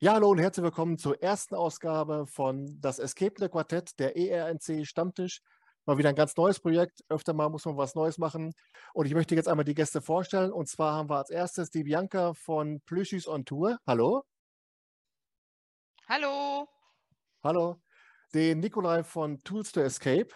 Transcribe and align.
Ja, 0.00 0.12
hallo 0.12 0.30
und 0.30 0.38
herzlich 0.38 0.62
willkommen 0.62 0.96
zur 0.96 1.20
ersten 1.24 1.56
Ausgabe 1.56 2.28
von 2.28 2.80
das 2.80 3.00
Escape 3.00 3.48
Quartett, 3.48 3.98
der 3.98 4.16
ERNC 4.16 4.86
Stammtisch. 4.86 5.42
Mal 5.86 5.98
wieder 5.98 6.10
ein 6.10 6.14
ganz 6.14 6.36
neues 6.36 6.60
Projekt. 6.60 7.02
Öfter 7.08 7.34
mal 7.34 7.48
muss 7.48 7.64
man 7.64 7.76
was 7.76 7.96
Neues 7.96 8.16
machen. 8.16 8.54
Und 8.94 9.06
ich 9.06 9.14
möchte 9.14 9.34
jetzt 9.34 9.48
einmal 9.48 9.64
die 9.64 9.74
Gäste 9.74 10.00
vorstellen. 10.00 10.52
Und 10.52 10.68
zwar 10.68 10.94
haben 10.94 11.10
wir 11.10 11.16
als 11.16 11.30
erstes 11.30 11.70
die 11.70 11.82
Bianca 11.82 12.32
von 12.34 12.80
Plüschis 12.82 13.26
on 13.26 13.44
Tour. 13.44 13.80
Hallo. 13.88 14.22
Hallo. 16.08 16.68
Hallo. 17.42 17.82
Den 18.32 18.60
Nikolai 18.60 19.02
von 19.02 19.42
Tools 19.42 19.72
to 19.72 19.80
Escape. 19.80 20.28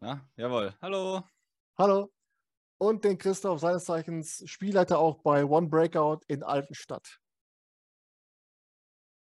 Na, 0.00 0.26
jawohl. 0.36 0.74
Hallo. 0.80 1.22
Hallo 1.76 2.10
und 2.78 3.04
den 3.04 3.18
Christoph, 3.18 3.60
seines 3.60 3.84
Zeichens 3.84 4.42
Spielleiter 4.46 4.98
auch 4.98 5.18
bei 5.18 5.44
One 5.44 5.68
Breakout 5.68 6.20
in 6.28 6.42
Altenstadt. 6.42 7.18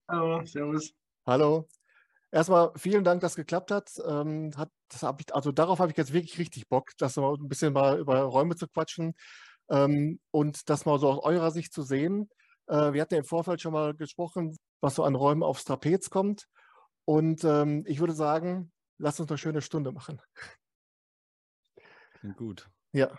Hallo, 0.08 0.44
Servus. 0.44 0.92
Hallo. 1.26 1.68
Erstmal 2.30 2.72
vielen 2.76 3.04
Dank, 3.04 3.20
dass 3.20 3.32
es 3.32 3.36
geklappt 3.36 3.70
hat. 3.70 3.92
Ähm, 4.06 4.52
hat 4.56 4.70
das 4.88 5.02
hab 5.02 5.20
ich, 5.20 5.34
also 5.34 5.52
darauf 5.52 5.78
habe 5.78 5.90
ich 5.90 5.98
jetzt 5.98 6.12
wirklich 6.12 6.38
richtig 6.38 6.68
Bock, 6.68 6.90
dass 6.96 7.16
mal 7.16 7.34
ein 7.34 7.48
bisschen 7.48 7.74
mal 7.74 7.98
über 7.98 8.20
Räume 8.22 8.56
zu 8.56 8.66
quatschen 8.66 9.14
ähm, 9.68 10.18
und 10.30 10.68
das 10.70 10.86
mal 10.86 10.98
so 10.98 11.10
aus 11.10 11.22
eurer 11.22 11.50
Sicht 11.50 11.72
zu 11.72 11.82
sehen. 11.82 12.30
Äh, 12.68 12.94
wir 12.94 13.02
hatten 13.02 13.14
ja 13.14 13.20
im 13.20 13.26
Vorfeld 13.26 13.60
schon 13.60 13.74
mal 13.74 13.94
gesprochen, 13.94 14.56
was 14.80 14.94
so 14.94 15.04
an 15.04 15.14
Räumen 15.14 15.42
aufs 15.42 15.64
Trapez 15.64 16.08
kommt. 16.08 16.46
Und 17.04 17.44
ähm, 17.44 17.84
ich 17.86 18.00
würde 18.00 18.14
sagen, 18.14 18.72
lasst 18.98 19.20
uns 19.20 19.30
eine 19.30 19.38
schöne 19.38 19.60
Stunde 19.60 19.92
machen. 19.92 20.20
Gut. 22.36 22.70
Ja, 22.92 23.18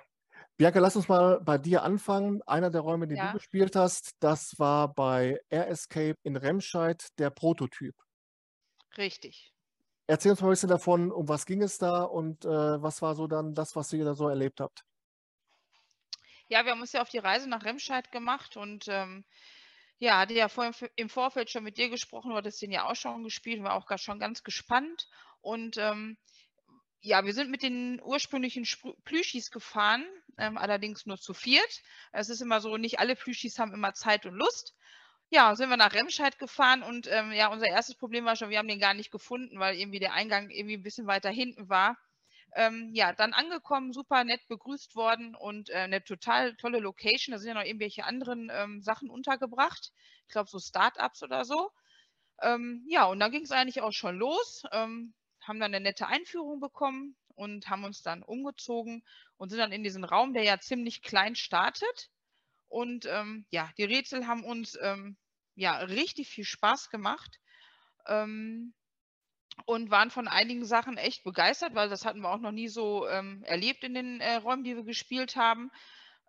Bianca, 0.57 0.79
lass 0.79 0.95
uns 0.95 1.07
mal 1.07 1.39
bei 1.41 1.57
dir 1.57 1.83
anfangen. 1.83 2.41
Einer 2.43 2.69
der 2.69 2.81
Räume, 2.81 3.07
den 3.07 3.17
ja. 3.17 3.27
du 3.27 3.37
gespielt 3.37 3.75
hast, 3.75 4.15
das 4.19 4.59
war 4.59 4.93
bei 4.93 5.39
Air 5.49 5.67
Escape 5.67 6.15
in 6.23 6.35
Remscheid 6.35 7.07
der 7.17 7.31
Prototyp. 7.31 7.95
Richtig. 8.97 9.51
Erzähl 10.05 10.31
uns 10.31 10.41
mal 10.41 10.49
ein 10.49 10.51
bisschen 10.51 10.69
davon, 10.69 11.11
um 11.11 11.27
was 11.27 11.45
ging 11.45 11.61
es 11.61 11.77
da 11.77 12.03
und 12.03 12.45
äh, 12.45 12.49
was 12.49 13.01
war 13.01 13.15
so 13.15 13.25
dann 13.27 13.55
das, 13.55 13.75
was 13.75 13.91
ihr 13.93 14.05
da 14.05 14.13
so 14.13 14.27
erlebt 14.27 14.59
habt? 14.59 14.83
Ja, 16.49 16.65
wir 16.65 16.71
haben 16.71 16.81
uns 16.81 16.91
ja 16.91 17.01
auf 17.01 17.09
die 17.09 17.19
Reise 17.19 17.49
nach 17.49 17.63
Remscheid 17.63 18.11
gemacht 18.11 18.57
und 18.57 18.85
ähm, 18.89 19.25
ja, 19.97 20.19
hatte 20.19 20.33
ja 20.33 20.49
vorhin 20.49 20.73
im 20.97 21.09
Vorfeld 21.09 21.49
schon 21.49 21.63
mit 21.63 21.77
dir 21.77 21.89
gesprochen, 21.89 22.31
du 22.31 22.35
hattest 22.35 22.61
den 22.61 22.71
ja 22.71 22.89
auch 22.89 22.95
schon 22.95 23.23
gespielt 23.23 23.59
und 23.59 23.65
war 23.65 23.75
auch 23.75 23.97
schon 23.97 24.19
ganz 24.19 24.43
gespannt. 24.43 25.07
Und 25.41 25.77
ähm, 25.77 26.17
ja, 27.03 27.25
wir 27.25 27.33
sind 27.33 27.51
mit 27.51 27.63
den 27.63 28.01
ursprünglichen 28.01 28.65
Plüschis 29.03 29.51
gefahren, 29.51 30.05
ähm, 30.37 30.57
allerdings 30.57 31.05
nur 31.05 31.17
zu 31.17 31.33
viert. 31.33 31.81
Es 32.13 32.29
ist 32.29 32.41
immer 32.41 32.61
so, 32.61 32.77
nicht 32.77 32.99
alle 32.99 33.17
Plüschis 33.17 33.59
haben 33.59 33.73
immer 33.73 33.93
Zeit 33.93 34.25
und 34.25 34.35
Lust. 34.35 34.73
Ja, 35.29 35.55
sind 35.55 35.69
wir 35.69 35.75
nach 35.77 35.93
Remscheid 35.93 36.39
gefahren 36.39 36.81
und 36.81 37.07
ähm, 37.11 37.33
ja, 37.33 37.47
unser 37.49 37.67
erstes 37.67 37.95
Problem 37.95 38.23
war 38.23 38.37
schon, 38.37 38.49
wir 38.49 38.57
haben 38.57 38.69
den 38.69 38.79
gar 38.79 38.93
nicht 38.93 39.11
gefunden, 39.11 39.59
weil 39.59 39.75
irgendwie 39.75 39.99
der 39.99 40.13
Eingang 40.13 40.49
irgendwie 40.49 40.77
ein 40.77 40.83
bisschen 40.83 41.05
weiter 41.05 41.29
hinten 41.29 41.67
war. 41.67 41.97
Ähm, 42.55 42.91
ja, 42.93 43.11
dann 43.11 43.33
angekommen, 43.33 43.91
super 43.91 44.23
nett 44.23 44.47
begrüßt 44.47 44.95
worden 44.95 45.35
und 45.35 45.69
äh, 45.71 45.79
eine 45.79 46.03
total 46.05 46.55
tolle 46.55 46.79
Location. 46.79 47.33
Da 47.33 47.39
sind 47.39 47.49
ja 47.49 47.55
noch 47.55 47.65
irgendwelche 47.65 48.05
anderen 48.05 48.49
ähm, 48.53 48.81
Sachen 48.81 49.09
untergebracht. 49.09 49.91
Ich 50.27 50.31
glaube, 50.31 50.49
so 50.49 50.59
Startups 50.59 51.21
oder 51.21 51.43
so. 51.43 51.69
Ähm, 52.41 52.85
ja, 52.87 53.05
und 53.05 53.19
dann 53.19 53.31
ging 53.31 53.43
es 53.43 53.51
eigentlich 53.51 53.81
auch 53.81 53.91
schon 53.91 54.17
los. 54.17 54.63
Haben 55.43 55.59
dann 55.59 55.73
eine 55.73 55.83
nette 55.83 56.07
Einführung 56.07 56.59
bekommen 56.59 57.15
und 57.35 57.69
haben 57.69 57.83
uns 57.83 58.01
dann 58.01 58.23
umgezogen 58.23 59.03
und 59.37 59.49
sind 59.49 59.59
dann 59.59 59.71
in 59.71 59.83
diesen 59.83 60.03
Raum, 60.03 60.33
der 60.33 60.43
ja 60.43 60.59
ziemlich 60.59 61.01
klein 61.01 61.35
startet. 61.35 62.09
Und 62.67 63.05
ähm, 63.05 63.45
ja, 63.49 63.69
die 63.77 63.83
Rätsel 63.83 64.27
haben 64.27 64.43
uns 64.43 64.77
ähm, 64.81 65.17
ja 65.55 65.77
richtig 65.77 66.29
viel 66.29 66.45
Spaß 66.45 66.89
gemacht 66.89 67.39
ähm, 68.07 68.73
und 69.65 69.91
waren 69.91 70.09
von 70.09 70.27
einigen 70.27 70.65
Sachen 70.65 70.97
echt 70.97 71.23
begeistert, 71.23 71.75
weil 71.75 71.89
das 71.89 72.05
hatten 72.05 72.21
wir 72.21 72.31
auch 72.31 72.39
noch 72.39 72.51
nie 72.51 72.67
so 72.67 73.07
ähm, 73.07 73.43
erlebt 73.43 73.83
in 73.83 73.93
den 73.93 74.21
äh, 74.21 74.35
Räumen, 74.35 74.63
die 74.63 74.75
wir 74.75 74.83
gespielt 74.83 75.35
haben. 75.35 75.71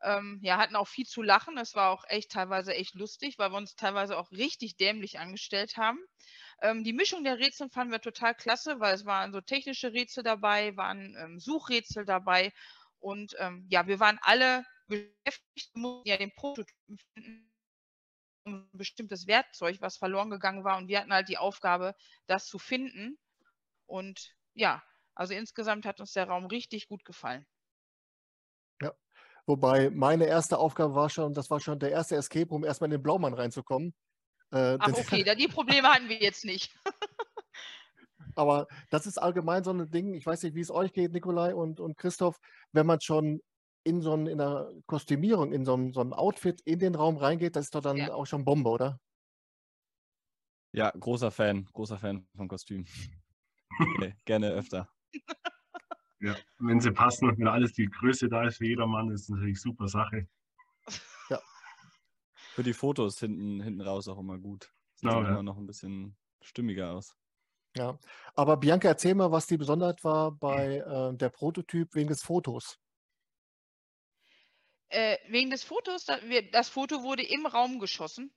Ähm, 0.02 0.38
ja, 0.42 0.58
hatten 0.58 0.76
auch 0.76 0.88
viel 0.88 1.06
zu 1.06 1.22
lachen. 1.22 1.56
Es 1.56 1.74
war 1.74 1.90
auch 1.90 2.04
echt 2.08 2.30
teilweise 2.32 2.74
echt 2.74 2.94
lustig, 2.94 3.38
weil 3.38 3.50
wir 3.50 3.56
uns 3.56 3.74
teilweise 3.74 4.18
auch 4.18 4.30
richtig 4.30 4.76
dämlich 4.76 5.18
angestellt 5.18 5.78
haben. 5.78 5.98
Ähm, 6.62 6.84
die 6.84 6.92
Mischung 6.92 7.24
der 7.24 7.38
Rätsel 7.38 7.68
fanden 7.70 7.92
wir 7.92 8.00
total 8.00 8.34
klasse, 8.34 8.80
weil 8.80 8.94
es 8.94 9.04
waren 9.04 9.32
so 9.32 9.40
technische 9.40 9.92
Rätsel 9.92 10.22
dabei, 10.22 10.76
waren 10.76 11.16
ähm, 11.18 11.40
Suchrätsel 11.40 12.04
dabei 12.04 12.52
und 12.98 13.34
ähm, 13.38 13.66
ja, 13.70 13.86
wir 13.86 14.00
waren 14.00 14.18
alle 14.22 14.64
beschäftigt, 14.86 15.76
mussten 15.76 16.08
ja 16.08 16.16
den 16.16 16.34
Prototypen 16.34 16.98
finden, 17.14 17.52
um 18.46 18.54
ein 18.54 18.70
bestimmtes 18.72 19.26
Werkzeug, 19.26 19.80
was 19.80 19.96
verloren 19.96 20.30
gegangen 20.30 20.64
war 20.64 20.78
und 20.78 20.88
wir 20.88 21.00
hatten 21.00 21.12
halt 21.12 21.28
die 21.28 21.38
Aufgabe, 21.38 21.94
das 22.26 22.46
zu 22.46 22.58
finden 22.58 23.18
und 23.86 24.34
ja, 24.54 24.82
also 25.14 25.34
insgesamt 25.34 25.86
hat 25.86 26.00
uns 26.00 26.12
der 26.12 26.28
Raum 26.28 26.46
richtig 26.46 26.88
gut 26.88 27.04
gefallen. 27.04 27.46
Ja, 28.82 28.92
wobei 29.46 29.90
meine 29.90 30.26
erste 30.26 30.58
Aufgabe 30.58 30.94
war 30.94 31.10
schon, 31.10 31.34
das 31.34 31.50
war 31.50 31.60
schon 31.60 31.78
der 31.78 31.90
erste 31.90 32.16
Escape 32.16 32.48
Room, 32.48 32.64
erstmal 32.64 32.88
in 32.88 32.98
den 32.98 33.02
Blaumann 33.02 33.34
reinzukommen. 33.34 33.94
Äh, 34.52 34.76
Ach, 34.78 34.88
okay, 34.92 35.24
die 35.36 35.48
Probleme 35.48 35.88
hatten 35.88 36.08
wir 36.08 36.20
jetzt 36.20 36.44
nicht. 36.44 36.74
Aber 38.36 38.66
das 38.90 39.06
ist 39.06 39.18
allgemein 39.18 39.64
so 39.64 39.72
ein 39.72 39.90
Ding, 39.90 40.14
ich 40.14 40.26
weiß 40.26 40.42
nicht, 40.42 40.54
wie 40.54 40.60
es 40.60 40.70
euch 40.70 40.92
geht, 40.92 41.12
Nikolai 41.12 41.54
und, 41.54 41.80
und 41.80 41.96
Christoph, 41.96 42.40
wenn 42.72 42.86
man 42.86 43.00
schon 43.00 43.40
in 43.84 44.00
so 44.00 44.14
ein, 44.14 44.26
in 44.26 44.40
einer 44.40 44.72
Kostümierung, 44.86 45.52
in 45.52 45.64
so 45.64 45.76
ein, 45.76 45.92
so 45.92 46.00
Outfit 46.00 46.60
in 46.62 46.78
den 46.78 46.94
Raum 46.94 47.16
reingeht, 47.16 47.54
das 47.54 47.66
ist 47.66 47.74
doch 47.74 47.82
dann 47.82 47.96
ja. 47.96 48.12
auch 48.12 48.26
schon 48.26 48.44
Bombe, 48.44 48.70
oder? 48.70 48.98
Ja, 50.72 50.90
großer 50.90 51.30
Fan, 51.30 51.66
großer 51.72 51.98
Fan 51.98 52.26
vom 52.34 52.48
Kostüm. 52.48 52.84
Okay, 53.78 54.14
gerne 54.24 54.50
öfter. 54.50 54.88
Ja, 56.20 56.34
wenn 56.58 56.80
sie 56.80 56.90
passen 56.90 57.28
und 57.28 57.38
wenn 57.38 57.46
alles 57.46 57.72
die 57.72 57.86
Größe 57.86 58.28
da 58.28 58.46
ist 58.46 58.56
für 58.56 58.66
jedermann, 58.66 59.10
ist 59.10 59.28
das 59.28 59.36
natürlich 59.36 59.60
super 59.60 59.86
Sache 59.88 60.26
für 62.54 62.62
die 62.62 62.72
Fotos 62.72 63.18
hinten, 63.18 63.60
hinten 63.60 63.80
raus 63.80 64.06
auch 64.06 64.18
immer 64.18 64.38
gut. 64.38 64.72
Sieht 64.94 65.10
oh, 65.10 65.22
ja. 65.22 65.28
immer 65.28 65.42
noch 65.42 65.56
ein 65.56 65.66
bisschen 65.66 66.16
stimmiger 66.40 66.92
aus. 66.92 67.16
Ja, 67.76 67.98
aber 68.36 68.56
Bianca, 68.56 68.86
erzähl 68.86 69.16
mal, 69.16 69.32
was 69.32 69.48
die 69.48 69.56
Besonderheit 69.56 70.04
war 70.04 70.30
bei 70.30 70.76
äh, 70.76 71.16
der 71.16 71.30
Prototyp 71.30 71.92
wegen 71.96 72.08
des 72.08 72.22
Fotos. 72.22 72.78
Äh, 74.88 75.18
wegen 75.28 75.50
des 75.50 75.64
Fotos, 75.64 76.04
das, 76.04 76.22
wir, 76.22 76.48
das 76.52 76.68
Foto 76.68 77.02
wurde 77.02 77.24
im 77.24 77.46
Raum 77.46 77.80
geschossen, 77.80 78.32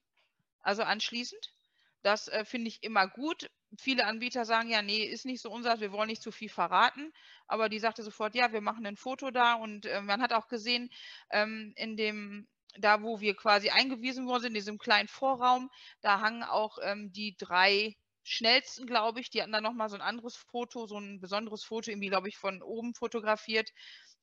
also 0.62 0.82
anschließend. 0.82 1.54
Das 2.02 2.28
äh, 2.30 2.44
finde 2.44 2.70
ich 2.70 2.82
immer 2.82 3.08
gut. 3.08 3.52
Viele 3.78 4.06
Anbieter 4.06 4.46
sagen 4.46 4.70
ja, 4.70 4.82
nee, 4.82 5.04
ist 5.04 5.26
nicht 5.26 5.42
so 5.42 5.52
unser, 5.52 5.80
wir 5.80 5.92
wollen 5.92 6.08
nicht 6.08 6.24
zu 6.24 6.32
viel 6.32 6.50
verraten. 6.50 7.14
Aber 7.48 7.70
die 7.70 7.80
sagte 7.80 8.02
sofort, 8.02 8.34
ja, 8.34 8.52
wir 8.52 8.62
machen 8.62 8.86
ein 8.88 8.98
Foto 8.98 9.30
da. 9.30 9.56
Und 9.56 9.86
äh, 9.86 10.02
man 10.02 10.22
hat 10.22 10.34
auch 10.34 10.48
gesehen, 10.48 10.90
ähm, 11.30 11.74
in 11.76 11.98
dem 11.98 12.48
da 12.80 13.02
wo 13.02 13.20
wir 13.20 13.36
quasi 13.36 13.70
eingewiesen 13.70 14.28
worden 14.28 14.44
sind, 14.44 14.52
in 14.52 14.56
diesem 14.56 14.78
kleinen 14.78 15.08
Vorraum, 15.08 15.70
da 16.02 16.22
hangen 16.22 16.44
auch 16.44 16.78
ähm, 16.82 17.12
die 17.12 17.36
drei 17.38 17.96
schnellsten, 18.24 18.86
glaube 18.86 19.20
ich. 19.20 19.30
Die 19.30 19.42
hatten 19.42 19.52
dann 19.52 19.64
nochmal 19.64 19.90
so 19.90 19.96
ein 19.96 20.02
anderes 20.02 20.36
Foto, 20.36 20.86
so 20.88 21.00
ein 21.00 21.20
besonderes 21.20 21.64
Foto, 21.64 21.90
irgendwie, 21.90 22.10
glaube 22.10 22.28
ich, 22.28 22.38
von 22.38 22.62
oben 22.62 22.94
fotografiert. 22.94 23.72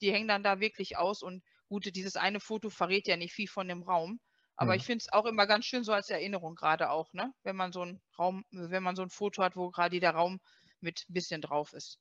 Die 0.00 0.12
hängen 0.12 0.28
dann 0.28 0.42
da 0.42 0.60
wirklich 0.60 0.96
aus 0.96 1.22
und 1.22 1.42
gut, 1.68 1.94
dieses 1.94 2.16
eine 2.16 2.40
Foto 2.40 2.70
verrät 2.70 3.08
ja 3.08 3.16
nicht 3.16 3.32
viel 3.32 3.48
von 3.48 3.68
dem 3.68 3.82
Raum. 3.82 4.20
Aber 4.56 4.72
mhm. 4.72 4.78
ich 4.78 4.84
finde 4.84 5.02
es 5.02 5.12
auch 5.12 5.26
immer 5.26 5.46
ganz 5.46 5.64
schön 5.64 5.84
so 5.84 5.92
als 5.92 6.10
Erinnerung 6.10 6.54
gerade 6.54 6.90
auch, 6.90 7.12
ne? 7.12 7.32
Wenn 7.42 7.56
man 7.56 7.72
so 7.72 7.82
ein 7.82 8.00
Raum, 8.18 8.44
wenn 8.50 8.82
man 8.82 8.94
so 8.94 9.02
ein 9.02 9.10
Foto 9.10 9.42
hat, 9.42 9.56
wo 9.56 9.70
gerade 9.70 9.98
der 9.98 10.12
Raum 10.12 10.40
mit 10.80 11.06
ein 11.08 11.14
bisschen 11.14 11.40
drauf 11.40 11.72
ist. 11.72 11.98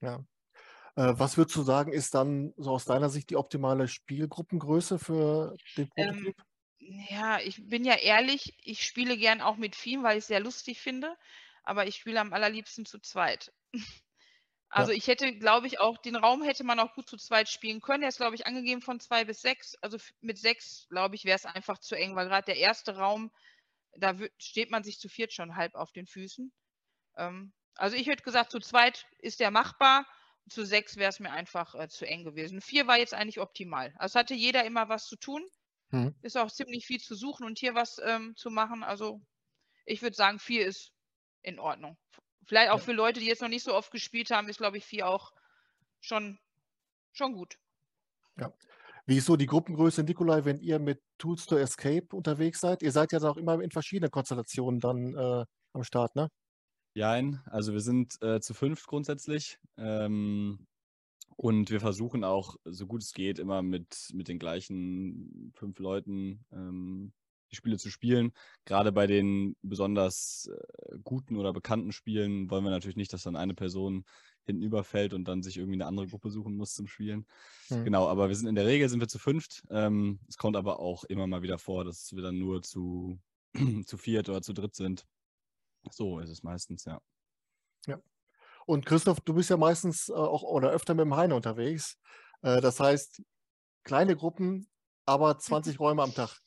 Ja. 0.00 0.22
Äh, 0.96 1.14
was 1.16 1.36
würdest 1.36 1.56
du 1.56 1.62
sagen, 1.62 1.92
ist 1.92 2.14
dann 2.14 2.54
so 2.56 2.70
aus 2.70 2.84
deiner 2.84 3.08
Sicht 3.08 3.30
die 3.30 3.36
optimale 3.36 3.88
Spielgruppengröße 3.88 4.98
für 4.98 5.56
den 5.76 5.88
Prototyp? 5.88 6.26
Ähm, 6.26 6.34
ja, 7.10 7.40
ich 7.40 7.66
bin 7.68 7.84
ja 7.84 7.94
ehrlich, 7.94 8.54
ich 8.62 8.84
spiele 8.84 9.16
gern 9.16 9.40
auch 9.40 9.56
mit 9.56 9.74
vielen, 9.74 10.02
weil 10.02 10.18
ich 10.18 10.24
es 10.24 10.28
sehr 10.28 10.40
lustig 10.40 10.80
finde, 10.80 11.16
aber 11.62 11.86
ich 11.86 11.96
spiele 11.96 12.20
am 12.20 12.32
allerliebsten 12.32 12.86
zu 12.86 12.98
zweit. 13.00 13.52
Also 14.74 14.90
ja. 14.90 14.98
ich 14.98 15.06
hätte, 15.06 15.38
glaube 15.38 15.68
ich, 15.68 15.78
auch 15.78 15.98
den 15.98 16.16
Raum 16.16 16.42
hätte 16.42 16.64
man 16.64 16.80
auch 16.80 16.94
gut 16.94 17.08
zu 17.08 17.16
zweit 17.16 17.48
spielen 17.48 17.80
können. 17.80 18.00
Der 18.00 18.08
ist, 18.08 18.16
glaube 18.16 18.34
ich, 18.34 18.48
angegeben 18.48 18.82
von 18.82 18.98
zwei 18.98 19.24
bis 19.24 19.40
sechs. 19.40 19.76
Also 19.82 19.98
mit 20.20 20.36
sechs, 20.36 20.88
glaube 20.90 21.14
ich, 21.14 21.24
wäre 21.24 21.36
es 21.36 21.46
einfach 21.46 21.78
zu 21.78 21.94
eng, 21.94 22.16
weil 22.16 22.26
gerade 22.26 22.46
der 22.46 22.56
erste 22.56 22.96
Raum, 22.96 23.30
da 23.96 24.16
steht 24.36 24.72
man 24.72 24.82
sich 24.82 24.98
zu 24.98 25.08
viert 25.08 25.32
schon 25.32 25.54
halb 25.54 25.76
auf 25.76 25.92
den 25.92 26.08
Füßen. 26.08 26.52
Ähm, 27.16 27.52
also 27.76 27.94
ich 27.94 28.08
hätte 28.08 28.24
gesagt, 28.24 28.50
zu 28.50 28.58
zweit 28.58 29.06
ist 29.18 29.38
der 29.38 29.52
machbar 29.52 30.06
zu 30.48 30.64
sechs 30.64 30.96
wäre 30.96 31.08
es 31.08 31.20
mir 31.20 31.32
einfach 31.32 31.74
äh, 31.74 31.88
zu 31.88 32.06
eng 32.06 32.24
gewesen. 32.24 32.60
Vier 32.60 32.86
war 32.86 32.98
jetzt 32.98 33.14
eigentlich 33.14 33.40
optimal. 33.40 33.94
Also 33.96 34.18
hatte 34.18 34.34
jeder 34.34 34.64
immer 34.64 34.88
was 34.88 35.06
zu 35.06 35.16
tun. 35.16 35.42
Hm. 35.90 36.14
Ist 36.22 36.36
auch 36.36 36.50
ziemlich 36.50 36.86
viel 36.86 37.00
zu 37.00 37.14
suchen 37.14 37.46
und 37.46 37.58
hier 37.58 37.74
was 37.74 38.00
ähm, 38.04 38.34
zu 38.36 38.50
machen. 38.50 38.82
Also 38.82 39.20
ich 39.86 40.02
würde 40.02 40.16
sagen, 40.16 40.38
vier 40.38 40.66
ist 40.66 40.92
in 41.42 41.58
Ordnung. 41.58 41.96
Vielleicht 42.46 42.70
auch 42.70 42.78
ja. 42.78 42.84
für 42.84 42.92
Leute, 42.92 43.20
die 43.20 43.26
jetzt 43.26 43.42
noch 43.42 43.48
nicht 43.48 43.64
so 43.64 43.74
oft 43.74 43.90
gespielt 43.90 44.30
haben, 44.30 44.48
ist, 44.48 44.58
glaube 44.58 44.76
ich, 44.76 44.84
vier 44.84 45.08
auch 45.08 45.32
schon, 46.00 46.38
schon 47.12 47.32
gut. 47.32 47.58
Ja. 48.38 48.52
Wie 49.06 49.18
ist 49.18 49.26
so 49.26 49.36
die 49.36 49.46
Gruppengröße, 49.46 50.02
Nikolai, 50.02 50.44
wenn 50.44 50.60
ihr 50.60 50.78
mit 50.78 51.02
Tools 51.18 51.46
to 51.46 51.56
Escape 51.56 52.06
unterwegs 52.12 52.60
seid? 52.60 52.82
Ihr 52.82 52.92
seid 52.92 53.12
ja 53.12 53.20
auch 53.22 53.36
immer 53.36 53.60
in 53.60 53.70
verschiedenen 53.70 54.10
Konstellationen 54.10 54.80
dann 54.80 55.14
äh, 55.14 55.44
am 55.74 55.84
Start, 55.84 56.16
ne? 56.16 56.30
Jein, 56.94 57.40
also 57.46 57.72
wir 57.72 57.80
sind 57.80 58.22
äh, 58.22 58.40
zu 58.40 58.54
fünft 58.54 58.86
grundsätzlich. 58.86 59.58
Ähm, 59.76 60.66
und 61.36 61.70
wir 61.70 61.80
versuchen 61.80 62.22
auch, 62.22 62.56
so 62.64 62.86
gut 62.86 63.02
es 63.02 63.12
geht, 63.12 63.40
immer 63.40 63.62
mit, 63.62 64.10
mit 64.12 64.28
den 64.28 64.38
gleichen 64.38 65.52
fünf 65.56 65.80
Leuten 65.80 66.44
ähm, 66.52 67.12
die 67.50 67.56
Spiele 67.56 67.78
zu 67.78 67.90
spielen. 67.90 68.32
Gerade 68.64 68.92
bei 68.92 69.08
den 69.08 69.56
besonders 69.62 70.48
äh, 70.52 70.98
guten 71.02 71.36
oder 71.36 71.52
bekannten 71.52 71.90
Spielen 71.90 72.50
wollen 72.50 72.64
wir 72.64 72.70
natürlich 72.70 72.96
nicht, 72.96 73.12
dass 73.12 73.24
dann 73.24 73.36
eine 73.36 73.54
Person 73.54 74.04
hinten 74.44 74.62
überfällt 74.62 75.14
und 75.14 75.26
dann 75.26 75.42
sich 75.42 75.56
irgendwie 75.56 75.76
eine 75.76 75.86
andere 75.86 76.06
Gruppe 76.06 76.30
suchen 76.30 76.54
muss 76.54 76.74
zum 76.74 76.86
Spielen. 76.86 77.26
Mhm. 77.70 77.84
Genau, 77.84 78.08
aber 78.08 78.28
wir 78.28 78.36
sind 78.36 78.48
in 78.48 78.54
der 78.54 78.66
Regel 78.66 78.88
sind 78.88 79.00
wir 79.00 79.08
zu 79.08 79.18
fünft. 79.18 79.64
Ähm, 79.70 80.20
es 80.28 80.36
kommt 80.36 80.56
aber 80.56 80.78
auch 80.78 81.02
immer 81.04 81.26
mal 81.26 81.42
wieder 81.42 81.58
vor, 81.58 81.84
dass 81.84 82.14
wir 82.14 82.22
dann 82.22 82.38
nur 82.38 82.62
zu, 82.62 83.18
zu 83.86 83.96
viert 83.96 84.28
oder 84.28 84.42
zu 84.42 84.52
dritt 84.52 84.76
sind. 84.76 85.06
So 85.90 86.20
ist 86.20 86.30
es 86.30 86.42
meistens, 86.42 86.84
ja. 86.84 87.00
Ja. 87.86 88.00
Und 88.66 88.86
Christoph, 88.86 89.20
du 89.20 89.34
bist 89.34 89.50
ja 89.50 89.56
meistens 89.56 90.08
äh, 90.08 90.12
auch 90.12 90.42
oder 90.42 90.70
öfter 90.70 90.94
mit 90.94 91.04
dem 91.04 91.16
Heine 91.16 91.34
unterwegs. 91.34 91.98
Äh, 92.42 92.60
das 92.60 92.80
heißt, 92.80 93.22
kleine 93.84 94.16
Gruppen, 94.16 94.66
aber 95.06 95.38
20 95.38 95.78
Räume 95.80 96.02
am 96.02 96.14
Tag. 96.14 96.40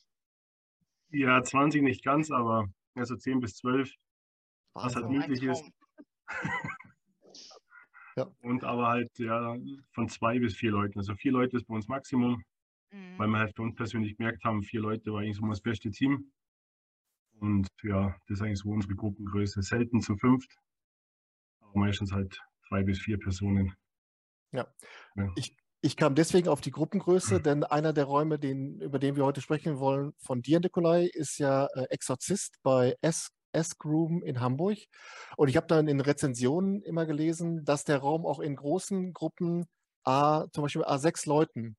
Ja, 1.10 1.42
20 1.42 1.82
nicht 1.82 2.04
ganz, 2.04 2.30
aber 2.30 2.68
also 2.94 3.16
10 3.16 3.40
bis 3.40 3.54
12, 3.56 3.92
was 4.74 4.96
halt 4.96 5.08
möglich 5.08 5.42
ist. 5.42 5.64
ja. 8.16 8.30
Und 8.40 8.64
aber 8.64 8.88
halt 8.88 9.18
ja 9.18 9.56
von 9.92 10.08
zwei 10.08 10.38
bis 10.38 10.54
vier 10.54 10.72
Leuten. 10.72 10.98
Also 10.98 11.14
vier 11.14 11.32
Leute 11.32 11.56
ist 11.56 11.66
bei 11.66 11.74
uns 11.74 11.88
Maximum, 11.88 12.42
mhm. 12.90 13.18
weil 13.18 13.28
wir 13.28 13.38
halt 13.38 13.56
für 13.56 13.62
uns 13.62 13.74
persönlich 13.74 14.16
gemerkt 14.16 14.44
haben, 14.44 14.62
vier 14.62 14.80
Leute 14.80 15.12
war 15.12 15.20
eigentlich 15.20 15.36
so 15.36 15.46
das 15.46 15.60
beste 15.60 15.90
Team. 15.90 16.30
Und 17.40 17.68
ja, 17.82 18.16
das 18.26 18.38
ist 18.38 18.42
eigentlich 18.42 18.58
so 18.58 18.70
unsere 18.70 18.94
Gruppengröße. 18.94 19.62
Selten 19.62 20.00
zu 20.00 20.16
fünft, 20.16 20.56
aber 21.60 21.80
meistens 21.80 22.12
halt 22.12 22.40
zwei 22.68 22.82
bis 22.82 23.00
vier 23.00 23.18
Personen. 23.18 23.74
Ja. 24.52 24.66
ja. 25.16 25.30
Ich, 25.36 25.56
ich 25.80 25.96
kam 25.96 26.14
deswegen 26.14 26.48
auf 26.48 26.60
die 26.60 26.70
Gruppengröße, 26.70 27.40
denn 27.40 27.64
einer 27.64 27.92
der 27.92 28.04
Räume, 28.04 28.38
den, 28.38 28.80
über 28.80 28.98
den 28.98 29.16
wir 29.16 29.24
heute 29.24 29.40
sprechen 29.40 29.78
wollen, 29.78 30.12
von 30.18 30.42
dir, 30.42 30.60
Nikolai, 30.60 31.04
ist 31.12 31.38
ja 31.38 31.66
äh, 31.74 31.84
Exorzist 31.90 32.58
bei 32.62 32.96
S 33.00 33.30
Room 33.84 34.22
in 34.22 34.40
Hamburg. 34.40 34.78
Und 35.36 35.48
ich 35.48 35.56
habe 35.56 35.66
dann 35.66 35.88
in 35.88 36.00
Rezensionen 36.00 36.82
immer 36.82 37.06
gelesen, 37.06 37.64
dass 37.64 37.84
der 37.84 37.98
Raum 37.98 38.26
auch 38.26 38.40
in 38.40 38.56
großen 38.56 39.12
Gruppen, 39.12 39.66
A, 40.04 40.46
zum 40.52 40.62
Beispiel 40.62 40.84
A6 40.84 41.28
Leuten, 41.28 41.76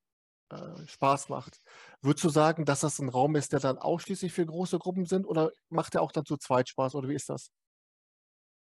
äh, 0.50 0.88
Spaß 0.88 1.30
macht. 1.30 1.60
Würdest 2.02 2.24
du 2.24 2.30
sagen, 2.30 2.66
dass 2.66 2.82
das 2.82 3.00
ein 3.00 3.10
Raum 3.10 3.36
ist, 3.36 3.54
der 3.54 3.60
dann 3.60 3.78
ausschließlich 3.78 4.34
für 4.34 4.46
große 4.46 4.80
Gruppen 4.80 5.06
sind 5.06 5.26
oder 5.26 5.52
macht 5.70 5.96
er 5.96 6.02
auch 6.02 6.12
dann 6.12 6.26
zu 6.26 6.38
zweit 6.38 6.70
Spaß 6.70 6.96
oder 6.96 7.10
wie 7.10 7.16
ist 7.16 7.30
das? 7.30 7.52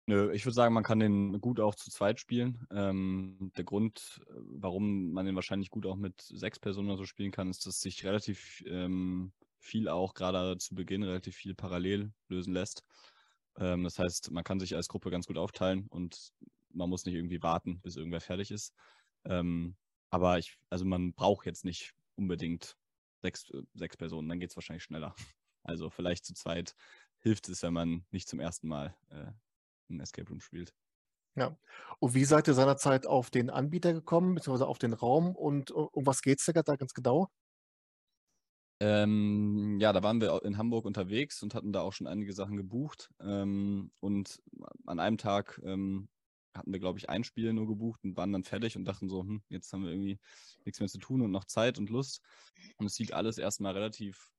Nö, 0.07 0.31
ich 0.33 0.45
würde 0.45 0.55
sagen, 0.55 0.73
man 0.73 0.83
kann 0.83 0.99
den 0.99 1.39
gut 1.39 1.59
auch 1.59 1.75
zu 1.75 1.91
zweit 1.91 2.19
spielen. 2.19 2.67
Ähm, 2.71 3.51
der 3.55 3.63
Grund, 3.63 4.21
warum 4.27 5.11
man 5.11 5.25
den 5.25 5.35
wahrscheinlich 5.35 5.69
gut 5.69 5.85
auch 5.85 5.95
mit 5.95 6.19
sechs 6.21 6.59
Personen 6.59 6.89
oder 6.89 6.97
so 6.97 7.05
spielen 7.05 7.31
kann, 7.31 7.49
ist, 7.49 7.65
dass 7.65 7.79
sich 7.79 8.03
relativ 8.03 8.63
ähm, 8.65 9.31
viel 9.59 9.87
auch 9.87 10.13
gerade 10.13 10.57
zu 10.57 10.75
Beginn 10.75 11.03
relativ 11.03 11.35
viel 11.35 11.53
parallel 11.53 12.11
lösen 12.27 12.53
lässt. 12.53 12.83
Ähm, 13.57 13.83
das 13.83 13.99
heißt, 13.99 14.31
man 14.31 14.43
kann 14.43 14.59
sich 14.59 14.75
als 14.75 14.87
Gruppe 14.87 15.11
ganz 15.11 15.27
gut 15.27 15.37
aufteilen 15.37 15.87
und 15.89 16.33
man 16.73 16.89
muss 16.89 17.05
nicht 17.05 17.15
irgendwie 17.15 17.43
warten, 17.43 17.79
bis 17.81 17.95
irgendwer 17.95 18.21
fertig 18.21 18.51
ist. 18.51 18.73
Ähm, 19.25 19.75
aber 20.11 20.37
ich, 20.37 20.59
also 20.69 20.85
man 20.85 21.13
braucht 21.13 21.47
jetzt 21.47 21.65
nicht 21.65 21.95
unbedingt 22.15 22.77
sechs, 23.21 23.49
äh, 23.49 23.63
sechs 23.73 23.97
Personen, 23.97 24.29
dann 24.29 24.39
geht 24.39 24.51
es 24.51 24.55
wahrscheinlich 24.55 24.83
schneller. 24.83 25.15
Also 25.63 25.91
vielleicht 25.91 26.25
zu 26.25 26.33
zweit 26.33 26.75
hilft 27.19 27.47
es, 27.47 27.61
wenn 27.61 27.73
man 27.73 28.03
nicht 28.09 28.27
zum 28.27 28.39
ersten 28.39 28.67
Mal 28.67 28.95
äh, 29.09 29.27
ein 29.91 29.99
Escape 29.99 30.27
Room 30.27 30.41
spielt. 30.41 30.73
Ja. 31.35 31.55
Und 31.99 32.15
wie 32.15 32.25
seid 32.25 32.47
ihr 32.47 32.55
seinerzeit 32.55 33.05
auf 33.05 33.29
den 33.29 33.51
Anbieter 33.51 33.93
gekommen, 33.93 34.33
beziehungsweise 34.33 34.67
auf 34.67 34.79
den 34.79 34.93
Raum 34.93 35.35
und 35.35 35.69
um 35.69 36.07
was 36.07 36.23
geht 36.23 36.39
es 36.39 36.45
da 36.45 36.75
ganz 36.75 36.95
genau? 36.95 37.29
Ähm, 38.79 39.77
ja, 39.79 39.93
da 39.93 40.01
waren 40.01 40.19
wir 40.19 40.43
in 40.43 40.57
Hamburg 40.57 40.85
unterwegs 40.85 41.43
und 41.43 41.53
hatten 41.53 41.71
da 41.71 41.81
auch 41.81 41.93
schon 41.93 42.07
einige 42.07 42.33
Sachen 42.33 42.57
gebucht. 42.57 43.11
Ähm, 43.19 43.91
und 43.99 44.41
an 44.87 44.99
einem 44.99 45.19
Tag 45.19 45.61
ähm, 45.63 46.09
hatten 46.53 46.71
wir, 46.71 46.79
glaube 46.79 46.99
ich, 46.99 47.09
ein 47.09 47.23
Spiel 47.23 47.53
nur 47.53 47.67
gebucht 47.67 48.03
und 48.03 48.17
waren 48.17 48.31
dann 48.31 48.43
fertig 48.43 48.75
und 48.75 48.85
dachten 48.85 49.09
so, 49.09 49.21
hm, 49.21 49.41
jetzt 49.49 49.71
haben 49.71 49.83
wir 49.83 49.91
irgendwie 49.91 50.19
nichts 50.65 50.79
mehr 50.79 50.89
zu 50.89 50.97
tun 50.97 51.21
und 51.21 51.31
noch 51.31 51.45
Zeit 51.45 51.77
und 51.77 51.89
Lust. 51.89 52.21
Und 52.77 52.85
es 52.85 52.95
sieht 52.95 53.13
alles 53.13 53.37
erstmal 53.37 53.73
relativ 53.73 54.31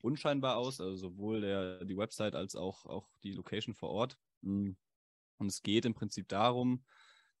unscheinbar 0.00 0.56
aus, 0.56 0.80
also 0.80 0.96
sowohl 0.96 1.40
der, 1.40 1.84
die 1.84 1.96
Website 1.96 2.34
als 2.34 2.54
auch, 2.54 2.86
auch 2.86 3.08
die 3.22 3.32
Location 3.32 3.74
vor 3.74 3.90
Ort. 3.90 4.18
Hm. 4.42 4.76
Und 5.38 5.46
es 5.46 5.62
geht 5.62 5.84
im 5.84 5.94
Prinzip 5.94 6.28
darum, 6.28 6.84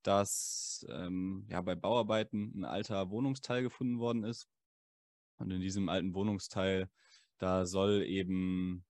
dass 0.02 0.86
ähm, 0.88 1.46
ja, 1.48 1.60
bei 1.60 1.74
Bauarbeiten 1.74 2.52
ein 2.54 2.64
alter 2.64 3.10
Wohnungsteil 3.10 3.62
gefunden 3.62 3.98
worden 3.98 4.24
ist. 4.24 4.48
Und 5.38 5.50
in 5.50 5.60
diesem 5.60 5.88
alten 5.88 6.14
Wohnungsteil, 6.14 6.90
da 7.38 7.66
soll 7.66 8.02
eben 8.02 8.84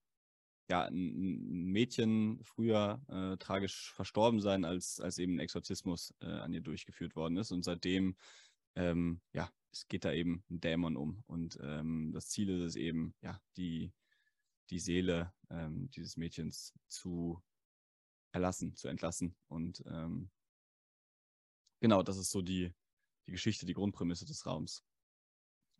ja, 0.69 0.85
ein 0.85 1.71
Mädchen 1.71 2.39
früher 2.43 3.01
äh, 3.07 3.37
tragisch 3.37 3.91
verstorben 3.93 4.39
sein, 4.39 4.65
als, 4.65 4.99
als 4.99 5.17
eben 5.17 5.35
ein 5.35 5.39
Exorzismus 5.39 6.13
äh, 6.21 6.27
an 6.27 6.53
ihr 6.53 6.61
durchgeführt 6.61 7.15
worden 7.15 7.37
ist. 7.37 7.51
Und 7.51 7.63
seitdem, 7.63 8.15
ähm, 8.75 9.19
ja, 9.33 9.51
es 9.71 9.87
geht 9.87 10.05
da 10.05 10.13
eben 10.13 10.43
ein 10.49 10.61
Dämon 10.61 10.95
um. 10.95 11.23
Und 11.25 11.59
ähm, 11.61 12.11
das 12.13 12.29
Ziel 12.29 12.49
ist 12.49 12.61
es 12.61 12.75
eben, 12.75 13.15
ja, 13.21 13.41
die, 13.57 13.91
die 14.69 14.79
Seele 14.79 15.33
ähm, 15.49 15.89
dieses 15.89 16.17
Mädchens 16.17 16.73
zu 16.87 17.41
erlassen, 18.31 18.75
zu 18.75 18.87
entlassen. 18.87 19.35
Und 19.47 19.83
ähm, 19.87 20.29
genau, 21.79 22.03
das 22.03 22.17
ist 22.17 22.29
so 22.29 22.43
die, 22.43 22.71
die 23.25 23.31
Geschichte, 23.31 23.65
die 23.65 23.73
Grundprämisse 23.73 24.25
des 24.25 24.45
Raums. 24.45 24.83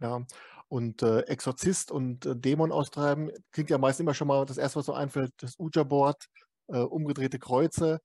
Ja, 0.01 0.25
und 0.69 1.01
äh, 1.01 1.21
Exorzist 1.21 1.91
und 1.91 2.25
äh, 2.25 2.35
Dämon 2.35 2.71
austreiben 2.71 3.31
klingt 3.51 3.69
ja 3.69 3.77
meist 3.77 3.99
immer 3.99 4.13
schon 4.13 4.27
mal 4.27 4.45
das 4.45 4.57
erste, 4.57 4.79
was 4.79 4.85
so 4.85 4.93
einfällt, 4.93 5.33
das 5.37 5.55
Uja-Board, 5.59 6.27
äh, 6.67 6.79
umgedrehte 6.79 7.39
Kreuze. 7.39 7.99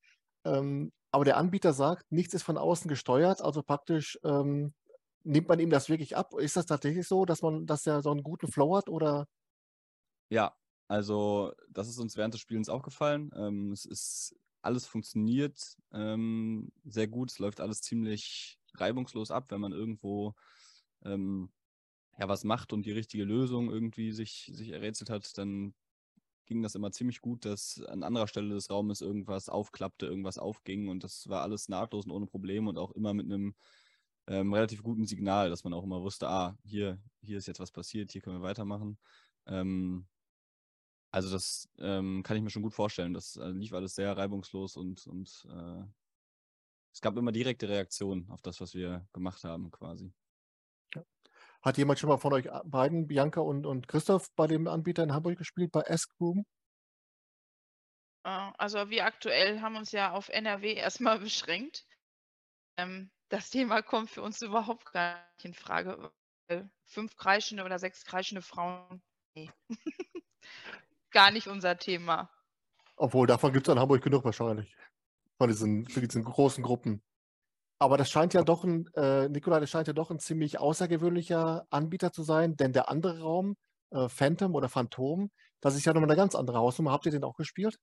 Ähm, 0.45 0.93
aber 1.13 1.25
der 1.25 1.37
Anbieter 1.37 1.73
sagt, 1.73 2.11
nichts 2.11 2.35
ist 2.35 2.43
von 2.43 2.59
außen 2.59 2.89
gesteuert, 2.89 3.41
also 3.43 3.63
praktisch 3.63 4.19
ähm, 4.25 4.75
nimmt 5.23 5.49
man 5.49 5.61
ihm 5.61 5.71
das 5.71 5.89
wirklich 5.89 6.17
ab. 6.17 6.35
Ist 6.39 6.57
das 6.57 6.67
tatsächlich 6.67 7.07
so, 7.07 7.25
dass 7.25 7.43
man, 7.43 7.67
dass 7.67 7.87
er 7.87 8.03
so 8.03 8.11
einen 8.11 8.23
guten 8.23 8.51
Flow 8.51 8.77
hat 8.77 8.89
oder? 8.89 9.27
Ja, 10.31 10.57
also 10.89 11.53
das 11.69 11.89
ist 11.89 11.99
uns 11.99 12.17
während 12.17 12.35
des 12.35 12.41
Spielens 12.41 12.69
aufgefallen. 12.69 13.31
Ähm, 13.37 13.73
es 13.73 13.85
ist 13.85 14.37
alles 14.63 14.87
funktioniert 14.87 15.77
ähm, 15.93 16.73
sehr 16.85 17.07
gut. 17.07 17.31
Es 17.31 17.39
läuft 17.39 17.61
alles 17.61 17.83
ziemlich 17.83 18.59
reibungslos 18.75 19.31
ab, 19.31 19.51
wenn 19.51 19.61
man 19.61 19.73
irgendwo 19.73 20.35
ähm, 21.05 21.51
ja, 22.19 22.29
was 22.29 22.45
macht 22.45 22.73
und 22.73 22.87
die 22.87 22.93
richtige 22.93 23.25
Lösung 23.25 23.71
irgendwie 23.71 24.13
sich, 24.13 24.51
sich 24.55 24.71
errätselt 24.71 25.11
hat, 25.11 25.37
dann 25.39 25.75
ging 26.47 26.63
das 26.63 26.75
immer 26.75 26.93
ziemlich 26.93 27.21
gut, 27.21 27.45
dass 27.45 27.81
an 27.89 28.03
anderer 28.03 28.29
Stelle 28.29 28.55
des 28.55 28.71
Raumes 28.71 29.01
irgendwas 29.01 29.49
aufklappte, 29.49 30.07
irgendwas 30.07 30.39
aufging 30.39 30.89
und 30.89 31.05
das 31.05 31.29
war 31.29 31.43
alles 31.43 31.69
nahtlos 31.69 32.05
und 32.07 32.13
ohne 32.13 32.27
Probleme 32.27 32.69
und 32.69 32.79
auch 32.79 32.93
immer 32.93 33.15
mit 33.15 33.27
einem 33.27 33.55
ähm, 34.27 34.53
relativ 34.53 34.83
guten 34.83 35.07
Signal, 35.07 35.51
dass 35.51 35.65
man 35.65 35.75
auch 35.75 35.85
immer 35.85 36.03
wusste, 36.03 36.29
ah, 36.29 36.57
hier, 36.65 37.01
hier 37.23 37.39
ist 37.39 37.47
jetzt 37.47 37.61
was 37.61 37.73
passiert, 37.73 38.13
hier 38.13 38.21
können 38.23 38.39
wir 38.41 38.47
weitermachen. 38.47 38.99
Ähm, 39.47 40.07
also 41.11 41.31
das 41.31 41.69
ähm, 41.79 42.23
kann 42.25 42.37
ich 42.37 42.43
mir 42.43 42.51
schon 42.51 42.63
gut 42.63 42.75
vorstellen. 42.75 43.15
Das 43.15 43.37
äh, 43.37 43.49
lief 43.51 43.73
alles 43.73 43.95
sehr 43.95 44.17
reibungslos 44.17 44.77
und, 44.77 45.07
und 45.07 45.47
äh, 45.49 45.85
es 46.93 47.01
gab 47.01 47.17
immer 47.17 47.33
direkte 47.33 47.69
Reaktionen 47.69 48.29
auf 48.31 48.43
das, 48.43 48.61
was 48.61 48.75
wir 48.75 49.07
gemacht 49.13 49.45
haben, 49.45 49.71
quasi. 49.71 50.13
Hat 51.65 51.79
jemand 51.79 51.99
schon 51.99 52.11
mal 52.11 52.19
von 52.19 52.35
euch 52.35 52.47
beiden, 52.65 53.07
Bianca 53.07 53.41
und, 53.41 53.65
und 53.65 53.89
Christoph, 53.89 54.31
bei 54.37 54.47
dem 54.47 54.69
Anbieter 54.69 55.03
in 55.03 55.15
Hamburg 55.15 55.39
gespielt, 55.39 55.73
bei 55.73 55.83
Askroom? 55.89 56.45
Äh, 58.25 58.51
also 58.59 58.91
wir 58.91 59.07
aktuell 59.07 59.63
haben 59.63 59.77
uns 59.77 59.91
ja 59.91 60.13
auf 60.13 60.29
NRW 60.29 60.75
erstmal 60.75 61.19
beschränkt. 61.21 61.87
Ähm, 62.77 63.11
das 63.31 63.49
Thema 63.49 63.81
kommt 63.81 64.11
für 64.11 64.21
uns 64.21 64.43
überhaupt 64.43 64.93
gar 64.93 65.27
nicht 65.37 65.47
in 65.47 65.55
Frage. 65.55 66.13
Fünf 66.85 67.17
kreischende 67.17 67.65
oder 67.65 67.79
sechs 67.79 68.05
kreischende 68.05 68.43
Frauen, 68.43 69.03
nee. 69.35 69.51
gar 71.11 71.31
nicht 71.31 71.49
unser 71.49 71.79
Thema. 71.79 72.31
Obwohl, 72.97 73.27
davon 73.27 73.55
gibt 73.55 73.67
es 73.67 73.73
in 73.73 73.81
Hamburg 73.81 74.03
genug 74.03 74.23
wahrscheinlich. 74.25 74.77
Von 75.39 75.49
diesen, 75.49 75.89
für 75.89 76.03
diesen 76.03 76.25
großen 76.25 76.63
Gruppen. 76.63 77.03
Aber 77.79 77.97
das 77.97 78.11
scheint 78.11 78.35
ja 78.35 78.43
doch 78.43 78.65
ein, 78.65 78.87
äh, 78.95 79.29
Nikola, 79.29 79.61
das 79.61 79.71
scheint 79.71 79.89
ja 79.89 79.93
doch 79.93 80.11
ein 80.11 80.19
ziemlich 80.19 80.59
außergewöhnlicher 80.59 81.67
Anbieter 81.71 82.13
zu 82.13 82.23
sein, 82.23 82.57
denn 82.57 82.73
der 82.73 82.89
andere 82.89 83.21
Raum, 83.21 83.57
äh, 83.91 84.09
Phantom 84.09 84.55
oder 84.55 84.69
Phantom, 84.69 85.31
das 85.61 85.77
ist 85.77 85.85
ja 85.85 85.93
nochmal 85.93 86.11
eine 86.11 86.17
ganz 86.17 86.35
andere 86.35 86.59
Hausnummer. 86.59 86.93
Habt 86.93 87.07
ihr 87.07 87.13
den 87.13 87.25
auch 87.25 87.37
gespielt? 87.37 87.79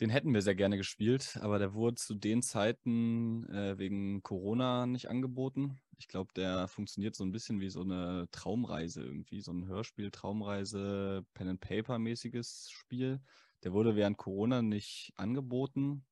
Den 0.00 0.08
hätten 0.08 0.32
wir 0.32 0.40
sehr 0.40 0.54
gerne 0.54 0.78
gespielt, 0.78 1.38
aber 1.42 1.58
der 1.58 1.74
wurde 1.74 1.96
zu 1.96 2.14
den 2.14 2.42
Zeiten 2.42 3.46
äh, 3.50 3.78
wegen 3.78 4.22
Corona 4.22 4.86
nicht 4.86 5.10
angeboten. 5.10 5.80
Ich 5.98 6.08
glaube, 6.08 6.32
der 6.34 6.66
funktioniert 6.66 7.14
so 7.14 7.24
ein 7.24 7.32
bisschen 7.32 7.60
wie 7.60 7.68
so 7.68 7.82
eine 7.82 8.26
Traumreise 8.30 9.02
irgendwie, 9.04 9.40
so 9.42 9.52
ein 9.52 9.66
Hörspiel, 9.66 10.10
Traumreise, 10.10 11.26
Pen-and-Paper-mäßiges 11.34 12.70
Spiel. 12.70 13.20
Der 13.64 13.72
wurde 13.72 13.94
während 13.94 14.16
Corona 14.16 14.62
nicht 14.62 15.12
angeboten. 15.16 16.04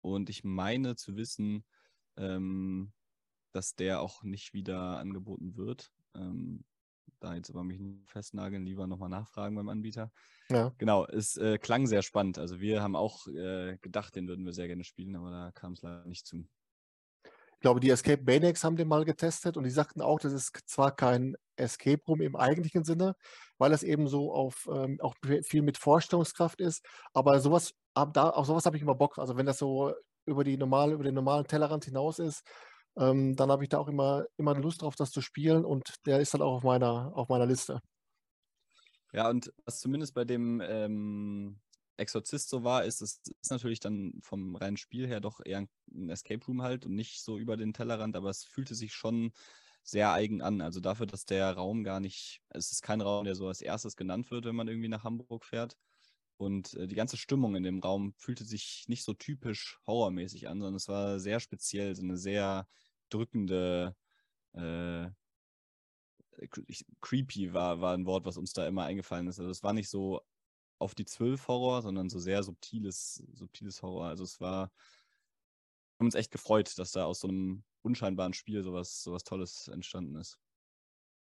Und 0.00 0.30
ich 0.30 0.44
meine 0.44 0.96
zu 0.96 1.16
wissen, 1.16 1.64
ähm, 2.16 2.92
dass 3.52 3.74
der 3.74 4.00
auch 4.00 4.22
nicht 4.22 4.52
wieder 4.52 4.98
angeboten 4.98 5.56
wird. 5.56 5.92
Ähm, 6.14 6.64
da 7.20 7.34
jetzt 7.34 7.50
aber 7.50 7.64
mich 7.64 7.80
nicht 7.80 8.10
festnageln, 8.10 8.64
lieber 8.64 8.86
nochmal 8.86 9.08
nachfragen 9.08 9.56
beim 9.56 9.68
Anbieter. 9.68 10.12
Ja. 10.50 10.72
Genau, 10.78 11.06
es 11.06 11.36
äh, 11.36 11.58
klang 11.58 11.86
sehr 11.86 12.02
spannend. 12.02 12.38
Also 12.38 12.60
wir 12.60 12.82
haben 12.82 12.96
auch 12.96 13.26
äh, 13.28 13.78
gedacht, 13.80 14.14
den 14.14 14.28
würden 14.28 14.44
wir 14.44 14.52
sehr 14.52 14.66
gerne 14.66 14.84
spielen, 14.84 15.16
aber 15.16 15.30
da 15.30 15.50
kam 15.52 15.72
es 15.72 15.82
leider 15.82 16.04
nicht 16.06 16.26
zu. 16.26 16.46
Ich 17.24 17.60
glaube, 17.60 17.80
die 17.80 17.88
Escape 17.88 18.22
Maniacs 18.22 18.62
haben 18.62 18.76
den 18.76 18.88
mal 18.88 19.06
getestet 19.06 19.56
und 19.56 19.64
die 19.64 19.70
sagten 19.70 20.02
auch, 20.02 20.20
das 20.20 20.34
ist 20.34 20.52
zwar 20.66 20.94
kein 20.94 21.34
Escape 21.56 22.02
Room 22.06 22.20
im 22.20 22.36
eigentlichen 22.36 22.84
Sinne, 22.84 23.16
weil 23.56 23.72
es 23.72 23.82
eben 23.82 24.06
so 24.06 24.34
auf 24.34 24.68
ähm, 24.70 25.00
auch 25.00 25.14
viel 25.42 25.62
mit 25.62 25.78
Vorstellungskraft 25.78 26.60
ist, 26.60 26.84
aber 27.14 27.40
sowas, 27.40 27.72
da, 27.94 28.28
auf 28.28 28.46
sowas 28.46 28.66
habe 28.66 28.76
ich 28.76 28.82
immer 28.82 28.94
Bock. 28.94 29.18
Also 29.18 29.38
wenn 29.38 29.46
das 29.46 29.58
so 29.58 29.94
über 30.26 30.44
die 30.44 30.56
normale, 30.56 30.94
über 30.94 31.04
den 31.04 31.14
normalen 31.14 31.46
Tellerrand 31.46 31.84
hinaus 31.84 32.18
ist, 32.18 32.42
ähm, 32.96 33.36
dann 33.36 33.50
habe 33.50 33.64
ich 33.64 33.68
da 33.70 33.78
auch 33.78 33.88
immer, 33.88 34.24
immer 34.36 34.54
Lust 34.54 34.82
drauf, 34.82 34.96
das 34.96 35.10
zu 35.10 35.20
spielen 35.20 35.64
und 35.64 35.94
der 36.06 36.20
ist 36.20 36.34
dann 36.34 36.42
auch 36.42 36.54
auf 36.56 36.62
meiner, 36.62 37.12
auf 37.14 37.28
meiner 37.28 37.46
Liste. 37.46 37.80
Ja, 39.12 39.28
und 39.30 39.52
was 39.64 39.80
zumindest 39.80 40.14
bei 40.14 40.24
dem 40.24 40.60
ähm, 40.64 41.60
Exorzist 41.96 42.48
so 42.48 42.64
war, 42.64 42.84
ist, 42.84 43.00
es 43.00 43.20
ist 43.40 43.50
natürlich 43.50 43.80
dann 43.80 44.18
vom 44.22 44.56
reinen 44.56 44.76
Spiel 44.76 45.06
her 45.06 45.20
doch 45.20 45.40
eher 45.44 45.66
ein 45.92 46.08
Escape 46.10 46.44
Room 46.46 46.62
halt 46.62 46.84
und 46.86 46.94
nicht 46.94 47.22
so 47.22 47.38
über 47.38 47.56
den 47.56 47.72
Tellerrand, 47.72 48.16
aber 48.16 48.30
es 48.30 48.44
fühlte 48.44 48.74
sich 48.74 48.92
schon 48.92 49.32
sehr 49.84 50.12
eigen 50.12 50.42
an. 50.42 50.60
Also 50.60 50.80
dafür, 50.80 51.06
dass 51.06 51.26
der 51.26 51.52
Raum 51.52 51.84
gar 51.84 52.00
nicht, 52.00 52.42
es 52.48 52.72
ist 52.72 52.82
kein 52.82 53.00
Raum, 53.00 53.24
der 53.24 53.36
so 53.36 53.46
als 53.46 53.60
erstes 53.60 53.96
genannt 53.96 54.30
wird, 54.30 54.46
wenn 54.46 54.56
man 54.56 54.66
irgendwie 54.66 54.88
nach 54.88 55.04
Hamburg 55.04 55.44
fährt. 55.44 55.76
Und 56.36 56.74
äh, 56.74 56.86
die 56.86 56.94
ganze 56.94 57.16
Stimmung 57.16 57.54
in 57.56 57.62
dem 57.62 57.80
Raum 57.80 58.14
fühlte 58.16 58.44
sich 58.44 58.84
nicht 58.88 59.04
so 59.04 59.14
typisch 59.14 59.78
horrormäßig 59.86 60.48
an, 60.48 60.58
sondern 60.58 60.74
es 60.74 60.88
war 60.88 61.20
sehr 61.20 61.40
speziell, 61.40 61.94
so 61.94 62.02
eine 62.02 62.16
sehr 62.16 62.68
drückende, 63.08 63.96
äh, 64.52 65.08
creepy 67.00 67.54
war, 67.54 67.80
war 67.80 67.94
ein 67.94 68.06
Wort, 68.06 68.24
was 68.26 68.36
uns 68.36 68.52
da 68.52 68.66
immer 68.66 68.84
eingefallen 68.84 69.28
ist. 69.28 69.38
Also 69.38 69.50
es 69.50 69.62
war 69.62 69.72
nicht 69.72 69.88
so 69.88 70.20
auf 70.78 70.94
die 70.94 71.04
zwölf 71.04 71.46
Horror, 71.48 71.82
sondern 71.82 72.08
so 72.10 72.18
sehr 72.18 72.42
subtiles, 72.42 73.22
subtiles 73.32 73.82
Horror. 73.82 74.06
Also 74.06 74.24
es 74.24 74.40
war, 74.40 74.66
wir 74.66 76.00
haben 76.00 76.06
uns 76.06 76.14
echt 76.16 76.32
gefreut, 76.32 76.76
dass 76.78 76.92
da 76.92 77.04
aus 77.04 77.20
so 77.20 77.28
einem 77.28 77.64
unscheinbaren 77.82 78.34
Spiel 78.34 78.62
sowas, 78.62 79.02
sowas 79.02 79.22
Tolles 79.22 79.68
entstanden 79.68 80.16
ist. 80.16 80.38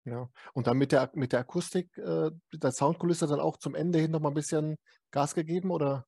Ja, 0.06 0.30
und 0.54 0.68
dann 0.68 0.78
mit 0.78 0.92
der, 0.92 1.10
mit 1.14 1.32
der 1.32 1.40
Akustik, 1.40 1.98
äh, 1.98 2.30
der 2.52 2.70
Soundkulisse 2.70 3.26
dann 3.26 3.40
auch 3.40 3.56
zum 3.56 3.74
Ende 3.74 3.98
hin 3.98 4.12
nochmal 4.12 4.30
ein 4.30 4.36
bisschen 4.36 4.76
Gas 5.10 5.34
gegeben, 5.34 5.72
oder? 5.72 6.06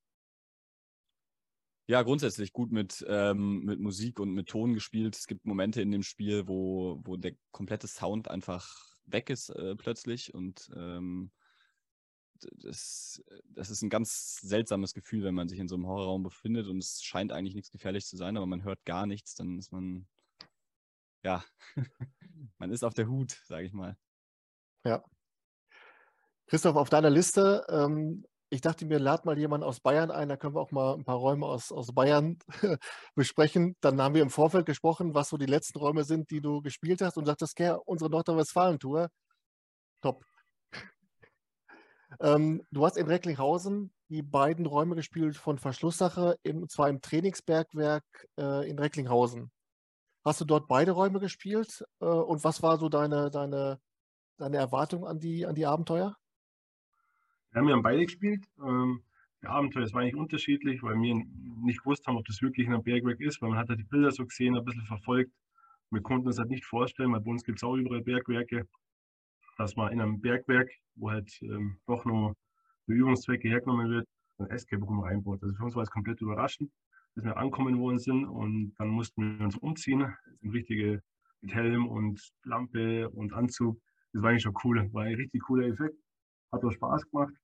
Ja, 1.88 2.02
grundsätzlich 2.02 2.52
gut 2.52 2.70
mit, 2.70 3.04
ähm, 3.08 3.64
mit 3.64 3.80
Musik 3.80 4.20
und 4.20 4.32
mit 4.34 4.48
Ton 4.48 4.74
gespielt. 4.74 5.16
Es 5.16 5.26
gibt 5.26 5.44
Momente 5.46 5.82
in 5.82 5.90
dem 5.90 6.04
Spiel, 6.04 6.46
wo, 6.46 7.00
wo 7.04 7.16
der 7.16 7.32
komplette 7.50 7.88
Sound 7.88 8.30
einfach 8.30 8.72
weg 9.06 9.30
ist 9.30 9.48
äh, 9.50 9.74
plötzlich 9.74 10.32
und 10.32 10.70
ähm, 10.76 11.32
das, 12.60 13.20
das 13.46 13.70
ist 13.70 13.82
ein 13.82 13.90
ganz 13.90 14.36
seltsames 14.42 14.94
Gefühl, 14.94 15.24
wenn 15.24 15.34
man 15.34 15.48
sich 15.48 15.58
in 15.58 15.66
so 15.66 15.74
einem 15.74 15.86
Horrorraum 15.86 16.22
befindet 16.22 16.68
und 16.68 16.78
es 16.78 17.02
scheint 17.02 17.32
eigentlich 17.32 17.56
nichts 17.56 17.72
gefährlich 17.72 18.06
zu 18.06 18.16
sein, 18.16 18.36
aber 18.36 18.46
man 18.46 18.62
hört 18.62 18.84
gar 18.84 19.06
nichts, 19.06 19.34
dann 19.34 19.58
ist 19.58 19.72
man, 19.72 20.06
ja, 21.28 21.44
man 22.58 22.70
ist 22.70 22.84
auf 22.84 22.94
der 22.94 23.08
Hut, 23.08 23.32
sage 23.44 23.66
ich 23.66 23.72
mal. 23.72 23.96
Ja. 24.84 25.02
Christoph, 26.46 26.76
auf 26.76 26.88
deiner 26.88 27.10
Liste 27.10 27.66
ähm, 27.68 28.24
ich 28.50 28.60
dachte 28.60 28.86
mir, 28.86 28.98
lad 28.98 29.24
mal 29.24 29.38
jemanden 29.38 29.66
aus 29.66 29.80
Bayern 29.80 30.10
ein, 30.10 30.28
da 30.28 30.36
können 30.36 30.54
wir 30.54 30.60
auch 30.60 30.70
mal 30.70 30.94
ein 30.94 31.04
paar 31.04 31.16
Räume 31.16 31.46
aus, 31.46 31.70
aus 31.70 31.92
Bayern 31.92 32.38
besprechen. 33.14 33.76
Dann 33.80 34.00
haben 34.00 34.14
wir 34.14 34.22
im 34.22 34.30
Vorfeld 34.30 34.66
gesprochen, 34.66 35.14
was 35.14 35.28
so 35.28 35.36
die 35.36 35.46
letzten 35.46 35.78
Räume 35.78 36.04
sind, 36.04 36.30
die 36.30 36.40
du 36.40 36.62
gespielt 36.62 37.02
hast 37.02 37.18
und 37.18 37.26
sagtest, 37.26 37.58
ja, 37.58 37.74
unsere 37.74 38.10
Nordrhein-Westfalen-Tour, 38.10 39.10
top. 40.00 40.24
ähm, 42.20 42.62
du 42.70 42.86
hast 42.86 42.96
in 42.96 43.06
Recklinghausen 43.06 43.92
die 44.08 44.22
beiden 44.22 44.64
Räume 44.64 44.96
gespielt 44.96 45.36
von 45.36 45.58
Verschlusssache, 45.58 46.38
und 46.46 46.70
zwar 46.70 46.88
im 46.88 47.02
Trainingsbergwerk 47.02 48.04
äh, 48.38 48.68
in 48.68 48.78
Recklinghausen. 48.78 49.50
Hast 50.24 50.40
du 50.40 50.44
dort 50.44 50.68
beide 50.68 50.92
Räume 50.92 51.20
gespielt 51.20 51.84
äh, 52.00 52.04
und 52.04 52.44
was 52.44 52.62
war 52.62 52.78
so 52.78 52.88
deine, 52.88 53.30
deine, 53.30 53.80
deine 54.36 54.56
Erwartung 54.56 55.06
an 55.06 55.18
die, 55.20 55.46
an 55.46 55.54
die 55.54 55.66
Abenteuer? 55.66 56.16
Wir 57.50 57.60
haben 57.60 57.68
ja 57.68 57.80
beide 57.80 58.04
gespielt. 58.04 58.44
Ähm, 58.58 59.02
der 59.42 59.50
Abenteuer, 59.50 59.82
das 59.82 59.94
war 59.94 60.02
eigentlich 60.02 60.16
unterschiedlich, 60.16 60.82
weil 60.82 61.00
wir 61.00 61.14
nicht 61.14 61.82
gewusst 61.82 62.06
haben, 62.06 62.16
ob 62.16 62.26
das 62.26 62.42
wirklich 62.42 62.68
ein 62.68 62.82
Bergwerk 62.82 63.20
ist, 63.20 63.40
weil 63.40 63.50
man 63.50 63.58
hat 63.58 63.68
ja 63.68 63.76
die 63.76 63.84
Bilder 63.84 64.10
so 64.10 64.24
gesehen, 64.26 64.56
ein 64.56 64.64
bisschen 64.64 64.84
verfolgt. 64.84 65.32
Wir 65.90 66.02
konnten 66.02 66.26
uns 66.26 66.38
halt 66.38 66.50
nicht 66.50 66.64
vorstellen, 66.64 67.12
weil 67.12 67.20
bei 67.20 67.30
uns 67.30 67.44
gibt 67.44 67.58
es 67.58 67.64
auch 67.64 67.74
überall 67.74 68.02
Bergwerke, 68.02 68.68
dass 69.56 69.76
man 69.76 69.92
in 69.92 70.00
einem 70.00 70.20
Bergwerk, 70.20 70.70
wo 70.96 71.10
halt 71.10 71.30
ähm, 71.42 71.78
doch 71.86 72.04
nur 72.04 72.34
für 72.84 72.92
Übungszwecke 72.92 73.48
hergenommen 73.48 73.90
wird, 73.90 74.08
ein 74.38 74.50
Escape 74.50 74.84
Room 74.84 75.00
reinbaut. 75.00 75.42
Also 75.42 75.54
für 75.54 75.64
uns 75.64 75.74
war 75.74 75.82
es 75.82 75.90
komplett 75.90 76.20
überraschend, 76.20 76.70
dass 77.18 77.24
wir 77.24 77.36
ankommen 77.36 77.80
worden 77.80 77.98
sind 77.98 78.26
und 78.26 78.74
dann 78.78 78.88
mussten 78.90 79.38
wir 79.38 79.44
uns 79.44 79.56
umziehen, 79.56 80.14
in 80.40 80.50
richtige 80.50 81.02
mit 81.40 81.52
Helm 81.52 81.88
und 81.88 82.32
Lampe 82.44 83.10
und 83.10 83.32
Anzug. 83.32 83.80
Das 84.12 84.22
war 84.22 84.30
eigentlich 84.30 84.44
schon 84.44 84.54
cool, 84.62 84.88
war 84.92 85.02
ein 85.02 85.14
richtig 85.16 85.42
cooler 85.42 85.66
Effekt. 85.66 85.96
Hat 86.52 86.64
auch 86.64 86.70
Spaß 86.70 87.10
gemacht. 87.10 87.34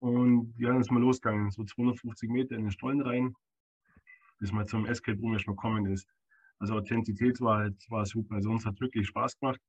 Und 0.00 0.52
wir 0.56 0.70
haben 0.70 0.78
uns 0.78 0.90
mal 0.90 1.00
losgegangen, 1.00 1.52
so 1.52 1.62
250 1.62 2.28
Meter 2.30 2.56
in 2.56 2.62
den 2.62 2.72
Stollen 2.72 3.00
rein, 3.00 3.32
bis 4.40 4.50
man 4.50 4.66
zum 4.66 4.86
Escape 4.86 5.20
Room 5.20 5.34
erstmal 5.34 5.54
gekommen 5.54 5.86
ist. 5.86 6.08
Also 6.58 6.74
Authentizität 6.74 7.40
war, 7.40 7.58
halt, 7.58 7.90
war 7.90 8.04
super. 8.04 8.34
Also 8.34 8.50
uns 8.50 8.66
hat 8.66 8.80
wirklich 8.80 9.06
Spaß 9.06 9.38
gemacht. 9.38 9.60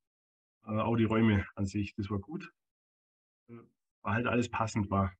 Äh, 0.66 0.80
auch 0.80 0.96
die 0.96 1.04
Räume 1.04 1.46
an 1.56 1.68
sich, 1.68 1.94
das 1.94 2.10
war 2.10 2.18
gut. 2.18 2.52
Äh, 3.50 3.60
war 4.02 4.14
halt 4.16 4.26
alles 4.26 4.50
passend 4.50 4.90
war. 4.90 5.14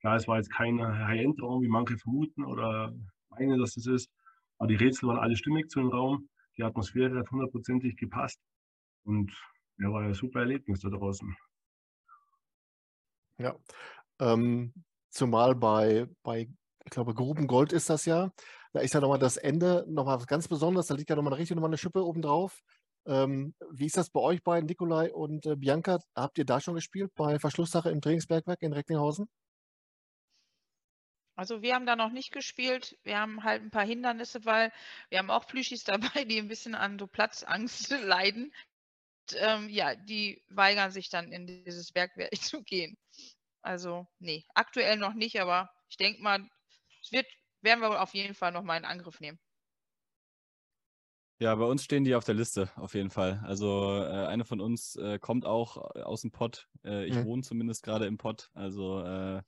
Klar, 0.00 0.16
es 0.16 0.28
war 0.28 0.36
jetzt 0.36 0.52
kein 0.52 0.80
High-End-Raum, 0.80 1.62
wie 1.62 1.68
manche 1.68 1.96
vermuten 1.96 2.44
oder 2.44 2.94
meinen, 3.30 3.58
dass 3.58 3.74
das 3.74 3.86
ist. 3.86 4.10
Aber 4.58 4.68
die 4.68 4.76
Rätsel 4.76 5.08
waren 5.08 5.18
alle 5.18 5.36
stimmig 5.36 5.70
zu 5.70 5.80
dem 5.80 5.90
Raum. 5.90 6.28
Die 6.56 6.62
Atmosphäre 6.62 7.18
hat 7.18 7.30
hundertprozentig 7.30 7.96
gepasst. 7.96 8.40
Und 9.04 9.32
ja, 9.78 9.90
war 9.92 10.02
ein 10.02 10.14
super 10.14 10.40
Erlebnis 10.40 10.80
da 10.80 10.88
draußen. 10.88 11.36
Ja, 13.38 13.56
ähm, 14.20 14.72
zumal 15.10 15.54
bei, 15.54 16.06
bei, 16.22 16.48
ich 16.84 16.90
glaube, 16.90 17.14
Grubengold 17.14 17.72
ist 17.72 17.88
das 17.88 18.04
ja. 18.04 18.32
Da 18.72 18.80
ist 18.80 18.94
ja 18.94 19.00
nochmal 19.00 19.18
das 19.18 19.36
Ende 19.36 19.84
nochmal 19.88 20.18
was 20.18 20.26
ganz 20.26 20.48
Besonderes. 20.48 20.88
Da 20.88 20.94
liegt 20.94 21.10
ja 21.10 21.16
nochmal 21.16 21.34
richtig 21.34 21.54
nochmal 21.54 21.70
eine 21.70 21.78
Schippe 21.78 22.04
oben 22.04 22.22
drauf. 22.22 22.60
Ähm, 23.06 23.54
wie 23.70 23.86
ist 23.86 23.96
das 23.96 24.10
bei 24.10 24.20
euch 24.20 24.42
beiden, 24.42 24.66
Nikolai 24.66 25.12
und 25.12 25.46
äh, 25.46 25.56
Bianca? 25.56 25.98
Habt 26.14 26.36
ihr 26.38 26.44
da 26.44 26.60
schon 26.60 26.74
gespielt 26.74 27.12
bei 27.14 27.38
Verschlusssache 27.38 27.90
im 27.90 28.00
Trainingsbergwerk 28.00 28.60
in 28.60 28.72
Recklinghausen? 28.72 29.28
Also 31.38 31.62
wir 31.62 31.76
haben 31.76 31.86
da 31.86 31.94
noch 31.94 32.10
nicht 32.10 32.32
gespielt. 32.32 32.98
Wir 33.04 33.16
haben 33.16 33.44
halt 33.44 33.62
ein 33.62 33.70
paar 33.70 33.86
Hindernisse, 33.86 34.44
weil 34.44 34.72
wir 35.08 35.20
haben 35.20 35.30
auch 35.30 35.46
Plüschis 35.46 35.84
dabei, 36.18 36.24
die 36.24 36.38
ein 36.38 36.48
bisschen 36.48 36.74
an 36.74 36.98
so 36.98 37.06
Platzangst 37.06 37.90
leiden. 38.02 38.52
Und, 39.30 39.38
ähm, 39.38 39.68
ja, 39.68 39.94
die 39.94 40.42
weigern 40.48 40.90
sich 40.90 41.10
dann 41.10 41.30
in 41.30 41.46
dieses 41.46 41.92
Bergwerk 41.92 42.34
zu 42.42 42.64
gehen. 42.64 42.98
Also, 43.62 44.08
nee, 44.18 44.44
aktuell 44.54 44.96
noch 44.96 45.14
nicht, 45.14 45.40
aber 45.40 45.70
ich 45.88 45.96
denke 45.96 46.20
mal, 46.22 46.44
es 47.02 47.12
wird, 47.12 47.26
werden 47.60 47.82
wir 47.82 48.02
auf 48.02 48.14
jeden 48.14 48.34
Fall 48.34 48.50
nochmal 48.50 48.78
in 48.78 48.84
Angriff 48.84 49.20
nehmen. 49.20 49.38
Ja, 51.38 51.54
bei 51.54 51.66
uns 51.66 51.84
stehen 51.84 52.02
die 52.02 52.16
auf 52.16 52.24
der 52.24 52.34
Liste, 52.34 52.68
auf 52.74 52.94
jeden 52.94 53.10
Fall. 53.10 53.40
Also 53.46 54.02
äh, 54.02 54.26
eine 54.26 54.44
von 54.44 54.60
uns 54.60 54.96
äh, 54.96 55.20
kommt 55.20 55.46
auch 55.46 55.94
äh, 55.94 56.02
aus 56.02 56.22
dem 56.22 56.32
Pott. 56.32 56.68
Äh, 56.84 57.04
ich 57.04 57.14
mhm. 57.14 57.26
wohne 57.26 57.42
zumindest 57.42 57.84
gerade 57.84 58.06
im 58.06 58.18
Pott. 58.18 58.50
Also 58.54 59.04
äh, 59.04 59.42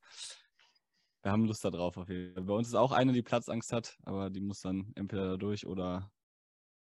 wir 1.23 1.33
haben 1.33 1.45
Lust 1.45 1.65
darauf 1.65 1.97
auf 1.97 2.09
jeden 2.09 2.35
Fall. 2.35 2.45
Bei 2.45 2.55
uns 2.55 2.69
ist 2.69 2.75
auch 2.75 2.93
eine, 2.93 3.13
die 3.13 3.23
Platzangst 3.23 3.73
hat, 3.73 3.97
aber 4.05 4.31
die 4.31 4.41
muss 4.41 4.61
dann 4.61 4.93
entweder 4.95 5.31
da 5.31 5.37
durch 5.37 5.67
oder 5.67 6.11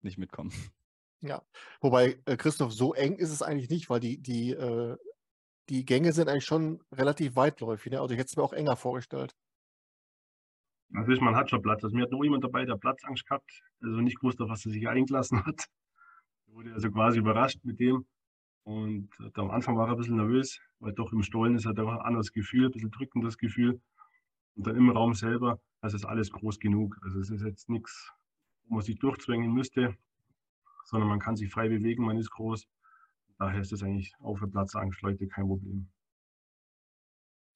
nicht 0.02 0.18
mitkommen. 0.18 0.52
Ja, 1.20 1.42
wobei, 1.82 2.22
äh, 2.26 2.38
Christoph, 2.38 2.72
so 2.72 2.94
eng 2.94 3.16
ist 3.16 3.32
es 3.32 3.42
eigentlich 3.42 3.72
nicht, 3.72 3.90
weil 3.90 4.00
die, 4.00 4.22
die 4.22 4.56
die 5.70 5.86
Gänge 5.86 6.14
sind 6.14 6.30
eigentlich 6.30 6.46
schon 6.46 6.80
relativ 6.92 7.36
weitläufig. 7.36 7.92
Ne? 7.92 8.00
Also 8.00 8.14
ich 8.14 8.20
hätte 8.20 8.30
es 8.30 8.38
mir 8.38 8.44
auch 8.44 8.54
enger 8.54 8.76
vorgestellt. 8.76 9.36
Also 10.94 11.22
man 11.22 11.36
hat 11.36 11.50
schon 11.50 11.62
Platz. 11.62 11.84
Also 11.84 11.96
mir 11.96 12.04
hat 12.04 12.12
nur 12.12 12.24
jemand 12.24 12.44
dabei, 12.44 12.66
der 12.66 12.78
Platzangst 12.78 13.28
gehabt, 13.28 13.62
also 13.82 14.00
nicht 14.00 14.20
gewusst, 14.20 14.40
auf 14.40 14.50
was 14.50 14.66
er 14.66 14.72
sich 14.72 14.88
eingelassen 14.88 15.46
hat. 15.46 15.66
Er 16.48 16.54
wurde 16.54 16.74
also 16.74 16.90
quasi 16.90 17.20
überrascht 17.20 17.60
mit 17.64 17.80
dem. 17.80 18.06
Und 18.64 19.10
am 19.34 19.52
Anfang 19.52 19.78
war 19.78 19.88
er 19.88 19.92
ein 19.92 19.98
bisschen 19.98 20.18
nervös, 20.18 20.60
weil 20.80 20.94
doch 20.94 21.12
im 21.12 21.24
Stollen 21.24 21.56
ist 21.56 21.66
halt 21.66 21.80
auch 21.80 21.90
ein 21.90 22.00
anderes 22.00 22.32
Gefühl, 22.32 22.66
ein 22.66 22.72
bisschen 22.72 22.92
drückendes 22.92 23.38
Gefühl. 23.38 23.82
Und 24.58 24.66
dann 24.66 24.76
im 24.76 24.90
Raum 24.90 25.14
selber, 25.14 25.60
das 25.82 25.94
ist 25.94 26.06
alles 26.06 26.32
groß 26.32 26.60
genug. 26.60 26.98
Also 27.04 27.20
es 27.20 27.30
ist 27.30 27.44
jetzt 27.44 27.70
nichts, 27.70 28.12
wo 28.66 28.76
man 28.76 28.84
sich 28.84 28.98
durchzwängen 28.98 29.54
müsste, 29.54 29.96
sondern 30.86 31.10
man 31.10 31.20
kann 31.20 31.38
sich 31.38 31.52
frei 31.52 31.70
bewegen, 31.70 32.04
man 32.04 32.18
ist 32.18 32.32
groß. 32.32 32.68
Daher 33.38 33.62
ist 33.62 33.72
es 33.72 33.84
eigentlich 33.84 34.14
auch 34.20 34.36
für 34.36 34.48
Platzangstleute 34.48 35.28
kein 35.28 35.46
Problem. 35.46 35.90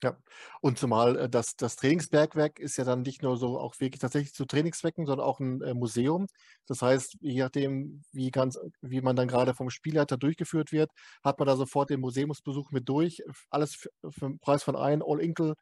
Ja, 0.04 0.18
und 0.62 0.80
zumal 0.80 1.16
äh, 1.18 1.30
das, 1.30 1.56
das 1.56 1.76
Trainingsbergwerk 1.76 2.60
ist 2.60 2.78
ja 2.78 2.84
dann 2.84 3.04
nicht 3.04 3.22
nur 3.22 3.38
so 3.38 3.60
auch 3.60 3.80
wirklich 3.80 4.00
tatsächlich 4.00 4.34
zu 4.34 4.46
Trainingszwecken, 4.46 5.06
sondern 5.06 5.26
auch 5.26 5.40
ein 5.40 5.62
äh, 5.62 5.74
Museum. 5.76 6.28
Das 6.66 6.82
heißt, 6.82 7.18
je 7.22 7.42
nachdem, 7.42 8.04
wie, 8.12 8.32
ganz, 8.32 8.60
wie 8.82 9.02
man 9.02 9.16
dann 9.16 9.28
gerade 9.28 9.54
vom 9.54 9.70
Spielleiter 9.70 10.18
durchgeführt 10.18 10.72
wird, 10.72 10.92
hat 11.24 11.38
man 11.38 11.48
da 11.48 11.56
sofort 11.56 11.92
den 11.92 12.00
Museumsbesuch 12.00 12.72
mit 12.72 12.90
durch. 12.90 13.22
Alles 13.52 13.76
für, 13.76 13.90
für 14.10 14.26
den 14.28 14.40
Preis 14.40 14.64
von 14.64 14.76
ein, 14.76 15.04
All 15.04 15.20
Inkle, 15.20 15.54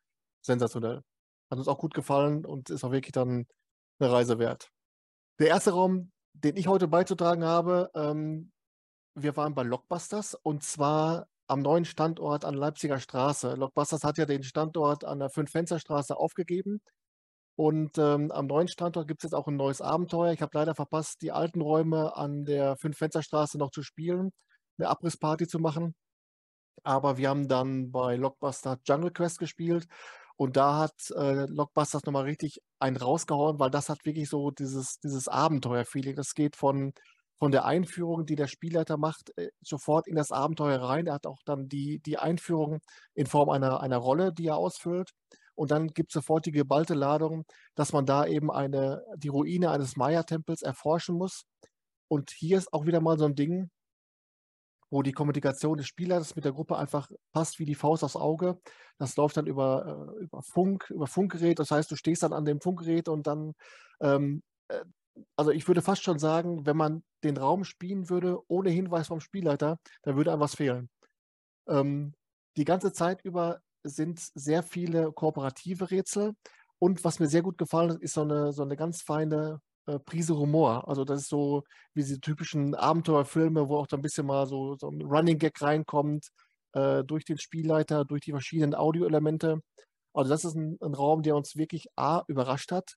sensationell. 0.42 1.02
Hat 1.50 1.58
uns 1.58 1.68
auch 1.68 1.78
gut 1.80 1.94
gefallen 1.94 2.46
und 2.46 2.70
ist 2.70 2.84
auch 2.84 2.92
wirklich 2.92 3.12
dann 3.12 3.48
eine 4.00 4.12
Reise 4.12 4.40
wert. 4.40 4.70
Der 5.40 5.48
erste 5.48 5.72
Raum, 5.72 6.12
den 6.34 6.58
ich 6.58 6.68
heute 6.68 6.88
beizutragen 6.88 7.44
habe, 7.44 7.90
ähm, 7.96 8.52
wir 9.16 9.36
waren 9.36 9.56
bei 9.56 9.64
Lockbusters 9.64 10.36
und 10.36 10.64
zwar 10.64 11.28
am 11.48 11.62
neuen 11.62 11.86
Standort 11.86 12.46
an 12.46 12.54
Leipziger 12.54 13.00
Straße. 13.00 13.56
Lockbusters 13.56 14.04
hat 14.04 14.18
ja 14.18 14.26
den 14.26 14.44
Standort 14.44 15.04
an 15.04 15.20
der 15.20 15.32
Fünf-Fenster-Straße 15.32 16.16
aufgegeben. 16.16 16.80
Und 17.56 17.98
ähm, 17.98 18.32
am 18.32 18.46
neuen 18.46 18.68
Standort 18.68 19.08
gibt 19.08 19.22
es 19.22 19.32
jetzt 19.32 19.34
auch 19.34 19.48
ein 19.48 19.58
neues 19.58 19.82
Abenteuer. 19.82 20.32
Ich 20.32 20.42
habe 20.42 20.58
leider 20.58 20.76
verpasst, 20.76 21.22
die 21.22 21.32
alten 21.32 21.60
Räume 21.60 22.16
an 22.16 22.46
der 22.46 22.78
Fünf-Fenster-Straße 22.78 23.58
noch 23.58 23.72
zu 23.72 23.82
spielen, 23.82 24.32
eine 24.78 24.90
Abrissparty 24.90 25.48
zu 25.48 25.60
machen. 25.60 25.96
Aber 26.84 27.18
wir 27.18 27.30
haben 27.30 27.48
dann 27.48 27.92
bei 27.92 28.16
Lockbuster 28.16 28.80
Jungle 28.86 29.12
Quest 29.12 29.40
gespielt 29.40 29.88
und 30.40 30.56
da 30.56 30.78
hat 30.78 30.94
äh, 31.18 31.46
Lockbusters 31.48 32.06
nochmal 32.06 32.24
richtig 32.24 32.62
einen 32.80 32.96
rausgehauen, 32.96 33.60
weil 33.60 33.70
das 33.70 33.90
hat 33.90 34.06
wirklich 34.06 34.30
so 34.30 34.52
dieses, 34.52 35.00
dieses 35.00 35.28
Abenteuer-Feeling. 35.28 36.16
Das 36.16 36.34
geht 36.34 36.56
von 36.56 36.94
von 37.40 37.52
der 37.52 37.66
Einführung, 37.66 38.26
die 38.26 38.36
der 38.36 38.48
Spielleiter 38.48 38.98
macht, 38.98 39.32
äh, 39.38 39.50
sofort 39.62 40.08
in 40.08 40.16
das 40.16 40.32
Abenteuer 40.32 40.82
rein. 40.82 41.08
Er 41.08 41.16
hat 41.16 41.26
auch 41.28 41.40
dann 41.46 41.68
die, 41.70 42.00
die 42.00 42.18
Einführung 42.18 42.80
in 43.16 43.28
Form 43.28 43.50
einer, 43.50 43.82
einer 43.82 43.98
Rolle, 43.98 44.34
die 44.34 44.48
er 44.48 44.58
ausfüllt. 44.58 45.12
Und 45.56 45.72
dann 45.72 45.88
gibt 45.90 46.12
es 46.12 46.14
sofort 46.14 46.46
die 46.46 46.52
geballte 46.52 46.94
Ladung, 46.94 47.46
dass 47.76 47.92
man 47.94 48.06
da 48.06 48.26
eben 48.26 48.52
eine, 48.52 49.04
die 49.18 49.28
Ruine 49.30 49.72
eines 49.72 49.98
Maya-Tempels 49.98 50.62
erforschen 50.62 51.16
muss. 51.18 51.44
Und 52.08 52.32
hier 52.32 52.58
ist 52.58 52.74
auch 52.74 52.86
wieder 52.86 53.02
mal 53.02 53.18
so 53.18 53.26
ein 53.26 53.36
Ding, 53.36 53.70
wo 54.90 55.02
die 55.02 55.12
Kommunikation 55.12 55.78
des 55.78 55.88
Spielers 55.88 56.36
mit 56.36 56.46
der 56.46 56.52
Gruppe 56.52 56.78
einfach 56.78 57.10
passt 57.32 57.60
wie 57.60 57.66
die 57.66 57.76
Faust 57.76 58.04
aufs 58.04 58.16
Auge. 58.16 58.60
Das 58.98 59.16
läuft 59.16 59.38
dann 59.38 59.48
über, 59.48 60.16
äh, 60.18 60.24
über 60.24 60.42
Funk, 60.42 60.90
über 60.90 61.08
Funkgerät. 61.08 61.60
Das 61.60 61.72
heißt, 61.72 61.90
du 61.92 61.96
stehst 61.96 62.24
dann 62.24 62.34
an 62.34 62.46
dem 62.46 62.62
Funkgerät 62.62 63.08
und 63.08 63.28
dann 63.28 63.54
ähm, 64.02 64.42
äh, 64.70 64.84
also 65.36 65.52
ich 65.52 65.68
würde 65.68 65.82
fast 65.82 66.04
schon 66.04 66.20
sagen, 66.20 66.66
wenn 66.66 66.78
man 66.78 67.04
den 67.24 67.38
Raum 67.38 67.64
spielen 67.64 68.10
würde 68.10 68.40
ohne 68.48 68.70
Hinweis 68.70 69.08
vom 69.08 69.20
Spielleiter, 69.20 69.80
dann 70.04 70.16
würde 70.16 70.32
einem 70.32 70.42
was 70.42 70.56
fehlen. 70.56 70.90
Ähm, 71.68 72.14
die 72.58 72.66
ganze 72.66 72.94
Zeit 72.94 73.24
über 73.24 73.62
sind 73.84 74.20
sehr 74.20 74.64
viele 74.64 75.12
kooperative 75.12 75.92
Rätsel 75.92 76.34
und 76.80 77.04
was 77.04 77.20
mir 77.20 77.28
sehr 77.28 77.42
gut 77.42 77.58
gefallen 77.58 77.92
hat, 77.92 78.02
ist 78.02 78.14
so 78.14 78.22
eine, 78.22 78.52
so 78.54 78.64
eine 78.64 78.76
ganz 78.76 79.02
feine 79.02 79.62
äh, 79.88 80.00
Prise 80.00 80.38
Humor. 80.38 80.88
Also 80.88 81.06
das 81.06 81.22
ist 81.22 81.30
so 81.30 81.64
wie 81.94 82.02
diese 82.02 82.20
typischen 82.20 82.76
Abenteuerfilme, 82.76 83.70
wo 83.70 83.78
auch 83.78 83.88
da 83.88 83.98
ein 83.98 84.02
bisschen 84.02 84.28
mal 84.28 84.48
so, 84.48 84.76
so 84.76 84.90
ein 84.90 85.02
Running 85.02 85.38
Gag 85.38 85.62
reinkommt 85.62 86.30
äh, 86.74 87.04
durch 87.04 87.26
den 87.26 87.38
Spielleiter, 87.38 88.06
durch 88.06 88.22
die 88.22 88.32
verschiedenen 88.32 88.76
Audioelemente. 88.76 89.62
Also 90.14 90.30
das 90.30 90.46
ist 90.46 90.56
ein, 90.56 90.78
ein 90.82 90.94
Raum, 90.94 91.24
der 91.24 91.36
uns 91.36 91.56
wirklich 91.56 91.88
A 91.96 92.24
überrascht 92.28 92.72
hat, 92.72 92.96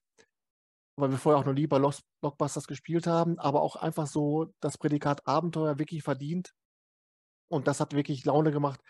weil 0.95 1.11
wir 1.11 1.17
vorher 1.17 1.39
auch 1.39 1.45
noch 1.45 1.53
nie 1.53 1.67
bei 1.67 1.79
Blockbusters 2.21 2.67
gespielt 2.67 3.07
haben, 3.07 3.39
aber 3.39 3.61
auch 3.61 3.75
einfach 3.75 4.07
so 4.07 4.53
das 4.59 4.77
Prädikat 4.77 5.25
Abenteuer 5.27 5.79
wirklich 5.79 6.03
verdient. 6.03 6.53
Und 7.49 7.67
das 7.67 7.79
hat 7.79 7.93
wirklich 7.93 8.25
Laune 8.25 8.51
gemacht. 8.51 8.81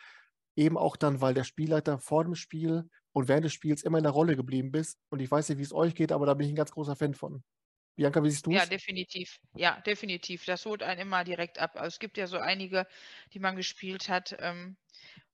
Eben 0.55 0.77
auch 0.77 0.95
dann, 0.95 1.21
weil 1.21 1.33
der 1.33 1.43
Spielleiter 1.43 1.99
vor 1.99 2.23
dem 2.23 2.35
Spiel 2.35 2.89
und 3.11 3.27
während 3.27 3.45
des 3.45 3.53
Spiels 3.53 3.83
immer 3.83 3.97
in 3.97 4.03
der 4.03 4.13
Rolle 4.13 4.35
geblieben 4.35 4.71
bist. 4.71 4.97
Und 5.09 5.19
ich 5.19 5.29
weiß 5.29 5.49
nicht, 5.49 5.57
wie 5.57 5.63
es 5.63 5.73
euch 5.73 5.95
geht, 5.95 6.11
aber 6.11 6.25
da 6.25 6.33
bin 6.33 6.45
ich 6.45 6.53
ein 6.53 6.57
ganz 6.57 6.71
großer 6.71 6.95
Fan 6.95 7.13
von. 7.13 7.43
Bianca, 7.95 8.23
wie 8.23 8.29
siehst 8.29 8.45
du? 8.45 8.51
Ja, 8.51 8.65
definitiv. 8.65 9.39
Ja, 9.55 9.79
definitiv. 9.81 10.45
Das 10.45 10.65
holt 10.65 10.81
einen 10.83 11.01
immer 11.01 11.23
direkt 11.23 11.59
ab. 11.59 11.75
Also 11.75 11.87
es 11.87 11.99
gibt 11.99 12.17
ja 12.17 12.27
so 12.27 12.37
einige, 12.37 12.87
die 13.33 13.39
man 13.39 13.55
gespielt 13.55 14.09
hat, 14.09 14.35
ähm, 14.39 14.77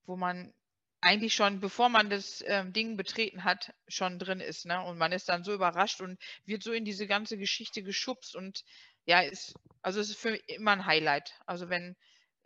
wo 0.04 0.16
man 0.16 0.52
eigentlich 1.00 1.34
schon, 1.34 1.60
bevor 1.60 1.88
man 1.88 2.10
das 2.10 2.44
ähm, 2.46 2.72
Ding 2.72 2.96
betreten 2.96 3.44
hat, 3.44 3.72
schon 3.88 4.18
drin 4.18 4.40
ist. 4.40 4.66
Ne? 4.66 4.82
Und 4.82 4.98
man 4.98 5.12
ist 5.12 5.28
dann 5.30 5.44
so 5.44 5.54
überrascht 5.54 6.00
und 6.02 6.20
wird 6.44 6.62
so 6.62 6.72
in 6.72 6.84
diese 6.84 7.06
ganze 7.06 7.38
Geschichte 7.38 7.82
geschubst. 7.82 8.36
Und 8.36 8.64
ja, 9.06 9.20
ist, 9.20 9.54
also 9.80 10.00
es 10.00 10.10
ist 10.10 10.18
für 10.18 10.32
mich 10.32 10.46
immer 10.48 10.72
ein 10.72 10.84
Highlight. 10.84 11.34
Also 11.46 11.70
wenn 11.70 11.96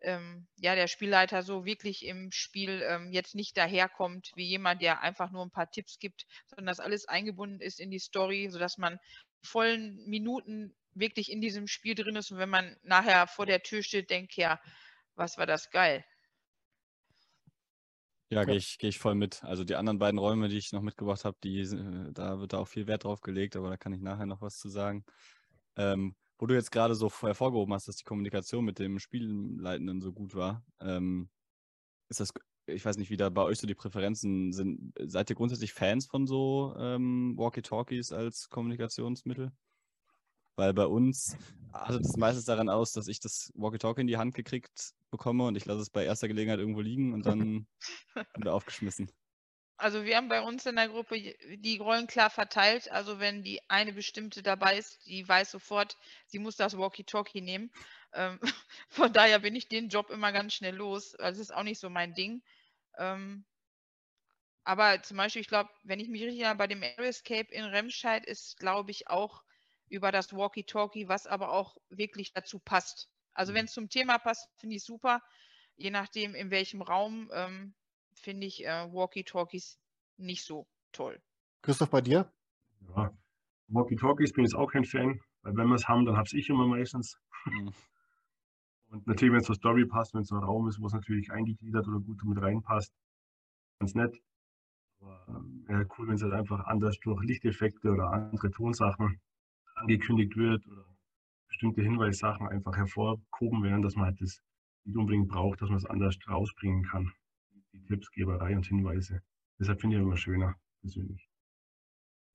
ähm, 0.04 0.46
ja 0.56 0.74
der 0.74 0.86
Spielleiter 0.86 1.42
so 1.42 1.64
wirklich 1.64 2.04
im 2.04 2.30
Spiel 2.30 2.82
ähm, 2.88 3.10
jetzt 3.10 3.34
nicht 3.34 3.56
daherkommt 3.56 4.30
wie 4.36 4.46
jemand, 4.46 4.82
der 4.82 5.02
einfach 5.02 5.30
nur 5.30 5.44
ein 5.44 5.50
paar 5.50 5.70
Tipps 5.70 5.98
gibt, 5.98 6.26
sondern 6.46 6.66
dass 6.66 6.80
alles 6.80 7.06
eingebunden 7.06 7.60
ist 7.60 7.80
in 7.80 7.90
die 7.90 7.98
Story, 7.98 8.48
sodass 8.50 8.78
man 8.78 8.98
vollen 9.44 10.04
Minuten 10.06 10.74
wirklich 10.94 11.30
in 11.30 11.40
diesem 11.40 11.66
Spiel 11.66 11.94
drin 11.94 12.16
ist. 12.16 12.30
Und 12.30 12.38
wenn 12.38 12.50
man 12.50 12.76
nachher 12.82 13.26
vor 13.26 13.46
der 13.46 13.62
Tür 13.62 13.82
steht, 13.82 14.10
denkt, 14.10 14.34
ja, 14.36 14.60
was 15.14 15.38
war 15.38 15.46
das 15.46 15.70
geil. 15.70 16.04
Ja, 18.30 18.44
gehe 18.44 18.56
ich, 18.56 18.78
geh 18.78 18.88
ich 18.88 18.98
voll 18.98 19.14
mit. 19.14 19.44
Also 19.44 19.64
die 19.64 19.76
anderen 19.76 19.98
beiden 19.98 20.18
Räume, 20.18 20.48
die 20.48 20.58
ich 20.58 20.72
noch 20.72 20.82
mitgebracht 20.82 21.24
habe, 21.24 21.36
die, 21.44 21.60
äh, 21.60 22.12
da 22.12 22.40
wird 22.40 22.52
da 22.52 22.58
auch 22.58 22.68
viel 22.68 22.86
Wert 22.86 23.04
drauf 23.04 23.20
gelegt, 23.20 23.54
aber 23.54 23.68
da 23.68 23.76
kann 23.76 23.92
ich 23.92 24.00
nachher 24.00 24.26
noch 24.26 24.40
was 24.40 24.58
zu 24.58 24.68
sagen. 24.68 25.04
Ähm, 25.76 26.16
wo 26.38 26.46
du 26.46 26.54
jetzt 26.54 26.72
gerade 26.72 26.94
so 26.94 27.10
hervorgehoben 27.20 27.74
hast, 27.74 27.86
dass 27.86 27.96
die 27.96 28.04
Kommunikation 28.04 28.64
mit 28.64 28.78
dem 28.78 28.98
Spielleitenden 28.98 30.00
so 30.00 30.12
gut 30.12 30.34
war, 30.34 30.64
ähm, 30.80 31.30
ist 32.08 32.20
das, 32.20 32.32
ich 32.66 32.84
weiß 32.84 32.96
nicht, 32.96 33.10
wie 33.10 33.16
da 33.16 33.28
bei 33.28 33.42
euch 33.42 33.58
so 33.58 33.66
die 33.66 33.74
Präferenzen 33.74 34.52
sind. 34.52 34.92
Seid 34.98 35.30
ihr 35.30 35.36
grundsätzlich 35.36 35.72
Fans 35.72 36.06
von 36.06 36.26
so 36.26 36.74
ähm, 36.78 37.34
Walkie-Talkies 37.36 38.12
als 38.12 38.48
Kommunikationsmittel? 38.48 39.52
Weil 40.56 40.72
bei 40.72 40.86
uns 40.86 41.36
artet 41.72 42.04
es 42.04 42.16
meistens 42.16 42.44
daran 42.44 42.68
aus, 42.68 42.92
dass 42.92 43.08
ich 43.08 43.20
das 43.20 43.50
Walkie-Talkie 43.54 44.02
in 44.02 44.06
die 44.06 44.16
Hand 44.16 44.34
gekriegt 44.34 44.94
bekomme 45.10 45.46
und 45.46 45.56
ich 45.56 45.64
lasse 45.64 45.80
es 45.80 45.90
bei 45.90 46.04
erster 46.04 46.28
Gelegenheit 46.28 46.58
irgendwo 46.58 46.80
liegen 46.80 47.12
und 47.12 47.26
dann 47.26 47.66
wieder 48.36 48.54
aufgeschmissen. 48.54 49.10
Also 49.76 50.04
wir 50.04 50.16
haben 50.16 50.28
bei 50.28 50.40
uns 50.40 50.66
in 50.66 50.76
der 50.76 50.88
Gruppe 50.88 51.16
die 51.56 51.78
Rollen 51.78 52.06
klar 52.06 52.30
verteilt. 52.30 52.90
Also 52.92 53.18
wenn 53.18 53.42
die 53.42 53.60
eine 53.68 53.92
bestimmte 53.92 54.42
dabei 54.42 54.78
ist, 54.78 55.04
die 55.06 55.28
weiß 55.28 55.50
sofort, 55.50 55.96
sie 56.26 56.38
muss 56.38 56.56
das 56.56 56.78
Walkie-Talkie 56.78 57.40
nehmen. 57.40 57.70
Ähm, 58.14 58.38
von 58.88 59.12
daher 59.12 59.38
bin 59.38 59.54
ich 59.54 59.68
den 59.68 59.88
Job 59.88 60.10
immer 60.10 60.32
ganz 60.32 60.54
schnell 60.54 60.76
los. 60.76 61.14
Also 61.16 61.40
das 61.40 61.50
ist 61.50 61.54
auch 61.54 61.62
nicht 61.62 61.80
so 61.80 61.90
mein 61.90 62.14
Ding. 62.14 62.42
Ähm, 62.98 63.44
aber 64.64 65.02
zum 65.02 65.18
Beispiel, 65.18 65.42
ich 65.42 65.48
glaube, 65.48 65.70
wenn 65.82 66.00
ich 66.00 66.08
mich 66.08 66.22
richtig 66.22 66.40
erinnere, 66.40 66.56
bei 66.56 66.66
dem 66.66 66.82
Air 66.82 66.98
Escape 67.00 67.52
in 67.52 67.64
Remscheid 67.64 68.24
ist, 68.24 68.58
glaube 68.58 68.90
ich, 68.90 69.08
auch 69.08 69.42
über 69.88 70.10
das 70.10 70.32
Walkie-Talkie, 70.32 71.08
was 71.08 71.26
aber 71.26 71.52
auch 71.52 71.76
wirklich 71.90 72.32
dazu 72.32 72.58
passt. 72.58 73.10
Also 73.34 73.52
mhm. 73.52 73.56
wenn 73.56 73.64
es 73.66 73.72
zum 73.72 73.90
Thema 73.90 74.18
passt, 74.18 74.48
finde 74.56 74.76
ich 74.76 74.84
super. 74.84 75.20
Je 75.76 75.90
nachdem, 75.90 76.34
in 76.34 76.50
welchem 76.50 76.82
Raum, 76.82 77.30
ähm, 77.34 77.74
finde 78.14 78.46
ich 78.46 78.64
äh, 78.64 78.92
Walkie-Talkies 78.92 79.78
nicht 80.16 80.44
so 80.44 80.66
toll. 80.92 81.20
Christoph, 81.62 81.90
bei 81.90 82.00
dir? 82.00 82.32
Ja, 82.96 83.12
Walkie-Talkies 83.68 84.32
bin 84.32 84.44
ich 84.44 84.54
auch 84.54 84.70
kein 84.70 84.84
Fan, 84.84 85.20
weil 85.42 85.56
wenn 85.56 85.68
wir 85.68 85.74
es 85.74 85.88
haben, 85.88 86.06
dann 86.06 86.16
habe 86.16 86.28
ich 86.32 86.48
immer 86.48 86.66
meistens. 86.66 87.18
Und 88.94 89.08
natürlich, 89.08 89.32
wenn 89.32 89.40
es 89.40 89.46
zur 89.46 89.56
Story 89.56 89.86
passt, 89.86 90.14
wenn 90.14 90.20
es 90.20 90.28
so 90.28 90.36
ein 90.36 90.44
Raum 90.44 90.68
ist, 90.68 90.80
wo 90.80 90.86
es 90.86 90.92
natürlich 90.92 91.32
eingegliedert 91.32 91.88
oder 91.88 91.98
gut 91.98 92.22
mit 92.24 92.40
reinpasst, 92.40 92.94
ganz 93.80 93.94
nett. 93.94 94.16
Aber 95.00 95.44
äh, 95.68 95.84
cool, 95.98 96.06
wenn 96.06 96.14
es 96.14 96.22
halt 96.22 96.32
einfach 96.32 96.64
anders 96.66 96.98
durch 97.00 97.20
Lichteffekte 97.24 97.90
oder 97.90 98.10
andere 98.10 98.52
Tonsachen 98.52 99.20
angekündigt 99.74 100.36
wird 100.36 100.64
oder 100.68 100.84
bestimmte 101.48 101.82
Hinweissachen 101.82 102.46
einfach 102.46 102.76
hervorgehoben 102.76 103.64
werden, 103.64 103.82
dass 103.82 103.96
man 103.96 104.06
halt 104.06 104.20
das 104.20 104.40
nicht 104.84 104.96
unbedingt 104.96 105.28
braucht, 105.28 105.60
dass 105.60 105.70
man 105.70 105.78
es 105.78 105.86
anders 105.86 106.16
rausbringen 106.28 106.84
kann. 106.84 107.12
Die 107.72 107.84
Tippsgeberei 107.86 108.54
und 108.56 108.66
Hinweise. 108.66 109.22
Deshalb 109.58 109.80
finde 109.80 109.96
ich 109.96 110.02
immer 110.02 110.16
schöner, 110.16 110.54
persönlich. 110.80 111.28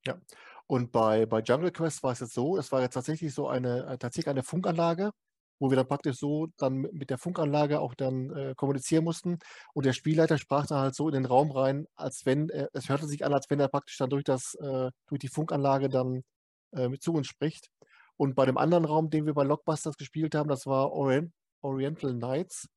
Ja, 0.06 0.20
und 0.68 0.92
bei, 0.92 1.26
bei 1.26 1.42
Jungle 1.42 1.72
Quest 1.72 2.04
war 2.04 2.12
es 2.12 2.20
jetzt 2.20 2.34
so, 2.34 2.58
es 2.58 2.72
war 2.72 2.82
jetzt 2.82 2.94
tatsächlich 2.94 3.34
so 3.34 3.48
eine, 3.48 3.86
äh, 3.86 3.98
tatsächlich 3.98 4.30
eine 4.30 4.44
Funkanlage, 4.44 5.12
wo 5.60 5.70
wir 5.70 5.76
dann 5.76 5.88
praktisch 5.88 6.18
so 6.18 6.48
dann 6.58 6.88
mit 6.92 7.10
der 7.10 7.18
Funkanlage 7.18 7.80
auch 7.80 7.94
dann 7.94 8.32
äh, 8.32 8.54
kommunizieren 8.56 9.04
mussten. 9.04 9.40
Und 9.74 9.86
der 9.86 9.94
Spielleiter 9.94 10.38
sprach 10.38 10.66
dann 10.68 10.80
halt 10.80 10.96
so 10.96 11.08
in 11.08 11.14
den 11.14 11.26
Raum 11.26 11.52
rein, 11.52 11.86
als 11.96 12.26
wenn, 12.26 12.50
äh, 12.50 12.68
es 12.74 12.90
hörte 12.90 13.08
sich 13.08 13.26
an, 13.26 13.34
als 13.34 13.50
wenn 13.50 13.60
er 13.60 13.68
praktisch 13.68 13.98
dann 13.98 14.10
durch 14.10 14.24
das, 14.24 14.56
äh, 14.56 14.90
durch 15.08 15.20
die 15.20 15.28
Funkanlage 15.28 15.90
dann 15.90 16.24
äh, 16.72 16.90
zu 17.00 17.14
uns 17.14 17.28
spricht. 17.28 17.70
Und 18.18 18.36
bei 18.36 18.46
dem 18.46 18.58
anderen 18.58 18.86
Raum, 18.86 19.10
den 19.10 19.26
wir 19.26 19.34
bei 19.34 19.44
Lockbusters 19.44 19.98
gespielt 19.98 20.36
haben, 20.36 20.50
das 20.50 20.66
war 20.66 20.92
Orient, 20.92 21.32
Oriental 21.62 22.14
Nights. 22.14 22.68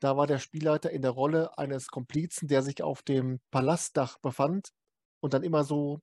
Da 0.00 0.16
war 0.16 0.26
der 0.26 0.38
Spielleiter 0.38 0.90
in 0.90 1.02
der 1.02 1.12
Rolle 1.12 1.56
eines 1.56 1.86
Komplizen, 1.86 2.48
der 2.48 2.62
sich 2.62 2.82
auf 2.82 3.02
dem 3.02 3.40
Palastdach 3.50 4.18
befand 4.18 4.70
und 5.20 5.32
dann 5.32 5.44
immer 5.44 5.64
so 5.64 6.00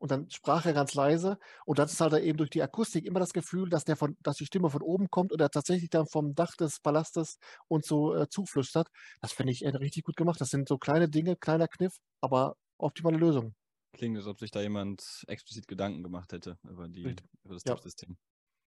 und 0.00 0.10
dann 0.10 0.30
sprach 0.30 0.64
er 0.64 0.72
ganz 0.72 0.94
leise 0.94 1.38
und 1.66 1.78
das 1.78 1.92
ist 1.92 2.00
halt 2.00 2.14
eben 2.14 2.38
durch 2.38 2.50
die 2.50 2.62
Akustik 2.62 3.04
immer 3.04 3.20
das 3.20 3.32
Gefühl, 3.32 3.68
dass 3.68 3.84
der 3.84 3.96
von, 3.96 4.16
dass 4.20 4.36
die 4.36 4.46
Stimme 4.46 4.70
von 4.70 4.82
oben 4.82 5.10
kommt 5.10 5.32
und 5.32 5.40
er 5.40 5.50
tatsächlich 5.50 5.90
dann 5.90 6.06
vom 6.06 6.34
Dach 6.34 6.56
des 6.56 6.80
Palastes 6.80 7.38
und 7.68 7.84
so 7.84 8.14
äh, 8.14 8.28
zuflüstert. 8.28 8.88
Das 9.20 9.32
finde 9.32 9.52
ich 9.52 9.64
äh, 9.64 9.68
richtig 9.68 10.04
gut 10.04 10.16
gemacht. 10.16 10.40
Das 10.40 10.48
sind 10.48 10.68
so 10.68 10.78
kleine 10.78 11.08
Dinge, 11.08 11.36
kleiner 11.36 11.68
Kniff, 11.68 11.98
aber 12.20 12.56
optimale 12.78 13.18
Lösung. 13.18 13.54
Klingt, 13.92 14.16
als 14.16 14.26
ob 14.26 14.38
sich 14.38 14.50
da 14.50 14.62
jemand 14.62 15.24
explizit 15.26 15.68
Gedanken 15.68 16.02
gemacht 16.02 16.32
hätte 16.32 16.58
über, 16.62 16.88
die, 16.88 17.02
über 17.02 17.54
das 17.54 17.64
ja. 17.64 17.74
Tippsystem. 17.74 18.16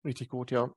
Richtig 0.03 0.29
gut, 0.29 0.49
ja. 0.49 0.73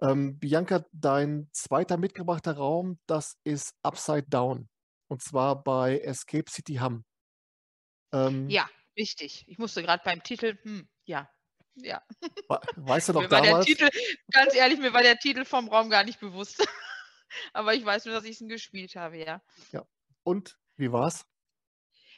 Ähm, 0.00 0.38
Bianca, 0.38 0.86
dein 0.92 1.50
zweiter 1.52 1.98
mitgebrachter 1.98 2.56
Raum, 2.56 2.98
das 3.06 3.36
ist 3.44 3.74
Upside 3.82 4.26
Down. 4.28 4.70
Und 5.08 5.22
zwar 5.22 5.62
bei 5.62 5.98
Escape 5.98 6.50
City 6.50 6.76
Hamm. 6.76 7.04
Ähm, 8.12 8.48
ja, 8.48 8.66
Richtig. 9.00 9.44
Ich 9.48 9.56
musste 9.56 9.82
gerade 9.82 10.02
beim 10.04 10.22
Titel, 10.22 10.58
hm, 10.62 10.86
ja, 11.06 11.26
ja. 11.76 12.02
Weißt 12.76 13.08
du 13.08 13.12
noch 13.14 13.26
damals? 13.28 13.64
Titel, 13.64 13.88
ganz 14.30 14.54
ehrlich, 14.54 14.78
mir 14.78 14.92
war 14.92 15.02
der 15.02 15.16
Titel 15.16 15.46
vom 15.46 15.68
Raum 15.68 15.88
gar 15.88 16.04
nicht 16.04 16.20
bewusst. 16.20 16.58
Aber 17.54 17.72
ich 17.72 17.82
weiß 17.82 18.04
nur, 18.04 18.14
dass 18.14 18.24
ich 18.24 18.42
ihn 18.42 18.50
gespielt 18.50 18.96
habe, 18.96 19.16
ja. 19.16 19.42
Ja. 19.72 19.86
Und 20.22 20.58
wie 20.76 20.92
war's? 20.92 21.24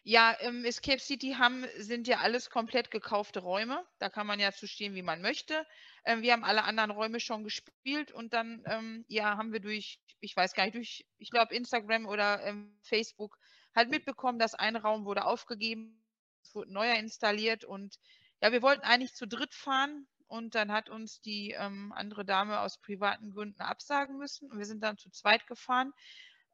Ja, 0.02 0.32
im 0.32 0.64
Escape 0.64 0.98
City 0.98 1.36
haben, 1.38 1.64
sind 1.76 2.08
ja 2.08 2.18
alles 2.18 2.50
komplett 2.50 2.90
gekaufte 2.90 3.38
Räume. 3.38 3.86
Da 4.00 4.08
kann 4.08 4.26
man 4.26 4.40
ja 4.40 4.50
zu 4.50 4.66
stehen, 4.66 4.96
wie 4.96 5.02
man 5.02 5.22
möchte. 5.22 5.64
Ähm, 6.04 6.22
wir 6.22 6.32
haben 6.32 6.42
alle 6.42 6.64
anderen 6.64 6.90
Räume 6.90 7.20
schon 7.20 7.44
gespielt 7.44 8.10
und 8.10 8.32
dann 8.32 8.64
ähm, 8.66 9.04
ja, 9.06 9.36
haben 9.36 9.52
wir 9.52 9.60
durch, 9.60 10.00
ich 10.18 10.34
weiß 10.34 10.54
gar 10.54 10.64
nicht, 10.64 10.74
durch, 10.74 11.06
ich 11.18 11.30
glaube, 11.30 11.54
Instagram 11.54 12.06
oder 12.06 12.44
ähm, 12.44 12.76
Facebook 12.82 13.38
halt 13.72 13.90
mitbekommen, 13.90 14.40
dass 14.40 14.54
ein 14.54 14.74
Raum 14.74 15.04
wurde 15.04 15.24
aufgegeben 15.24 16.01
wurde 16.54 16.72
neuer 16.72 16.96
installiert 16.96 17.64
und 17.64 17.98
ja, 18.40 18.52
wir 18.52 18.62
wollten 18.62 18.82
eigentlich 18.82 19.14
zu 19.14 19.26
dritt 19.26 19.54
fahren 19.54 20.06
und 20.26 20.54
dann 20.54 20.72
hat 20.72 20.88
uns 20.88 21.20
die 21.20 21.52
ähm, 21.52 21.92
andere 21.94 22.24
Dame 22.24 22.60
aus 22.60 22.80
privaten 22.80 23.30
Gründen 23.30 23.62
absagen 23.62 24.18
müssen 24.18 24.50
und 24.50 24.58
wir 24.58 24.66
sind 24.66 24.82
dann 24.82 24.98
zu 24.98 25.10
zweit 25.10 25.46
gefahren. 25.46 25.92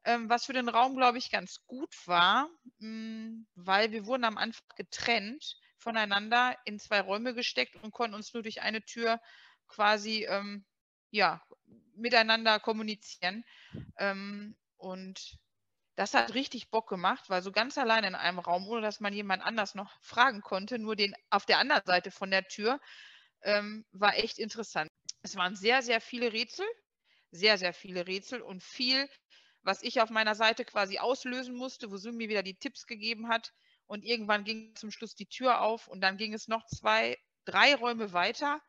Ähm, 0.05 0.29
was 0.29 0.45
für 0.45 0.53
den 0.53 0.69
Raum, 0.69 0.95
glaube 0.95 1.17
ich, 1.17 1.31
ganz 1.31 1.65
gut 1.65 1.93
war, 2.05 2.49
mh, 2.79 2.87
hm, 2.87 3.47
weil 3.55 3.91
wir 3.91 4.05
wurden 4.05 4.23
am 4.23 4.37
Anfang 4.37 4.67
getrennt 4.75 5.57
voneinander 5.77 6.57
in 6.65 6.79
zwei 6.79 7.01
Räume 7.01 7.33
gesteckt 7.33 7.75
und 7.81 7.91
konnten 7.91 8.15
uns 8.15 8.33
nur 8.33 8.43
durch 8.43 8.61
eine 8.61 8.83
Tür 8.83 9.19
quasi 9.67 10.25
ähm, 10.25 10.65
ja, 11.11 11.41
miteinander 11.95 12.59
kommunizieren. 12.59 13.43
Ähm, 13.97 14.55
und 14.77 15.38
das 15.99 16.13
hat 16.13 16.33
richtig 16.33 16.69
Bock 16.69 16.87
gemacht, 16.87 17.29
weil 17.29 17.41
so 17.41 17.51
ganz 17.51 17.77
allein 17.77 18.05
in 18.05 18.15
einem 18.15 18.39
Raum, 18.39 18.65
ohne 18.69 18.79
dass 18.79 19.01
man 19.01 19.11
jemand 19.11 19.43
anders 19.43 19.75
noch 19.75 19.91
fragen 20.01 20.39
konnte, 20.39 20.79
nur 20.79 20.95
den 20.95 21.13
auf 21.29 21.45
der 21.45 21.57
anderen 21.57 21.83
Seite 21.85 22.09
von 22.09 22.31
der 22.31 22.47
Tür, 22.47 22.79
ähm, 23.41 23.85
war 23.91 24.15
echt 24.15 24.39
interessant. 24.39 24.89
Es 25.23 25.35
waren 25.35 25.57
sehr, 25.57 25.81
sehr 25.81 25.99
viele 25.99 26.31
Rätsel, 26.31 26.65
sehr, 27.31 27.57
sehr 27.57 27.73
viele 27.73 28.07
Rätsel 28.07 28.41
und 28.41 28.63
viel, 28.63 29.09
was 29.61 29.83
ich 29.83 29.99
auf 29.99 30.09
meiner 30.09 30.35
Seite 30.35 30.63
quasi 30.63 30.99
auslösen 30.99 31.53
musste, 31.53 31.91
wo 31.91 31.97
Zoom 31.97 32.15
mir 32.15 32.29
wieder 32.29 32.43
die 32.43 32.57
Tipps 32.57 32.87
gegeben 32.87 33.27
hat. 33.27 33.51
Und 33.85 34.05
irgendwann 34.05 34.45
ging 34.45 34.73
zum 34.77 34.91
Schluss 34.91 35.15
die 35.15 35.27
Tür 35.27 35.59
auf 35.59 35.89
und 35.89 35.99
dann 35.99 36.15
ging 36.15 36.33
es 36.33 36.47
noch 36.47 36.65
zwei, 36.67 37.17
drei 37.43 37.75
Räume 37.75 38.13
weiter 38.13 38.61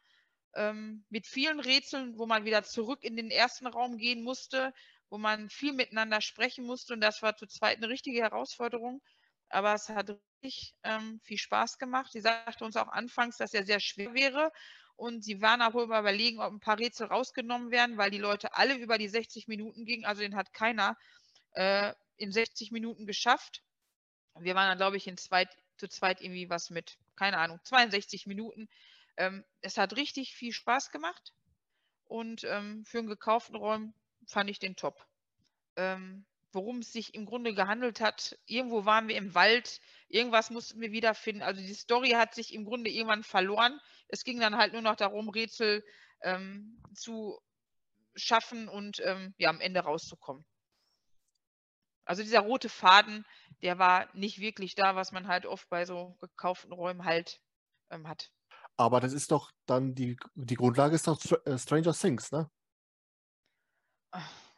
ähm, 0.56 1.04
mit 1.10 1.28
vielen 1.28 1.60
Rätseln, 1.60 2.18
wo 2.18 2.26
man 2.26 2.44
wieder 2.44 2.64
zurück 2.64 3.04
in 3.04 3.14
den 3.14 3.30
ersten 3.30 3.68
Raum 3.68 3.98
gehen 3.98 4.24
musste, 4.24 4.74
wo 5.10 5.18
man 5.18 5.50
viel 5.50 5.72
miteinander 5.72 6.20
sprechen 6.20 6.64
musste 6.64 6.94
und 6.94 7.00
das 7.00 7.20
war 7.22 7.36
zu 7.36 7.46
zweit 7.46 7.78
eine 7.78 7.88
richtige 7.88 8.20
Herausforderung. 8.22 9.02
Aber 9.48 9.74
es 9.74 9.88
hat 9.88 10.16
richtig 10.42 10.74
ähm, 10.84 11.20
viel 11.24 11.38
Spaß 11.38 11.78
gemacht. 11.78 12.12
Sie 12.12 12.20
sagte 12.20 12.64
uns 12.64 12.76
auch 12.76 12.88
anfangs, 12.88 13.36
dass 13.36 13.52
er 13.52 13.64
sehr 13.64 13.80
schwer 13.80 14.14
wäre 14.14 14.52
und 14.94 15.24
sie 15.24 15.40
waren 15.40 15.62
auch 15.62 15.74
wohl 15.74 15.84
überlegen, 15.84 16.40
ob 16.40 16.52
ein 16.52 16.60
paar 16.60 16.78
Rätsel 16.78 17.08
rausgenommen 17.08 17.70
werden, 17.70 17.96
weil 17.96 18.10
die 18.10 18.18
Leute 18.18 18.54
alle 18.54 18.76
über 18.76 18.98
die 18.98 19.08
60 19.08 19.48
Minuten 19.48 19.84
gingen. 19.84 20.04
Also 20.04 20.22
den 20.22 20.36
hat 20.36 20.52
keiner 20.52 20.96
äh, 21.52 21.92
in 22.16 22.30
60 22.30 22.70
Minuten 22.70 23.06
geschafft. 23.06 23.62
Wir 24.38 24.54
waren 24.54 24.68
dann, 24.68 24.78
glaube 24.78 24.96
ich, 24.96 25.06
in 25.08 25.16
zweit, 25.16 25.48
zu 25.78 25.88
zweit 25.88 26.20
irgendwie 26.20 26.50
was 26.50 26.70
mit, 26.70 26.98
keine 27.16 27.38
Ahnung, 27.38 27.58
62 27.64 28.26
Minuten. 28.26 28.68
Ähm, 29.16 29.44
es 29.62 29.76
hat 29.76 29.96
richtig 29.96 30.34
viel 30.34 30.52
Spaß 30.52 30.90
gemacht 30.90 31.32
und 32.04 32.44
ähm, 32.44 32.84
für 32.84 32.98
einen 32.98 33.08
gekauften 33.08 33.56
Raum 33.56 33.94
fand 34.30 34.50
ich 34.50 34.58
den 34.58 34.76
top. 34.76 35.06
Ähm, 35.76 36.26
worum 36.52 36.78
es 36.78 36.92
sich 36.92 37.14
im 37.14 37.26
Grunde 37.26 37.54
gehandelt 37.54 38.00
hat, 38.00 38.38
irgendwo 38.46 38.84
waren 38.84 39.08
wir 39.08 39.16
im 39.16 39.34
Wald, 39.34 39.80
irgendwas 40.08 40.50
mussten 40.50 40.80
wir 40.80 40.92
wiederfinden. 40.92 41.42
Also 41.42 41.60
die 41.60 41.74
Story 41.74 42.10
hat 42.10 42.34
sich 42.34 42.54
im 42.54 42.64
Grunde 42.64 42.90
irgendwann 42.90 43.22
verloren. 43.22 43.80
Es 44.08 44.24
ging 44.24 44.40
dann 44.40 44.56
halt 44.56 44.72
nur 44.72 44.82
noch 44.82 44.96
darum, 44.96 45.28
Rätsel 45.28 45.84
ähm, 46.22 46.82
zu 46.94 47.38
schaffen 48.16 48.68
und 48.68 49.00
ähm, 49.04 49.34
ja, 49.38 49.50
am 49.50 49.60
Ende 49.60 49.80
rauszukommen. 49.80 50.44
Also 52.04 52.22
dieser 52.22 52.40
rote 52.40 52.68
Faden, 52.68 53.24
der 53.62 53.78
war 53.78 54.08
nicht 54.16 54.40
wirklich 54.40 54.74
da, 54.74 54.96
was 54.96 55.12
man 55.12 55.28
halt 55.28 55.46
oft 55.46 55.68
bei 55.68 55.84
so 55.84 56.16
gekauften 56.20 56.72
Räumen 56.72 57.04
halt 57.04 57.40
ähm, 57.90 58.08
hat. 58.08 58.32
Aber 58.76 59.00
das 59.00 59.12
ist 59.12 59.30
doch 59.30 59.52
dann 59.66 59.94
die, 59.94 60.16
die 60.34 60.56
Grundlage 60.56 60.96
ist 60.96 61.06
doch 61.06 61.20
äh, 61.44 61.58
Stranger 61.58 61.92
Things, 61.92 62.32
ne? 62.32 62.50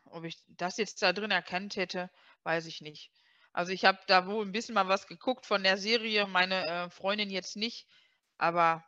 Ob 0.05 0.25
ich 0.25 0.43
das 0.49 0.77
jetzt 0.77 1.03
da 1.03 1.13
drin 1.13 1.31
erkannt 1.31 1.77
hätte, 1.77 2.11
weiß 2.43 2.67
ich 2.67 2.81
nicht. 2.81 3.11
Also 3.53 3.73
ich 3.73 3.85
habe 3.85 3.99
da 4.07 4.27
wohl 4.27 4.45
ein 4.45 4.53
bisschen 4.53 4.75
mal 4.75 4.89
was 4.89 5.07
geguckt 5.07 5.47
von 5.47 5.63
der 5.63 5.77
Serie, 5.77 6.27
meine 6.27 6.67
äh, 6.67 6.91
Freundin 6.91 7.31
jetzt 7.31 7.57
nicht, 7.57 7.87
aber 8.39 8.85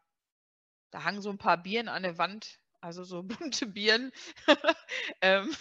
da 0.90 1.04
hangen 1.04 1.20
so 1.20 1.30
ein 1.30 1.38
paar 1.38 1.58
Bieren 1.58 1.88
an 1.88 2.02
der 2.02 2.18
Wand, 2.18 2.60
also 2.80 3.04
so 3.04 3.22
bunte 3.52 3.66
Bieren. 3.66 4.12
ähm, 5.20 5.54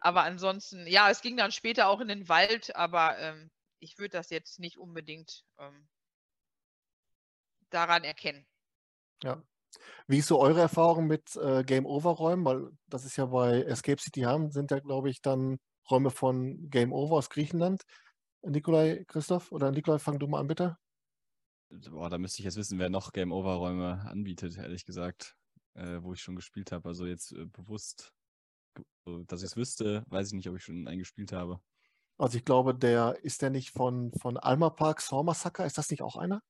aber 0.00 0.24
ansonsten, 0.24 0.86
ja, 0.86 1.10
es 1.10 1.20
ging 1.20 1.36
dann 1.36 1.52
später 1.52 1.88
auch 1.88 2.00
in 2.00 2.08
den 2.08 2.28
Wald, 2.28 2.74
aber 2.74 3.18
ähm, 3.18 3.50
ich 3.78 3.98
würde 3.98 4.16
das 4.16 4.30
jetzt 4.30 4.58
nicht 4.58 4.78
unbedingt 4.78 5.44
ähm, 5.58 5.88
daran 7.70 8.04
erkennen. 8.04 8.46
Ja. 9.22 9.42
Wie 10.06 10.18
ist 10.18 10.28
so 10.28 10.40
eure 10.40 10.60
Erfahrung 10.60 11.06
mit 11.06 11.36
äh, 11.36 11.64
Game-Over-Räumen? 11.64 12.44
Weil 12.44 12.70
das 12.86 13.04
ist 13.04 13.16
ja 13.16 13.26
bei 13.26 13.62
Escape 13.62 14.00
City 14.00 14.22
haben, 14.22 14.50
sind 14.50 14.70
ja, 14.70 14.80
glaube 14.80 15.10
ich, 15.10 15.20
dann 15.22 15.58
Räume 15.90 16.10
von 16.10 16.70
Game 16.70 16.92
Over 16.92 17.16
aus 17.16 17.30
Griechenland. 17.30 17.82
Nikolai, 18.42 19.04
Christoph 19.06 19.52
oder 19.52 19.70
Nikolai, 19.70 19.98
fang 19.98 20.18
du 20.18 20.26
mal 20.26 20.40
an, 20.40 20.48
bitte. 20.48 20.76
Boah, 21.90 22.10
da 22.10 22.18
müsste 22.18 22.40
ich 22.40 22.44
jetzt 22.44 22.56
wissen, 22.56 22.78
wer 22.78 22.90
noch 22.90 23.12
Game 23.12 23.32
Over-Räume 23.32 24.02
anbietet, 24.06 24.58
ehrlich 24.58 24.84
gesagt, 24.84 25.36
äh, 25.74 25.98
wo 26.02 26.12
ich 26.12 26.20
schon 26.20 26.36
gespielt 26.36 26.72
habe. 26.72 26.88
Also 26.88 27.06
jetzt 27.06 27.32
äh, 27.32 27.46
bewusst, 27.46 28.12
dass 29.04 29.40
ich 29.42 29.46
es 29.46 29.56
wüsste, 29.56 30.04
weiß 30.08 30.28
ich 30.28 30.34
nicht, 30.34 30.48
ob 30.48 30.56
ich 30.56 30.64
schon 30.64 30.86
einen 30.86 30.98
gespielt 30.98 31.32
habe. 31.32 31.60
Also 32.18 32.38
ich 32.38 32.44
glaube, 32.44 32.74
der 32.74 33.18
ist 33.24 33.42
der 33.42 33.50
nicht 33.50 33.70
von, 33.70 34.12
von 34.20 34.36
Alma 34.36 34.70
Park 34.70 35.00
Saw 35.00 35.22
Massacre, 35.22 35.64
ist 35.64 35.78
das 35.78 35.90
nicht 35.90 36.02
auch 36.02 36.16
einer? 36.16 36.42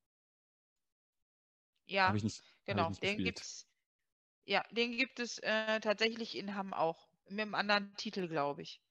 Ja, 1.93 2.13
nicht, 2.13 2.43
genau. 2.65 2.91
Den 3.03 3.23
gibt's, 3.23 3.67
ja, 4.47 4.65
den 4.73 4.97
gibt 4.97 5.21
es 5.21 5.39
äh, 5.39 5.81
tatsächlich 5.81 6.37
in 6.37 6.55
Hamm 6.57 6.75
auch. 6.75 7.09
Mit 7.29 7.41
einem 7.43 7.55
anderen 7.55 7.95
Titel, 7.97 8.29
glaube 8.29 8.63
ich. 8.63 8.83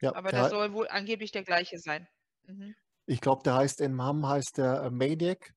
Ja, 0.00 0.12
Aber 0.12 0.32
der, 0.32 0.44
der 0.44 0.50
soll 0.50 0.72
wohl 0.74 0.88
angeblich 0.88 1.32
der 1.32 1.44
gleiche 1.44 1.78
sein. 1.78 2.08
Mhm. 2.44 2.76
Ich 3.06 3.20
glaube, 3.20 3.42
der 3.42 3.54
heißt 3.54 3.80
in 3.80 4.00
Hamm 4.02 4.26
heißt 4.26 4.58
der 4.58 4.82
äh, 4.82 4.90
Maniac. 4.90 5.54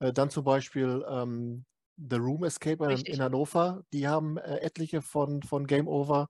Äh, 0.00 0.12
dann 0.12 0.30
zum 0.30 0.44
Beispiel 0.44 1.04
ähm, 1.08 1.64
The 1.96 2.16
Room 2.16 2.44
Escape 2.44 2.92
in, 2.92 3.04
in 3.04 3.20
Hannover. 3.22 3.82
Die 3.92 4.08
haben 4.08 4.38
äh, 4.38 4.58
etliche 4.60 5.02
von, 5.02 5.42
von 5.42 5.66
Game 5.66 5.86
Over. 5.88 6.28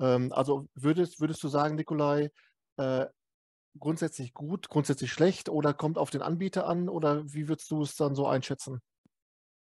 Ähm, 0.00 0.32
also 0.32 0.66
würdest, 0.74 1.20
würdest 1.20 1.42
du 1.44 1.48
sagen, 1.48 1.76
Nikolai, 1.76 2.30
äh, 2.78 3.06
grundsätzlich 3.78 4.34
gut, 4.34 4.68
grundsätzlich 4.68 5.12
schlecht 5.12 5.48
oder 5.48 5.74
kommt 5.74 5.98
auf 5.98 6.10
den 6.10 6.22
Anbieter 6.22 6.66
an 6.68 6.88
oder 6.88 7.24
wie 7.32 7.48
würdest 7.48 7.70
du 7.70 7.82
es 7.82 7.96
dann 7.96 8.14
so 8.16 8.26
einschätzen? 8.28 8.80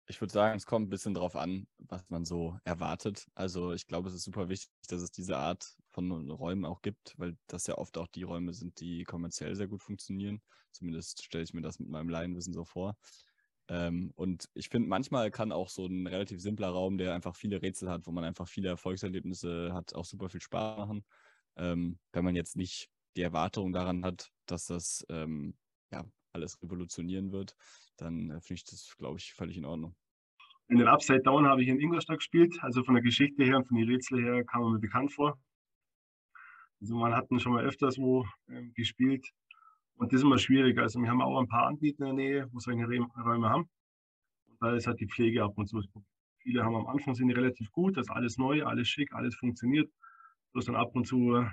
Ich 0.10 0.22
würde 0.22 0.32
sagen, 0.32 0.56
es 0.56 0.65
kommt 0.65 0.88
ein 0.88 0.89
bisschen 0.89 1.13
drauf 1.13 1.36
an, 1.36 1.67
was 1.80 2.10
man 2.10 2.24
so 2.24 2.58
erwartet. 2.63 3.28
Also 3.36 3.74
ich 3.74 3.88
glaube, 3.88 4.08
es 4.08 4.15
ist 4.15 4.24
super 4.24 4.48
wichtig, 4.48 4.70
dass 4.88 5.02
es 5.02 5.12
diese 5.12 5.38
Art 5.38 5.76
von 5.89 6.10
Räumen 6.32 6.63
auch 6.63 6.82
gibt, 6.82 7.13
weil 7.17 7.38
das 7.48 7.67
ja 7.67 7.78
oft 7.78 7.98
auch 7.98 8.08
die 8.08 8.24
Räume 8.24 8.54
sind, 8.54 8.80
die 8.80 9.04
kommerziell 9.04 9.54
sehr 9.56 9.67
gut 9.67 9.84
funktionieren. 9.84 10.41
Zumindest 10.72 11.26
stelle 11.26 11.43
ich 11.43 11.54
mir 11.54 11.62
das 11.62 11.80
mit 11.80 11.89
meinem 11.89 12.08
Laienwissen 12.08 12.54
so 12.54 12.63
vor. 12.63 12.96
Ähm, 13.67 14.13
und 14.15 14.50
ich 14.54 14.70
finde, 14.70 14.88
manchmal 14.88 15.30
kann 15.30 15.52
auch 15.52 15.67
so 15.67 15.86
ein 15.88 16.08
relativ 16.08 16.41
simpler 16.41 16.70
Raum, 16.70 16.98
der 16.98 17.13
einfach 17.13 17.36
viele 17.36 17.62
Rätsel 17.62 17.89
hat, 17.89 18.08
wo 18.08 18.12
man 18.12 18.24
einfach 18.24 18.48
viele 18.48 18.70
Erfolgserlebnisse 18.70 19.74
hat, 19.74 19.93
auch 19.93 20.06
super 20.06 20.30
viel 20.30 20.41
Spaß 20.41 20.78
machen. 20.78 21.04
Ähm, 21.58 22.00
wenn 22.13 22.24
man 22.24 22.36
jetzt 22.36 22.56
nicht 22.56 22.89
die 23.17 23.24
Erwartung 23.24 23.74
daran 23.74 24.06
hat, 24.06 24.30
dass 24.46 24.67
das 24.67 25.06
ähm, 25.10 25.58
ja, 25.91 26.06
alles 26.34 26.62
revolutionieren 26.62 27.32
wird, 27.32 27.56
dann 27.98 28.30
äh, 28.30 28.42
finde 28.42 28.56
ich 28.56 28.66
das, 28.66 28.96
glaube 28.98 29.20
ich, 29.20 29.34
völlig 29.34 29.58
in 29.58 29.66
Ordnung. 29.66 29.96
In 30.70 30.78
den 30.78 30.88
Upside 30.88 31.22
Down 31.22 31.48
habe 31.48 31.63
ich 31.63 31.70
in 31.70 31.80
Ingolstadt 31.80 32.18
gespielt. 32.18 32.58
Also 32.62 32.84
von 32.84 32.96
der 32.96 33.04
Geschichte 33.04 33.44
her 33.44 33.58
und 33.58 33.68
von 33.68 33.78
den 33.78 33.88
Rätseln 33.88 34.24
her 34.24 34.44
kam 34.44 34.63
er 34.63 34.72
mir 34.72 34.80
bekannt 34.80 35.13
vor. 35.13 35.40
Also 36.82 36.96
man 36.96 37.16
hat 37.16 37.28
schon 37.38 37.54
mal 37.54 37.66
öfters 37.66 37.98
wo 37.98 38.26
äh, 38.48 38.68
gespielt. 38.76 39.26
Und 39.96 40.12
das 40.12 40.20
ist 40.20 40.26
immer 40.26 40.38
schwierig. 40.38 40.78
Also 40.78 41.00
wir 41.00 41.10
haben 41.10 41.22
auch 41.22 41.40
ein 41.40 41.48
paar 41.48 41.68
Anbieter 41.68 42.08
in 42.08 42.18
der 42.18 42.26
Nähe, 42.26 42.50
wo 42.52 42.60
solche 42.60 42.86
Räume 42.86 43.50
haben. 43.50 43.70
Und 44.48 44.62
da 44.62 44.76
ist 44.76 44.88
halt 44.88 45.00
die 45.00 45.08
Pflege 45.08 45.44
ab 45.44 45.58
und 45.58 45.68
zu. 45.68 45.82
Viele 46.40 46.63
haben 46.63 46.76
am 46.76 46.88
Anfang 46.88 47.16
sind 47.16 47.28
die 47.28 47.34
relativ 47.34 47.72
gut, 47.72 47.98
das 47.98 48.08
ist 48.08 48.12
alles 48.12 48.38
neu, 48.38 48.63
alles 48.63 48.88
schick, 48.88 49.12
alles 49.13 49.36
funktioniert. 49.36 49.92
Bloß 50.54 50.66
dann 50.66 50.76
ab 50.76 50.96
und 50.96 51.06
zu, 51.06 51.46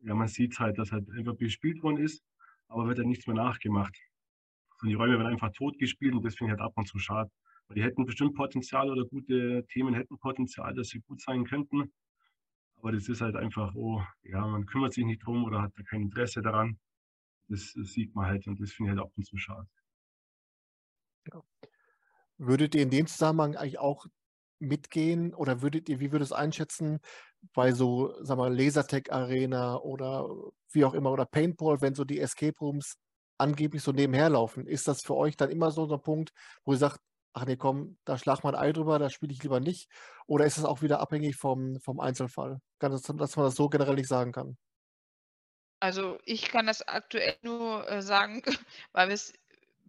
ja, 0.00 0.14
man 0.14 0.28
sieht 0.28 0.58
halt, 0.58 0.78
dass 0.78 0.92
halt 0.92 1.10
einfach 1.10 1.34
bespielt 1.34 1.82
worden 1.82 1.98
ist, 1.98 2.22
aber 2.68 2.86
wird 2.86 2.98
dann 2.98 3.08
nichts 3.08 3.26
mehr 3.26 3.36
nachgemacht. 3.36 3.94
Und 4.80 4.88
die 4.88 4.94
Räume 4.94 5.18
werden 5.18 5.32
einfach 5.32 5.52
tot 5.52 5.78
gespielt 5.78 6.14
und 6.14 6.24
ich 6.26 6.40
halt 6.40 6.60
ab 6.60 6.72
und 6.76 6.86
zu 6.86 6.98
schade. 6.98 7.30
Weil 7.66 7.76
die 7.76 7.82
hätten 7.82 8.04
bestimmt 8.04 8.34
Potenzial 8.34 8.90
oder 8.90 9.04
gute 9.04 9.64
Themen 9.66 9.94
hätten 9.94 10.18
Potenzial, 10.18 10.74
dass 10.74 10.88
sie 10.88 11.00
gut 11.00 11.20
sein 11.20 11.44
könnten. 11.44 11.92
Aber 12.76 12.92
das 12.92 13.08
ist 13.08 13.20
halt 13.20 13.36
einfach, 13.36 13.74
oh, 13.74 14.02
ja, 14.22 14.46
man 14.46 14.66
kümmert 14.66 14.94
sich 14.94 15.04
nicht 15.04 15.24
drum 15.24 15.44
oder 15.44 15.62
hat 15.62 15.72
da 15.76 15.82
kein 15.82 16.02
Interesse 16.02 16.42
daran. 16.42 16.78
Das, 17.48 17.72
das 17.74 17.92
sieht 17.92 18.14
man 18.14 18.26
halt 18.26 18.46
und 18.46 18.60
das 18.60 18.72
finde 18.72 18.92
ich 18.92 18.96
halt 18.96 19.06
ab 19.06 19.12
und 19.16 19.24
zu 19.24 19.36
schade. 19.36 19.66
Ja. 21.32 21.42
Würdet 22.36 22.74
ihr 22.74 22.82
in 22.82 22.90
dem 22.90 23.06
Zusammenhang 23.06 23.56
eigentlich 23.56 23.80
auch 23.80 24.06
mitgehen 24.60 25.34
oder 25.34 25.60
würdet 25.60 25.88
ihr, 25.88 25.98
wie 25.98 26.12
würdet 26.12 26.28
ihr 26.28 26.32
es 26.32 26.32
einschätzen, 26.32 27.00
bei 27.54 27.72
so, 27.72 28.14
sag 28.22 28.38
mal, 28.38 28.54
Lasertech 28.54 29.12
Arena 29.12 29.76
oder 29.76 30.28
wie 30.72 30.84
auch 30.84 30.94
immer 30.94 31.10
oder 31.10 31.26
Paintball, 31.26 31.80
wenn 31.80 31.94
so 31.94 32.04
die 32.04 32.20
Escape 32.20 32.58
Rooms 32.60 32.96
angeblich 33.38 33.82
so 33.82 33.92
nebenher 33.92 34.28
laufen, 34.30 34.66
ist 34.66 34.88
das 34.88 35.02
für 35.02 35.14
euch 35.16 35.36
dann 35.36 35.50
immer 35.50 35.70
so 35.70 35.90
ein 35.90 36.02
Punkt, 36.02 36.32
wo 36.64 36.72
ihr 36.72 36.78
sagt, 36.78 37.00
ach 37.32 37.44
nee, 37.44 37.56
komm, 37.56 37.98
da 38.04 38.18
schlag 38.18 38.42
mal 38.42 38.54
ein 38.54 38.60
Ei 38.60 38.72
drüber, 38.72 38.98
da 38.98 39.10
spiele 39.10 39.32
ich 39.32 39.42
lieber 39.42 39.60
nicht? 39.60 39.88
Oder 40.26 40.44
ist 40.44 40.58
es 40.58 40.64
auch 40.64 40.82
wieder 40.82 41.00
abhängig 41.00 41.36
vom, 41.36 41.78
vom 41.80 42.00
Einzelfall? 42.00 42.60
Das, 42.78 43.02
dass 43.02 43.36
man 43.36 43.46
das 43.46 43.54
so 43.54 43.68
generell 43.68 43.94
nicht 43.94 44.08
sagen 44.08 44.32
kann? 44.32 44.56
Also 45.80 46.18
ich 46.24 46.48
kann 46.48 46.66
das 46.66 46.86
aktuell 46.86 47.36
nur 47.42 47.88
äh, 47.88 48.02
sagen, 48.02 48.42
weil 48.92 49.08
wir 49.08 49.14
es 49.14 49.32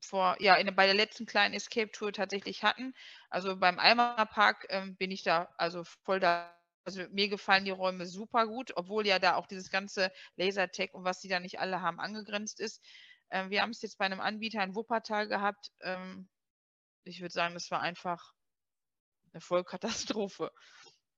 vor, 0.06 0.36
ja, 0.40 0.56
in, 0.56 0.74
bei 0.76 0.86
der 0.86 0.96
letzten 0.96 1.26
kleinen 1.26 1.54
Escape 1.54 1.92
Tour 1.92 2.14
tatsächlich 2.14 2.64
hatten. 2.64 2.94
Also 3.30 3.58
beim 3.58 3.80
Alma 3.80 4.26
Park 4.26 4.68
ähm, 4.70 4.96
bin 4.96 5.12
ich 5.12 5.24
da 5.24 5.50
also 5.58 5.84
voll 6.04 6.20
da. 6.20 6.56
Also 6.86 7.04
mir 7.12 7.28
gefallen 7.28 7.66
die 7.66 7.72
Räume 7.72 8.08
super 8.08 8.48
gut, 8.48 8.72
obwohl 8.76 9.06
ja 9.06 9.20
da 9.20 9.36
auch 9.36 9.46
dieses 9.46 9.70
ganze 9.70 10.12
Lasertech 10.38 10.94
und 10.94 11.04
was 11.04 11.20
die 11.20 11.28
da 11.28 11.40
nicht 11.40 11.60
alle 11.60 11.82
haben 11.82 12.00
angegrenzt 12.00 12.60
ist. 12.60 12.82
Ähm, 13.32 13.50
wir 13.50 13.62
haben 13.62 13.72
es 13.72 13.82
jetzt 13.82 13.98
bei 13.98 14.06
einem 14.06 14.20
Anbieter 14.20 14.64
in 14.64 14.76
Wuppertal 14.76 15.28
gehabt. 15.28 15.72
Ähm, 15.82 16.30
ich 17.04 17.22
würde 17.22 17.34
sagen, 17.34 17.54
das 17.54 17.72
war 17.72 17.82
einfach 17.82 18.34
eine 19.34 19.42
Vollkatastrophe. 19.42 20.52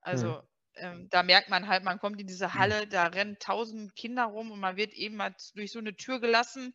Also 0.01 0.37
hm. 0.37 0.47
ähm, 0.75 1.07
da 1.09 1.23
merkt 1.23 1.49
man 1.49 1.67
halt, 1.67 1.83
man 1.83 1.99
kommt 1.99 2.19
in 2.19 2.27
diese 2.27 2.53
hm. 2.53 2.59
Halle, 2.59 2.87
da 2.87 3.07
rennen 3.07 3.37
tausend 3.39 3.95
Kinder 3.95 4.25
rum 4.25 4.51
und 4.51 4.59
man 4.59 4.77
wird 4.77 4.93
eben 4.93 5.15
mal 5.15 5.35
durch 5.55 5.71
so 5.71 5.79
eine 5.79 5.95
Tür 5.95 6.19
gelassen 6.19 6.73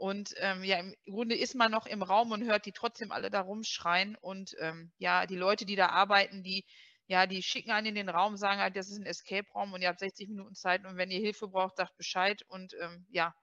und 0.00 0.32
ähm, 0.38 0.64
ja, 0.64 0.78
im 0.78 0.94
Grunde 1.04 1.36
ist 1.36 1.54
man 1.54 1.70
noch 1.70 1.84
im 1.84 2.02
Raum 2.02 2.32
und 2.32 2.44
hört 2.44 2.64
die 2.64 2.72
trotzdem 2.72 3.12
alle 3.12 3.28
da 3.30 3.42
rumschreien. 3.42 4.16
Und 4.16 4.56
ähm, 4.58 4.92
ja, 4.96 5.26
die 5.26 5.36
Leute, 5.36 5.66
die 5.66 5.76
da 5.76 5.90
arbeiten, 5.90 6.42
die, 6.42 6.64
ja, 7.06 7.26
die 7.26 7.42
schicken 7.42 7.70
einen 7.70 7.88
in 7.88 7.94
den 7.96 8.08
Raum, 8.08 8.38
sagen 8.38 8.60
halt, 8.60 8.76
das 8.76 8.88
ist 8.88 8.98
ein 8.98 9.04
Escape-Raum 9.04 9.74
und 9.74 9.82
ihr 9.82 9.88
habt 9.88 9.98
60 9.98 10.30
Minuten 10.30 10.54
Zeit 10.54 10.86
und 10.86 10.96
wenn 10.96 11.10
ihr 11.10 11.20
Hilfe 11.20 11.48
braucht, 11.48 11.76
sagt 11.76 11.98
Bescheid. 11.98 12.42
Und 12.48 12.74
ähm, 12.80 13.06
ja, 13.10 13.34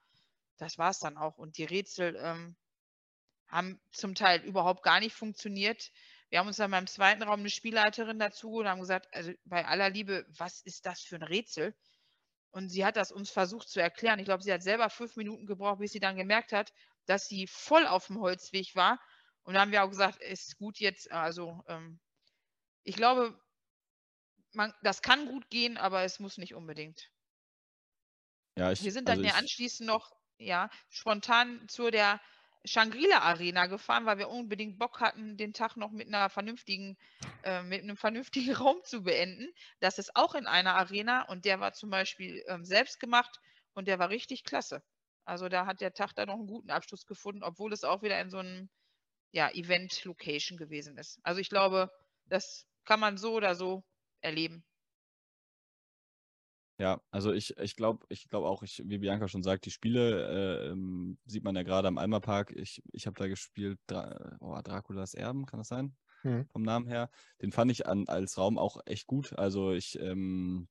das 0.57 0.77
war 0.77 0.91
es 0.91 0.99
dann 0.99 1.17
auch. 1.17 1.37
Und 1.37 1.57
die 1.57 1.65
Rätsel 1.65 2.15
ähm, 2.21 2.55
haben 3.47 3.79
zum 3.91 4.15
Teil 4.15 4.41
überhaupt 4.41 4.83
gar 4.83 4.99
nicht 4.99 5.15
funktioniert. 5.15 5.91
Wir 6.29 6.39
haben 6.39 6.47
uns 6.47 6.57
dann 6.57 6.71
beim 6.71 6.87
zweiten 6.87 7.23
Raum 7.23 7.39
eine 7.39 7.49
Spielleiterin 7.49 8.19
dazu 8.19 8.51
und 8.51 8.67
haben 8.67 8.81
gesagt, 8.81 9.07
also 9.13 9.31
bei 9.45 9.65
aller 9.65 9.89
Liebe, 9.89 10.25
was 10.37 10.61
ist 10.61 10.85
das 10.85 11.01
für 11.01 11.15
ein 11.15 11.23
Rätsel? 11.23 11.75
Und 12.51 12.69
sie 12.69 12.85
hat 12.85 12.97
das 12.97 13.11
uns 13.11 13.29
versucht 13.29 13.69
zu 13.69 13.79
erklären. 13.79 14.19
Ich 14.19 14.25
glaube, 14.25 14.43
sie 14.43 14.51
hat 14.51 14.63
selber 14.63 14.89
fünf 14.89 15.15
Minuten 15.15 15.45
gebraucht, 15.45 15.79
bis 15.79 15.91
sie 15.91 15.99
dann 15.99 16.17
gemerkt 16.17 16.51
hat, 16.51 16.73
dass 17.05 17.27
sie 17.27 17.47
voll 17.47 17.85
auf 17.85 18.07
dem 18.07 18.19
Holzweg 18.19 18.75
war. 18.75 18.99
Und 19.43 19.53
da 19.53 19.61
haben 19.61 19.71
wir 19.71 19.83
auch 19.83 19.89
gesagt, 19.89 20.21
ist 20.21 20.57
gut 20.57 20.79
jetzt. 20.79 21.11
Also 21.11 21.63
ähm, 21.67 21.99
ich 22.83 22.95
glaube, 22.95 23.39
man, 24.53 24.73
das 24.81 25.01
kann 25.01 25.27
gut 25.27 25.49
gehen, 25.49 25.77
aber 25.77 26.03
es 26.03 26.19
muss 26.19 26.37
nicht 26.37 26.55
unbedingt. 26.55 27.11
Ja, 28.57 28.71
ich, 28.71 28.83
wir 28.83 28.91
sind 28.91 29.07
dann 29.07 29.19
also 29.19 29.29
ja 29.29 29.35
anschließend 29.35 29.87
noch 29.87 30.16
ja, 30.37 30.69
spontan 30.89 31.67
zu 31.67 31.89
der 31.91 32.19
Shangri-La 32.65 33.19
Arena 33.19 33.67
gefahren, 33.67 34.05
weil 34.05 34.17
wir 34.17 34.29
unbedingt 34.29 34.77
Bock 34.77 34.99
hatten, 34.99 35.37
den 35.37 35.53
Tag 35.53 35.77
noch 35.77 35.91
mit 35.91 36.07
einer 36.07 36.29
vernünftigen, 36.29 36.97
äh, 37.43 37.63
mit 37.63 37.81
einem 37.81 37.97
vernünftigen 37.97 38.53
Raum 38.55 38.77
zu 38.83 39.03
beenden. 39.03 39.47
Das 39.79 39.99
ist 39.99 40.15
auch 40.15 40.35
in 40.35 40.47
einer 40.47 40.75
Arena 40.75 41.23
und 41.23 41.45
der 41.45 41.59
war 41.59 41.73
zum 41.73 41.89
Beispiel 41.89 42.43
ähm, 42.47 42.65
selbst 42.65 42.99
gemacht 42.99 43.39
und 43.73 43.87
der 43.87 43.99
war 43.99 44.09
richtig 44.09 44.43
klasse. 44.43 44.83
Also 45.25 45.49
da 45.49 45.65
hat 45.65 45.81
der 45.81 45.93
Tag 45.93 46.13
da 46.13 46.25
noch 46.25 46.35
einen 46.35 46.47
guten 46.47 46.69
Abschluss 46.69 47.05
gefunden, 47.05 47.43
obwohl 47.43 47.73
es 47.73 47.83
auch 47.83 48.01
wieder 48.01 48.19
in 48.19 48.29
so 48.29 48.39
einem 48.39 48.69
ja, 49.31 49.49
Event-Location 49.49 50.57
gewesen 50.57 50.97
ist. 50.97 51.19
Also 51.23 51.41
ich 51.41 51.49
glaube, 51.49 51.91
das 52.25 52.65
kann 52.85 52.99
man 52.99 53.17
so 53.17 53.33
oder 53.33 53.55
so 53.55 53.83
erleben. 54.21 54.65
Ja, 56.79 57.01
also 57.09 57.33
ich, 57.33 57.57
ich 57.57 57.75
glaube 57.75 58.05
ich 58.09 58.29
glaub 58.29 58.43
auch, 58.43 58.61
ich, 58.61 58.83
wie 58.85 58.99
Bianca 58.99 59.27
schon 59.27 59.41
sagt, 59.41 59.65
die 59.65 59.71
Spiele 59.71 60.67
äh, 60.67 60.69
ähm, 60.69 61.17
sieht 61.25 61.43
man 61.43 61.55
ja 61.55 61.63
gerade 61.63 61.87
am 61.87 61.97
Alma 61.97 62.19
Park. 62.19 62.53
Ich, 62.55 62.83
ich 62.91 63.07
habe 63.07 63.19
da 63.19 63.27
gespielt, 63.27 63.79
Dra 63.87 64.37
oh, 64.41 64.59
Draculas 64.63 65.15
Erben, 65.15 65.47
kann 65.47 65.59
das 65.59 65.69
sein? 65.69 65.95
Hm. 66.21 66.47
Vom 66.49 66.61
Namen 66.61 66.87
her. 66.87 67.09
Den 67.41 67.51
fand 67.51 67.71
ich 67.71 67.87
an, 67.87 68.07
als 68.07 68.37
Raum 68.37 68.59
auch 68.59 68.79
echt 68.85 69.07
gut. 69.07 69.33
Also 69.37 69.71
ich 69.71 69.99
ähm, 69.99 70.67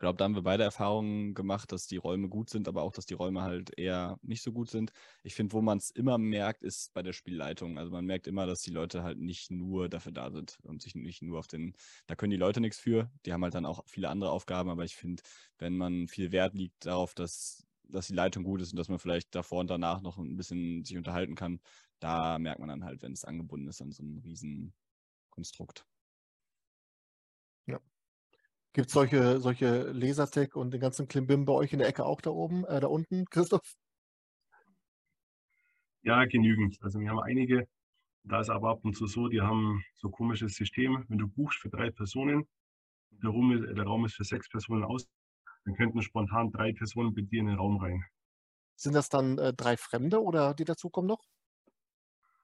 ich 0.00 0.02
glaube, 0.02 0.16
da 0.16 0.24
haben 0.24 0.34
wir 0.34 0.40
beide 0.40 0.62
Erfahrungen 0.62 1.34
gemacht, 1.34 1.72
dass 1.72 1.86
die 1.86 1.98
Räume 1.98 2.30
gut 2.30 2.48
sind, 2.48 2.68
aber 2.68 2.80
auch, 2.84 2.92
dass 2.92 3.04
die 3.04 3.12
Räume 3.12 3.42
halt 3.42 3.78
eher 3.78 4.18
nicht 4.22 4.42
so 4.42 4.50
gut 4.50 4.70
sind. 4.70 4.92
Ich 5.22 5.34
finde, 5.34 5.52
wo 5.52 5.60
man 5.60 5.76
es 5.76 5.90
immer 5.90 6.16
merkt, 6.16 6.62
ist 6.62 6.94
bei 6.94 7.02
der 7.02 7.12
Spielleitung. 7.12 7.76
Also 7.76 7.92
man 7.92 8.06
merkt 8.06 8.26
immer, 8.26 8.46
dass 8.46 8.62
die 8.62 8.70
Leute 8.70 9.02
halt 9.02 9.18
nicht 9.18 9.50
nur 9.50 9.90
dafür 9.90 10.12
da 10.12 10.30
sind 10.30 10.58
und 10.62 10.80
sich 10.80 10.94
nicht 10.94 11.20
nur 11.20 11.38
auf 11.38 11.48
den, 11.48 11.74
da 12.06 12.14
können 12.14 12.30
die 12.30 12.38
Leute 12.38 12.62
nichts 12.62 12.78
für. 12.78 13.10
Die 13.26 13.34
haben 13.34 13.44
halt 13.44 13.54
dann 13.54 13.66
auch 13.66 13.82
viele 13.86 14.08
andere 14.08 14.30
Aufgaben, 14.30 14.70
aber 14.70 14.84
ich 14.84 14.96
finde, 14.96 15.22
wenn 15.58 15.76
man 15.76 16.08
viel 16.08 16.32
Wert 16.32 16.54
liegt 16.54 16.86
darauf, 16.86 17.12
dass, 17.12 17.66
dass 17.84 18.06
die 18.06 18.14
Leitung 18.14 18.42
gut 18.42 18.62
ist 18.62 18.72
und 18.72 18.78
dass 18.78 18.88
man 18.88 19.00
vielleicht 19.00 19.34
davor 19.34 19.60
und 19.60 19.68
danach 19.68 20.00
noch 20.00 20.16
ein 20.16 20.34
bisschen 20.38 20.82
sich 20.82 20.96
unterhalten 20.96 21.34
kann, 21.34 21.60
da 21.98 22.38
merkt 22.38 22.60
man 22.60 22.70
dann 22.70 22.84
halt, 22.84 23.02
wenn 23.02 23.12
es 23.12 23.26
angebunden 23.26 23.68
ist 23.68 23.82
an 23.82 23.92
so 23.92 24.02
ein 24.02 24.16
Riesenkonstrukt. 24.24 25.89
Gibt 28.72 28.86
es 28.86 28.92
solche, 28.92 29.40
solche 29.40 29.90
Lasertech 29.90 30.54
und 30.54 30.70
den 30.72 30.80
ganzen 30.80 31.08
Klimbim 31.08 31.44
bei 31.44 31.52
euch 31.52 31.72
in 31.72 31.80
der 31.80 31.88
Ecke 31.88 32.04
auch 32.04 32.20
da 32.20 32.30
oben, 32.30 32.64
äh, 32.66 32.80
da 32.80 32.86
unten, 32.86 33.24
Christoph? 33.24 33.74
Ja, 36.02 36.24
genügend. 36.24 36.78
Also 36.80 37.00
wir 37.00 37.10
haben 37.10 37.20
einige. 37.20 37.66
Da 38.22 38.40
ist 38.40 38.50
aber 38.50 38.70
ab 38.70 38.84
und 38.84 38.96
zu 38.96 39.06
so, 39.06 39.28
die 39.28 39.40
haben 39.40 39.82
so 39.96 40.08
ein 40.08 40.12
komisches 40.12 40.54
System. 40.54 41.04
Wenn 41.08 41.18
du 41.18 41.26
buchst 41.26 41.58
für 41.58 41.70
drei 41.70 41.90
Personen, 41.90 42.46
der 43.10 43.30
Raum 43.30 43.52
ist, 43.52 43.76
der 43.76 43.84
Raum 43.84 44.04
ist 44.04 44.14
für 44.14 44.24
sechs 44.24 44.48
Personen 44.48 44.84
aus, 44.84 45.08
dann 45.64 45.74
könnten 45.74 46.00
spontan 46.02 46.52
drei 46.52 46.72
Personen 46.72 47.14
bei 47.14 47.22
dir 47.22 47.40
in 47.40 47.46
den 47.46 47.56
Raum 47.56 47.78
rein. 47.78 48.04
Sind 48.76 48.94
das 48.94 49.08
dann 49.08 49.36
äh, 49.38 49.52
drei 49.52 49.76
Fremde 49.76 50.22
oder 50.22 50.54
die 50.54 50.64
dazukommen 50.64 51.08
noch? 51.08 51.22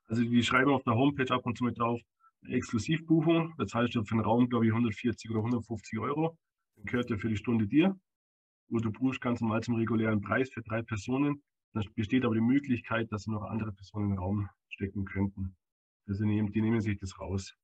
Also 0.07 0.23
die 0.23 0.43
schreiben 0.43 0.71
auf 0.71 0.83
der 0.85 0.95
Homepage 0.95 1.33
ab 1.33 1.47
und 1.47 1.57
zu 1.57 1.65
mit 1.65 1.79
drauf, 1.79 2.01
Exklusivbuchung. 2.49 3.55
Da 3.59 3.67
zahlst 3.67 3.95
du 3.95 4.05
für 4.05 4.15
den 4.15 4.25
Raum, 4.25 4.49
glaube 4.49 4.67
ich, 4.67 4.73
140 4.73 5.31
oder 5.31 5.41
150 5.41 5.99
Euro. 5.99 6.39
Dann 6.77 6.85
gehört 6.87 7.11
der 7.11 7.19
für 7.19 7.29
die 7.29 7.37
Stunde 7.37 7.67
dir. 7.67 7.99
Wo 8.69 8.79
du 8.79 8.91
buchst 8.91 9.21
ganz 9.21 9.41
normal 9.41 9.63
zum 9.63 9.75
regulären 9.75 10.21
Preis 10.21 10.51
für 10.51 10.63
drei 10.63 10.83
Personen. 10.83 11.43
Dann 11.73 11.85
besteht 11.95 12.25
aber 12.25 12.35
die 12.35 12.41
Möglichkeit, 12.41 13.13
dass 13.13 13.27
noch 13.27 13.43
andere 13.43 13.73
Personen 13.73 14.11
den 14.11 14.19
Raum 14.19 14.49
stecken 14.69 15.05
könnten. 15.05 15.57
Also 16.07 16.25
die 16.25 16.31
nehmen, 16.31 16.53
die 16.53 16.63
nehmen 16.63 16.81
sich 16.81 16.99
das 16.99 17.19
raus. 17.21 17.55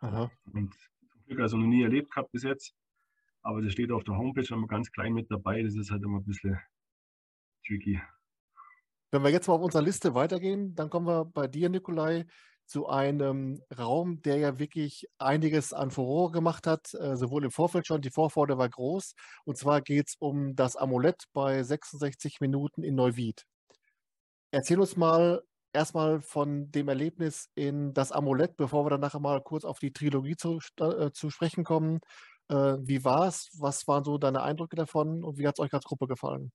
Aha. 0.00 0.30
Und 0.52 0.74
zum 1.12 1.24
Glück 1.26 1.40
also 1.40 1.56
noch 1.56 1.66
nie 1.66 1.82
erlebt 1.82 2.10
gehabt 2.10 2.32
bis 2.32 2.42
jetzt. 2.42 2.74
Aber 3.42 3.62
das 3.62 3.72
steht 3.72 3.90
auf 3.92 4.04
der 4.04 4.16
Homepage 4.16 4.54
immer 4.54 4.66
ganz 4.66 4.90
klein 4.90 5.14
mit 5.14 5.30
dabei. 5.30 5.62
Das 5.62 5.74
ist 5.76 5.90
halt 5.90 6.02
immer 6.02 6.18
ein 6.18 6.24
bisschen 6.24 6.58
tricky. 7.66 8.00
Wenn 9.10 9.22
wir 9.22 9.30
jetzt 9.30 9.48
mal 9.48 9.54
auf 9.54 9.62
unserer 9.62 9.82
Liste 9.82 10.14
weitergehen, 10.14 10.74
dann 10.74 10.88
kommen 10.88 11.06
wir 11.06 11.24
bei 11.24 11.48
dir, 11.48 11.68
Nikolai, 11.68 12.26
zu 12.70 12.88
einem 12.88 13.60
Raum, 13.76 14.22
der 14.22 14.36
ja 14.38 14.58
wirklich 14.60 15.08
einiges 15.18 15.72
an 15.72 15.90
Furore 15.90 16.30
gemacht 16.30 16.68
hat, 16.68 16.94
äh, 16.94 17.16
sowohl 17.16 17.44
im 17.44 17.50
Vorfeld 17.50 17.86
schon, 17.86 18.00
die 18.00 18.10
Vorfreude 18.10 18.58
war 18.58 18.68
groß. 18.68 19.14
Und 19.44 19.58
zwar 19.58 19.80
geht 19.82 20.08
es 20.08 20.16
um 20.20 20.54
das 20.54 20.76
Amulett 20.76 21.24
bei 21.32 21.64
66 21.64 22.40
Minuten 22.40 22.84
in 22.84 22.94
Neuwied. 22.94 23.44
Erzähl 24.52 24.78
uns 24.80 24.96
mal 24.96 25.42
erstmal 25.72 26.20
von 26.20 26.70
dem 26.70 26.88
Erlebnis 26.88 27.48
in 27.56 27.92
das 27.92 28.12
Amulett, 28.12 28.56
bevor 28.56 28.84
wir 28.84 28.90
dann 28.90 29.00
nachher 29.00 29.20
mal 29.20 29.42
kurz 29.42 29.64
auf 29.64 29.80
die 29.80 29.92
Trilogie 29.92 30.36
zu, 30.36 30.60
äh, 30.78 31.10
zu 31.12 31.30
sprechen 31.30 31.64
kommen. 31.64 32.00
Äh, 32.48 32.76
wie 32.82 33.04
war 33.04 33.26
es? 33.26 33.50
Was 33.58 33.88
waren 33.88 34.04
so 34.04 34.16
deine 34.18 34.42
Eindrücke 34.42 34.76
davon 34.76 35.24
und 35.24 35.38
wie 35.38 35.46
hat 35.48 35.56
es 35.58 35.60
euch 35.60 35.72
als 35.74 35.84
Gruppe 35.84 36.06
gefallen? 36.06 36.52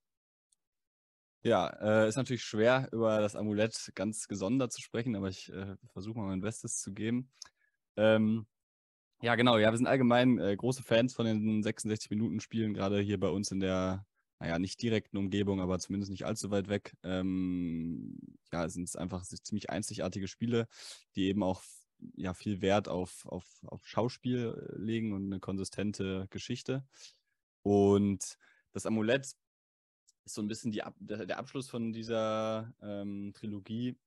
Ja, 1.46 1.68
äh, 1.80 2.10
ist 2.10 2.16
natürlich 2.16 2.44
schwer, 2.44 2.90
über 2.92 3.20
das 3.20 3.36
Amulett 3.36 3.92
ganz 3.94 4.28
gesondert 4.28 4.74
zu 4.74 4.82
sprechen, 4.82 5.16
aber 5.16 5.30
ich 5.30 5.54
äh, 5.54 5.76
versuche 5.94 6.18
mal 6.18 6.26
mein 6.26 6.42
Bestes 6.42 6.82
zu 6.82 6.92
geben. 6.92 7.30
Ähm, 7.98 8.48
ja, 9.22 9.36
genau, 9.36 9.60
ja, 9.60 9.70
wir 9.70 9.78
sind 9.78 9.86
allgemein 9.86 10.40
äh, 10.40 10.56
große 10.56 10.82
Fans 10.82 11.14
von 11.14 11.28
den 11.28 11.62
66-Minuten-Spielen, 11.62 12.74
gerade 12.74 13.00
hier 13.00 13.20
bei 13.20 13.30
uns 13.30 13.52
in 13.52 13.60
der, 13.60 14.08
naja, 14.40 14.58
nicht 14.58 14.82
direkten 14.82 15.18
Umgebung, 15.18 15.62
aber 15.62 15.78
zumindest 15.78 16.10
nicht 16.10 16.26
allzu 16.26 16.50
weit 16.50 16.68
weg. 16.68 16.98
Ähm, 17.04 18.18
ja, 18.52 18.68
sind 18.68 18.90
es 18.90 18.96
einfach 18.96 19.24
ziemlich 19.24 19.70
einzigartige 19.70 20.28
Spiele, 20.28 20.68
die 21.16 21.28
eben 21.28 21.44
auch 21.44 21.62
ja, 22.16 22.34
viel 22.34 22.64
Wert 22.64 22.88
auf, 22.88 23.28
auf, 23.28 23.46
auf 23.68 23.86
Schauspiel 23.88 24.68
äh, 24.74 24.82
legen 24.82 25.14
und 25.14 25.26
eine 25.26 25.40
konsistente 25.40 26.26
Geschichte. 26.32 26.84
Und 27.62 28.40
das 28.72 28.88
Amulett 28.88 29.36
ist 30.26 30.36
so 30.36 30.42
ein 30.42 30.48
bisschen 30.48 30.72
die, 30.72 30.82
der 31.00 31.38
Abschluss 31.38 31.70
von 31.70 31.94
dieser 31.94 32.74
ähm, 32.82 33.32
Trilogie. 33.34 33.98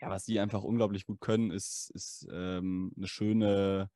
Ja, 0.00 0.10
was 0.10 0.24
die 0.24 0.38
einfach 0.38 0.62
unglaublich 0.62 1.06
gut 1.06 1.20
können, 1.20 1.50
ist, 1.50 1.90
ist 1.94 2.26
ähm, 2.30 2.92
eine, 2.96 3.08
schöne, 3.08 3.90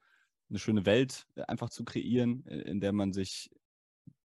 eine 0.48 0.58
schöne 0.58 0.86
Welt 0.86 1.26
äh, 1.36 1.42
einfach 1.42 1.70
zu 1.70 1.84
kreieren, 1.84 2.44
in 2.46 2.80
der 2.80 2.92
man 2.92 3.12
sich 3.12 3.50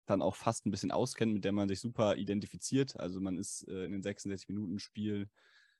dann 0.06 0.22
auch 0.22 0.36
fast 0.36 0.66
ein 0.66 0.70
bisschen 0.70 0.90
auskennt, 0.90 1.32
mit 1.32 1.44
der 1.44 1.52
man 1.52 1.68
sich 1.68 1.80
super 1.80 2.16
identifiziert. 2.16 2.98
Also 3.00 3.20
man 3.20 3.38
ist 3.38 3.66
äh, 3.68 3.84
in 3.84 3.92
den 3.92 4.02
66 4.02 4.48
Minuten 4.48 4.78
Spiel 4.78 5.28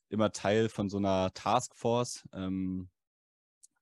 immer 0.09 0.33
Teil 0.33 0.69
von 0.69 0.89
so 0.89 0.97
einer 0.97 1.33
Taskforce, 1.35 2.25
ähm, 2.33 2.89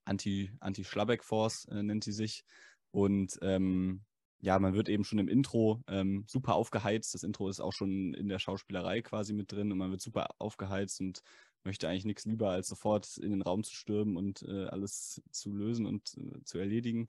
Anti, 0.04 0.50
Anti-Schlabbeck-Force 0.60 1.66
äh, 1.66 1.82
nennt 1.82 2.04
sie 2.04 2.12
sich. 2.12 2.44
Und 2.90 3.38
ähm, 3.42 4.04
ja, 4.42 4.58
man 4.58 4.74
wird 4.74 4.88
eben 4.88 5.04
schon 5.04 5.20
im 5.20 5.28
Intro 5.28 5.82
ähm, 5.86 6.24
super 6.26 6.56
aufgeheizt. 6.56 7.14
Das 7.14 7.22
Intro 7.22 7.48
ist 7.48 7.60
auch 7.60 7.72
schon 7.72 8.12
in 8.12 8.28
der 8.28 8.40
Schauspielerei 8.40 9.00
quasi 9.00 9.32
mit 9.34 9.52
drin 9.52 9.70
und 9.70 9.78
man 9.78 9.92
wird 9.92 10.00
super 10.00 10.28
aufgeheizt 10.38 11.00
und 11.00 11.22
möchte 11.62 11.88
eigentlich 11.88 12.04
nichts 12.04 12.24
lieber, 12.24 12.50
als 12.50 12.66
sofort 12.66 13.18
in 13.18 13.30
den 13.30 13.42
Raum 13.42 13.62
zu 13.62 13.74
stürmen 13.74 14.16
und 14.16 14.42
äh, 14.42 14.66
alles 14.66 15.22
zu 15.30 15.52
lösen 15.52 15.86
und 15.86 16.16
äh, 16.18 16.42
zu 16.44 16.58
erledigen. 16.58 17.06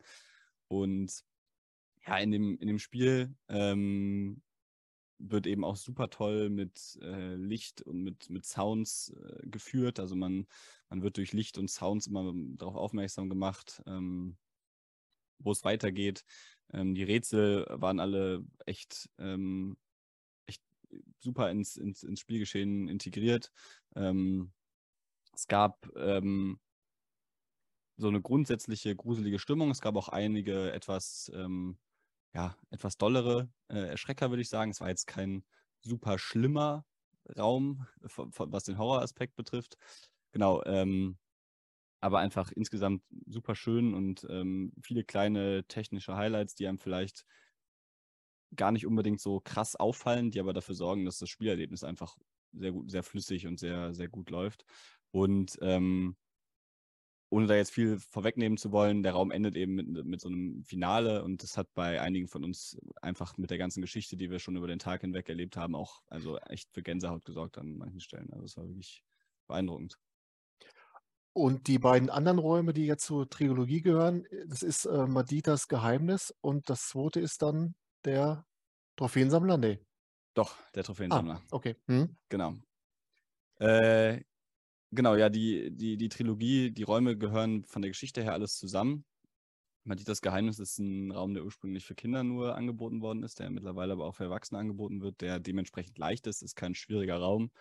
Und 0.67 1.24
ja, 2.06 2.17
in 2.19 2.32
dem, 2.32 2.58
in 2.60 2.67
dem 2.67 2.78
Spiel 2.80 3.36
ähm, 3.50 4.43
wird 5.17 5.48
eben 5.48 5.63
auch 5.63 5.76
super 5.78 6.12
toll 6.12 6.52
mit 6.52 7.00
äh, 7.02 7.34
Licht 7.36 7.82
und 7.82 8.04
mit, 8.04 8.30
mit 8.30 8.46
Sounds 8.46 9.10
äh, 9.10 9.48
geführt. 9.48 10.00
Also 10.00 10.15
man, 10.15 10.46
man 10.89 11.02
wird 11.02 11.17
durch 11.17 11.34
Licht 11.34 11.58
und 11.58 11.69
Sounds 11.69 12.06
immer 12.06 12.32
darauf 12.58 12.76
aufmerksam 12.76 13.28
gemacht, 13.28 13.82
ähm, 13.88 14.38
wo 15.39 15.52
es 15.52 15.63
weitergeht. 15.63 16.24
Ähm, 16.74 16.96
die 16.96 17.04
Rätsel 17.04 17.66
waren 17.70 18.00
alle 18.00 18.44
echt, 18.66 19.10
ähm, 19.20 19.78
echt 20.48 20.62
super 21.20 21.50
ins, 21.52 21.78
ins, 21.78 22.04
ins 22.04 22.20
Spielgeschehen 22.20 22.88
integriert. 22.88 23.52
Ähm, 23.96 24.52
es 25.34 25.48
gab 25.48 25.90
ähm, 25.96 26.60
so 27.98 28.08
eine 28.08 28.22
grundsätzliche 28.22 28.96
gruselige 28.96 29.40
Stimmung. 29.40 29.72
Es 29.72 29.82
gab 29.82 29.96
auch 29.96 30.10
einige 30.10 30.72
etwas, 30.72 31.32
ähm, 31.36 31.78
ja, 32.34 32.58
etwas 32.72 32.98
dollere 32.98 33.50
äh, 33.70 33.90
Erschrecker, 33.90 34.30
würde 34.32 34.42
ich 34.42 34.50
sagen. 34.50 34.72
Es 34.72 34.82
war 34.82 34.90
jetzt 34.90 35.08
kein 35.08 35.44
super 35.82 36.18
schlimmer 36.18 36.86
Raum, 37.38 37.88
was 38.02 38.64
den 38.66 38.78
Horroraspekt 38.78 39.36
betrifft. 39.36 39.78
Genau, 40.32 40.64
ähm, 40.66 41.18
aber 42.04 42.20
einfach 42.20 42.52
insgesamt 42.52 43.02
super 43.28 43.56
schön 43.56 43.94
und 43.94 44.28
ähm, 44.30 44.74
viele 44.82 45.06
kleine 45.06 45.63
technische 45.70 46.18
Highlights, 46.18 46.54
die 46.54 46.68
einem 46.68 46.78
vielleicht 46.78 47.26
gar 48.58 48.74
nicht 48.74 48.86
unbedingt 48.86 49.22
so 49.22 49.39
krass 49.39 49.78
auffallen, 49.78 50.30
die 50.30 50.42
aber 50.42 50.52
dafür 50.52 50.76
sorgen, 50.76 51.06
dass 51.06 51.18
das 51.18 51.30
Spielerlebnis 51.30 51.86
einfach 51.86 52.18
sehr 52.52 52.74
gut, 52.74 52.92
sehr 52.92 53.04
flüssig 53.04 53.48
und 53.48 53.58
sehr, 53.58 53.94
sehr 53.94 54.10
gut 54.10 54.30
läuft. 54.30 54.66
Und 55.12 55.58
ähm, 55.62 56.18
ohne 57.30 57.48
da 57.48 57.56
jetzt 57.56 57.72
viel 57.72 57.98
vorwegnehmen 57.98 58.58
zu 58.58 58.74
wollen, 58.74 59.02
der 59.02 59.13
Raum 59.13 59.32
endet 59.32 59.56
eben 59.56 59.74
mit, 59.74 59.88
mit 60.06 60.20
so 60.20 60.28
einem 60.28 60.62
Finale 60.66 61.24
und 61.24 61.42
das 61.42 61.56
hat 61.56 61.74
bei 61.74 62.02
einigen 62.02 62.28
von 62.28 62.44
uns 62.44 62.78
einfach 63.02 63.38
mit 63.38 63.50
der 63.50 63.58
ganzen 63.58 63.80
Geschichte, 63.80 64.18
die 64.18 64.30
wir 64.30 64.39
schon 64.39 64.58
über 64.58 64.68
den 64.68 64.78
Tag 64.78 65.02
hinweg 65.02 65.30
erlebt 65.30 65.56
haben, 65.56 65.74
auch 65.74 66.04
also 66.08 66.38
echt 66.39 66.70
für 66.74 66.84
Gänsehaut 66.84 67.24
gesorgt 67.24 67.58
an 67.58 67.78
manchen 67.78 68.02
Stellen. 68.02 68.32
Also 68.34 68.44
es 68.44 68.58
war 68.58 68.68
wirklich 68.68 69.04
beeindruckend. 69.48 69.98
Und 71.34 71.67
die 71.67 71.80
beiden 71.80 72.10
anderen 72.10 72.38
Räume, 72.39 72.74
die 72.74 72.86
jetzt 72.86 73.06
zur 73.06 73.30
Trilogie 73.30 73.82
gehören, 73.82 74.26
äh, 74.26 74.46
das 74.48 74.63
ist 74.63 74.86
äh, 74.86 75.08
Maditas 75.08 75.67
Geheimnis 75.67 76.34
und 76.41 76.69
das 76.69 76.88
zweite 76.89 77.19
ist 77.19 77.41
dann 77.41 77.76
der 78.06 78.46
Trophäensammler? 78.98 79.58
Nee. 79.58 79.80
Doch, 80.36 80.56
der 80.74 80.84
Ah, 81.10 81.24
Trophäensammler. 81.24 81.41
okay. 81.52 81.76
Mhm. 81.88 82.17
Genau. 82.30 82.56
Äh, 83.60 84.22
genau, 84.91 85.15
ja, 85.15 85.30
die, 85.30 85.72
die, 85.76 85.98
die 85.98 86.10
Trilogie, 86.10 86.72
die 86.72 86.84
Räume 86.84 87.17
gehören 87.17 87.65
von 87.65 87.82
der 87.84 87.91
Geschichte 87.91 88.24
her 88.24 88.34
alles 88.34 88.58
zusammen. 88.58 89.06
Maditas 89.86 90.22
Geheimnis 90.22 90.60
ist 90.60 90.80
ein 90.80 91.12
Raum, 91.12 91.34
der 91.34 91.46
ursprünglich 91.46 91.86
für 91.86 91.96
Kinder 91.96 92.24
nur 92.24 92.56
angeboten 92.56 93.02
worden 93.02 93.24
ist, 93.24 93.39
der 93.39 93.50
mittlerweile 93.52 93.93
aber 93.93 94.06
auch 94.06 94.15
für 94.15 94.26
Erwachsene 94.26 94.60
angeboten 94.60 95.02
wird, 95.02 95.22
der 95.22 95.39
dementsprechend 95.39 95.98
leicht 95.98 96.28
ist, 96.28 96.43
ist 96.43 96.56
kein 96.56 96.76
schwieriger 96.76 97.17
Raum. 97.17 97.52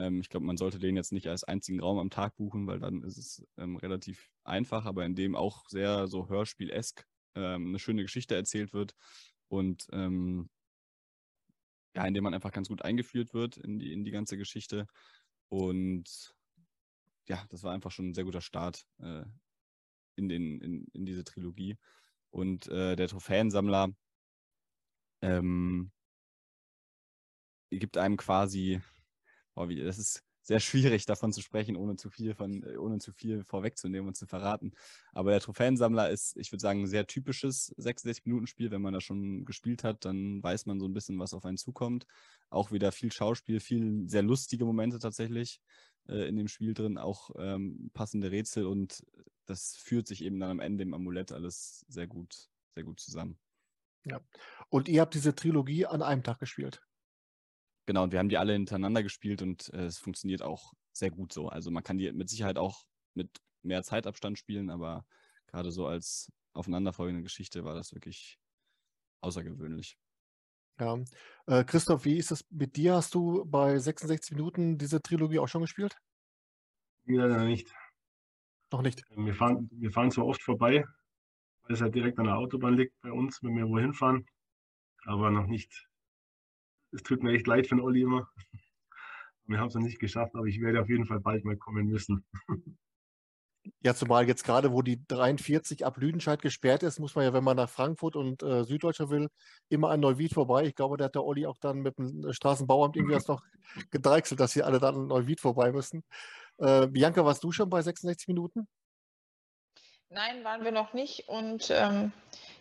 Ähm, 0.00 0.20
ich 0.20 0.30
glaube, 0.30 0.46
man 0.46 0.56
sollte 0.56 0.78
den 0.78 0.96
jetzt 0.96 1.12
nicht 1.12 1.28
als 1.28 1.44
einzigen 1.44 1.80
Raum 1.80 1.98
am 1.98 2.10
Tag 2.10 2.36
buchen, 2.36 2.66
weil 2.66 2.80
dann 2.80 3.02
ist 3.02 3.18
es 3.18 3.46
ähm, 3.58 3.76
relativ 3.76 4.30
einfach, 4.44 4.86
aber 4.86 5.04
in 5.04 5.14
dem 5.14 5.36
auch 5.36 5.68
sehr 5.68 6.08
so 6.08 6.28
Hörspiel-esk 6.28 7.06
ähm, 7.34 7.68
eine 7.68 7.78
schöne 7.78 8.02
Geschichte 8.02 8.34
erzählt 8.34 8.72
wird 8.72 8.94
und 9.48 9.86
ähm, 9.92 10.48
ja, 11.94 12.06
in 12.06 12.14
dem 12.14 12.24
man 12.24 12.34
einfach 12.34 12.52
ganz 12.52 12.68
gut 12.68 12.82
eingeführt 12.82 13.34
wird 13.34 13.56
in 13.58 13.78
die, 13.78 13.92
in 13.92 14.04
die 14.04 14.10
ganze 14.10 14.36
Geschichte. 14.36 14.86
Und 15.48 16.34
ja, 17.28 17.44
das 17.50 17.62
war 17.62 17.72
einfach 17.72 17.90
schon 17.90 18.10
ein 18.10 18.14
sehr 18.14 18.24
guter 18.24 18.40
Start 18.40 18.86
äh, 19.00 19.24
in, 20.16 20.28
den, 20.28 20.60
in, 20.60 20.86
in 20.92 21.04
diese 21.04 21.24
Trilogie. 21.24 21.76
Und 22.30 22.68
äh, 22.68 22.96
der 22.96 23.08
Trophäensammler 23.08 23.92
ähm, 25.22 25.90
gibt 27.70 27.96
einem 27.96 28.16
quasi 28.16 28.80
oh, 29.62 29.84
das 29.84 29.98
ist 29.98 30.22
sehr 30.42 30.60
schwierig 30.60 31.06
davon 31.06 31.32
zu 31.32 31.42
sprechen, 31.42 31.76
ohne 31.76 31.96
zu 31.96 32.10
viel 32.10 32.34
von, 32.34 32.62
äh, 32.62 32.76
ohne 32.76 32.98
zu 32.98 33.12
viel 33.12 33.44
vorwegzunehmen 33.44 34.08
und 34.08 34.16
zu 34.16 34.26
verraten. 34.26 34.72
Aber 35.12 35.30
der 35.30 35.40
Trophäensammler 35.40 36.10
ist, 36.10 36.36
ich 36.36 36.50
würde 36.50 36.62
sagen, 36.62 36.80
ein 36.82 36.86
sehr 36.86 37.06
typisches 37.06 37.74
66-Minuten-Spiel. 37.78 38.70
Wenn 38.70 38.82
man 38.82 38.94
das 38.94 39.04
schon 39.04 39.44
gespielt 39.44 39.84
hat, 39.84 40.04
dann 40.04 40.42
weiß 40.42 40.66
man 40.66 40.80
so 40.80 40.86
ein 40.86 40.94
bisschen, 40.94 41.18
was 41.18 41.34
auf 41.34 41.44
einen 41.44 41.58
zukommt. 41.58 42.06
Auch 42.48 42.72
wieder 42.72 42.90
viel 42.90 43.12
Schauspiel, 43.12 43.60
viel 43.60 44.08
sehr 44.08 44.22
lustige 44.22 44.64
Momente 44.64 44.98
tatsächlich 44.98 45.60
äh, 46.08 46.28
in 46.28 46.36
dem 46.36 46.48
Spiel 46.48 46.74
drin, 46.74 46.98
auch 46.98 47.30
ähm, 47.38 47.90
passende 47.92 48.30
Rätsel 48.30 48.66
und 48.66 49.04
das 49.46 49.76
führt 49.76 50.06
sich 50.06 50.24
eben 50.24 50.38
dann 50.38 50.50
am 50.50 50.60
Ende 50.60 50.82
im 50.82 50.94
Amulett 50.94 51.32
alles 51.32 51.84
sehr 51.88 52.06
gut, 52.06 52.48
sehr 52.74 52.84
gut 52.84 53.00
zusammen. 53.00 53.38
Ja. 54.04 54.20
Und 54.68 54.88
ihr 54.88 55.00
habt 55.00 55.14
diese 55.14 55.34
Trilogie 55.34 55.86
an 55.86 56.02
einem 56.02 56.22
Tag 56.22 56.38
gespielt? 56.38 56.82
Genau, 57.86 58.04
und 58.04 58.12
wir 58.12 58.18
haben 58.18 58.28
die 58.28 58.38
alle 58.38 58.52
hintereinander 58.52 59.02
gespielt 59.02 59.42
und 59.42 59.72
äh, 59.72 59.86
es 59.86 59.98
funktioniert 59.98 60.42
auch 60.42 60.72
sehr 60.92 61.10
gut 61.10 61.32
so. 61.32 61.48
Also 61.48 61.70
man 61.70 61.82
kann 61.82 61.98
die 61.98 62.12
mit 62.12 62.28
Sicherheit 62.28 62.58
auch 62.58 62.84
mit 63.14 63.30
mehr 63.62 63.82
Zeitabstand 63.82 64.38
spielen, 64.38 64.70
aber 64.70 65.04
gerade 65.46 65.70
so 65.72 65.86
als 65.86 66.30
aufeinanderfolgende 66.52 67.22
Geschichte 67.22 67.64
war 67.64 67.74
das 67.74 67.92
wirklich 67.92 68.38
außergewöhnlich. 69.20 69.96
Ja. 70.78 70.98
Äh, 71.46 71.64
Christoph, 71.64 72.04
wie 72.04 72.16
ist 72.16 72.30
es 72.30 72.44
mit 72.50 72.76
dir? 72.76 72.94
Hast 72.94 73.14
du 73.14 73.44
bei 73.44 73.78
66 73.78 74.32
Minuten 74.34 74.78
diese 74.78 75.02
Trilogie 75.02 75.38
auch 75.38 75.48
schon 75.48 75.60
gespielt? 75.60 75.96
Leider 77.04 77.44
nicht. 77.44 77.70
Noch 78.72 78.82
nicht. 78.82 79.02
Wir 79.10 79.34
fahren, 79.34 79.68
wir 79.72 79.90
fahren 79.90 80.10
zwar 80.10 80.26
oft 80.26 80.42
vorbei, 80.42 80.84
weil 81.62 81.74
es 81.74 81.80
halt 81.80 81.94
direkt 81.94 82.18
an 82.18 82.26
der 82.26 82.36
Autobahn 82.36 82.74
liegt 82.74 82.98
bei 83.00 83.10
uns, 83.12 83.42
wenn 83.42 83.56
wir 83.56 83.68
wohin 83.68 83.92
fahren, 83.92 84.24
aber 85.04 85.30
noch 85.30 85.46
nicht 85.46 85.89
es 86.92 87.02
tut 87.02 87.22
mir 87.22 87.32
echt 87.32 87.46
leid 87.46 87.66
für 87.66 87.76
den 87.76 87.84
Olli 87.84 88.02
immer. 88.02 88.28
Wir 89.46 89.58
haben 89.58 89.68
es 89.68 89.74
noch 89.74 89.82
nicht 89.82 89.98
geschafft, 89.98 90.34
aber 90.34 90.46
ich 90.46 90.60
werde 90.60 90.80
auf 90.80 90.88
jeden 90.88 91.06
Fall 91.06 91.20
bald 91.20 91.44
mal 91.44 91.56
kommen 91.56 91.86
müssen. 91.86 92.24
Ja, 93.82 93.94
zumal 93.94 94.26
jetzt 94.26 94.44
gerade, 94.44 94.72
wo 94.72 94.80
die 94.80 95.06
43 95.06 95.84
ab 95.84 95.98
Lüdenscheid 95.98 96.40
gesperrt 96.40 96.82
ist, 96.82 96.98
muss 96.98 97.14
man 97.14 97.24
ja, 97.24 97.32
wenn 97.34 97.44
man 97.44 97.56
nach 97.56 97.68
Frankfurt 97.68 98.16
und 98.16 98.42
äh, 98.42 98.64
Süddeutscher 98.64 99.10
will, 99.10 99.28
immer 99.68 99.90
an 99.90 100.00
Neuwied 100.00 100.32
vorbei. 100.32 100.64
Ich 100.64 100.74
glaube, 100.74 100.96
da 100.96 101.04
hat 101.04 101.14
der 101.14 101.24
Olli 101.24 101.46
auch 101.46 101.58
dann 101.58 101.80
mit 101.80 101.98
dem 101.98 102.26
äh, 102.26 102.32
Straßenbauamt 102.32 102.96
irgendwie 102.96 103.14
das 103.14 103.28
noch 103.28 103.42
gedeichselt, 103.90 104.40
dass 104.40 104.52
sie 104.52 104.62
alle 104.62 104.80
dann 104.80 104.94
an 104.94 105.06
Neuwied 105.08 105.40
vorbei 105.40 105.72
müssen. 105.72 106.04
Äh, 106.58 106.86
Bianca, 106.86 107.24
warst 107.24 107.44
du 107.44 107.52
schon 107.52 107.68
bei 107.68 107.82
66 107.82 108.28
Minuten? 108.28 108.66
Nein, 110.08 110.42
waren 110.42 110.64
wir 110.64 110.72
noch 110.72 110.92
nicht. 110.92 111.28
Und 111.28 111.70
ähm, 111.70 112.12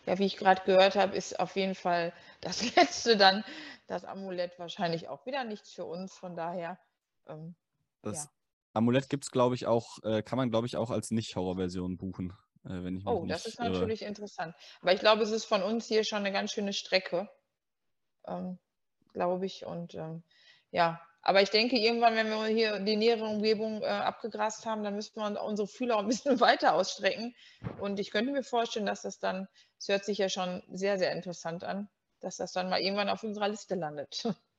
ja, 0.10 0.18
wie 0.18 0.26
ich 0.26 0.38
gerade 0.38 0.64
gehört 0.66 0.96
habe, 0.96 1.16
ist 1.16 1.40
auf 1.40 1.56
jeden 1.56 1.76
Fall 1.76 2.14
das 2.42 2.62
letzte 2.76 3.16
dann 3.16 3.44
das 3.86 4.06
Amulett 4.06 4.58
wahrscheinlich 4.58 5.08
auch 5.08 5.26
wieder 5.28 5.44
nichts 5.44 5.72
für 5.72 5.86
uns. 5.86 6.18
Von 6.18 6.36
daher. 6.36 6.80
Ähm, 7.28 7.56
das 8.02 8.26
ja. 8.26 8.32
Amulett 8.74 9.10
gibt 9.10 9.26
es, 9.26 9.32
glaube 9.32 9.54
ich, 9.54 9.68
auch, 9.68 10.00
äh, 10.04 10.24
kann 10.24 10.38
man, 10.38 10.50
glaube 10.50 10.66
ich, 10.66 10.78
auch 10.78 10.90
als 10.90 11.12
Nicht-Horror-Version 11.12 11.98
buchen. 11.98 12.34
Äh, 12.66 12.84
wenn 12.84 12.98
ich 12.98 13.06
oh, 13.06 13.26
das 13.28 13.46
ist 13.46 13.60
irre. 13.60 13.70
natürlich 13.70 14.02
interessant. 14.02 14.56
Aber 14.82 14.94
ich 14.94 15.00
glaube, 15.00 15.22
es 15.22 15.32
ist 15.32 15.46
von 15.46 15.62
uns 15.62 15.86
hier 15.86 16.04
schon 16.04 16.20
eine 16.20 16.32
ganz 16.32 16.52
schöne 16.52 16.74
Strecke. 16.74 17.30
Ähm, 18.26 18.58
glaube 19.14 19.46
ich. 19.46 19.66
Und 19.66 19.94
ähm, 19.94 20.24
ja, 20.72 21.00
aber 21.22 21.42
ich 21.42 21.50
denke, 21.50 21.78
irgendwann, 21.78 22.16
wenn 22.16 22.30
wir 22.30 22.46
hier 22.48 22.80
die 22.80 22.96
nähere 22.96 23.26
Umgebung 23.26 23.82
äh, 23.82 23.88
abgegrast 23.88 24.66
haben, 24.66 24.84
dann 24.84 24.96
müssen 24.96 25.16
wir 25.16 25.44
unsere 25.44 25.68
Fühler 25.68 25.98
ein 25.98 26.08
bisschen 26.08 26.40
weiter 26.40 26.76
ausstrecken. 26.76 27.36
Und 27.80 28.00
ich 28.00 28.12
könnte 28.12 28.32
mir 28.32 28.44
vorstellen, 28.44 28.86
dass 28.86 29.02
das 29.02 29.20
dann, 29.20 29.48
es 29.78 29.88
hört 29.90 30.06
sich 30.06 30.18
ja 30.18 30.30
schon 30.30 30.64
sehr, 30.72 30.98
sehr 30.98 31.12
interessant 31.12 31.64
an, 31.64 31.90
dass 32.22 32.38
das 32.38 32.54
dann 32.54 32.70
mal 32.70 32.80
irgendwann 32.80 33.10
auf 33.10 33.24
unserer 33.24 33.50
Liste 33.50 33.76
landet. 33.76 34.24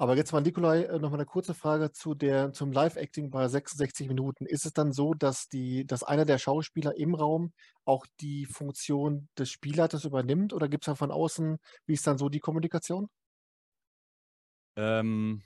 Aber 0.00 0.14
jetzt 0.14 0.32
mal, 0.32 0.40
Nikolai, 0.40 0.84
äh, 0.84 1.00
noch 1.00 1.10
mal 1.10 1.16
eine 1.16 1.26
kurze 1.26 1.54
Frage 1.54 1.90
zu 1.90 2.14
der, 2.14 2.52
zum 2.52 2.70
Live-Acting 2.70 3.30
bei 3.30 3.48
66 3.48 4.06
Minuten. 4.06 4.46
Ist 4.46 4.64
es 4.64 4.72
dann 4.72 4.92
so, 4.92 5.12
dass, 5.12 5.48
die, 5.48 5.84
dass 5.86 6.04
einer 6.04 6.24
der 6.24 6.38
Schauspieler 6.38 6.96
im 6.96 7.16
Raum 7.16 7.52
auch 7.84 8.06
die 8.20 8.46
Funktion 8.46 9.28
des 9.36 9.50
Spielleiters 9.50 10.04
übernimmt 10.04 10.52
oder 10.52 10.68
gibt 10.68 10.84
es 10.84 10.86
dann 10.86 10.94
von 10.94 11.10
außen, 11.10 11.58
wie 11.86 11.94
ist 11.94 12.06
dann 12.06 12.16
so 12.16 12.28
die 12.28 12.38
Kommunikation? 12.38 13.08
Ähm, 14.78 15.42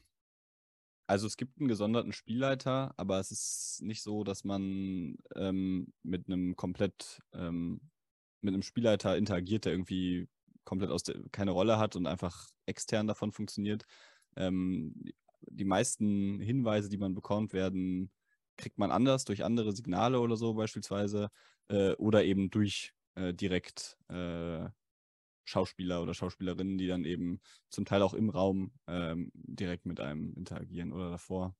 also 1.07 1.27
es 1.27 1.37
gibt 1.37 1.59
einen 1.59 1.69
gesonderten 1.69 2.13
Spielleiter, 2.13 2.93
aber 2.97 3.19
es 3.19 3.31
ist 3.31 3.81
nicht 3.83 4.03
so, 4.03 4.25
dass 4.25 4.45
man 4.45 5.17
ähm, 5.35 5.93
mit 6.03 6.27
einem 6.27 6.55
komplett, 6.55 7.21
ähm, 7.33 7.81
mit 8.43 8.55
einem 8.55 8.63
Spielleiter 8.63 9.17
interagiert, 9.17 9.65
der 9.65 9.73
irgendwie 9.73 10.29
komplett 10.65 10.91
aus 10.91 11.03
der, 11.03 11.17
keine 11.33 11.51
Rolle 11.53 11.79
hat 11.79 11.97
und 11.97 12.07
einfach 12.07 12.47
extern 12.67 13.07
davon 13.07 13.33
funktioniert, 13.33 13.85
ähm, 14.37 14.95
die 15.41 15.65
meisten 15.65 16.41
Hinweise, 16.41 16.89
die 16.89 16.99
man 16.99 17.15
bekommt, 17.15 17.53
werden, 17.53 18.11
kriegt 18.57 18.79
man 18.79 18.93
anders 18.93 19.25
durch 19.25 19.45
andere 19.45 19.73
Signale 19.73 20.21
oder 20.21 20.37
so 20.37 20.55
beispielsweise 20.55 21.31
äh, 21.69 21.93
oder 21.95 22.25
eben 22.25 22.51
durch 22.51 22.93
äh, 23.17 23.35
direkt 23.35 23.99
äh, 24.09 24.69
Schauspieler 25.45 26.03
oder 26.03 26.15
Schauspielerinnen, 26.15 26.79
die 26.79 26.87
dann 26.87 27.05
eben 27.05 27.41
zum 27.71 27.85
Teil 27.85 28.03
auch 28.03 28.15
im 28.15 28.31
Raum 28.31 28.73
ähm, 28.87 29.31
direkt 29.35 29.87
mit 29.87 30.01
einem 30.01 30.35
interagieren 30.35 30.93
oder 30.93 31.11
davor. 31.11 31.55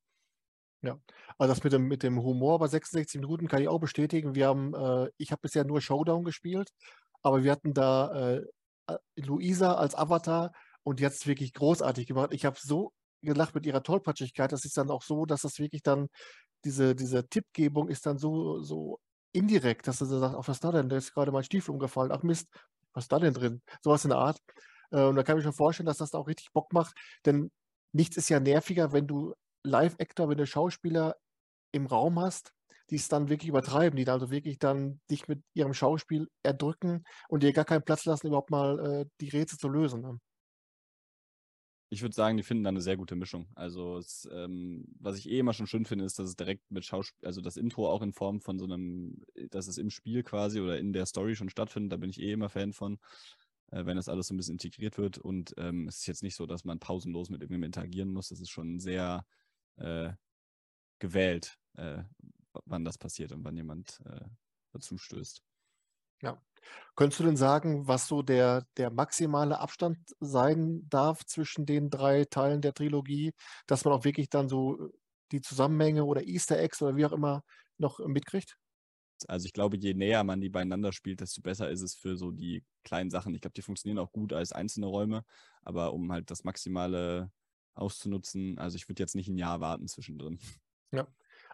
Ja, 0.83 0.99
also 1.39 1.55
das 1.55 1.63
mit 1.63 1.73
dem, 1.73 1.87
mit 1.87 2.03
dem 2.03 2.23
Humor 2.23 2.59
bei 2.59 2.67
66 2.67 3.21
Minuten 3.21 3.47
kann 3.47 3.63
ich 3.63 3.69
auch 3.69 3.79
bestätigen. 3.79 4.35
Wir 4.35 4.49
haben, 4.49 4.75
äh, 4.75 5.11
ich 5.17 5.31
habe 5.31 5.43
bisher 5.43 5.65
nur 5.65 5.81
Showdown 5.81 6.25
gespielt, 6.25 6.71
aber 7.23 7.45
wir 7.45 7.53
hatten 7.53 7.73
da 7.73 8.35
äh, 8.35 8.43
Luisa 9.17 9.75
als 9.75 9.95
Avatar 9.95 10.53
und 10.83 10.99
die 10.99 11.07
hat 11.07 11.13
es 11.13 11.27
wirklich 11.27 11.53
großartig 11.55 12.07
gemacht. 12.07 12.31
Ich 12.33 12.45
habe 12.45 12.57
so 12.61 12.93
gelacht 13.23 13.55
mit 13.55 13.67
ihrer 13.67 13.83
Tollpatschigkeit. 13.83 14.51
Das 14.53 14.65
ist 14.65 14.77
dann 14.77 14.91
auch 14.91 15.03
so, 15.03 15.25
dass 15.27 15.43
das 15.43 15.59
wirklich 15.59 15.83
dann, 15.83 16.09
diese, 16.65 16.95
diese 16.95 17.29
Tippgebung 17.29 17.89
ist 17.89 18.07
dann 18.07 18.19
so, 18.19 18.61
so 18.63 18.99
indirekt, 19.33 19.87
dass 19.87 19.99
du 19.99 20.05
sagst, 20.05 20.37
ach, 20.37 20.49
was 20.49 20.61
da 20.61 20.73
denn? 20.73 20.89
Da 20.89 20.97
ist 20.97 21.15
gerade 21.15 21.33
mein 21.33 21.45
Stiefel 21.45 21.73
umgefallen. 21.73 22.13
Ach 22.13 22.23
Mist, 22.23 22.49
was 22.93 23.05
ist 23.05 23.13
da 23.13 23.19
denn 23.19 23.35
drin? 23.35 23.63
Sowas 23.83 24.05
in 24.05 24.11
der 24.11 24.19
Art. 24.19 24.39
Und 24.91 25.17
da 25.17 25.23
kann 25.23 25.39
ich 25.39 25.45
mir 25.45 25.53
vorstellen, 25.53 25.87
dass 25.87 25.97
das 25.99 26.11
da 26.11 26.19
auch 26.19 26.29
richtig 26.29 26.53
Bock 26.53 26.73
macht. 26.73 26.95
Denn 27.25 27.51
nichts 27.93 28.17
ist 28.17 28.29
ja 28.29 28.41
nerviger, 28.41 28.93
wenn 28.93 29.07
du 29.07 29.35
Live-Actor, 29.65 30.29
wenn 30.29 30.39
du 30.39 30.47
Schauspieler 30.47 31.17
im 31.73 31.87
Raum 31.87 32.21
hast, 32.21 32.53
die 32.91 32.97
es 32.97 33.09
dann 33.09 33.31
wirklich 33.31 33.49
übertreiben, 33.49 33.97
die 33.97 34.05
dann 34.05 34.21
also 34.21 34.31
wirklich 34.31 34.59
dann 34.59 35.01
dich 35.11 35.29
mit 35.29 35.43
ihrem 35.55 35.73
Schauspiel 35.73 36.29
erdrücken 36.43 37.05
und 37.29 37.43
dir 37.43 37.53
gar 37.53 37.65
keinen 37.65 37.85
Platz 37.85 38.05
lassen, 38.05 38.27
überhaupt 38.27 38.51
mal 38.51 38.79
äh, 38.81 39.07
die 39.21 39.31
Rätsel 39.31 39.59
zu 39.59 39.69
lösen. 39.69 40.21
Ich 41.93 42.01
würde 42.01 42.15
sagen, 42.15 42.39
die 42.39 42.43
finden 42.43 42.65
da 42.65 42.71
eine 42.71 42.81
sehr 42.81 42.97
gute 42.97 43.17
Mischung. 43.17 43.49
Also, 43.55 43.99
es, 43.99 44.27
ähm, 44.33 44.87
was 44.99 45.19
ich 45.19 45.29
eh 45.29 45.39
immer 45.39 45.53
schon 45.53 45.67
schön 45.67 45.85
finde, 45.85 46.07
ist, 46.07 46.19
dass 46.19 46.27
es 46.27 46.37
direkt 46.37 46.71
mit 46.71 46.87
Schauspiel, 46.87 47.27
also 47.27 47.43
das 47.43 47.59
Intro 47.59 47.87
auch 47.87 48.01
in 48.01 48.15
Form 48.15 48.41
von 48.41 48.59
so 48.59 48.65
einem, 48.65 49.23
dass 49.51 49.67
es 49.67 49.77
im 49.77 49.91
Spiel 49.91 50.23
quasi 50.23 50.59
oder 50.59 50.79
in 50.79 50.95
der 50.95 51.05
Story 51.05 51.37
schon 51.37 51.51
stattfindet. 51.51 51.93
Da 51.93 51.99
bin 51.99 52.09
ich 52.09 52.19
eh 52.19 52.33
immer 52.33 52.49
Fan 52.49 52.73
von, 52.73 52.99
äh, 53.73 53.85
wenn 53.85 53.97
das 53.97 54.09
alles 54.09 54.29
so 54.29 54.33
ein 54.33 54.39
bisschen 54.39 54.55
integriert 54.55 54.97
wird. 54.97 55.19
Und 55.19 55.53
ähm, 55.59 55.87
es 55.87 55.99
ist 55.99 56.07
jetzt 56.07 56.23
nicht 56.23 56.35
so, 56.35 56.47
dass 56.47 56.65
man 56.65 56.79
pausenlos 56.79 57.29
mit 57.29 57.43
irgendjemandem 57.43 57.67
interagieren 57.67 58.11
muss. 58.11 58.31
Das 58.31 58.41
ist 58.41 58.49
schon 58.49 58.81
sehr 58.81 59.27
äh, 59.77 60.13
gewählt, 60.99 61.59
äh, 61.75 62.05
wann 62.65 62.87
das 62.87 62.97
passiert 62.97 63.33
und 63.33 63.45
wann 63.45 63.59
jemand 63.59 64.01
äh, 64.07 64.25
dazu 64.73 64.97
stößt. 64.97 65.43
Ja. 66.23 66.41
Könntest 66.97 67.21
du 67.21 67.25
denn 67.25 67.37
sagen, 67.37 67.87
was 67.89 68.07
so 68.09 68.23
der, 68.23 68.65
der 68.77 68.91
maximale 68.93 69.59
Abstand 69.61 69.99
sein 70.21 70.89
darf 70.89 71.25
zwischen 71.27 71.67
den 71.67 71.91
drei 71.91 72.25
Teilen 72.25 72.61
der 72.61 72.75
Trilogie, 72.75 73.33
dass 73.67 73.85
man 73.85 73.95
auch 73.95 74.05
wirklich 74.05 74.29
dann 74.31 74.49
so 74.49 74.91
die 75.33 75.41
Zusammenhänge 75.41 76.05
oder 76.05 76.23
Easter 76.27 76.59
Eggs 76.59 76.83
oder 76.83 76.97
wie 76.97 77.07
auch 77.07 77.13
immer 77.13 77.43
noch 77.79 77.99
mitkriegt? 78.01 78.57
Also 79.29 79.47
ich 79.47 79.53
glaube, 79.53 79.77
je 79.77 79.95
näher 79.95 80.25
man 80.25 80.41
die 80.41 80.49
beieinander 80.49 80.93
spielt, 80.93 81.21
desto 81.21 81.43
besser 81.43 81.71
ist 81.71 81.81
es 81.83 81.95
für 81.95 82.17
so 82.17 82.33
die 82.33 82.65
kleinen 82.85 83.11
Sachen. 83.11 83.35
Ich 83.35 83.41
glaube, 83.41 83.55
die 83.55 83.63
funktionieren 83.63 83.99
auch 83.99 84.11
gut 84.13 84.33
als 84.33 84.53
einzelne 84.53 84.87
Räume, 84.87 85.25
aber 85.63 85.93
um 85.93 86.11
halt 86.11 86.31
das 86.31 86.43
Maximale 86.45 87.31
auszunutzen, 87.75 88.59
also 88.59 88.77
ich 88.77 88.89
würde 88.89 89.03
jetzt 89.03 89.15
nicht 89.15 89.29
ein 89.29 89.39
Jahr 89.39 89.61
warten 89.61 89.87
zwischendrin. 89.89 90.39
Ja, 90.93 91.07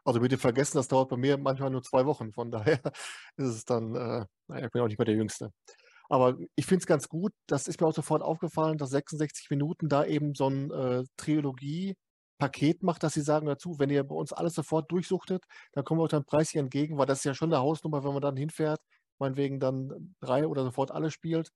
also 0.09 0.21
bitte 0.21 0.39
vergessen, 0.39 0.79
das 0.79 0.89
dauert 0.89 1.11
bei 1.11 1.17
mir 1.17 1.37
manchmal 1.39 1.71
nur 1.71 1.83
zwei 1.83 2.07
Wochen. 2.07 2.33
Von 2.33 2.51
daher 2.51 2.81
ist 3.37 3.49
es 3.49 3.65
dann, 3.65 3.95
äh, 3.95 4.27
naja, 4.49 4.67
ich 4.67 4.73
bin 4.73 4.83
auch 4.83 4.89
nicht 4.89 4.99
mehr 4.99 5.05
der 5.05 5.15
Jüngste. 5.15 5.53
Aber 6.09 6.39
ich 6.57 6.67
finde 6.67 6.83
es 6.83 6.87
ganz 6.87 7.09
gut, 7.09 7.33
das 7.47 7.69
ist 7.69 7.81
mir 7.81 7.87
auch 7.87 7.95
sofort 7.95 8.23
aufgefallen, 8.23 8.79
dass 8.79 8.91
66 8.91 9.51
Minuten 9.51 9.89
da 9.89 10.05
eben 10.07 10.35
so 10.35 10.49
ein 10.49 10.71
äh, 10.71 11.05
Trilogie-Paket 11.19 12.83
macht, 12.83 13.03
dass 13.03 13.13
sie 13.15 13.21
sagen 13.21 13.47
dazu, 13.47 13.79
wenn 13.79 13.91
ihr 13.91 14.03
bei 14.05 14.15
uns 14.15 14.33
alles 14.33 14.55
sofort 14.55 14.91
durchsuchtet, 14.91 15.45
dann 15.73 15.85
kommen 15.85 16.01
wir 16.01 16.05
euch 16.05 16.11
dann 16.11 16.25
preislich 16.25 16.57
entgegen, 16.61 16.97
weil 16.99 17.07
das 17.07 17.19
ist 17.19 17.25
ja 17.25 17.35
schon 17.35 17.53
eine 17.53 17.63
Hausnummer, 17.63 18.03
wenn 18.05 18.13
man 18.15 18.23
dann 18.23 18.37
hinfährt, 18.37 18.81
meinetwegen 19.19 19.61
dann 19.61 20.15
drei 20.21 20.47
oder 20.47 20.65
sofort 20.65 20.91
alle 20.91 21.11
spielt. 21.11 21.51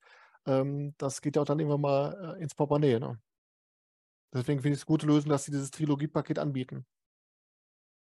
Ähm, 0.47 0.95
das 0.99 1.23
geht 1.23 1.37
ja 1.37 1.43
auch 1.43 1.47
dann 1.47 1.59
irgendwann 1.61 1.81
mal 1.81 2.37
äh, 2.39 2.43
ins 2.43 2.55
Portemonnaie. 2.55 2.99
Ne? 3.01 3.19
Deswegen 4.35 4.61
finde 4.61 4.75
ich 4.75 4.81
es 4.83 4.87
gute 4.87 5.07
Lösung, 5.07 5.31
dass 5.31 5.45
sie 5.45 5.53
dieses 5.53 5.71
Trilogie-Paket 5.71 6.39
anbieten. 6.39 6.85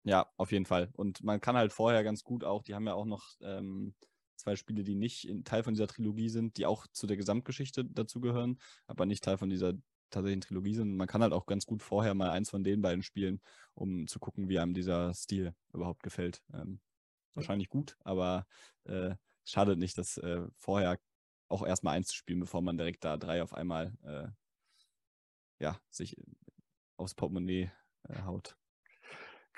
Ja, 0.10 0.28
auf 0.38 0.52
jeden 0.52 0.66
Fall. 0.66 0.90
Und 0.94 1.24
man 1.24 1.40
kann 1.40 1.56
halt 1.56 1.72
vorher 1.72 2.04
ganz 2.04 2.24
gut 2.24 2.44
auch, 2.44 2.64
die 2.64 2.74
haben 2.74 2.88
ja 2.88 2.96
auch 2.96 3.06
noch 3.06 3.36
ähm, 3.42 3.94
zwei 4.38 4.56
Spiele, 4.56 4.84
die 4.84 4.96
nicht 4.96 5.30
Teil 5.46 5.62
von 5.62 5.76
dieser 5.76 5.86
Trilogie 5.86 6.30
sind, 6.30 6.58
die 6.58 6.66
auch 6.66 6.88
zu 6.88 7.06
der 7.06 7.16
Gesamtgeschichte 7.16 7.86
dazugehören, 7.86 8.60
aber 8.88 9.06
nicht 9.06 9.24
Teil 9.24 9.38
von 9.38 9.52
dieser 9.52 9.74
tatsächlichen 10.10 10.42
Trilogie 10.42 10.74
sind. 10.74 10.96
Man 10.96 11.08
kann 11.08 11.22
halt 11.22 11.32
auch 11.32 11.46
ganz 11.46 11.68
gut 11.68 11.84
vorher 11.84 12.16
mal 12.16 12.32
eins 12.32 12.50
von 12.50 12.64
den 12.64 12.82
beiden 12.82 13.04
spielen, 13.04 13.40
um 13.76 14.08
zu 14.08 14.18
gucken, 14.18 14.50
wie 14.50 14.58
einem 14.58 14.74
dieser 14.74 15.14
Stil 15.14 15.54
überhaupt 15.74 16.02
gefällt. 16.02 16.42
Ähm, 16.56 16.80
wahrscheinlich 17.36 17.70
gut, 17.70 17.96
aber 18.00 18.48
äh, 18.86 19.12
es 19.46 19.52
schadet 19.52 19.78
nicht, 19.78 19.96
das 20.00 20.18
äh, 20.18 20.42
vorher 20.56 20.98
auch 21.50 21.64
erstmal 21.64 21.96
eins 21.96 22.08
zu 22.08 22.16
spielen, 22.16 22.40
bevor 22.40 22.64
man 22.64 22.80
direkt 22.80 23.06
da 23.06 23.16
drei 23.16 23.44
auf 23.44 23.54
einmal 23.54 23.94
äh, 24.02 24.28
ja, 25.60 25.80
sich 25.92 26.16
aufs 26.98 27.14
Portemonnaie 27.14 27.70
äh, 28.08 28.24
haut. 28.24 28.58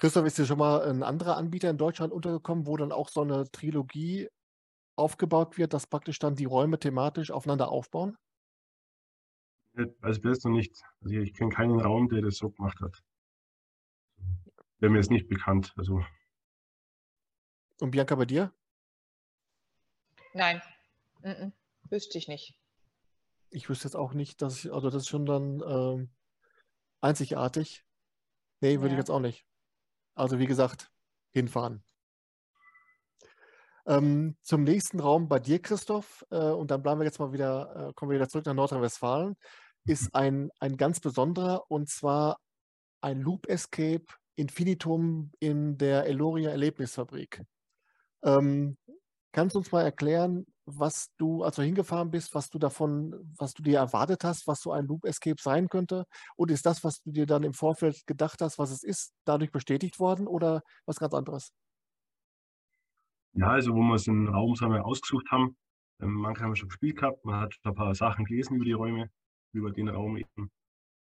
Christoph, 0.01 0.25
ist 0.25 0.39
dir 0.39 0.47
schon 0.47 0.57
mal 0.57 0.81
ein 0.81 1.03
anderer 1.03 1.37
Anbieter 1.37 1.69
in 1.69 1.77
Deutschland 1.77 2.11
untergekommen, 2.11 2.65
wo 2.65 2.75
dann 2.75 2.91
auch 2.91 3.07
so 3.07 3.21
eine 3.21 3.51
Trilogie 3.51 4.29
aufgebaut 4.95 5.59
wird, 5.59 5.73
dass 5.73 5.85
praktisch 5.85 6.17
dann 6.17 6.33
die 6.33 6.45
Räume 6.45 6.79
thematisch 6.79 7.29
aufeinander 7.29 7.69
aufbauen? 7.69 8.17
Also 10.01 10.19
das 10.21 10.43
noch 10.43 10.53
nicht. 10.53 10.81
Also 11.01 11.17
ich 11.17 11.35
kenne 11.35 11.51
keinen 11.51 11.79
Raum, 11.79 12.09
der 12.09 12.23
das 12.23 12.37
so 12.37 12.49
gemacht 12.49 12.81
hat. 12.81 12.97
Wäre 14.79 14.91
mir 14.91 14.97
jetzt 14.97 15.11
nicht 15.11 15.29
bekannt. 15.29 15.71
Also. 15.77 16.03
Und 17.79 17.91
Bianca, 17.91 18.15
bei 18.15 18.25
dir? 18.25 18.51
Nein, 20.33 20.63
mm 21.19 21.27
-mm. 21.27 21.51
wüsste 21.91 22.17
ich 22.17 22.27
nicht. 22.27 22.57
Ich 23.51 23.69
wüsste 23.69 23.87
jetzt 23.87 23.95
auch 23.95 24.13
nicht, 24.13 24.41
dass 24.41 24.65
ich, 24.65 24.73
also 24.73 24.89
das 24.89 25.03
ist 25.03 25.09
schon 25.09 25.27
dann 25.27 25.61
ähm, 25.61 26.09
einzigartig. 27.01 27.85
Nee, 28.61 28.79
würde 28.79 28.87
ja. 28.87 28.93
ich 28.93 28.97
jetzt 28.97 29.11
auch 29.11 29.19
nicht. 29.19 29.45
Also 30.15 30.39
wie 30.39 30.47
gesagt, 30.47 30.91
hinfahren. 31.31 31.83
Ähm, 33.87 34.35
zum 34.41 34.63
nächsten 34.63 34.99
Raum 34.99 35.27
bei 35.27 35.39
dir, 35.39 35.59
Christoph, 35.59 36.25
äh, 36.29 36.37
und 36.37 36.69
dann 36.69 36.83
bleiben 36.83 36.99
wir 36.99 37.05
jetzt 37.05 37.19
mal 37.19 37.33
wieder, 37.33 37.89
äh, 37.89 37.93
kommen 37.93 38.11
wir 38.11 38.15
wieder 38.15 38.29
zurück 38.29 38.45
nach 38.45 38.53
Nordrhein-Westfalen, 38.53 39.35
ist 39.85 40.13
ein, 40.13 40.51
ein 40.59 40.77
ganz 40.77 40.99
besonderer 40.99 41.63
und 41.69 41.89
zwar 41.89 42.39
ein 43.01 43.21
Loop 43.21 43.47
Escape 43.47 44.05
Infinitum 44.35 45.31
in 45.39 45.77
der 45.77 46.05
Eloria 46.05 46.51
Erlebnisfabrik. 46.51 47.43
Ähm, 48.23 48.77
kannst 49.31 49.55
du 49.55 49.59
uns 49.59 49.71
mal 49.71 49.83
erklären, 49.83 50.45
was 50.65 51.11
du, 51.17 51.43
als 51.43 51.55
du 51.55 51.63
hingefahren 51.63 52.11
bist, 52.11 52.35
was 52.35 52.49
du 52.49 52.59
davon, 52.59 53.13
was 53.37 53.53
du 53.53 53.63
dir 53.63 53.79
erwartet 53.79 54.23
hast, 54.23 54.47
was 54.47 54.61
so 54.61 54.71
ein 54.71 54.85
Loop 54.85 55.05
Escape 55.05 55.41
sein 55.41 55.67
könnte? 55.67 56.05
Und 56.35 56.51
ist 56.51 56.65
das, 56.65 56.83
was 56.83 57.01
du 57.01 57.11
dir 57.11 57.25
dann 57.25 57.43
im 57.43 57.53
Vorfeld 57.53 58.05
gedacht 58.05 58.41
hast, 58.41 58.59
was 58.59 58.71
es 58.71 58.83
ist, 58.83 59.13
dadurch 59.25 59.51
bestätigt 59.51 59.99
worden 59.99 60.27
oder 60.27 60.61
was 60.85 60.97
ganz 60.97 61.13
anderes? 61.13 61.53
Ja, 63.33 63.51
also 63.51 63.73
wo 63.73 63.81
wir 63.81 63.95
es 63.95 64.07
in 64.07 64.27
Raum 64.27 64.55
sagen 64.55 64.73
wir, 64.73 64.85
ausgesucht 64.85 65.31
haben, 65.31 65.55
ähm, 66.01 66.13
manche 66.13 66.43
haben 66.43 66.55
schon 66.55 66.69
gespielt 66.69 66.97
gehabt, 66.97 67.23
man 67.23 67.39
hat 67.39 67.55
ein 67.63 67.75
paar 67.75 67.95
Sachen 67.95 68.25
gelesen 68.25 68.55
über 68.55 68.65
die 68.65 68.73
Räume, 68.73 69.09
über 69.53 69.71
den 69.71 69.87
Raum 69.87 70.17
eben. 70.17 70.51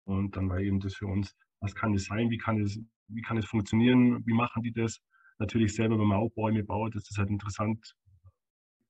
Und 0.06 0.36
dann 0.36 0.50
war 0.50 0.60
eben 0.60 0.80
das 0.80 0.96
für 0.96 1.08
uns, 1.08 1.36
was 1.60 1.74
kann 1.76 1.94
das 1.94 2.04
sein, 2.06 2.30
wie 2.30 2.38
kann 2.38 2.62
es, 2.62 2.80
wie 3.08 3.22
kann 3.22 3.38
es 3.38 3.46
funktionieren, 3.46 4.26
wie 4.26 4.34
machen 4.34 4.64
die 4.64 4.72
das? 4.72 5.00
Natürlich 5.40 5.74
selber, 5.74 5.98
wenn 5.98 6.08
man 6.08 6.20
auch 6.20 6.32
Räume 6.36 6.64
baut, 6.64 6.96
ist 6.96 7.10
das 7.10 7.18
halt 7.18 7.30
interessant, 7.30 7.96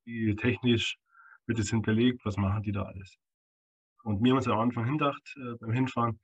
wie 0.09 0.35
technisch 0.35 0.97
wird 1.45 1.59
es 1.59 1.69
hinterlegt, 1.69 2.23
was 2.25 2.37
machen 2.37 2.63
die 2.63 2.71
da 2.71 2.83
alles. 2.83 3.17
Und 4.03 4.21
mir 4.21 4.31
haben 4.31 4.37
uns 4.37 4.47
am 4.47 4.59
Anfang 4.59 4.85
hingedacht, 4.85 5.35
äh, 5.37 5.55
beim 5.59 5.71
Hinfahren, 5.71 6.19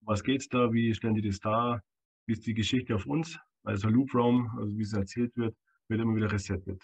was 0.00 0.22
geht's 0.22 0.48
da, 0.48 0.72
wie 0.72 0.94
stellen 0.94 1.14
die 1.14 1.22
das 1.22 1.40
dar, 1.40 1.82
wie 2.26 2.32
ist 2.32 2.46
die 2.46 2.54
Geschichte 2.54 2.94
auf 2.94 3.06
uns, 3.06 3.38
also 3.64 3.88
Loop 3.88 4.14
Roam, 4.14 4.50
also 4.58 4.76
wie 4.76 4.82
es 4.82 4.92
erzählt 4.92 5.36
wird, 5.36 5.54
wird 5.88 6.00
immer 6.00 6.16
wieder 6.16 6.30
resettet. 6.30 6.82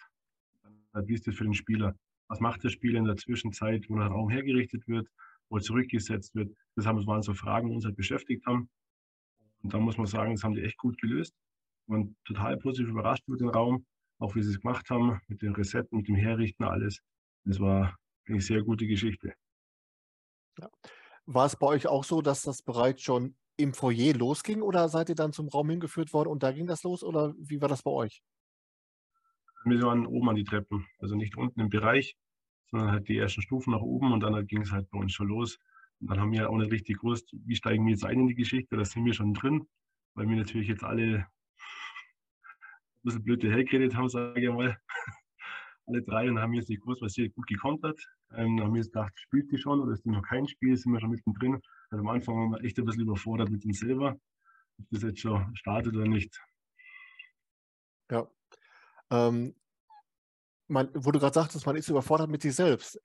Wie 1.05 1.15
ist 1.15 1.27
das 1.27 1.35
für 1.35 1.45
den 1.45 1.55
Spieler? 1.55 1.95
was 2.29 2.41
macht 2.41 2.65
das 2.65 2.73
Spiel 2.73 2.97
in 2.97 3.05
der 3.05 3.17
Zwischenzeit, 3.17 3.89
wo 3.89 3.97
der 3.97 4.09
Raum 4.09 4.31
hergerichtet 4.31 4.87
wird, 4.89 5.09
wo 5.49 5.59
zurückgesetzt 5.59 6.35
wird. 6.35 6.55
Das 6.75 6.87
waren 6.87 7.23
so 7.23 7.35
Fragen, 7.35 7.69
die 7.69 7.75
uns 7.75 7.85
halt 7.85 7.97
beschäftigt 7.97 8.45
haben. 8.47 8.69
Und 9.63 9.73
da 9.73 9.79
muss 9.79 9.97
man 9.97 10.07
sagen, 10.07 10.33
das 10.35 10.45
haben 10.45 10.55
die 10.55 10.63
echt 10.63 10.79
gut 10.79 10.99
gelöst. 11.01 11.35
Man 11.87 12.17
total 12.25 12.57
positiv 12.57 12.91
überrascht 12.91 13.27
mit 13.29 13.41
dem 13.41 13.49
Raum, 13.49 13.87
auch 14.19 14.35
wie 14.35 14.43
sie 14.43 14.51
es 14.51 14.61
gemacht 14.61 14.89
haben, 14.91 15.21
mit 15.29 15.43
den 15.43 15.55
Resetten, 15.55 15.99
mit 15.99 16.09
dem 16.09 16.17
Herrichten, 16.17 16.65
alles. 16.65 17.01
Das 17.45 17.61
war 17.61 17.97
eine 18.27 18.41
sehr 18.41 18.63
gute 18.63 18.87
Geschichte. 18.87 19.35
Ja. 20.59 20.69
War 21.27 21.47
es 21.47 21.57
bei 21.57 21.67
euch 21.67 21.87
auch 21.87 22.05
so, 22.05 22.23
dass 22.23 22.43
das 22.43 22.63
bereits 22.63 23.03
schon 23.03 23.37
im 23.57 23.73
Foyer 23.73 24.15
losging 24.15 24.63
oder 24.63 24.89
seid 24.89 25.09
ihr 25.09 25.15
dann 25.15 25.33
zum 25.33 25.49
Raum 25.49 25.71
hingeführt 25.71 26.13
worden 26.13 26.29
und 26.29 26.43
da 26.43 26.53
ging 26.53 26.67
das 26.67 26.83
los 26.83 27.03
oder 27.03 27.35
wie 27.39 27.61
war 27.61 27.69
das 27.69 27.83
bei 27.83 27.91
euch? 27.91 28.23
Wir 29.65 29.83
waren 29.83 30.07
oben 30.07 30.29
an 30.29 30.37
die 30.37 30.45
Treppen, 30.45 30.87
also 31.01 31.17
nicht 31.17 31.37
unten 31.37 31.61
im 31.61 31.71
Bereich, 31.71 32.17
sondern 32.71 32.93
halt 32.93 33.09
die 33.09 33.17
ersten 33.17 33.43
Stufen 33.43 33.73
nach 33.73 33.81
oben 33.81 34.13
und 34.13 34.21
dann 34.21 34.47
ging 34.47 34.63
es 34.63 34.71
halt 34.71 34.89
bei 34.91 34.99
uns 34.99 35.13
schon 35.13 35.29
los. 35.29 35.59
Und 36.01 36.11
dann 36.11 36.21
haben 36.21 36.33
wir 36.33 36.51
auch 36.51 36.57
nicht 36.57 36.71
richtig 36.71 36.99
gewusst, 36.99 37.31
wie 37.33 37.57
steigen 37.57 37.85
wir 37.87 37.93
jetzt 37.93 38.05
ein 38.05 38.21
in 38.21 38.27
die 38.29 38.35
Geschichte, 38.35 38.77
da 38.77 38.85
sind 38.85 39.05
wir 39.05 39.15
schon 39.15 39.35
drin, 39.35 39.67
weil 40.15 40.29
wir 40.29 40.37
natürlich 40.37 40.69
jetzt 40.69 40.85
alle 40.85 41.27
bisschen 43.07 43.25
blöde 43.25 43.51
hergeredet 43.51 43.97
haben, 43.97 44.09
sage 44.09 44.41
ich 44.41 44.49
mal. 44.51 44.77
alle 45.87 46.03
drei 46.03 46.29
und 46.29 46.39
haben 46.39 46.53
jetzt 46.55 46.69
nicht 46.69 46.83
gewusst, 46.83 47.03
was 47.03 47.15
hier 47.15 47.31
gut 47.31 47.47
gekommen 47.47 47.81
hat. 47.83 47.99
Ähm, 48.35 48.61
haben 48.61 48.75
jetzt 48.75 48.93
gedacht, 48.93 49.13
spielt 49.17 49.51
die 49.53 49.59
schon 49.59 49.81
oder 49.81 49.93
ist 49.93 50.05
die 50.05 50.11
noch 50.11 50.23
kein 50.23 50.49
Spiel, 50.49 50.77
sind 50.77 50.93
wir 50.93 51.01
schon 51.01 51.11
mittendrin. 51.11 51.61
Also 51.91 52.03
am 52.03 52.09
Anfang 52.09 52.35
waren 52.37 52.51
wir 52.51 52.65
echt 52.65 52.79
ein 52.79 52.85
bisschen 52.85 53.03
überfordert 53.03 53.51
mit 53.51 53.65
uns 53.65 53.79
selber, 53.79 54.17
ob 54.79 54.87
das 54.91 55.03
jetzt 55.03 55.21
schon 55.21 55.55
startet 55.57 55.95
oder 55.95 56.07
nicht. 56.07 56.39
Ja. 58.11 58.29
Ähm, 59.11 59.55
man, 60.69 60.91
wo 60.95 61.13
du 61.13 61.21
gerade 61.21 61.35
sagtest, 61.35 61.67
man 61.67 61.77
ist 61.77 61.89
überfordert 61.89 62.31
mit 62.31 62.43
sich 62.43 62.55
selbst. 62.55 63.01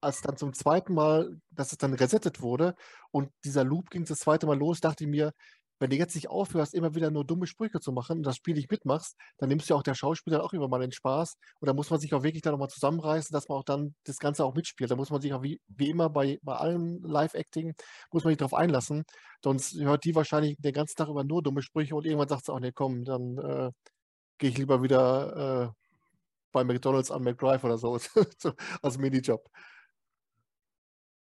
Als 0.00 0.20
dann 0.20 0.36
zum 0.36 0.52
zweiten 0.52 0.94
Mal, 0.94 1.40
dass 1.50 1.72
es 1.72 1.78
dann 1.78 1.94
resettet 1.94 2.40
wurde 2.40 2.74
und 3.10 3.30
dieser 3.44 3.64
Loop 3.64 3.90
ging 3.90 4.04
das 4.04 4.20
zweite 4.20 4.46
Mal 4.46 4.58
los, 4.58 4.80
dachte 4.80 5.04
ich 5.04 5.10
mir, 5.10 5.32
wenn 5.78 5.90
du 5.90 5.96
jetzt 5.96 6.14
nicht 6.14 6.28
aufhörst, 6.28 6.74
immer 6.74 6.94
wieder 6.94 7.10
nur 7.10 7.24
dumme 7.24 7.46
Sprüche 7.46 7.80
zu 7.80 7.92
machen 7.92 8.18
und 8.18 8.22
das 8.24 8.36
Spiel 8.36 8.54
nicht 8.54 8.70
mitmachst, 8.70 9.16
dann 9.38 9.48
nimmst 9.48 9.70
du 9.70 9.74
auch 9.74 9.82
der 9.82 9.94
Schauspieler 9.94 10.42
auch 10.42 10.52
immer 10.52 10.68
mal 10.68 10.80
den 10.80 10.92
Spaß. 10.92 11.36
Und 11.60 11.66
da 11.66 11.74
muss 11.74 11.90
man 11.90 12.00
sich 12.00 12.12
auch 12.14 12.22
wirklich 12.22 12.42
dann 12.42 12.52
nochmal 12.52 12.68
zusammenreißen, 12.68 13.32
dass 13.32 13.48
man 13.48 13.58
auch 13.58 13.64
dann 13.64 13.94
das 14.04 14.18
Ganze 14.18 14.44
auch 14.44 14.54
mitspielt. 14.54 14.90
Da 14.90 14.96
muss 14.96 15.10
man 15.10 15.20
sich 15.20 15.32
auch 15.32 15.42
wie, 15.42 15.60
wie 15.68 15.90
immer 15.90 16.10
bei, 16.10 16.38
bei 16.42 16.56
allem 16.56 17.00
Live-Acting, 17.02 17.74
muss 18.12 18.24
man 18.24 18.32
sich 18.32 18.38
darauf 18.38 18.54
einlassen. 18.54 19.04
Sonst 19.42 19.74
hört 19.80 20.04
die 20.04 20.14
wahrscheinlich 20.14 20.56
den 20.58 20.72
ganzen 20.72 20.96
Tag 20.96 21.08
immer 21.08 21.24
nur 21.24 21.42
dumme 21.42 21.62
Sprüche 21.62 21.94
und 21.94 22.06
irgendwann 22.06 22.28
sagt 22.28 22.46
sie 22.46 22.52
auch, 22.52 22.60
nee, 22.60 22.72
komm, 22.72 23.04
dann 23.04 23.38
äh, 23.38 23.70
gehe 24.38 24.50
ich 24.50 24.58
lieber 24.58 24.82
wieder 24.82 25.66
äh, 25.66 25.78
bei 26.52 26.64
McDonalds 26.64 27.10
an 27.10 27.22
McDrive 27.22 27.64
oder 27.64 27.78
so, 27.78 27.98
als 28.82 28.98
Minijob. 28.98 29.48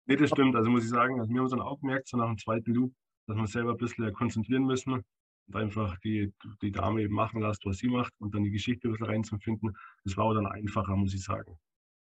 Nee, 0.06 0.16
das 0.16 0.30
stimmt. 0.30 0.56
Also 0.56 0.70
muss 0.70 0.82
ich 0.82 0.90
sagen, 0.90 1.20
also 1.20 1.30
wir 1.30 1.36
haben 1.36 1.44
uns 1.44 1.52
dann 1.52 1.60
auch 1.60 1.78
gemerkt, 1.78 2.08
so 2.08 2.16
nach 2.16 2.26
dem 2.26 2.38
zweiten 2.38 2.74
Loop, 2.74 2.92
dass 3.30 3.36
wir 3.36 3.42
uns 3.42 3.52
selber 3.52 3.70
ein 3.70 3.76
bisschen 3.76 4.12
konzentrieren 4.12 4.64
müssen 4.64 4.92
und 4.94 5.56
einfach 5.56 5.96
die, 5.98 6.32
die 6.62 6.72
Dame 6.72 7.02
eben 7.02 7.14
machen 7.14 7.40
lassen, 7.40 7.62
was 7.64 7.78
sie 7.78 7.88
macht 7.88 8.12
und 8.18 8.34
dann 8.34 8.42
die 8.42 8.50
Geschichte 8.50 8.88
ein 8.88 8.92
bisschen 8.92 9.06
reinzufinden. 9.06 9.76
Das 10.04 10.16
war 10.16 10.34
dann 10.34 10.46
einfacher, 10.46 10.96
muss 10.96 11.14
ich 11.14 11.22
sagen. 11.22 11.56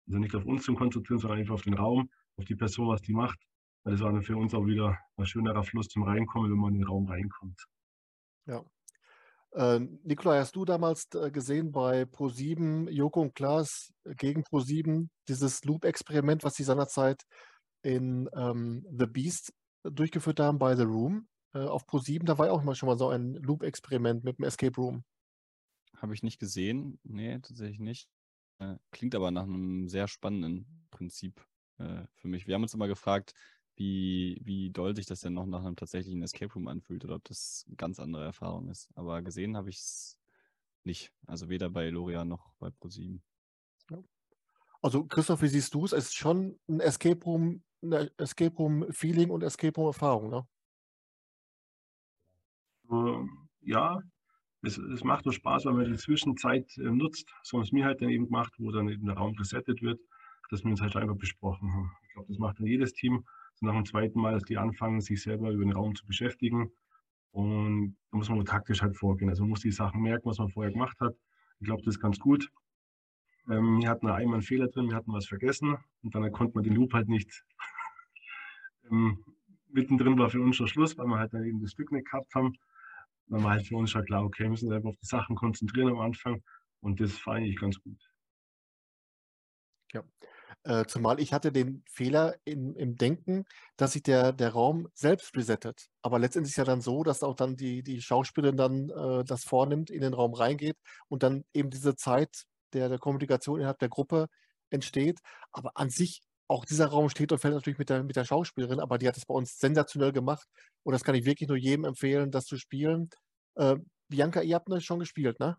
Also 0.07 0.17
nicht 0.17 0.35
auf 0.35 0.45
uns 0.45 0.63
zu 0.63 0.73
konzentrieren, 0.73 1.19
sondern 1.19 1.39
einfach 1.39 1.53
auf 1.53 1.61
den 1.61 1.75
Raum, 1.75 2.09
auf 2.37 2.45
die 2.45 2.55
Person, 2.55 2.87
was 2.87 3.01
die 3.01 3.13
macht. 3.13 3.39
Weil 3.83 3.93
das 3.93 4.01
war 4.01 4.11
dann 4.11 4.23
für 4.23 4.35
uns 4.35 4.53
auch 4.55 4.65
wieder 4.65 4.97
ein 5.15 5.25
schönerer 5.25 5.63
Fluss 5.63 5.89
zum 5.89 6.03
Reinkommen, 6.03 6.51
wenn 6.51 6.57
man 6.57 6.73
in 6.73 6.79
den 6.79 6.87
Raum 6.87 7.07
reinkommt. 7.07 7.65
Ja. 8.47 8.63
Äh, 9.51 9.79
Nikolai, 10.03 10.39
hast 10.39 10.55
du 10.55 10.65
damals 10.65 11.07
äh, 11.13 11.29
gesehen 11.29 11.71
bei 11.71 12.03
Pro7, 12.03 12.89
Joko 12.89 13.21
und 13.21 13.35
Klaas 13.35 13.93
gegen 14.05 14.41
Pro7, 14.41 15.07
dieses 15.27 15.63
Loop-Experiment, 15.65 16.43
was 16.43 16.55
sie 16.55 16.63
seinerzeit 16.63 17.23
in 17.83 18.29
ähm, 18.35 18.85
The 18.97 19.05
Beast 19.05 19.53
durchgeführt 19.83 20.39
haben 20.39 20.59
bei 20.59 20.75
The 20.75 20.83
Room 20.83 21.27
äh, 21.53 21.59
auf 21.59 21.87
Pro7. 21.87 22.23
Da 22.23 22.37
war 22.37 22.47
ja 22.47 22.51
auch 22.51 22.63
mal 22.63 22.75
schon 22.75 22.87
mal 22.87 22.97
so 22.97 23.09
ein 23.09 23.35
Loop-Experiment 23.35 24.23
mit 24.23 24.37
dem 24.37 24.45
Escape 24.45 24.75
Room. 24.75 25.03
Habe 25.97 26.13
ich 26.13 26.23
nicht 26.23 26.39
gesehen. 26.39 26.99
Nee, 27.03 27.39
tatsächlich 27.39 27.79
nicht. 27.79 28.09
Äh, 28.59 28.75
klingt 28.91 29.15
aber 29.15 29.31
nach 29.31 29.43
einem 29.43 29.87
sehr 29.87 30.07
spannenden 30.07 30.87
Prinzip 30.91 31.45
äh, 31.77 32.03
für 32.15 32.27
mich. 32.27 32.47
Wir 32.47 32.55
haben 32.55 32.63
uns 32.63 32.73
immer 32.73 32.87
gefragt, 32.87 33.33
wie, 33.75 34.39
wie 34.43 34.69
doll 34.69 34.95
sich 34.95 35.05
das 35.05 35.21
denn 35.21 35.33
noch 35.33 35.45
nach 35.45 35.63
einem 35.63 35.75
tatsächlichen 35.75 36.21
Escape 36.21 36.53
Room 36.53 36.67
anfühlt 36.67 37.03
oder 37.03 37.15
ob 37.15 37.23
das 37.23 37.63
eine 37.67 37.75
ganz 37.75 37.99
andere 37.99 38.25
Erfahrung 38.25 38.69
ist. 38.69 38.89
Aber 38.95 39.21
gesehen 39.21 39.57
habe 39.57 39.69
ich 39.69 39.77
es 39.77 40.19
nicht. 40.83 41.11
Also 41.27 41.49
weder 41.49 41.69
bei 41.69 41.89
Loria 41.89 42.25
noch 42.25 42.53
bei 42.59 42.67
Pro7. 42.67 43.19
Ja. 43.89 44.03
Also 44.81 45.05
Christoph, 45.05 45.41
wie 45.41 45.47
siehst 45.47 45.73
du 45.73 45.85
es? 45.85 45.91
Es 45.93 46.05
ist 46.05 46.15
schon 46.15 46.59
ein 46.67 46.79
Escape 46.79 47.23
Room 47.23 47.63
eine 47.81 48.11
Escape 48.17 48.55
Room-Feeling 48.55 49.29
und 49.29 49.43
Escape 49.43 49.75
Room-Erfahrung, 49.75 50.29
ne? 50.29 50.47
Ja, 53.61 54.01
es, 54.63 54.77
es 54.77 55.03
macht 55.03 55.25
nur 55.25 55.33
Spaß, 55.33 55.65
wenn 55.65 55.75
man 55.75 55.91
die 55.91 55.97
Zwischenzeit 55.97 56.77
äh, 56.77 56.91
nutzt. 56.91 57.33
So 57.43 57.57
haben 57.57 57.63
es 57.63 57.71
mir 57.71 57.85
halt 57.85 58.01
dann 58.01 58.09
eben 58.09 58.25
gemacht, 58.25 58.53
wo 58.57 58.71
dann 58.71 58.89
eben 58.89 59.05
der 59.05 59.15
Raum 59.15 59.35
resettet 59.37 59.81
wird, 59.81 59.99
dass 60.49 60.63
wir 60.63 60.71
uns 60.71 60.81
halt 60.81 60.95
einfach 60.95 61.15
besprochen 61.15 61.73
haben. 61.73 61.91
Ich 62.03 62.13
glaube, 62.13 62.27
das 62.27 62.37
macht 62.37 62.59
dann 62.59 62.67
jedes 62.67 62.93
Team. 62.93 63.25
So 63.55 63.65
nach 63.65 63.73
dem 63.73 63.85
zweiten 63.85 64.19
Mal, 64.19 64.33
dass 64.33 64.43
die 64.43 64.57
anfangen, 64.57 65.01
sich 65.01 65.21
selber 65.21 65.51
über 65.51 65.63
den 65.63 65.73
Raum 65.73 65.95
zu 65.95 66.05
beschäftigen. 66.05 66.71
Und 67.31 67.95
da 68.11 68.17
muss 68.17 68.29
man 68.29 68.37
nur 68.37 68.45
taktisch 68.45 68.81
halt 68.81 68.97
vorgehen. 68.97 69.29
Also 69.29 69.43
man 69.43 69.51
muss 69.51 69.61
die 69.61 69.71
Sachen 69.71 70.01
merken, 70.01 70.25
was 70.25 70.39
man 70.39 70.49
vorher 70.49 70.71
gemacht 70.71 70.99
hat. 70.99 71.15
Ich 71.59 71.65
glaube, 71.65 71.81
das 71.83 71.95
ist 71.95 72.01
ganz 72.01 72.19
gut. 72.19 72.51
Ähm, 73.49 73.81
wir 73.81 73.89
hatten 73.89 74.07
einmal 74.07 74.35
einen 74.35 74.41
Fehler 74.43 74.67
drin, 74.67 74.89
wir 74.89 74.95
hatten 74.95 75.13
was 75.13 75.27
vergessen 75.27 75.77
und 76.03 76.15
dann 76.15 76.31
konnte 76.31 76.55
man 76.55 76.63
den 76.63 76.75
Loop 76.75 76.93
halt 76.93 77.09
nicht. 77.09 77.43
ähm, 78.91 79.23
mittendrin 79.69 80.17
war 80.17 80.29
für 80.29 80.41
uns 80.41 80.55
schon 80.55 80.67
Schluss, 80.67 80.97
weil 80.97 81.07
wir 81.07 81.17
halt 81.17 81.33
dann 81.33 81.45
eben 81.45 81.61
das 81.61 81.71
Stück 81.71 81.91
nicht 81.91 82.09
gehabt 82.09 82.33
haben. 82.35 82.53
Dann 83.27 83.43
war 83.43 83.51
halt 83.51 83.67
für 83.67 83.77
uns 83.77 83.91
schon 83.91 84.05
klar, 84.05 84.23
okay, 84.23 84.43
wir 84.43 84.49
müssen 84.49 84.67
uns 84.67 84.75
einfach 84.75 84.89
auf 84.89 84.97
die 85.01 85.07
Sachen 85.07 85.35
konzentrieren 85.35 85.89
am 85.89 85.99
Anfang 85.99 86.43
und 86.81 86.99
das 86.99 87.13
fand 87.13 87.45
ich 87.47 87.59
ganz 87.59 87.81
gut. 87.81 87.97
Ja. 89.93 90.03
Äh, 90.63 90.85
zumal 90.85 91.19
ich 91.19 91.33
hatte 91.33 91.51
den 91.51 91.83
Fehler 91.89 92.35
in, 92.45 92.75
im 92.75 92.95
Denken, 92.95 93.45
dass 93.77 93.93
sich 93.93 94.03
der, 94.03 94.31
der 94.31 94.49
Raum 94.49 94.87
selbst 94.93 95.35
resettet. 95.35 95.87
Aber 96.03 96.19
letztendlich 96.19 96.51
ist 96.51 96.57
ja 96.57 96.65
dann 96.65 96.81
so, 96.81 97.03
dass 97.03 97.23
auch 97.23 97.35
dann 97.35 97.55
die, 97.55 97.81
die 97.81 98.01
Schauspielerin 98.01 98.57
dann 98.57 98.89
äh, 98.89 99.23
das 99.23 99.43
vornimmt, 99.43 99.89
in 99.89 100.01
den 100.01 100.13
Raum 100.13 100.33
reingeht 100.33 100.77
und 101.07 101.23
dann 101.23 101.43
eben 101.53 101.71
diese 101.71 101.95
Zeit 101.95 102.45
der, 102.73 102.89
der 102.89 102.99
Kommunikation 102.99 103.59
innerhalb 103.59 103.79
der 103.79 103.89
Gruppe 103.89 104.27
entsteht. 104.69 105.19
Aber 105.51 105.71
an 105.75 105.89
sich, 105.89 106.21
auch 106.47 106.65
dieser 106.65 106.87
Raum 106.87 107.09
steht 107.09 107.31
und 107.31 107.39
fällt 107.39 107.53
natürlich 107.53 107.79
mit 107.79 107.89
der, 107.89 108.03
mit 108.03 108.15
der 108.15 108.25
Schauspielerin, 108.25 108.79
aber 108.79 108.97
die 108.97 109.07
hat 109.07 109.17
es 109.17 109.25
bei 109.25 109.33
uns 109.33 109.57
sensationell 109.57 110.11
gemacht. 110.11 110.47
Und 110.83 110.93
das 110.93 111.03
kann 111.03 111.15
ich 111.15 111.25
wirklich 111.25 111.47
nur 111.47 111.57
jedem 111.57 111.85
empfehlen, 111.85 112.31
das 112.31 112.45
zu 112.45 112.57
spielen. 112.57 113.09
Äh, 113.55 113.75
Bianca, 114.09 114.41
ihr 114.41 114.55
habt 114.55 114.69
das 114.69 114.83
schon 114.83 114.99
gespielt, 114.99 115.39
ne? 115.39 115.57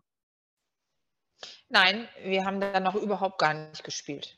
Nein, 1.69 2.07
wir 2.23 2.45
haben 2.45 2.61
da 2.61 2.79
noch 2.79 2.95
überhaupt 2.95 3.39
gar 3.39 3.53
nicht 3.53 3.83
gespielt. 3.83 4.37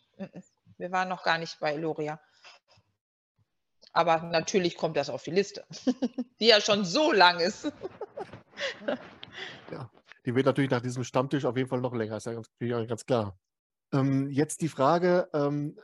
Wir 0.77 0.91
waren 0.91 1.09
noch 1.09 1.23
gar 1.23 1.37
nicht 1.37 1.59
bei 1.59 1.75
Loria. 1.75 2.19
Aber 3.91 4.21
natürlich 4.23 4.75
kommt 4.75 4.97
das 4.97 5.09
auf 5.09 5.23
die 5.23 5.31
Liste, 5.31 5.65
die 6.39 6.47
ja 6.47 6.59
schon 6.59 6.83
so 6.83 7.11
lang 7.11 7.39
ist. 7.39 7.71
ja, 9.71 9.89
die 10.25 10.35
wird 10.35 10.45
natürlich 10.45 10.71
nach 10.71 10.81
diesem 10.81 11.03
Stammtisch 11.03 11.45
auf 11.45 11.57
jeden 11.57 11.69
Fall 11.69 11.81
noch 11.81 11.93
länger, 11.93 12.17
ist 12.17 12.25
ja 12.25 12.33
ganz, 12.33 12.49
ganz 12.59 13.05
klar. 13.05 13.37
Ähm, 13.93 14.29
jetzt 14.31 14.61
die 14.61 14.67
Frage, 14.67 15.29
ähm, 15.33 15.79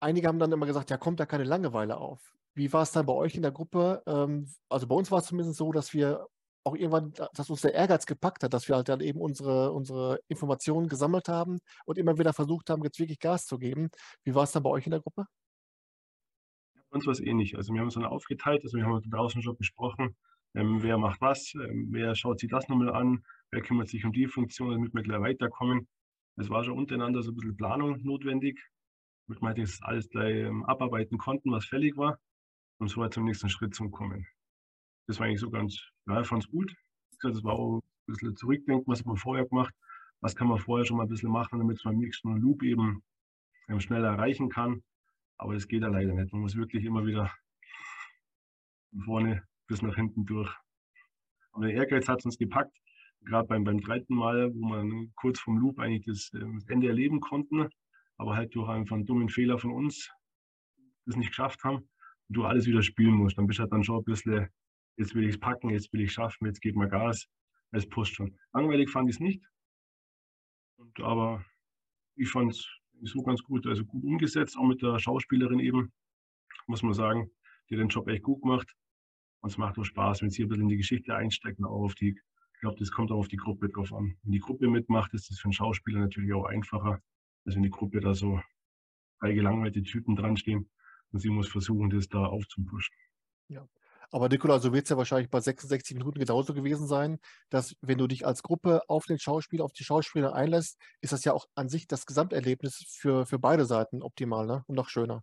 einige 0.00 0.28
haben 0.28 0.38
dann 0.38 0.52
immer 0.52 0.66
gesagt, 0.66 0.90
ja, 0.90 0.96
kommt 0.96 1.20
da 1.20 1.26
keine 1.26 1.44
Langeweile 1.44 1.96
auf. 1.96 2.32
Wie 2.54 2.72
war 2.72 2.82
es 2.82 2.92
dann 2.92 3.06
bei 3.06 3.12
euch 3.12 3.34
in 3.34 3.42
der 3.42 3.52
Gruppe? 3.52 4.02
Ähm, 4.06 4.48
also 4.68 4.86
bei 4.86 4.94
uns 4.94 5.10
war 5.10 5.18
es 5.18 5.26
zumindest 5.26 5.58
so, 5.58 5.72
dass 5.72 5.92
wir 5.92 6.26
auch 6.64 6.74
irgendwann, 6.74 7.12
dass 7.34 7.50
uns 7.50 7.62
der 7.62 7.74
Ehrgeiz 7.74 8.06
gepackt 8.06 8.42
hat, 8.42 8.52
dass 8.52 8.68
wir 8.68 8.76
halt 8.76 8.88
dann 8.88 9.00
eben 9.00 9.20
unsere, 9.20 9.72
unsere 9.72 10.20
Informationen 10.28 10.88
gesammelt 10.88 11.28
haben 11.28 11.60
und 11.86 11.98
immer 11.98 12.18
wieder 12.18 12.32
versucht 12.32 12.70
haben, 12.70 12.82
jetzt 12.84 12.98
wirklich 12.98 13.18
Gas 13.18 13.46
zu 13.46 13.58
geben. 13.58 13.90
Wie 14.24 14.34
war 14.34 14.44
es 14.44 14.52
dann 14.52 14.62
bei 14.62 14.70
euch 14.70 14.86
in 14.86 14.90
der 14.90 15.00
Gruppe? 15.00 15.26
Bei 16.74 16.96
uns 16.96 17.06
war 17.06 17.12
es 17.12 17.20
ähnlich. 17.20 17.56
Also 17.56 17.72
wir 17.72 17.80
haben 17.80 17.86
uns 17.86 17.94
dann 17.94 18.04
aufgeteilt, 18.04 18.62
also 18.62 18.76
wir 18.76 18.84
haben 18.84 19.10
draußen 19.10 19.42
schon 19.42 19.56
besprochen, 19.56 20.16
ähm, 20.54 20.82
wer 20.82 20.98
macht 20.98 21.20
was, 21.20 21.54
ähm, 21.54 21.88
wer 21.90 22.14
schaut 22.14 22.40
sich 22.40 22.50
das 22.50 22.68
nochmal 22.68 22.90
an, 22.90 23.24
wer 23.50 23.62
kümmert 23.62 23.88
sich 23.88 24.04
um 24.04 24.12
die 24.12 24.26
Funktion, 24.26 24.72
damit 24.72 24.94
wir 24.94 25.02
gleich 25.02 25.20
weiterkommen. 25.20 25.88
Es 26.36 26.50
war 26.50 26.64
schon 26.64 26.78
untereinander 26.78 27.22
so 27.22 27.32
ein 27.32 27.34
bisschen 27.34 27.56
Planung 27.56 28.00
notwendig, 28.02 28.60
damit 29.26 29.42
wir 29.42 29.54
das 29.54 29.82
alles 29.82 30.08
gleich 30.08 30.36
ähm, 30.36 30.64
abarbeiten 30.64 31.18
konnten, 31.18 31.50
was 31.50 31.66
fällig 31.66 31.96
war, 31.96 32.18
und 32.78 32.88
so 32.88 33.02
halt 33.02 33.14
zum 33.14 33.24
nächsten 33.24 33.48
Schritt 33.48 33.74
zu 33.74 33.90
kommen. 33.90 34.26
Das 35.06 35.18
war 35.18 35.26
eigentlich 35.26 35.40
so 35.40 35.50
ganz, 35.50 35.80
ja, 36.06 36.20
ich 36.20 36.26
fand 36.26 36.44
es 36.44 36.50
gut. 36.50 36.72
Das 37.22 37.42
war 37.42 37.54
auch 37.54 37.78
ein 37.78 37.82
bisschen 38.06 38.36
zurückdenken, 38.36 38.86
was 38.86 39.04
man 39.04 39.16
vorher 39.16 39.46
gemacht, 39.46 39.74
was 40.20 40.36
kann 40.36 40.48
man 40.48 40.58
vorher 40.58 40.84
schon 40.84 40.96
mal 40.96 41.04
ein 41.04 41.08
bisschen 41.08 41.30
machen, 41.30 41.58
damit 41.58 41.84
man 41.84 41.94
am 41.94 42.00
nächsten 42.00 42.36
Loop 42.36 42.62
eben 42.62 43.02
ähm, 43.68 43.80
schneller 43.80 44.08
erreichen 44.08 44.48
kann. 44.48 44.82
Aber 45.36 45.54
das 45.54 45.66
geht 45.66 45.82
ja 45.82 45.88
leider 45.88 46.14
nicht. 46.14 46.32
Man 46.32 46.42
muss 46.42 46.56
wirklich 46.56 46.84
immer 46.84 47.04
wieder 47.06 47.32
vorne 49.04 49.42
bis 49.68 49.82
nach 49.82 49.94
hinten 49.94 50.26
durch. 50.26 50.52
Aber 51.52 51.66
der 51.66 51.74
Ehrgeiz 51.76 52.08
hat 52.08 52.24
uns 52.24 52.38
gepackt, 52.38 52.76
gerade 53.22 53.46
beim, 53.46 53.64
beim 53.64 53.80
dritten 53.80 54.14
Mal, 54.14 54.52
wo 54.54 54.66
man 54.66 55.12
kurz 55.16 55.38
vom 55.40 55.58
Loop 55.58 55.78
eigentlich 55.78 56.06
das, 56.06 56.30
ähm, 56.34 56.58
das 56.58 56.68
Ende 56.68 56.88
erleben 56.88 57.20
konnten. 57.20 57.68
aber 58.16 58.34
halt 58.34 58.54
durch 58.54 58.68
einfach 58.68 58.96
einen 58.96 59.06
dummen 59.06 59.28
Fehler 59.28 59.58
von 59.58 59.70
uns 59.70 60.10
das 61.08 61.16
nicht 61.16 61.28
geschafft 61.30 61.64
haben 61.64 61.76
und 61.76 62.36
du 62.36 62.44
alles 62.44 62.66
wieder 62.66 62.82
spielen 62.82 63.14
musst. 63.14 63.38
Dann 63.38 63.46
bist 63.46 63.58
du 63.58 63.62
halt 63.62 63.72
dann 63.72 63.84
schon 63.84 63.98
ein 63.98 64.04
bisschen, 64.04 64.48
jetzt 64.96 65.14
will 65.14 65.24
ich 65.24 65.34
es 65.34 65.40
packen, 65.40 65.70
jetzt 65.70 65.92
will 65.92 66.02
ich 66.02 66.08
es 66.08 66.14
schaffen, 66.14 66.46
jetzt 66.46 66.60
geht 66.60 66.76
mal 66.76 66.88
Gas. 66.88 67.26
Es 67.70 67.88
pusht 67.88 68.14
schon. 68.14 68.38
Langweilig 68.52 68.90
fand 68.90 69.08
ich 69.08 69.16
es 69.16 69.20
nicht. 69.20 69.42
Und, 70.76 71.00
aber 71.00 71.44
ich 72.16 72.30
fand 72.30 72.52
es 72.52 72.66
so 73.02 73.22
ganz 73.22 73.42
gut, 73.42 73.66
also 73.66 73.84
gut 73.84 74.04
umgesetzt, 74.04 74.56
auch 74.56 74.66
mit 74.66 74.82
der 74.82 74.98
Schauspielerin 74.98 75.60
eben, 75.60 75.92
muss 76.66 76.82
man 76.82 76.94
sagen, 76.94 77.30
die 77.70 77.76
den 77.76 77.88
Job 77.88 78.08
echt 78.08 78.22
gut 78.22 78.42
gemacht. 78.42 78.74
Und 79.40 79.50
es 79.50 79.58
macht 79.58 79.78
auch 79.78 79.84
Spaß, 79.84 80.22
wenn 80.22 80.30
sie 80.30 80.42
ein 80.42 80.48
bisschen 80.48 80.64
in 80.64 80.68
die 80.68 80.76
Geschichte 80.76 81.14
einsteckt, 81.14 81.62
auch 81.62 81.84
auf 81.84 81.94
die, 81.94 82.18
ich 82.54 82.60
glaube, 82.60 82.76
das 82.78 82.90
kommt 82.90 83.12
auch 83.12 83.18
auf 83.18 83.28
die 83.28 83.36
Gruppe 83.36 83.68
drauf 83.68 83.92
an. 83.92 84.16
Wenn 84.22 84.32
die 84.32 84.40
Gruppe 84.40 84.68
mitmacht, 84.68 85.14
ist 85.14 85.30
das 85.30 85.38
für 85.38 85.46
einen 85.46 85.52
Schauspieler 85.52 86.00
natürlich 86.00 86.32
auch 86.32 86.44
einfacher, 86.44 87.00
als 87.44 87.54
wenn 87.54 87.62
die 87.62 87.70
Gruppe 87.70 88.00
da 88.00 88.14
so 88.14 88.40
drei 89.20 89.32
gelangweilte 89.32 89.82
Typen 89.82 90.16
dran 90.16 90.36
stehen 90.36 90.68
und 91.12 91.20
sie 91.20 91.30
muss 91.30 91.48
versuchen, 91.48 91.90
das 91.90 92.08
da 92.08 92.26
aufzupushen. 92.26 92.94
Ja. 93.48 93.66
Aber 94.10 94.28
Nikola, 94.28 94.58
so 94.58 94.72
wird 94.72 94.84
es 94.84 94.90
ja 94.90 94.96
wahrscheinlich 94.96 95.28
bei 95.28 95.40
66 95.40 95.94
Minuten 95.96 96.18
genauso 96.18 96.54
gewesen 96.54 96.86
sein, 96.86 97.18
dass 97.50 97.76
wenn 97.82 97.98
du 97.98 98.06
dich 98.06 98.26
als 98.26 98.42
Gruppe 98.42 98.80
auf 98.88 99.04
den 99.04 99.18
Schauspieler, 99.18 99.64
auf 99.64 99.72
die 99.72 99.84
Schauspieler 99.84 100.34
einlässt, 100.34 100.78
ist 101.02 101.12
das 101.12 101.24
ja 101.24 101.34
auch 101.34 101.46
an 101.54 101.68
sich 101.68 101.86
das 101.86 102.06
Gesamterlebnis 102.06 102.86
für, 102.88 103.26
für 103.26 103.38
beide 103.38 103.66
Seiten 103.66 104.02
optimal 104.02 104.46
ne? 104.46 104.64
und 104.66 104.76
noch 104.76 104.88
schöner. 104.88 105.22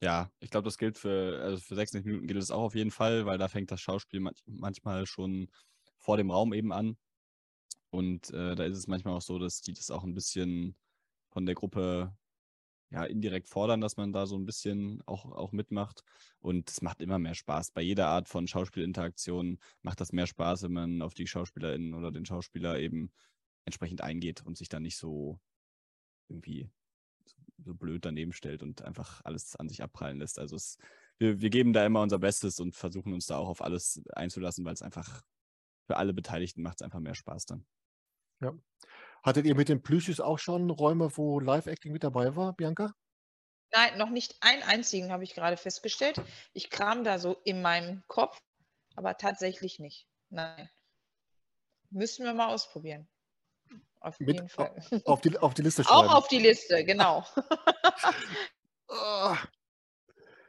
Ja, 0.00 0.30
ich 0.38 0.50
glaube, 0.50 0.64
das 0.64 0.78
gilt 0.78 0.96
für, 0.96 1.40
also 1.42 1.58
für 1.58 1.74
60 1.74 2.04
Minuten 2.04 2.26
gilt 2.28 2.40
es 2.40 2.50
auch 2.52 2.62
auf 2.62 2.74
jeden 2.74 2.92
Fall, 2.92 3.26
weil 3.26 3.38
da 3.38 3.48
fängt 3.48 3.70
das 3.70 3.80
Schauspiel 3.80 4.20
manchmal 4.46 5.06
schon 5.06 5.48
vor 5.96 6.16
dem 6.16 6.30
Raum 6.30 6.52
eben 6.52 6.72
an. 6.72 6.96
Und 7.90 8.30
äh, 8.30 8.54
da 8.54 8.64
ist 8.64 8.76
es 8.76 8.86
manchmal 8.86 9.14
auch 9.14 9.22
so, 9.22 9.38
dass 9.38 9.60
die 9.60 9.72
das 9.72 9.90
auch 9.90 10.04
ein 10.04 10.14
bisschen 10.14 10.76
von 11.30 11.46
der 11.46 11.54
Gruppe 11.54 12.16
ja, 12.90 13.04
indirekt 13.04 13.48
fordern, 13.48 13.80
dass 13.80 13.96
man 13.96 14.12
da 14.12 14.26
so 14.26 14.36
ein 14.36 14.46
bisschen 14.46 15.02
auch, 15.06 15.24
auch 15.26 15.52
mitmacht. 15.52 16.04
Und 16.40 16.70
es 16.70 16.80
macht 16.80 17.02
immer 17.02 17.18
mehr 17.18 17.34
Spaß. 17.34 17.72
Bei 17.72 17.82
jeder 17.82 18.08
Art 18.08 18.28
von 18.28 18.46
Schauspielinteraktion 18.46 19.58
macht 19.82 20.00
das 20.00 20.12
mehr 20.12 20.26
Spaß, 20.26 20.62
wenn 20.62 20.72
man 20.72 21.02
auf 21.02 21.14
die 21.14 21.26
SchauspielerInnen 21.26 21.94
oder 21.94 22.12
den 22.12 22.24
Schauspieler 22.24 22.78
eben 22.78 23.12
entsprechend 23.64 24.00
eingeht 24.00 24.44
und 24.46 24.56
sich 24.56 24.68
dann 24.68 24.82
nicht 24.82 24.96
so 24.96 25.40
irgendwie 26.28 26.70
so 27.58 27.74
blöd 27.74 28.04
daneben 28.04 28.32
stellt 28.32 28.62
und 28.62 28.82
einfach 28.82 29.20
alles 29.24 29.56
an 29.56 29.68
sich 29.68 29.82
abprallen 29.82 30.18
lässt. 30.18 30.38
Also 30.38 30.56
es, 30.56 30.78
wir, 31.18 31.40
wir 31.40 31.50
geben 31.50 31.72
da 31.72 31.84
immer 31.84 32.02
unser 32.02 32.18
Bestes 32.18 32.60
und 32.60 32.74
versuchen 32.74 33.12
uns 33.12 33.26
da 33.26 33.36
auch 33.36 33.48
auf 33.48 33.62
alles 33.62 34.02
einzulassen, 34.14 34.64
weil 34.64 34.74
es 34.74 34.82
einfach 34.82 35.22
für 35.86 35.96
alle 35.96 36.12
Beteiligten 36.12 36.62
macht 36.62 36.80
es 36.80 36.84
einfach 36.84 37.00
mehr 37.00 37.14
Spaß 37.14 37.46
dann. 37.46 37.66
Ja. 38.40 38.52
Hattet 39.22 39.46
ihr 39.46 39.56
mit 39.56 39.68
den 39.68 39.82
Plüschis 39.82 40.20
auch 40.20 40.38
schon 40.38 40.70
Räume, 40.70 41.16
wo 41.16 41.40
Live-Acting 41.40 41.92
mit 41.92 42.04
dabei 42.04 42.36
war, 42.36 42.54
Bianca? 42.54 42.94
Nein, 43.72 43.98
noch 43.98 44.10
nicht 44.10 44.36
einen 44.40 44.62
einzigen 44.62 45.12
habe 45.12 45.24
ich 45.24 45.34
gerade 45.34 45.56
festgestellt. 45.56 46.20
Ich 46.52 46.70
kram 46.70 47.04
da 47.04 47.18
so 47.18 47.36
in 47.44 47.60
meinem 47.60 48.02
Kopf, 48.06 48.40
aber 48.94 49.16
tatsächlich 49.16 49.78
nicht. 49.78 50.08
Nein. 50.30 50.70
Müssen 51.90 52.24
wir 52.24 52.34
mal 52.34 52.48
ausprobieren. 52.48 53.08
Auf 54.00 54.18
mit, 54.20 54.36
jeden 54.36 54.48
Fall. 54.48 54.74
Auf 55.04 55.20
die, 55.20 55.38
auf 55.38 55.54
die 55.54 55.62
Liste 55.62 55.84
schreiben. 55.84 56.08
Auch 56.08 56.14
auf 56.14 56.28
die 56.28 56.38
Liste, 56.38 56.84
genau. 56.84 57.24
Ah. 58.90 59.36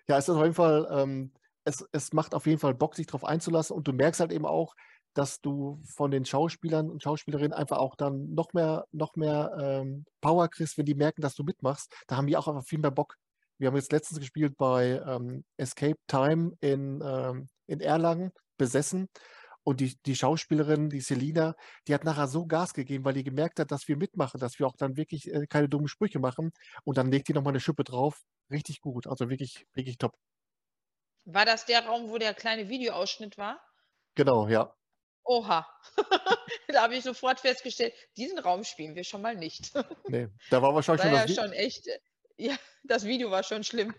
ja, 0.08 0.18
es 0.18 0.30
ist 0.30 0.34
auf 0.34 0.42
jeden 0.42 0.54
Fall, 0.54 0.88
ähm, 0.90 1.34
es, 1.66 1.86
es 1.92 2.14
macht 2.14 2.34
auf 2.34 2.46
jeden 2.46 2.58
Fall 2.58 2.74
Bock, 2.74 2.96
sich 2.96 3.06
darauf 3.06 3.26
einzulassen 3.26 3.76
und 3.76 3.86
du 3.86 3.92
merkst 3.92 4.22
halt 4.22 4.32
eben 4.32 4.46
auch, 4.46 4.76
dass 5.14 5.42
du 5.42 5.82
von 5.84 6.12
den 6.12 6.26
Schauspielern 6.26 6.90
und 6.90 7.04
Schauspielerinnen 7.04 7.52
einfach 7.52 7.78
auch 7.78 7.96
dann 7.96 8.34
noch 8.34 8.54
mehr, 8.54 8.86
noch 8.94 9.16
mehr 9.18 9.58
ähm, 9.60 10.06
Power 10.22 10.48
kriegst, 10.48 10.78
wenn 10.78 10.86
die 10.86 10.96
merken, 10.96 11.22
dass 11.22 11.36
du 11.36 11.44
mitmachst. 11.44 11.94
Da 12.08 12.16
haben 12.16 12.28
die 12.28 12.38
auch 12.38 12.48
einfach 12.48 12.64
viel 12.64 12.80
mehr 12.80 12.92
Bock. 12.92 13.16
Wir 13.58 13.68
haben 13.68 13.76
jetzt 13.76 13.92
letztens 13.92 14.20
gespielt 14.20 14.56
bei 14.58 15.02
ähm, 15.06 15.44
Escape 15.58 16.00
Time 16.08 16.54
in, 16.62 17.04
ähm, 17.04 17.50
in 17.68 17.82
Erlangen, 17.82 18.32
besessen. 18.58 19.10
Und 19.64 19.82
die, 19.82 19.96
die 20.06 20.16
Schauspielerin, 20.16 20.90
die 20.90 21.02
Selina, 21.02 21.56
die 21.88 21.94
hat 21.94 22.04
nachher 22.04 22.28
so 22.28 22.46
Gas 22.46 22.74
gegeben, 22.74 23.06
weil 23.06 23.14
die 23.14 23.24
gemerkt 23.24 23.60
hat, 23.60 23.72
dass 23.72 23.88
wir 23.88 23.98
mitmachen, 23.98 24.40
dass 24.40 24.58
wir 24.60 24.68
auch 24.68 24.76
dann 24.78 24.98
wirklich 24.98 25.32
äh, 25.32 25.48
keine 25.48 25.70
dummen 25.70 25.88
Sprüche 25.88 26.20
machen. 26.20 26.52
Und 26.84 26.98
dann 26.98 27.12
legt 27.12 27.28
die 27.28 27.34
nochmal 27.34 27.52
eine 27.52 27.60
Schippe 27.60 27.84
drauf. 27.84 28.22
Richtig 28.50 28.82
gut. 28.82 29.08
Also 29.08 29.30
wirklich, 29.30 29.66
wirklich 29.74 29.98
top. 29.98 30.18
War 31.26 31.46
das 31.46 31.66
der 31.66 31.86
Raum, 31.86 32.10
wo 32.10 32.18
der 32.18 32.34
kleine 32.34 32.70
Videoausschnitt 32.70 33.38
war? 33.38 33.62
Genau, 34.16 34.48
ja. 34.48 34.74
Oha. 35.24 35.68
da 36.70 36.84
habe 36.84 36.96
ich 36.96 37.04
sofort 37.04 37.40
festgestellt, 37.40 37.94
diesen 38.18 38.40
Raum 38.40 38.64
spielen 38.64 38.96
wir 38.96 39.04
schon 39.04 39.22
mal 39.22 39.36
nicht. 39.36 39.72
nee, 40.08 40.28
da 40.50 40.62
war 40.62 40.74
wahrscheinlich 40.74 41.06
war 41.06 41.28
schon, 41.28 41.36
ja 41.36 41.44
schon 41.44 41.54
echt. 41.54 41.88
Äh, 41.88 42.00
ja, 42.38 42.56
das 42.84 43.06
Video 43.06 43.30
war 43.30 43.44
schon 43.44 43.64
schlimm. 43.64 43.94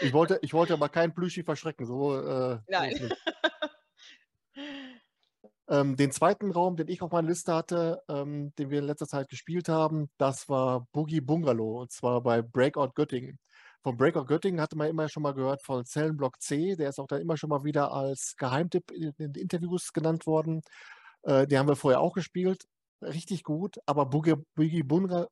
ich, 0.00 0.12
wollte, 0.12 0.38
ich 0.42 0.52
wollte 0.52 0.74
aber 0.74 0.88
keinen 0.88 1.14
Plüschi 1.14 1.42
verschrecken. 1.42 1.86
So, 1.86 2.20
äh, 2.20 2.58
Nein. 2.68 3.14
ähm, 5.68 5.96
den 5.96 6.12
zweiten 6.12 6.50
Raum, 6.50 6.76
den 6.76 6.88
ich 6.88 7.02
auf 7.02 7.12
meiner 7.12 7.28
Liste 7.28 7.54
hatte, 7.54 8.02
ähm, 8.08 8.52
den 8.58 8.70
wir 8.70 8.78
in 8.80 8.84
letzter 8.86 9.06
Zeit 9.06 9.28
gespielt 9.28 9.68
haben, 9.68 10.10
das 10.18 10.48
war 10.48 10.86
Boogie 10.92 11.20
Bungalow 11.20 11.80
und 11.80 11.92
zwar 11.92 12.22
bei 12.22 12.42
Breakout 12.42 12.92
Göttingen. 12.94 13.38
Von 13.82 13.96
Breakout 13.96 14.26
Göttingen 14.26 14.60
hatte 14.60 14.76
man 14.76 14.88
immer 14.88 15.08
schon 15.08 15.22
mal 15.22 15.34
gehört 15.34 15.62
von 15.62 15.84
Zellenblock 15.84 16.40
C. 16.40 16.74
Der 16.76 16.88
ist 16.88 16.98
auch 16.98 17.06
dann 17.06 17.20
immer 17.20 17.36
schon 17.36 17.50
mal 17.50 17.64
wieder 17.64 17.92
als 17.92 18.34
Geheimtipp 18.36 18.90
in 18.90 19.12
den 19.18 19.34
Interviews 19.34 19.92
genannt 19.92 20.26
worden. 20.26 20.62
Äh, 21.22 21.46
den 21.46 21.58
haben 21.58 21.68
wir 21.68 21.76
vorher 21.76 22.00
auch 22.00 22.12
gespielt. 22.14 22.64
Richtig 23.02 23.44
gut. 23.44 23.78
Aber 23.86 24.06
Boogie, 24.06 24.34
Boogie, 24.56 24.82
Bunga, 24.82 25.28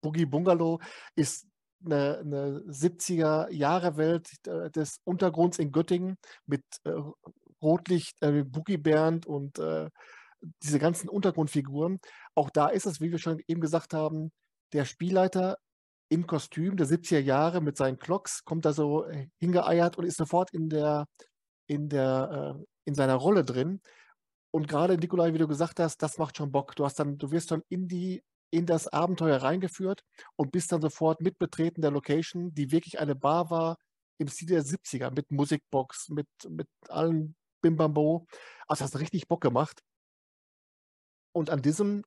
Boogie 0.00 0.26
Bungalow 0.26 0.80
ist 1.14 1.46
eine, 1.84 2.18
eine 2.20 2.60
70er-Jahre-Welt 2.68 4.30
äh, 4.46 4.70
des 4.70 5.00
Untergrunds 5.04 5.58
in 5.58 5.72
Göttingen 5.72 6.16
mit 6.46 6.62
äh, 6.84 6.92
Rotlicht, 7.62 8.22
äh, 8.22 8.44
Boogie 8.44 8.78
Bernd 8.78 9.26
und 9.26 9.58
äh, 9.58 9.88
diese 10.62 10.78
ganzen 10.78 11.08
Untergrundfiguren. 11.08 12.00
Auch 12.34 12.50
da 12.50 12.68
ist 12.68 12.86
es, 12.86 13.00
wie 13.00 13.10
wir 13.10 13.18
schon 13.18 13.40
eben 13.46 13.60
gesagt 13.60 13.94
haben, 13.94 14.32
der 14.72 14.84
Spielleiter 14.84 15.58
im 16.08 16.26
Kostüm 16.26 16.76
der 16.76 16.86
70er 16.86 17.20
Jahre 17.20 17.60
mit 17.60 17.76
seinen 17.76 17.98
Clocks, 17.98 18.44
kommt 18.44 18.64
da 18.64 18.72
so 18.72 19.04
äh, 19.06 19.28
hingeeiert 19.38 19.96
und 19.96 20.04
ist 20.04 20.16
sofort 20.16 20.52
in 20.52 20.68
der, 20.68 21.06
in 21.66 21.88
der, 21.88 22.56
äh, 22.58 22.64
in 22.84 22.94
seiner 22.94 23.14
Rolle 23.14 23.44
drin. 23.44 23.80
Und 24.52 24.66
gerade 24.66 24.98
Nikolai, 24.98 25.32
wie 25.32 25.38
du 25.38 25.46
gesagt 25.46 25.78
hast, 25.78 25.98
das 25.98 26.18
macht 26.18 26.36
schon 26.36 26.50
Bock. 26.50 26.74
Du 26.74 26.84
hast 26.84 26.98
dann, 26.98 27.18
du 27.18 27.30
wirst 27.30 27.52
dann 27.52 27.62
in 27.68 27.86
die, 27.86 28.24
in 28.50 28.66
das 28.66 28.88
Abenteuer 28.88 29.36
reingeführt 29.36 30.02
und 30.34 30.50
bist 30.50 30.72
dann 30.72 30.80
sofort 30.80 31.20
mitbetreten 31.20 31.82
der 31.82 31.92
Location, 31.92 32.52
die 32.52 32.72
wirklich 32.72 32.98
eine 32.98 33.14
Bar 33.14 33.50
war 33.50 33.76
im 34.18 34.26
Stil 34.26 34.48
der 34.48 34.64
70er, 34.64 35.14
mit 35.14 35.30
Musikbox, 35.30 36.08
mit, 36.08 36.28
mit 36.48 36.68
allen 36.88 37.36
Bimbambo. 37.60 38.26
Also 38.66 38.84
hast 38.84 38.94
du 38.94 38.98
richtig 38.98 39.28
Bock 39.28 39.40
gemacht. 39.40 39.82
Und 41.32 41.50
an 41.50 41.62
diesem 41.62 42.04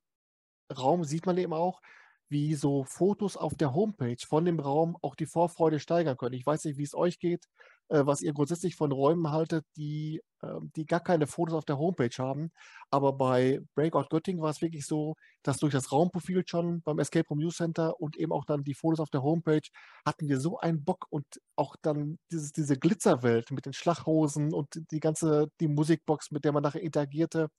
Raum 0.75 1.03
sieht 1.03 1.25
man 1.25 1.37
eben 1.37 1.53
auch, 1.53 1.81
wie 2.29 2.55
so 2.55 2.83
Fotos 2.83 3.37
auf 3.37 3.55
der 3.55 3.73
Homepage 3.73 4.17
von 4.27 4.45
dem 4.45 4.59
Raum 4.59 4.97
auch 5.01 5.15
die 5.15 5.27
Vorfreude 5.27 5.79
steigern 5.79 6.17
können. 6.17 6.33
Ich 6.33 6.45
weiß 6.45 6.65
nicht, 6.65 6.77
wie 6.77 6.83
es 6.83 6.95
euch 6.95 7.19
geht, 7.19 7.45
was 7.89 8.21
ihr 8.21 8.33
grundsätzlich 8.33 8.75
von 8.75 8.91
Räumen 8.91 9.31
haltet, 9.31 9.65
die, 9.77 10.21
äh, 10.41 10.47
die 10.75 10.85
gar 10.85 10.99
keine 11.01 11.27
Fotos 11.27 11.55
auf 11.55 11.65
der 11.65 11.77
Homepage 11.77 12.15
haben. 12.17 12.51
Aber 12.89 13.13
bei 13.13 13.59
Breakout 13.75 14.07
Göttingen 14.09 14.41
war 14.41 14.49
es 14.49 14.61
wirklich 14.61 14.85
so, 14.85 15.15
dass 15.43 15.57
durch 15.57 15.73
das 15.73 15.91
Raumprofil 15.91 16.43
schon 16.47 16.81
beim 16.81 16.99
Escape 16.99 17.27
Room 17.29 17.39
News 17.39 17.57
Center 17.57 17.99
und 17.99 18.17
eben 18.17 18.31
auch 18.31 18.45
dann 18.45 18.63
die 18.63 18.73
Fotos 18.73 18.99
auf 18.99 19.09
der 19.09 19.23
Homepage 19.23 19.61
hatten 20.05 20.27
wir 20.27 20.39
so 20.39 20.59
einen 20.59 20.83
Bock 20.83 21.05
und 21.09 21.25
auch 21.55 21.75
dann 21.81 22.17
dieses, 22.31 22.51
diese 22.51 22.77
Glitzerwelt 22.77 23.51
mit 23.51 23.65
den 23.65 23.73
Schlaghosen 23.73 24.53
und 24.53 24.81
die 24.91 24.99
ganze, 24.99 25.47
die 25.59 25.67
Musikbox, 25.67 26.31
mit 26.31 26.45
der 26.45 26.51
man 26.53 26.63
nachher 26.63 26.81
interagierte. 26.81 27.49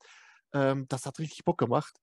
Ähm, 0.53 0.87
das 0.89 1.07
hat 1.07 1.19
richtig 1.19 1.45
Bock 1.45 1.59
gemacht. 1.59 1.95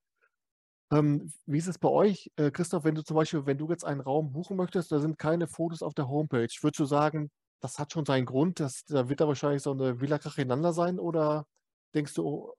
Ähm, 0.92 1.32
wie 1.46 1.58
ist 1.58 1.68
es 1.68 1.80
bei 1.80 1.88
euch, 1.90 2.32
äh, 2.36 2.52
Christoph, 2.52 2.84
wenn 2.84 2.96
du 2.96 3.04
zum 3.04 3.16
Beispiel, 3.16 3.46
wenn 3.46 3.58
du 3.58 3.70
jetzt 3.70 3.86
einen 3.86 4.02
Raum 4.02 4.32
buchen 4.34 4.58
möchtest, 4.58 4.92
da 4.92 5.00
sind 5.00 5.18
keine 5.18 5.48
Fotos 5.48 5.82
auf 5.82 5.94
der 5.94 6.10
Homepage, 6.10 6.50
würdest 6.62 6.80
du 6.80 6.86
sagen, 6.86 7.32
das 7.62 7.80
hat 7.80 7.94
schon 7.94 8.06
seinen 8.06 8.26
Grund, 8.26 8.60
dass, 8.60 8.84
da 8.86 9.08
wird 9.08 9.22
da 9.22 9.28
wahrscheinlich 9.28 9.62
so 9.62 9.72
eine 9.72 10.02
Villa 10.02 10.18
Kracheinander 10.18 10.74
sein 10.74 11.00
oder 11.00 11.46
denkst 11.94 12.16
du, 12.16 12.26
oh, 12.26 12.54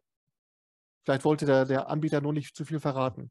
vielleicht 1.04 1.24
wollte 1.24 1.44
der, 1.44 1.64
der 1.66 1.88
Anbieter 1.88 2.20
nur 2.20 2.32
nicht 2.32 2.56
zu 2.56 2.64
viel 2.64 2.80
verraten? 2.80 3.30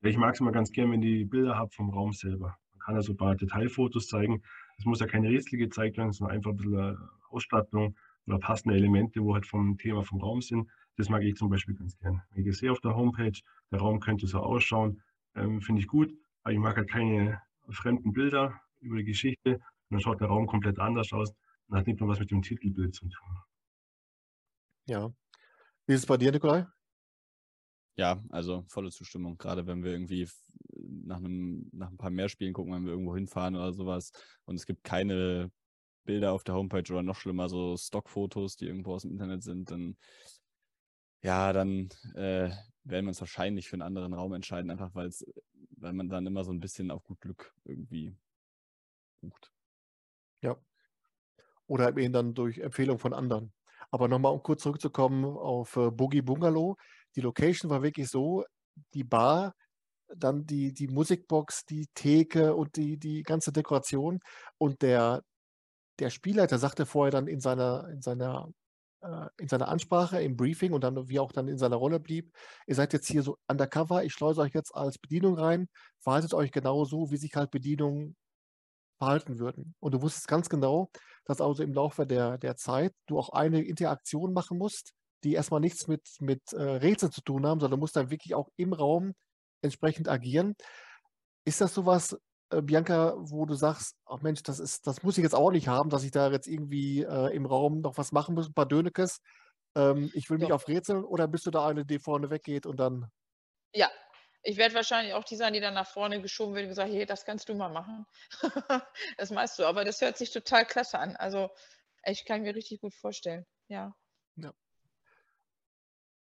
Ich 0.00 0.16
mag 0.16 0.34
es 0.34 0.40
immer 0.40 0.52
ganz 0.52 0.70
gern, 0.70 0.92
wenn 0.92 1.00
die 1.00 1.24
Bilder 1.24 1.56
habe 1.56 1.70
vom 1.70 1.90
Raum 1.90 2.12
selber. 2.12 2.56
Man 2.72 2.78
kann 2.80 2.94
ja 2.94 3.02
so 3.02 3.12
ein 3.12 3.16
paar 3.16 3.36
Detailfotos 3.36 4.06
zeigen. 4.06 4.42
Es 4.78 4.84
muss 4.84 5.00
ja 5.00 5.06
keine 5.06 5.28
Rätsel 5.28 5.58
gezeigt 5.58 5.98
werden, 5.98 6.12
sondern 6.12 6.36
einfach 6.36 6.50
ein 6.52 6.56
bisschen 6.56 6.78
äh, 6.78 6.96
Ausstattung 7.30 7.96
oder 8.26 8.38
passende 8.38 8.76
Elemente, 8.76 9.22
wo 9.22 9.34
halt 9.34 9.46
vom 9.46 9.76
Thema 9.76 10.04
vom 10.04 10.20
Raum 10.20 10.40
sind. 10.40 10.70
Das 10.96 11.08
mag 11.08 11.22
ich 11.22 11.36
zum 11.36 11.50
Beispiel 11.50 11.74
ganz 11.74 11.98
gern. 11.98 12.22
Wenn 12.30 12.46
ich 12.46 12.56
sehe 12.56 12.72
auf 12.72 12.80
der 12.80 12.94
Homepage, 12.94 13.38
der 13.70 13.80
Raum 13.80 14.00
könnte 14.00 14.26
so 14.26 14.38
ausschauen, 14.38 15.02
ähm, 15.34 15.60
finde 15.60 15.80
ich 15.80 15.88
gut. 15.88 16.12
Aber 16.42 16.52
ich 16.52 16.58
mag 16.58 16.76
halt 16.76 16.90
keine 16.90 17.42
fremden 17.68 18.12
Bilder 18.12 18.60
über 18.80 18.96
die 18.96 19.04
Geschichte. 19.04 19.60
Und 19.88 19.94
dann 19.94 20.00
schaut 20.00 20.20
der 20.20 20.28
Raum 20.28 20.46
komplett 20.46 20.78
anders 20.78 21.12
aus 21.12 21.32
und 21.68 21.78
hat 21.78 21.86
nicht 21.86 22.00
nur 22.00 22.08
was 22.08 22.18
mit 22.18 22.30
dem 22.30 22.42
Titelbild 22.42 22.94
zu 22.94 23.08
tun. 23.08 23.38
Ja. 24.86 25.12
Wie 25.86 25.94
ist 25.94 26.00
es 26.00 26.06
bei 26.06 26.16
dir, 26.16 26.32
Nikolai? 26.32 26.66
Ja, 27.96 28.22
also 28.30 28.64
volle 28.68 28.90
Zustimmung. 28.90 29.38
Gerade 29.38 29.66
wenn 29.66 29.82
wir 29.82 29.92
irgendwie 29.92 30.28
nach, 30.76 31.18
einem, 31.18 31.68
nach 31.72 31.90
ein 31.90 31.96
paar 31.96 32.10
mehr 32.10 32.28
Spielen 32.28 32.52
gucken, 32.52 32.72
wenn 32.72 32.84
wir 32.84 32.92
irgendwo 32.92 33.14
hinfahren 33.14 33.56
oder 33.56 33.72
sowas. 33.72 34.12
Und 34.44 34.56
es 34.56 34.66
gibt 34.66 34.84
keine 34.84 35.50
Bilder 36.04 36.32
auf 36.32 36.44
der 36.44 36.54
Homepage 36.54 36.90
oder 36.92 37.02
noch 37.02 37.16
schlimmer, 37.16 37.48
so 37.48 37.76
Stockfotos, 37.76 38.56
die 38.56 38.66
irgendwo 38.66 38.94
aus 38.94 39.02
dem 39.02 39.10
Internet 39.10 39.42
sind, 39.42 39.70
dann 39.70 39.96
ja, 41.22 41.52
dann 41.52 41.88
äh, 42.14 42.50
werden 42.84 43.04
wir 43.04 43.08
uns 43.08 43.20
wahrscheinlich 43.20 43.68
für 43.68 43.74
einen 43.74 43.82
anderen 43.82 44.14
Raum 44.14 44.32
entscheiden, 44.32 44.70
einfach 44.70 44.94
weil 44.94 45.92
man 45.92 46.08
dann 46.08 46.26
immer 46.26 46.44
so 46.44 46.52
ein 46.52 46.60
bisschen 46.60 46.90
auf 46.90 47.02
gut 47.04 47.20
Glück 47.20 47.54
irgendwie 47.64 48.16
bucht. 49.20 49.52
Ja. 50.42 50.56
Oder 51.66 51.96
eben 51.96 52.12
dann 52.12 52.34
durch 52.34 52.58
Empfehlung 52.58 52.98
von 52.98 53.12
anderen. 53.12 53.52
Aber 53.90 54.08
nochmal, 54.08 54.32
um 54.32 54.42
kurz 54.42 54.62
zurückzukommen 54.62 55.24
auf 55.24 55.76
äh, 55.76 55.90
Boogie 55.90 56.22
Bungalow. 56.22 56.76
Die 57.16 57.20
Location 57.20 57.70
war 57.70 57.82
wirklich 57.82 58.08
so, 58.08 58.44
die 58.94 59.04
Bar, 59.04 59.54
dann 60.08 60.46
die, 60.46 60.72
die 60.72 60.88
Musikbox, 60.88 61.64
die 61.66 61.86
Theke 61.94 62.54
und 62.54 62.76
die, 62.76 62.98
die 62.98 63.22
ganze 63.22 63.52
Dekoration. 63.52 64.20
Und 64.58 64.82
der, 64.82 65.22
der 65.98 66.10
Spielleiter 66.10 66.58
sagte 66.58 66.86
vorher 66.86 67.12
dann 67.12 67.26
in 67.28 67.40
seiner, 67.40 67.88
in 67.90 68.02
seiner 68.02 68.48
äh, 69.00 69.26
in 69.38 69.48
seiner 69.48 69.68
Ansprache, 69.68 70.20
im 70.22 70.36
Briefing 70.36 70.72
und 70.72 70.82
dann, 70.82 71.08
wie 71.08 71.20
auch 71.20 71.32
dann 71.32 71.48
in 71.48 71.58
seiner 71.58 71.76
Rolle 71.76 72.00
blieb, 72.00 72.32
ihr 72.66 72.74
seid 72.74 72.92
jetzt 72.92 73.08
hier 73.08 73.22
so 73.22 73.38
undercover, 73.48 74.04
ich 74.04 74.12
schleuse 74.12 74.40
euch 74.40 74.54
jetzt 74.54 74.74
als 74.74 74.98
Bedienung 74.98 75.38
rein, 75.38 75.68
verhaltet 76.00 76.34
euch 76.34 76.50
genau 76.52 76.84
so, 76.84 77.10
wie 77.10 77.16
sich 77.16 77.34
halt 77.36 77.50
Bedienungen 77.50 78.16
verhalten 78.98 79.38
würden. 79.38 79.74
Und 79.80 79.94
du 79.94 80.02
wusstest 80.02 80.28
ganz 80.28 80.48
genau, 80.48 80.90
dass 81.24 81.40
also 81.40 81.62
im 81.62 81.72
Laufe 81.72 82.06
der, 82.06 82.38
der 82.38 82.56
Zeit 82.56 82.92
du 83.06 83.18
auch 83.18 83.30
eine 83.30 83.62
Interaktion 83.62 84.32
machen 84.32 84.58
musst, 84.58 84.92
die 85.24 85.34
erstmal 85.34 85.60
nichts 85.60 85.88
mit, 85.88 86.08
mit 86.20 86.52
äh, 86.52 86.62
Rätseln 86.62 87.12
zu 87.12 87.22
tun 87.22 87.46
haben, 87.46 87.60
sondern 87.60 87.78
du 87.78 87.82
musst 87.82 87.96
dann 87.96 88.10
wirklich 88.10 88.34
auch 88.34 88.48
im 88.56 88.72
Raum 88.72 89.14
entsprechend 89.62 90.08
agieren. 90.08 90.54
Ist 91.44 91.60
das 91.60 91.74
sowas, 91.74 92.16
äh, 92.50 92.62
Bianca, 92.62 93.14
wo 93.18 93.46
du 93.46 93.54
sagst, 93.54 93.96
ach 94.06 94.20
Mensch, 94.22 94.42
das 94.42 94.58
ist, 94.58 94.86
das 94.86 95.02
muss 95.02 95.18
ich 95.18 95.24
jetzt 95.24 95.34
auch 95.34 95.50
nicht 95.50 95.68
haben, 95.68 95.90
dass 95.90 96.04
ich 96.04 96.10
da 96.10 96.30
jetzt 96.30 96.46
irgendwie 96.46 97.02
äh, 97.02 97.34
im 97.34 97.46
Raum 97.46 97.80
noch 97.80 97.98
was 97.98 98.12
machen 98.12 98.34
muss, 98.34 98.48
ein 98.48 98.54
paar 98.54 98.66
Dönekes. 98.66 99.20
Ähm, 99.74 100.10
ich 100.14 100.30
will 100.30 100.38
mich 100.38 100.48
Doch. 100.48 100.56
auf 100.56 100.68
Rätseln 100.68 101.04
oder 101.04 101.28
bist 101.28 101.46
du 101.46 101.50
da 101.50 101.66
eine, 101.66 101.84
die 101.84 101.98
vorne 101.98 102.30
weggeht 102.30 102.66
und 102.66 102.78
dann. 102.78 103.10
Ja, 103.74 103.88
ich 104.42 104.56
werde 104.56 104.74
wahrscheinlich 104.74 105.14
auch 105.14 105.24
die 105.24 105.36
sein, 105.36 105.52
die 105.52 105.60
dann 105.60 105.74
nach 105.74 105.88
vorne 105.88 106.22
geschoben 106.22 106.54
wird 106.54 106.64
und 106.64 106.70
gesagt, 106.70 106.90
hey, 106.90 107.06
das 107.06 107.24
kannst 107.24 107.48
du 107.48 107.54
mal 107.54 107.68
machen. 107.68 108.06
das 109.16 109.30
meinst 109.30 109.58
du, 109.58 109.64
aber 109.64 109.84
das 109.84 110.00
hört 110.00 110.16
sich 110.16 110.30
total 110.30 110.64
klasse 110.64 110.98
an. 110.98 111.16
Also 111.16 111.50
ich 112.04 112.24
kann 112.24 112.42
mir 112.42 112.54
richtig 112.54 112.80
gut 112.80 112.94
vorstellen, 112.94 113.46
ja. 113.68 113.94
ja. 114.36 114.52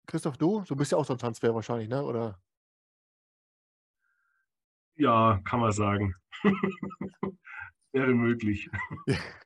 Christoph, 0.07 0.37
du? 0.37 0.63
Du 0.63 0.77
bist 0.77 0.93
ja 0.93 0.99
auch 0.99 1.05
so 1.05 1.15
ein 1.15 1.19
Transfer 1.19 1.55
wahrscheinlich, 1.55 1.89
ne? 1.89 2.03
Oder? 2.03 2.41
Ja, 4.95 5.41
kann 5.45 5.61
man 5.61 5.73
sagen. 5.73 6.15
Wäre 7.93 8.15
möglich. 8.15 8.71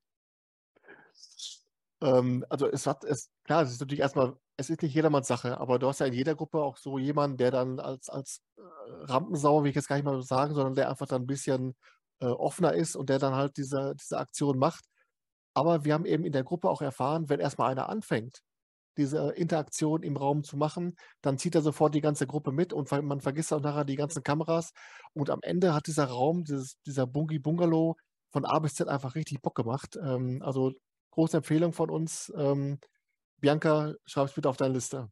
ähm, 2.03 2.45
also 2.49 2.67
es 2.67 2.87
hat 2.87 3.05
es, 3.05 3.31
klar, 3.45 3.63
es 3.63 3.73
ist 3.73 3.81
natürlich 3.81 4.01
erstmal, 4.01 4.37
es 4.57 4.71
ist 4.71 4.83
nicht 4.83 4.95
jedermanns 4.95 5.29
Sache, 5.29 5.59
aber 5.59 5.79
du 5.79 5.89
hast 5.89 6.01
ja 6.01 6.07
in 6.07 6.13
jeder 6.15 6.35
Gruppe 6.35 6.63
auch 6.63 6.77
so 6.77 6.99
jemanden, 6.99 7.37
der 7.37 7.51
dann 7.51 7.81
als, 7.81 8.09
als 8.09 8.43
äh, 8.57 8.63
Rampensau, 9.05 9.63
will 9.63 9.71
ich 9.71 9.77
jetzt 9.77 9.89
gar 9.89 9.97
nicht 9.97 10.05
mal 10.05 10.23
sagen, 10.23 10.55
sondern 10.55 10.75
der 10.75 10.91
einfach 10.91 11.07
dann 11.07 11.23
ein 11.23 11.27
bisschen 11.27 11.75
äh, 12.21 12.27
offener 12.27 12.75
ist 12.75 12.97
und 12.97 13.11
der 13.11 13.19
dann 13.19 13.35
halt 13.35 13.57
diese, 13.57 13.95
diese 14.01 14.19
Aktion 14.19 14.59
macht. 14.59 14.85
Aber 15.55 15.85
wir 15.85 15.95
haben 15.95 16.07
eben 16.07 16.25
in 16.25 16.33
der 16.33 16.45
Gruppe 16.45 16.71
auch 16.71 16.83
erfahren, 16.83 17.29
wenn 17.29 17.41
erstmal 17.41 17.71
einer 17.73 17.89
anfängt, 17.89 18.41
diese 18.97 19.31
Interaktion 19.33 20.03
im 20.03 20.17
Raum 20.17 20.45
zu 20.45 20.57
machen, 20.57 20.97
dann 21.23 21.39
zieht 21.39 21.55
er 21.55 21.63
sofort 21.63 21.95
die 21.95 22.01
ganze 22.01 22.27
Gruppe 22.27 22.53
mit 22.53 22.73
und 22.73 22.91
man 22.91 23.21
vergisst 23.21 23.53
auch 23.53 23.61
nachher 23.61 23.85
die 23.85 23.97
ganzen 23.97 24.23
Kameras. 24.23 24.73
Und 25.15 25.31
am 25.31 25.41
Ende 25.43 25.75
hat 25.75 25.87
dieser 25.87 26.07
Raum, 26.07 26.45
dieses, 26.45 26.77
dieser 26.87 27.07
Bungi 27.07 27.39
Bungalow 27.39 27.97
von 28.33 28.45
A 28.45 28.59
bis 28.59 28.75
Z 28.75 28.89
einfach 28.89 29.15
richtig 29.15 29.43
Bock 29.43 29.55
gemacht. 29.55 29.97
Ähm, 30.03 30.43
also 30.45 30.73
große 31.11 31.39
Empfehlung 31.39 31.73
von 31.73 31.91
uns. 31.91 32.33
Ähm, 32.37 32.79
Bianca, 33.39 33.95
schreib 34.07 34.29
es 34.29 34.35
bitte 34.35 34.49
auf 34.49 34.57
deine 34.57 34.75
Liste. 34.75 35.11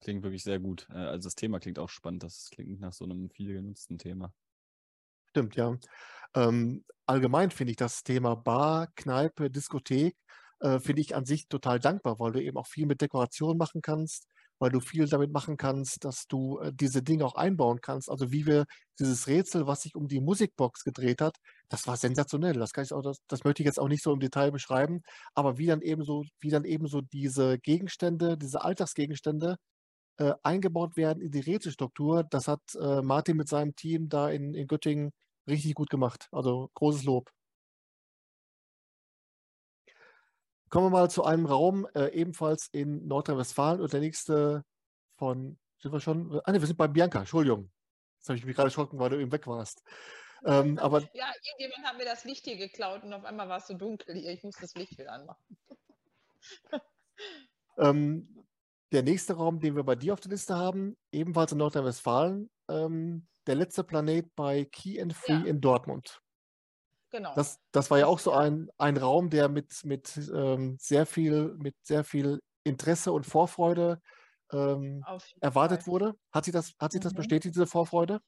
Klingt 0.00 0.22
wirklich 0.22 0.44
sehr 0.44 0.58
gut. 0.58 0.86
Äh, 0.90 0.98
also 0.98 1.26
das 1.26 1.34
Thema 1.34 1.58
klingt 1.60 1.78
auch 1.78 1.90
spannend. 1.90 2.22
Das 2.22 2.48
klingt 2.50 2.80
nach 2.80 2.92
so 2.92 3.04
einem 3.04 3.30
viel 3.30 3.52
genutzten 3.52 3.98
Thema. 3.98 4.32
Stimmt, 5.26 5.56
ja. 5.56 5.76
Ähm, 6.34 6.84
allgemein 7.06 7.50
finde 7.50 7.72
ich 7.72 7.76
das 7.76 8.02
Thema 8.02 8.34
Bar, 8.34 8.88
Kneipe, 8.96 9.50
Diskothek 9.50 10.16
äh, 10.60 10.80
finde 10.80 11.00
ich 11.02 11.14
an 11.14 11.24
sich 11.24 11.48
total 11.48 11.78
dankbar, 11.78 12.18
weil 12.18 12.32
du 12.32 12.42
eben 12.42 12.56
auch 12.56 12.66
viel 12.66 12.86
mit 12.86 13.00
Dekoration 13.00 13.56
machen 13.56 13.82
kannst, 13.82 14.26
weil 14.58 14.70
du 14.70 14.80
viel 14.80 15.06
damit 15.08 15.32
machen 15.32 15.56
kannst, 15.56 16.04
dass 16.04 16.26
du 16.28 16.58
äh, 16.58 16.72
diese 16.74 17.02
Dinge 17.02 17.24
auch 17.24 17.34
einbauen 17.34 17.80
kannst. 17.80 18.10
Also 18.10 18.32
wie 18.32 18.46
wir 18.46 18.64
dieses 18.98 19.26
Rätsel, 19.28 19.66
was 19.66 19.82
sich 19.82 19.94
um 19.94 20.08
die 20.08 20.20
Musikbox 20.20 20.84
gedreht 20.84 21.20
hat, 21.20 21.36
das 21.68 21.86
war 21.86 21.96
sensationell. 21.96 22.54
Das 22.54 22.72
kann 22.72 22.84
ich 22.84 22.92
auch, 22.92 23.02
das, 23.02 23.18
das 23.28 23.44
möchte 23.44 23.62
ich 23.62 23.66
jetzt 23.66 23.78
auch 23.80 23.88
nicht 23.88 24.02
so 24.02 24.12
im 24.12 24.20
Detail 24.20 24.50
beschreiben, 24.50 25.02
aber 25.34 25.58
wie 25.58 25.66
dann 25.66 25.82
eben 25.82 26.04
so, 26.04 26.24
wie 26.40 26.50
dann 26.50 26.64
eben 26.64 26.86
so 26.88 27.00
diese 27.00 27.58
Gegenstände, 27.58 28.36
diese 28.36 28.62
Alltagsgegenstände 28.62 29.56
äh, 30.18 30.34
eingebaut 30.42 30.96
werden 30.96 31.22
in 31.22 31.30
die 31.30 31.40
Rätselstruktur, 31.40 32.24
das 32.24 32.48
hat 32.48 32.60
äh, 32.80 33.02
Martin 33.02 33.36
mit 33.36 33.48
seinem 33.48 33.74
Team 33.76 34.08
da 34.08 34.30
in, 34.30 34.54
in 34.54 34.66
Göttingen 34.66 35.12
richtig 35.48 35.74
gut 35.74 35.90
gemacht. 35.90 36.28
Also 36.32 36.70
großes 36.74 37.04
Lob. 37.04 37.30
Kommen 40.68 40.86
wir 40.86 40.90
mal 40.90 41.10
zu 41.10 41.24
einem 41.24 41.46
Raum, 41.46 41.86
äh, 41.94 42.08
ebenfalls 42.12 42.68
in 42.72 43.06
Nordrhein-Westfalen 43.06 43.80
und 43.80 43.92
der 43.92 44.00
nächste 44.00 44.64
von, 45.16 45.58
sind 45.78 45.92
wir 45.92 46.00
schon? 46.00 46.40
Ah, 46.44 46.52
ne, 46.52 46.60
wir 46.60 46.66
sind 46.66 46.76
bei 46.76 46.88
Bianca, 46.88 47.20
Entschuldigung. 47.20 47.70
Jetzt 48.18 48.28
habe 48.28 48.38
ich 48.38 48.44
mich 48.44 48.54
gerade 48.54 48.68
erschrocken, 48.68 48.98
weil 48.98 49.10
du 49.10 49.20
eben 49.20 49.32
weg 49.32 49.46
warst. 49.46 49.82
Ähm, 50.44 50.78
aber, 50.78 51.00
ja, 51.14 51.32
irgendjemand 51.42 51.88
hat 51.88 51.96
mir 51.96 52.04
das 52.04 52.24
Licht 52.24 52.44
hier 52.44 52.56
geklaut 52.56 53.02
und 53.02 53.12
auf 53.12 53.24
einmal 53.24 53.48
war 53.48 53.58
es 53.58 53.66
so 53.66 53.74
dunkel 53.74 54.14
hier. 54.14 54.32
Ich 54.32 54.42
muss 54.42 54.56
das 54.60 54.74
Licht 54.74 54.98
wieder 54.98 55.12
anmachen. 55.12 55.58
ähm, 57.78 58.44
der 58.92 59.02
nächste 59.02 59.34
Raum, 59.34 59.60
den 59.60 59.76
wir 59.76 59.84
bei 59.84 59.96
dir 59.96 60.12
auf 60.12 60.20
der 60.20 60.30
Liste 60.30 60.56
haben, 60.56 60.96
ebenfalls 61.12 61.52
in 61.52 61.58
Nordrhein-Westfalen, 61.58 62.50
ähm, 62.68 63.26
der 63.46 63.54
letzte 63.54 63.84
Planet 63.84 64.34
bei 64.34 64.64
Key 64.64 65.00
and 65.00 65.14
Free 65.14 65.32
ja. 65.32 65.44
in 65.44 65.60
Dortmund. 65.60 66.20
Genau. 67.10 67.34
Das, 67.34 67.60
das 67.72 67.90
war 67.90 67.98
ja 67.98 68.06
auch 68.06 68.18
so 68.18 68.32
ein, 68.32 68.70
ein 68.76 68.96
Raum, 68.96 69.30
der 69.30 69.48
mit, 69.48 69.84
mit, 69.84 70.16
ähm, 70.16 70.76
sehr 70.78 71.06
viel, 71.06 71.54
mit 71.58 71.74
sehr 71.82 72.04
viel 72.04 72.40
Interesse 72.64 73.12
und 73.12 73.24
Vorfreude 73.24 74.00
ähm, 74.52 75.04
erwartet 75.40 75.82
Fall. 75.82 75.92
wurde. 75.92 76.14
Hat 76.32 76.44
sich 76.44 76.52
das, 76.52 76.74
hat 76.78 76.92
das 76.94 77.12
mhm. 77.12 77.16
bestätigt, 77.16 77.54
diese 77.54 77.66
Vorfreude? 77.66 78.20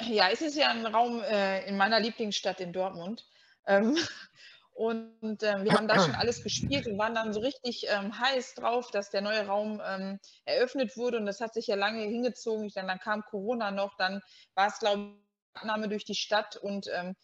Ja, 0.00 0.28
es 0.30 0.42
ist 0.42 0.56
ja 0.56 0.68
ein 0.68 0.84
Raum 0.86 1.22
äh, 1.22 1.66
in 1.66 1.76
meiner 1.76 2.00
Lieblingsstadt 2.00 2.60
in 2.60 2.72
Dortmund. 2.72 3.26
Ähm, 3.66 3.96
und 4.72 5.42
äh, 5.42 5.64
wir 5.64 5.72
haben 5.72 5.88
da 5.88 6.00
schon 6.00 6.14
alles 6.14 6.42
gespielt 6.42 6.86
und 6.86 6.98
waren 6.98 7.14
dann 7.14 7.32
so 7.32 7.40
richtig 7.40 7.86
ähm, 7.88 8.18
heiß 8.18 8.54
drauf, 8.54 8.90
dass 8.90 9.10
der 9.10 9.22
neue 9.22 9.46
Raum 9.46 9.80
ähm, 9.84 10.18
eröffnet 10.44 10.96
wurde. 10.96 11.18
Und 11.18 11.26
das 11.26 11.40
hat 11.40 11.54
sich 11.54 11.66
ja 11.66 11.76
lange 11.76 12.02
hingezogen. 12.02 12.70
Dann, 12.74 12.88
dann 12.88 12.98
kam 12.98 13.22
Corona 13.22 13.70
noch, 13.70 13.96
dann 13.96 14.22
war 14.54 14.66
es, 14.66 14.78
glaube 14.80 15.00
ich, 15.00 15.30
Abnahme 15.54 15.88
durch 15.88 16.04
die 16.04 16.14
Stadt 16.14 16.56
und 16.56 16.86
ähm, 16.92 17.16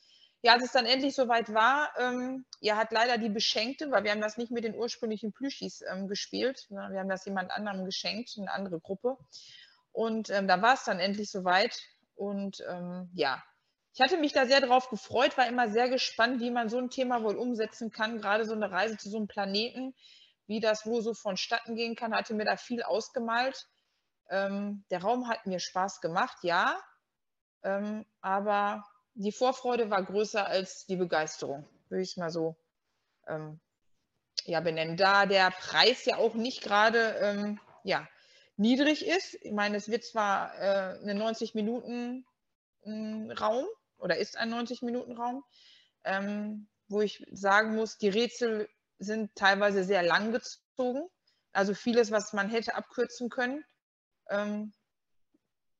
ja, 0.46 0.52
als 0.52 0.62
es 0.62 0.70
dann 0.70 0.86
endlich 0.86 1.16
soweit 1.16 1.52
war, 1.52 1.90
ähm, 1.98 2.46
ja, 2.60 2.76
hat 2.76 2.92
leider 2.92 3.18
die 3.18 3.28
Beschenkte, 3.28 3.90
weil 3.90 4.04
wir 4.04 4.12
haben 4.12 4.20
das 4.20 4.36
nicht 4.36 4.52
mit 4.52 4.62
den 4.62 4.76
ursprünglichen 4.76 5.32
Plüschis 5.32 5.82
ähm, 5.90 6.06
gespielt, 6.06 6.66
ne? 6.70 6.86
wir 6.92 7.00
haben 7.00 7.08
das 7.08 7.24
jemand 7.24 7.50
anderem 7.50 7.84
geschenkt, 7.84 8.32
eine 8.38 8.52
andere 8.52 8.78
Gruppe. 8.78 9.18
Und 9.90 10.30
ähm, 10.30 10.46
da 10.46 10.62
war 10.62 10.74
es 10.74 10.84
dann 10.84 11.00
endlich 11.00 11.32
soweit. 11.32 11.76
Und 12.14 12.64
ähm, 12.68 13.10
ja, 13.12 13.42
ich 13.92 14.00
hatte 14.00 14.18
mich 14.18 14.34
da 14.34 14.46
sehr 14.46 14.60
drauf 14.60 14.88
gefreut, 14.88 15.36
war 15.36 15.48
immer 15.48 15.68
sehr 15.68 15.88
gespannt, 15.88 16.40
wie 16.40 16.52
man 16.52 16.68
so 16.68 16.78
ein 16.78 16.90
Thema 16.90 17.24
wohl 17.24 17.34
umsetzen 17.34 17.90
kann, 17.90 18.20
gerade 18.20 18.44
so 18.44 18.54
eine 18.54 18.70
Reise 18.70 18.96
zu 18.96 19.10
so 19.10 19.16
einem 19.16 19.26
Planeten, 19.26 19.96
wie 20.46 20.60
das 20.60 20.86
wohl 20.86 21.02
so 21.02 21.12
vonstatten 21.12 21.74
gehen 21.74 21.96
kann, 21.96 22.14
hatte 22.14 22.34
mir 22.34 22.44
da 22.44 22.56
viel 22.56 22.84
ausgemalt. 22.84 23.66
Ähm, 24.30 24.84
der 24.90 25.02
Raum 25.02 25.28
hat 25.28 25.44
mir 25.44 25.58
Spaß 25.58 26.00
gemacht, 26.00 26.38
ja, 26.42 26.78
ähm, 27.64 28.06
aber 28.20 28.84
die 29.16 29.32
Vorfreude 29.32 29.90
war 29.90 30.04
größer 30.04 30.46
als 30.46 30.86
die 30.86 30.96
Begeisterung, 30.96 31.66
würde 31.88 32.02
ich 32.02 32.10
es 32.10 32.16
mal 32.16 32.30
so 32.30 32.54
ähm, 33.26 33.58
ja, 34.44 34.60
benennen. 34.60 34.96
Da 34.96 35.26
der 35.26 35.50
Preis 35.50 36.04
ja 36.04 36.18
auch 36.18 36.34
nicht 36.34 36.62
gerade 36.62 37.16
ähm, 37.20 37.58
ja, 37.82 38.06
niedrig 38.56 39.06
ist. 39.06 39.34
Ich 39.40 39.52
meine, 39.52 39.76
es 39.78 39.88
wird 39.88 40.04
zwar 40.04 40.54
äh, 40.58 40.98
eine 41.00 41.14
90-Minuten-Raum 41.14 42.24
hm, 42.84 43.68
oder 43.98 44.18
ist 44.18 44.36
ein 44.36 44.52
90-Minuten-Raum, 44.52 45.42
ähm, 46.04 46.68
wo 46.88 47.00
ich 47.00 47.26
sagen 47.32 47.74
muss, 47.74 47.96
die 47.96 48.10
Rätsel 48.10 48.68
sind 48.98 49.34
teilweise 49.34 49.82
sehr 49.84 50.02
lang 50.02 50.32
gezogen. 50.32 51.08
Also 51.52 51.72
vieles, 51.72 52.10
was 52.10 52.34
man 52.34 52.50
hätte 52.50 52.74
abkürzen 52.74 53.30
können, 53.30 53.64
ähm, 54.28 54.74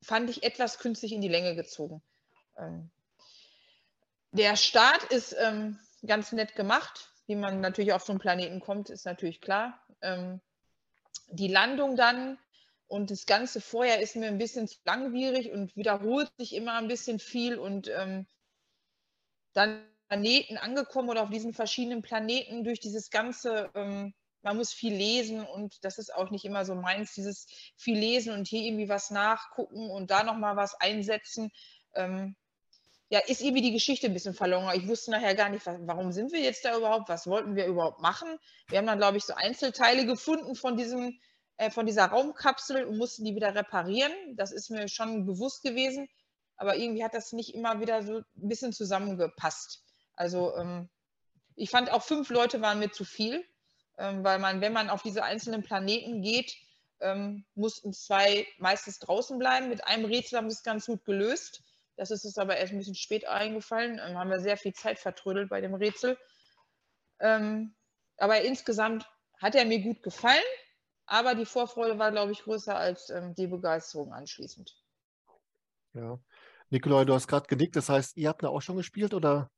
fand 0.03 0.31
ich 0.31 0.43
etwas 0.43 0.79
künstlich 0.79 1.13
in 1.13 1.21
die 1.21 1.29
Länge 1.29 1.55
gezogen. 1.55 2.03
Ähm, 2.57 2.91
der 4.37 4.57
Start 4.57 5.05
ist 5.05 5.35
ähm, 5.39 5.79
ganz 6.07 6.33
nett 6.33 6.55
gemacht. 6.55 7.11
Wie 7.27 7.37
man 7.37 7.61
natürlich 7.61 7.93
auf 7.93 8.05
so 8.05 8.13
einen 8.13 8.21
Planeten 8.21 8.61
kommt, 8.61 8.91
ist 8.91 9.05
natürlich 9.05 9.41
klar. 9.41 9.85
Ähm, 10.01 10.41
die 11.29 11.49
Landung 11.49 11.97
dann 11.97 12.39
Und 12.89 13.11
das 13.11 13.27
Ganze 13.27 13.61
vorher 13.61 14.01
ist 14.01 14.17
mir 14.17 14.29
ein 14.29 14.39
bisschen 14.39 14.69
zu 14.69 14.79
langwierig 14.85 15.51
und 15.51 15.75
wiederholt 15.77 16.31
sich 16.39 16.55
immer 16.55 16.75
ein 16.75 16.89
bisschen 16.89 17.19
viel. 17.19 17.59
Und 17.59 17.89
ähm, 17.89 18.27
dann 19.55 19.83
Planeten 20.09 20.57
angekommen 20.57 21.09
oder 21.09 21.23
auf 21.25 21.31
diesen 21.31 21.53
verschiedenen 21.53 22.03
Planeten 22.03 22.63
durch 22.63 22.79
dieses 22.79 23.11
ganze, 23.11 23.71
ähm, 23.75 24.15
man 24.43 24.57
muss 24.57 24.73
viel 24.73 24.95
lesen 24.95 25.45
und 25.45 25.85
das 25.85 25.99
ist 25.99 26.15
auch 26.15 26.31
nicht 26.31 26.45
immer 26.45 26.65
so 26.65 26.77
meins, 26.77 27.15
dieses 27.15 27.49
viel 27.77 27.99
lesen 27.99 28.33
und 28.33 28.47
hier 28.47 28.63
irgendwie 28.63 28.89
was 28.89 29.11
nachgucken 29.11 29.91
und 29.91 30.13
da 30.13 30.23
nochmal 30.23 30.55
was 30.55 30.75
einsetzen. 30.81 31.51
Ähm, 31.95 32.37
ja, 33.09 33.21
ist 33.21 33.41
irgendwie 33.41 33.63
die 33.63 33.73
Geschichte 33.73 34.07
ein 34.07 34.15
bisschen 34.15 34.35
verloren. 34.35 34.73
Ich 34.75 34.89
wusste 34.89 35.13
nachher 35.13 35.35
gar 35.35 35.49
nicht, 35.49 35.65
warum 35.65 36.13
sind 36.13 36.33
wir 36.33 36.41
jetzt 36.41 36.65
da 36.65 36.77
überhaupt, 36.77 37.09
was 37.09 37.27
wollten 37.27 37.55
wir 37.55 37.67
überhaupt 37.67 38.01
machen. 38.01 38.29
Wir 38.69 38.79
haben 38.79 38.87
dann, 38.87 38.99
glaube 38.99 39.17
ich, 39.17 39.25
so 39.25 39.35
Einzelteile 39.35 40.07
gefunden 40.07 40.57
von 40.57 40.77
diesem 40.77 41.19
äh, 41.59 41.71
von 41.71 41.87
dieser 41.87 42.07
Raumkapsel 42.07 42.85
und 42.85 42.99
mussten 42.99 43.25
die 43.25 43.35
wieder 43.35 43.55
reparieren. 43.55 44.13
Das 44.37 44.53
ist 44.53 44.71
mir 44.71 44.89
schon 44.89 45.25
bewusst 45.25 45.63
gewesen, 45.63 46.09
aber 46.57 46.77
irgendwie 46.77 47.05
hat 47.05 47.15
das 47.15 47.33
nicht 47.33 47.55
immer 47.55 47.81
wieder 47.81 48.03
so 48.03 48.19
ein 48.19 48.25
bisschen 48.35 48.73
zusammengepasst. 48.73 49.83
Also 50.15 50.55
ähm, 50.57 50.89
ich 51.55 51.71
fand 51.71 51.91
auch 51.91 52.03
fünf 52.03 52.29
Leute 52.31 52.61
waren 52.61 52.79
mir 52.79 52.91
zu 52.91 53.05
viel, 53.05 53.45
ähm, 53.99 54.23
weil 54.23 54.39
man, 54.39 54.61
wenn 54.61 54.75
man 54.75 54.91
auf 54.91 55.03
diese 55.03 55.25
einzelnen 55.25 55.63
Planeten 55.63 56.21
geht, 56.21 56.55
ähm, 57.01 57.45
mussten 57.55 57.93
zwei 57.93 58.47
meistens 58.59 58.99
draußen 58.99 59.39
bleiben. 59.39 59.69
Mit 59.69 59.87
einem 59.87 60.05
Rätsel 60.05 60.39
haben 60.39 60.51
sie 60.51 60.57
es 60.57 60.63
ganz 60.63 60.87
gut 60.87 61.05
gelöst. 61.05 61.63
Das 61.97 62.11
ist 62.11 62.25
uns 62.25 62.39
aber 62.39 62.57
erst 62.57 62.73
ein 62.73 62.79
bisschen 62.79 62.95
spät 62.95 63.27
eingefallen. 63.27 64.01
Ähm, 64.05 64.19
haben 64.19 64.31
wir 64.31 64.41
sehr 64.41 64.57
viel 64.57 64.75
Zeit 64.75 64.99
vertrödelt 64.99 65.49
bei 65.49 65.61
dem 65.61 65.75
Rätsel. 65.75 66.19
Ähm, 67.21 67.75
aber 68.19 68.43
insgesamt 68.43 69.09
hat 69.39 69.55
er 69.55 69.65
mir 69.65 69.81
gut 69.81 70.03
gefallen. 70.03 70.45
Aber 71.07 71.35
die 71.35 71.47
Vorfreude 71.47 71.99
war, 71.99 72.11
glaube 72.11 72.33
ich, 72.33 72.43
größer 72.43 72.77
als 72.77 73.11
ähm, 73.11 73.35
die 73.35 73.47
Begeisterung 73.47 74.13
anschließend. 74.13 74.77
Ja. 75.95 76.19
Nikolai, 76.69 77.05
du 77.05 77.15
hast 77.15 77.29
gerade 77.29 77.47
genickt. 77.47 77.77
Das 77.77 77.89
heißt, 77.89 78.17
ihr 78.17 78.29
habt 78.29 78.43
da 78.43 78.49
auch 78.49 78.61
schon 78.61 78.77
gespielt 78.77 79.15
oder? 79.15 79.51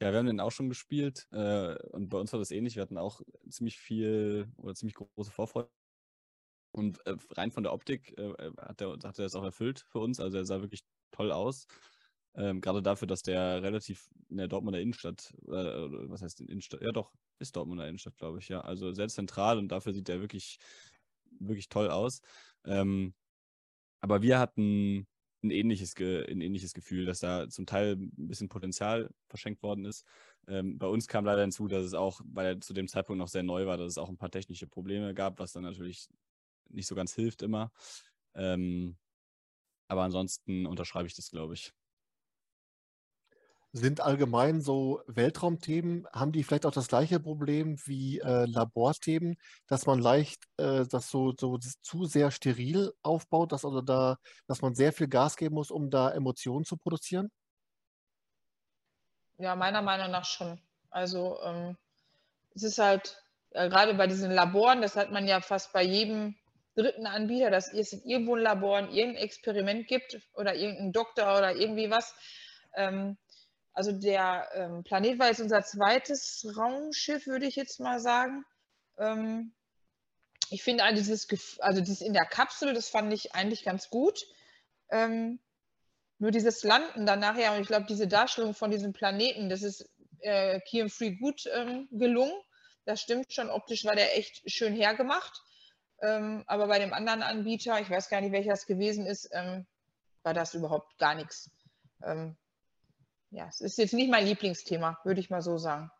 Ja, 0.00 0.10
wir 0.10 0.18
haben 0.18 0.26
den 0.26 0.40
auch 0.40 0.52
schon 0.52 0.68
gespielt. 0.68 1.28
Äh, 1.32 1.76
und 1.90 2.08
bei 2.08 2.18
uns 2.18 2.32
war 2.32 2.38
das 2.38 2.50
ähnlich. 2.50 2.76
Wir 2.76 2.82
hatten 2.82 2.98
auch 2.98 3.20
ziemlich 3.48 3.78
viel 3.78 4.50
oder 4.56 4.74
ziemlich 4.74 4.94
große 4.94 5.30
Vorfreude. 5.30 5.70
Und 6.72 7.04
äh, 7.06 7.16
rein 7.32 7.50
von 7.50 7.62
der 7.62 7.72
Optik 7.72 8.16
äh, 8.18 8.30
äh 8.30 8.52
hat, 8.58 8.80
er, 8.80 8.92
hat 8.92 9.18
er 9.18 9.24
das 9.24 9.34
auch 9.34 9.44
erfüllt 9.44 9.84
für 9.90 9.98
uns. 9.98 10.18
Also 10.20 10.38
er 10.38 10.44
sah 10.44 10.60
wirklich 10.60 10.84
toll 11.10 11.32
aus. 11.32 11.66
Ähm, 12.34 12.60
gerade 12.60 12.82
dafür, 12.82 13.08
dass 13.08 13.22
der 13.22 13.62
relativ 13.62 14.08
in 14.28 14.36
der 14.36 14.48
Dortmunder 14.48 14.80
Innenstadt, 14.80 15.34
äh, 15.46 15.50
was 15.50 16.22
heißt 16.22 16.40
in 16.40 16.48
Innenstadt? 16.48 16.82
Ja, 16.82 16.92
doch, 16.92 17.12
ist 17.38 17.56
Dortmunder 17.56 17.88
Innenstadt, 17.88 18.16
glaube 18.16 18.38
ich, 18.38 18.48
ja. 18.48 18.60
Also 18.60 18.92
sehr 18.92 19.08
zentral 19.08 19.58
und 19.58 19.68
dafür 19.68 19.92
sieht 19.92 20.08
der 20.08 20.20
wirklich, 20.20 20.58
wirklich 21.40 21.68
toll 21.68 21.90
aus. 21.90 22.20
Ähm, 22.64 23.14
aber 24.00 24.22
wir 24.22 24.38
hatten 24.38 25.06
ein 25.42 25.50
ähnliches, 25.50 25.94
ein 25.96 26.40
ähnliches 26.40 26.74
Gefühl, 26.74 27.04
dass 27.06 27.20
da 27.20 27.48
zum 27.48 27.66
Teil 27.66 27.94
ein 27.96 28.12
bisschen 28.28 28.48
Potenzial 28.48 29.10
verschenkt 29.28 29.62
worden 29.62 29.84
ist. 29.84 30.04
Ähm, 30.48 30.78
bei 30.78 30.86
uns 30.86 31.08
kam 31.08 31.24
leider 31.24 31.42
hinzu, 31.42 31.68
dass 31.68 31.84
es 31.84 31.94
auch, 31.94 32.20
weil 32.24 32.46
er 32.46 32.60
zu 32.60 32.72
dem 32.74 32.88
Zeitpunkt 32.88 33.18
noch 33.18 33.28
sehr 33.28 33.42
neu 33.42 33.66
war, 33.66 33.76
dass 33.76 33.88
es 33.88 33.98
auch 33.98 34.08
ein 34.08 34.16
paar 34.18 34.30
technische 34.30 34.66
Probleme 34.66 35.14
gab, 35.14 35.38
was 35.38 35.52
dann 35.52 35.62
natürlich 35.62 36.08
nicht 36.70 36.86
so 36.86 36.94
ganz 36.94 37.14
hilft 37.14 37.42
immer. 37.42 37.72
Ähm, 38.34 38.96
aber 39.88 40.02
ansonsten 40.02 40.66
unterschreibe 40.66 41.08
ich 41.08 41.14
das, 41.14 41.30
glaube 41.30 41.54
ich 41.54 41.72
sind 43.72 44.00
allgemein 44.00 44.60
so 44.60 45.02
Weltraumthemen, 45.06 46.06
haben 46.12 46.32
die 46.32 46.42
vielleicht 46.42 46.64
auch 46.64 46.72
das 46.72 46.88
gleiche 46.88 47.20
Problem 47.20 47.76
wie 47.84 48.18
äh, 48.18 48.46
Laborthemen, 48.46 49.36
dass 49.66 49.86
man 49.86 49.98
leicht 49.98 50.44
äh, 50.56 50.86
das 50.86 51.10
so, 51.10 51.34
so 51.38 51.58
das 51.58 51.80
zu 51.82 52.06
sehr 52.06 52.30
steril 52.30 52.92
aufbaut, 53.02 53.52
dass 53.52 53.64
also 53.64 53.82
da, 53.82 54.16
dass 54.46 54.62
man 54.62 54.74
sehr 54.74 54.92
viel 54.92 55.08
Gas 55.08 55.36
geben 55.36 55.54
muss, 55.54 55.70
um 55.70 55.90
da 55.90 56.10
Emotionen 56.10 56.64
zu 56.64 56.76
produzieren? 56.76 57.30
Ja, 59.36 59.54
meiner 59.54 59.82
Meinung 59.82 60.10
nach 60.10 60.24
schon. 60.24 60.60
Also 60.90 61.38
ähm, 61.42 61.76
es 62.54 62.62
ist 62.62 62.78
halt, 62.78 63.22
äh, 63.50 63.68
gerade 63.68 63.94
bei 63.94 64.06
diesen 64.06 64.30
Laboren, 64.30 64.80
das 64.80 64.96
hat 64.96 65.12
man 65.12 65.26
ja 65.28 65.40
fast 65.40 65.72
bei 65.72 65.82
jedem 65.82 66.34
dritten 66.78 67.06
Anbieter, 67.06 67.50
dass 67.50 67.72
es 67.72 67.92
irgendwo 68.04 68.36
ein 68.36 68.42
Labor, 68.42 68.78
irgendein 68.80 69.16
Experiment 69.16 69.88
gibt 69.88 70.20
oder 70.34 70.54
irgendein 70.54 70.92
Doktor 70.92 71.36
oder 71.36 71.56
irgendwie 71.56 71.90
was. 71.90 72.14
Ähm, 72.76 73.18
also 73.72 73.92
der 73.92 74.48
ähm, 74.54 74.84
Planet 74.84 75.18
war 75.18 75.28
jetzt 75.28 75.40
unser 75.40 75.62
zweites 75.62 76.46
Raumschiff, 76.56 77.26
würde 77.26 77.46
ich 77.46 77.56
jetzt 77.56 77.80
mal 77.80 78.00
sagen. 78.00 78.44
Ähm, 78.96 79.52
ich 80.50 80.62
finde 80.62 80.84
also 80.84 80.96
dieses, 80.96 81.58
also 81.60 81.80
dieses 81.80 82.00
in 82.00 82.14
der 82.14 82.24
Kapsel, 82.24 82.72
das 82.72 82.88
fand 82.88 83.12
ich 83.12 83.34
eigentlich 83.34 83.64
ganz 83.64 83.90
gut. 83.90 84.24
Nur 84.90 86.30
dieses 86.30 86.64
Landen 86.64 87.04
dann 87.04 87.20
nachher, 87.20 87.52
und 87.52 87.60
ich 87.60 87.66
glaube, 87.66 87.84
diese 87.86 88.08
Darstellung 88.08 88.54
von 88.54 88.70
diesem 88.70 88.94
Planeten, 88.94 89.50
das 89.50 89.62
ist 89.62 89.86
äh, 90.20 90.58
Key 90.60 90.88
Free 90.88 91.16
gut 91.16 91.44
gelungen. 91.90 92.32
Das 92.86 93.02
stimmt 93.02 93.30
schon, 93.30 93.50
optisch 93.50 93.84
war 93.84 93.94
der 93.94 94.16
echt 94.16 94.50
schön 94.50 94.74
hergemacht. 94.74 95.42
Ähm, 96.00 96.44
aber 96.46 96.68
bei 96.68 96.78
dem 96.78 96.92
anderen 96.92 97.22
Anbieter, 97.22 97.80
ich 97.80 97.90
weiß 97.90 98.08
gar 98.08 98.20
nicht, 98.20 98.32
welcher 98.32 98.52
es 98.52 98.66
gewesen 98.66 99.06
ist, 99.06 99.28
ähm, 99.32 99.66
war 100.22 100.34
das 100.34 100.54
überhaupt 100.54 100.98
gar 100.98 101.14
nichts. 101.14 101.50
Ähm, 102.04 102.36
ja, 103.30 103.46
es 103.48 103.60
ist 103.60 103.78
jetzt 103.78 103.94
nicht 103.94 104.10
mein 104.10 104.26
Lieblingsthema, 104.26 104.98
würde 105.04 105.20
ich 105.20 105.30
mal 105.30 105.42
so 105.42 105.58
sagen. 105.58 105.90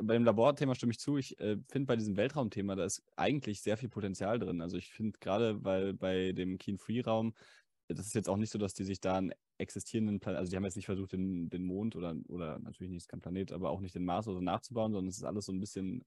Bei 0.00 0.14
dem 0.14 0.24
Laborthema 0.24 0.74
stimme 0.74 0.92
ich 0.92 1.00
zu. 1.00 1.16
Ich 1.16 1.38
äh, 1.40 1.56
finde 1.68 1.86
bei 1.86 1.96
diesem 1.96 2.16
Weltraumthema, 2.16 2.76
da 2.76 2.84
ist 2.84 3.02
eigentlich 3.16 3.62
sehr 3.62 3.76
viel 3.76 3.88
Potenzial 3.88 4.38
drin. 4.38 4.60
Also 4.60 4.76
ich 4.76 4.92
finde 4.92 5.18
gerade, 5.18 5.64
weil 5.64 5.94
bei 5.94 6.32
dem 6.32 6.58
Keen-Free-Raum, 6.58 7.34
das 7.88 8.06
ist 8.06 8.14
jetzt 8.14 8.28
auch 8.28 8.36
nicht 8.36 8.50
so, 8.50 8.58
dass 8.58 8.74
die 8.74 8.84
sich 8.84 9.00
da 9.00 9.16
einen 9.16 9.32
existierenden 9.56 10.20
Planeten, 10.20 10.38
also 10.38 10.50
die 10.50 10.56
haben 10.56 10.64
jetzt 10.64 10.76
nicht 10.76 10.86
versucht, 10.86 11.12
den, 11.12 11.48
den 11.48 11.64
Mond 11.64 11.96
oder, 11.96 12.14
oder 12.28 12.58
natürlich 12.60 12.92
nicht, 12.92 13.08
kein 13.08 13.20
Planet, 13.20 13.50
aber 13.50 13.70
auch 13.70 13.80
nicht 13.80 13.94
den 13.94 14.04
Mars 14.04 14.28
oder 14.28 14.36
so 14.36 14.42
nachzubauen, 14.42 14.92
sondern 14.92 15.08
es 15.08 15.16
ist 15.16 15.24
alles 15.24 15.46
so 15.46 15.52
ein 15.52 15.58
bisschen, 15.58 16.04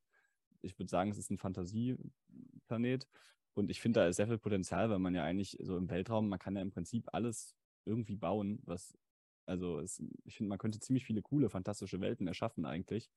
ich 0.62 0.78
würde 0.78 0.90
sagen, 0.90 1.12
es 1.12 1.18
ist 1.18 1.32
ein 1.32 1.38
Fantasieplanet. 1.38 3.08
Und 3.54 3.70
ich 3.70 3.82
finde, 3.82 4.00
da 4.00 4.08
ist 4.08 4.16
sehr 4.16 4.28
viel 4.28 4.38
Potenzial, 4.38 4.90
weil 4.90 5.00
man 5.00 5.14
ja 5.14 5.24
eigentlich 5.24 5.58
so 5.62 5.78
im 5.78 5.90
Weltraum, 5.90 6.30
man 6.30 6.40
kann 6.40 6.56
ja 6.56 6.62
im 6.62 6.72
Prinzip 6.72 7.10
alles 7.12 7.56
irgendwie 7.86 8.16
bauen, 8.16 8.60
was 8.64 8.98
also 9.46 9.80
es, 9.80 10.02
ich 10.24 10.38
finde, 10.38 10.50
man 10.50 10.60
könnte 10.60 10.80
ziemlich 10.80 11.06
viele 11.06 11.22
coole, 11.22 11.50
fantastische 11.50 12.00
Welten 12.00 12.28
erschaffen 12.28 12.66
eigentlich. 12.66 13.10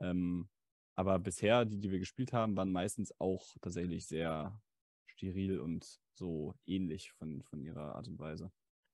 Ähm, 0.00 0.48
aber 0.94 1.18
bisher, 1.18 1.64
die, 1.64 1.78
die 1.78 1.90
wir 1.90 1.98
gespielt 1.98 2.32
haben, 2.32 2.56
waren 2.56 2.72
meistens 2.72 3.18
auch 3.20 3.56
tatsächlich 3.60 4.06
sehr 4.06 4.60
steril 5.06 5.60
und 5.60 6.00
so 6.14 6.54
ähnlich 6.66 7.12
von, 7.12 7.42
von 7.42 7.62
ihrer 7.62 7.94
Art 7.94 8.08
und 8.08 8.18
Weise. 8.18 8.50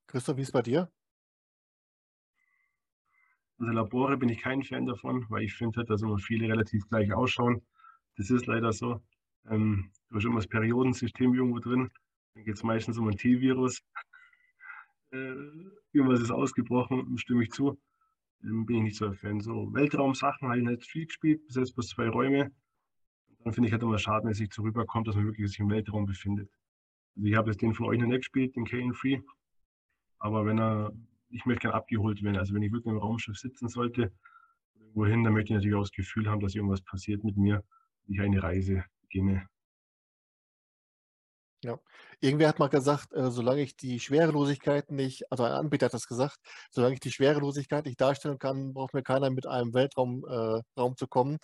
Christoph, 0.07 0.37
wie 0.37 0.41
ist 0.41 0.49
es 0.49 0.53
bei 0.53 0.61
dir? 0.61 0.91
Also 3.59 3.71
Labore 3.73 4.17
bin 4.17 4.29
ich 4.29 4.39
kein 4.39 4.63
Fan 4.63 4.85
davon, 4.85 5.25
weil 5.29 5.43
ich 5.43 5.53
finde, 5.53 5.83
dass 5.83 6.01
immer 6.01 6.17
viele 6.17 6.47
relativ 6.47 6.87
gleich 6.87 7.13
ausschauen. 7.13 7.61
Das 8.15 8.29
ist 8.29 8.47
leider 8.47 8.71
so. 8.71 9.01
Ähm, 9.49 9.91
du 10.09 10.15
hast 10.15 10.25
immer 10.25 10.35
das 10.35 10.47
Periodensystem 10.47 11.33
irgendwo 11.33 11.59
drin. 11.59 11.89
Dann 12.33 12.43
geht 12.45 12.55
es 12.55 12.63
meistens 12.63 12.97
um 12.97 13.07
ein 13.07 13.17
T-Virus 13.17 13.81
äh, 15.11 15.35
irgendwas 15.91 16.21
ist 16.21 16.31
ausgebrochen, 16.31 17.17
stimme 17.17 17.43
ich 17.43 17.51
zu. 17.51 17.79
Ähm, 18.43 18.65
bin 18.65 18.77
ich 18.77 18.83
nicht 18.83 18.97
so 18.97 19.05
ein 19.07 19.15
Fan. 19.15 19.39
So 19.41 19.73
Weltraumsachen 19.73 20.47
habe 20.47 20.59
ich 20.59 20.65
nicht 20.65 20.85
viel 20.85 21.05
gespielt, 21.05 21.45
bis 21.45 21.55
jetzt 21.55 21.73
bloß 21.73 21.89
zwei 21.89 22.09
Räume. 22.09 22.51
dann 23.43 23.53
finde 23.53 23.67
ich 23.67 23.73
halt 23.73 23.83
immer 23.83 23.95
es 23.95 24.37
sich 24.37 24.49
zurückkommt, 24.51 25.07
dass 25.07 25.15
man 25.15 25.25
wirklich 25.25 25.49
sich 25.49 25.59
im 25.59 25.69
Weltraum 25.69 26.05
befindet. 26.05 26.49
Also 27.15 27.27
ich 27.27 27.35
habe 27.35 27.49
jetzt 27.49 27.61
den 27.61 27.73
von 27.73 27.87
euch 27.87 27.99
noch 27.99 28.07
nicht 28.07 28.19
gespielt, 28.19 28.55
den 28.55 28.65
Kane 28.65 28.93
Free. 28.93 29.19
Aber 30.19 30.45
wenn 30.45 30.59
er, 30.59 30.93
ich 31.29 31.45
möchte 31.45 31.61
gerne 31.61 31.75
abgeholt 31.75 32.23
werden. 32.23 32.37
Also 32.37 32.53
wenn 32.53 32.63
ich 32.63 32.71
wirklich 32.71 32.91
im 32.91 32.99
Raumschiff 32.99 33.37
sitzen 33.37 33.67
sollte, 33.67 34.11
wohin, 34.93 35.23
dann 35.23 35.33
möchte 35.33 35.53
ich 35.53 35.55
natürlich 35.55 35.75
auch 35.75 35.83
das 35.83 35.91
Gefühl 35.91 36.29
haben, 36.29 36.41
dass 36.41 36.55
irgendwas 36.55 36.81
passiert 36.81 37.23
mit 37.23 37.37
mir, 37.37 37.63
wenn 38.05 38.15
ich 38.15 38.21
eine 38.21 38.43
Reise 38.43 38.83
beginne. 39.01 39.47
Ja. 41.63 41.77
Irgendwer 42.21 42.47
hat 42.47 42.59
mal 42.59 42.69
gesagt, 42.69 43.13
äh, 43.13 43.31
solange 43.31 43.61
ich 43.61 43.75
die 43.75 43.99
Schwerelosigkeit 43.99 44.91
nicht, 44.91 45.29
also 45.29 45.43
ein 45.43 45.51
Anbieter 45.51 45.87
hat 45.87 45.93
das 45.93 46.07
gesagt, 46.07 46.37
solange 46.71 46.93
ich 46.93 47.01
die 47.01 47.11
Schwerelosigkeit 47.11 47.85
nicht 47.85 47.99
darstellen 47.99 48.39
kann, 48.39 48.73
braucht 48.73 48.93
mir 48.93 49.03
keiner 49.03 49.29
mit 49.29 49.45
einem 49.45 49.73
Weltraum 49.73 50.23
äh, 50.25 50.61
Raum 50.79 50.95
zu 50.95 51.07
kommen. 51.07 51.37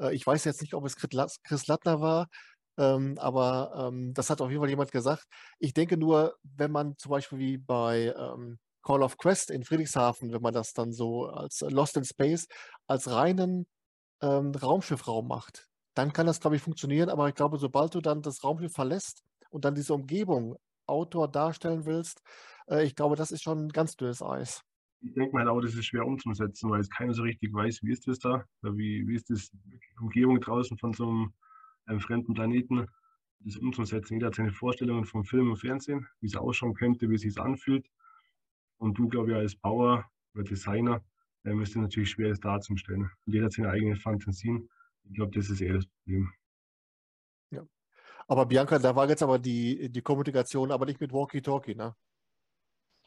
Äh, 0.00 0.14
ich 0.14 0.26
weiß 0.26 0.44
jetzt 0.44 0.62
nicht, 0.62 0.74
ob 0.74 0.84
es 0.84 0.96
Chris 0.96 1.66
Lattner 1.68 2.00
war, 2.00 2.28
ähm, 2.76 3.16
aber 3.18 3.88
ähm, 3.88 4.14
das 4.14 4.30
hat 4.30 4.40
auf 4.40 4.50
jeden 4.50 4.60
Fall 4.60 4.70
jemand 4.70 4.90
gesagt. 4.90 5.26
Ich 5.60 5.74
denke 5.74 5.96
nur, 5.96 6.36
wenn 6.42 6.72
man 6.72 6.96
zum 6.98 7.10
Beispiel 7.10 7.38
wie 7.38 7.58
bei 7.58 8.12
ähm, 8.16 8.58
Call 8.82 9.02
of 9.02 9.16
Quest 9.16 9.50
in 9.50 9.64
Friedrichshafen, 9.64 10.32
wenn 10.32 10.42
man 10.42 10.54
das 10.54 10.72
dann 10.72 10.92
so 10.92 11.26
als 11.26 11.60
Lost 11.60 11.96
in 11.96 12.04
Space, 12.04 12.46
als 12.86 13.10
reinen 13.10 13.66
ähm, 14.20 14.52
Raumschiffraum 14.52 15.28
macht, 15.28 15.68
dann 15.94 16.12
kann 16.12 16.26
das, 16.26 16.40
glaube 16.40 16.56
ich, 16.56 16.62
funktionieren. 16.62 17.08
Aber 17.08 17.28
ich 17.28 17.34
glaube, 17.34 17.58
sobald 17.58 17.94
du 17.94 18.00
dann 18.00 18.22
das 18.22 18.42
Raumschiff 18.44 18.72
verlässt, 18.72 19.22
und 19.52 19.64
dann 19.64 19.74
diese 19.74 19.94
Umgebung 19.94 20.56
Outdoor 20.86 21.30
darstellen 21.30 21.86
willst, 21.86 22.22
äh, 22.68 22.84
ich 22.84 22.96
glaube, 22.96 23.16
das 23.16 23.30
ist 23.30 23.42
schon 23.42 23.68
ganz 23.68 23.96
dünnes 23.96 24.22
Eis. 24.22 24.62
Ich 25.00 25.12
denke 25.14 25.34
mal 25.34 25.48
auch, 25.48 25.60
das 25.60 25.74
ist 25.74 25.86
schwer 25.86 26.06
umzusetzen, 26.06 26.70
weil 26.70 26.80
es 26.80 26.90
keiner 26.90 27.12
so 27.12 27.22
richtig 27.22 27.52
weiß, 27.52 27.82
wie 27.82 27.92
ist 27.92 28.06
das 28.06 28.18
da, 28.18 28.44
wie, 28.62 29.06
wie 29.06 29.14
ist 29.14 29.30
das 29.30 29.50
Umgebung 30.00 30.40
draußen 30.40 30.78
von 30.78 30.92
so 30.92 31.08
einem, 31.08 31.32
einem 31.86 32.00
fremden 32.00 32.34
Planeten. 32.34 32.86
das 33.40 33.56
umzusetzen. 33.56 34.14
Jeder 34.14 34.28
hat 34.28 34.36
seine 34.36 34.52
Vorstellungen 34.52 35.04
vom 35.04 35.24
Film 35.24 35.50
und 35.50 35.56
Fernsehen, 35.56 36.06
wie 36.20 36.26
es 36.26 36.36
ausschauen 36.36 36.74
könnte, 36.74 37.10
wie 37.10 37.16
es 37.16 37.22
sich 37.22 37.38
anfühlt. 37.38 37.86
Und 38.82 38.98
du, 38.98 39.08
glaube 39.08 39.30
ich, 39.30 39.36
als 39.36 39.54
Bauer 39.54 40.10
oder 40.34 40.42
Designer 40.42 41.04
ähm, 41.44 41.62
ist 41.62 41.70
es 41.70 41.76
natürlich 41.76 42.10
schwer, 42.10 42.30
das 42.30 42.40
darzustellen. 42.40 43.02
Und 43.02 43.32
jeder 43.32 43.44
hat 43.44 43.52
seine 43.52 43.70
eigenen 43.70 43.94
Fantasien. 43.94 44.68
Ich 45.04 45.14
glaube, 45.14 45.30
das 45.38 45.48
ist 45.50 45.60
eher 45.60 45.74
das 45.74 45.86
Problem. 45.86 46.32
Ja. 47.50 47.64
Aber 48.26 48.44
Bianca, 48.44 48.80
da 48.80 48.96
war 48.96 49.08
jetzt 49.08 49.22
aber 49.22 49.38
die, 49.38 49.88
die 49.88 50.02
Kommunikation 50.02 50.72
aber 50.72 50.86
nicht 50.86 51.00
mit 51.00 51.12
Walkie-Talkie, 51.12 51.76
ne? 51.76 51.94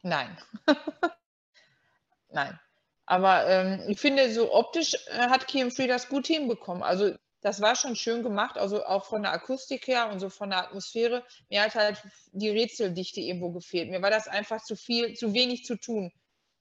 Nein. 0.02 0.38
Nein. 2.30 2.58
Aber 3.06 3.46
ähm, 3.46 3.82
ich 3.90 4.00
finde, 4.00 4.32
so 4.32 4.54
optisch 4.54 4.94
äh, 5.08 5.28
hat 5.28 5.46
Kim 5.46 5.72
Free 5.72 5.88
das 5.88 6.08
gut 6.08 6.28
hinbekommen. 6.28 6.84
Also 6.84 7.18
das 7.46 7.62
war 7.62 7.76
schon 7.76 7.96
schön 7.96 8.24
gemacht, 8.24 8.58
also 8.58 8.84
auch 8.86 9.06
von 9.06 9.22
der 9.22 9.32
Akustik 9.32 9.86
her 9.86 10.10
und 10.12 10.20
so 10.20 10.32
von 10.32 10.50
der 10.50 10.64
Atmosphäre. 10.64 11.24
Mir 11.48 11.62
hat 11.62 11.76
halt 11.76 12.02
die 12.32 12.50
Rätseldichte 12.50 13.22
irgendwo 13.22 13.52
gefehlt. 13.52 13.92
Mir 13.92 14.02
war 14.02 14.10
das 14.10 14.28
einfach 14.28 14.64
zu 14.64 14.76
viel, 14.76 15.14
zu 15.14 15.32
wenig 15.36 15.64
zu 15.64 15.80
tun. 15.80 16.12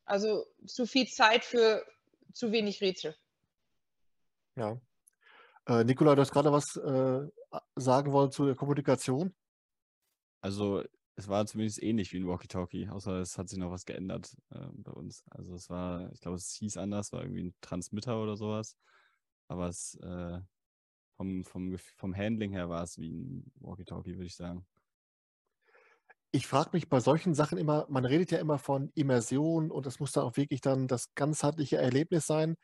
Also 0.04 0.44
zu 0.66 0.84
viel 0.84 1.06
Zeit 1.06 1.42
für 1.42 1.82
zu 2.34 2.52
wenig 2.52 2.82
Rätsel. 2.82 3.16
Ja. 4.56 4.78
Äh, 5.66 5.84
Nikola, 5.84 6.16
du 6.16 6.20
hast 6.20 6.32
gerade 6.32 6.52
was 6.52 6.76
äh, 6.76 7.30
sagen 7.76 8.12
wollen 8.12 8.30
zu 8.30 8.44
der 8.44 8.54
Kommunikation. 8.54 9.34
Also 10.42 10.84
es 11.14 11.28
war 11.28 11.46
zumindest 11.46 11.82
ähnlich 11.82 12.12
wie 12.12 12.18
ein 12.18 12.28
Walkie-Talkie, 12.28 12.90
außer 12.90 13.20
es 13.20 13.38
hat 13.38 13.48
sich 13.48 13.58
noch 13.58 13.70
was 13.70 13.86
geändert 13.86 14.36
äh, 14.50 14.66
bei 14.74 14.92
uns. 14.92 15.24
Also 15.30 15.54
es 15.54 15.70
war, 15.70 16.12
ich 16.12 16.20
glaube, 16.20 16.36
es 16.36 16.54
hieß 16.58 16.76
anders, 16.76 17.10
war 17.10 17.22
irgendwie 17.22 17.44
ein 17.44 17.54
Transmitter 17.62 18.22
oder 18.22 18.36
sowas. 18.36 18.76
Aber 19.48 19.68
es 19.68 19.98
äh, 20.02 20.40
vom, 21.16 21.44
vom, 21.44 21.76
vom 21.96 22.16
Handling 22.16 22.52
her 22.52 22.68
war 22.68 22.82
es 22.82 22.98
wie 22.98 23.10
ein 23.10 23.52
Walkie-Talkie, 23.60 24.14
würde 24.14 24.26
ich 24.26 24.36
sagen. 24.36 24.66
Ich 26.32 26.46
frage 26.48 26.70
mich 26.72 26.88
bei 26.88 26.98
solchen 26.98 27.34
Sachen 27.34 27.58
immer, 27.58 27.86
man 27.88 28.04
redet 28.04 28.32
ja 28.32 28.38
immer 28.38 28.58
von 28.58 28.90
Immersion 28.94 29.70
und 29.70 29.86
das 29.86 30.00
muss 30.00 30.12
dann 30.12 30.24
auch 30.24 30.36
wirklich 30.36 30.60
dann 30.60 30.88
das 30.88 31.14
ganzheitliche 31.14 31.76
Erlebnis 31.76 32.26
sein. 32.26 32.56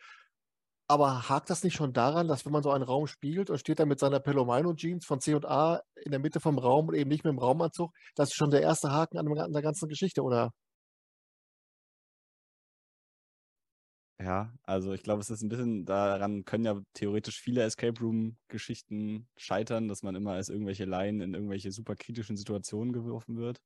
Aber 0.88 1.28
hakt 1.28 1.50
das 1.50 1.62
nicht 1.62 1.76
schon 1.76 1.92
daran, 1.92 2.26
dass 2.26 2.44
wenn 2.44 2.52
man 2.52 2.64
so 2.64 2.72
einen 2.72 2.82
Raum 2.82 3.06
spielt 3.06 3.48
und 3.48 3.58
steht 3.58 3.78
dann 3.78 3.86
mit 3.86 4.00
seiner 4.00 4.18
Pelomino-Jeans 4.18 5.06
von 5.06 5.20
C&A 5.20 5.80
in 6.02 6.10
der 6.10 6.18
Mitte 6.18 6.40
vom 6.40 6.58
Raum 6.58 6.88
und 6.88 6.96
eben 6.96 7.08
nicht 7.08 7.22
mit 7.22 7.32
dem 7.32 7.38
Raumanzug, 7.38 7.92
das 8.16 8.30
ist 8.30 8.34
schon 8.34 8.50
der 8.50 8.62
erste 8.62 8.90
Haken 8.90 9.16
an 9.16 9.52
der 9.52 9.62
ganzen 9.62 9.88
Geschichte, 9.88 10.22
oder? 10.22 10.50
Ja, 14.22 14.52
also 14.64 14.92
ich 14.92 15.02
glaube, 15.02 15.22
es 15.22 15.30
ist 15.30 15.40
ein 15.40 15.48
bisschen, 15.48 15.86
daran 15.86 16.44
können 16.44 16.66
ja 16.66 16.78
theoretisch 16.92 17.40
viele 17.40 17.62
Escape 17.62 17.98
Room-Geschichten 17.98 19.26
scheitern, 19.38 19.88
dass 19.88 20.02
man 20.02 20.14
immer 20.14 20.32
als 20.32 20.50
irgendwelche 20.50 20.84
Laien 20.84 21.22
in 21.22 21.32
irgendwelche 21.32 21.72
super 21.72 21.96
kritischen 21.96 22.36
Situationen 22.36 22.92
geworfen 22.92 23.38
wird. 23.38 23.62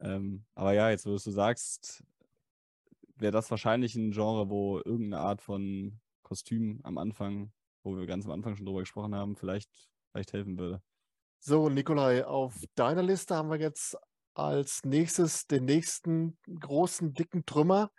Ähm, 0.00 0.44
aber 0.56 0.72
ja, 0.72 0.90
jetzt, 0.90 1.06
wo 1.06 1.10
du 1.10 1.18
sagst, 1.18 2.02
wäre 3.14 3.30
das 3.30 3.52
wahrscheinlich 3.52 3.94
ein 3.94 4.10
Genre, 4.10 4.50
wo 4.50 4.78
irgendeine 4.78 5.22
Art 5.22 5.42
von 5.42 6.00
Kostüm 6.22 6.80
am 6.82 6.98
Anfang, 6.98 7.52
wo 7.84 7.96
wir 7.96 8.06
ganz 8.06 8.24
am 8.24 8.32
Anfang 8.32 8.56
schon 8.56 8.66
drüber 8.66 8.80
gesprochen 8.80 9.14
haben, 9.14 9.36
vielleicht, 9.36 9.70
vielleicht 10.10 10.32
helfen 10.32 10.58
würde. 10.58 10.82
So, 11.38 11.68
Nikolai, 11.68 12.26
auf 12.26 12.64
deiner 12.74 13.04
Liste 13.04 13.36
haben 13.36 13.48
wir 13.48 13.60
jetzt 13.60 13.96
als 14.34 14.84
nächstes 14.84 15.46
den 15.46 15.66
nächsten 15.66 16.36
großen, 16.48 17.14
dicken 17.14 17.46
Trümmer. 17.46 17.92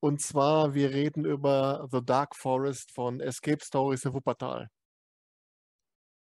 Und 0.00 0.20
zwar, 0.20 0.74
wir 0.74 0.90
reden 0.90 1.24
über 1.24 1.88
The 1.90 2.04
Dark 2.04 2.36
Forest 2.36 2.92
von 2.92 3.20
Escape 3.20 3.64
Stories 3.64 4.04
in 4.04 4.14
Wuppertal. 4.14 4.68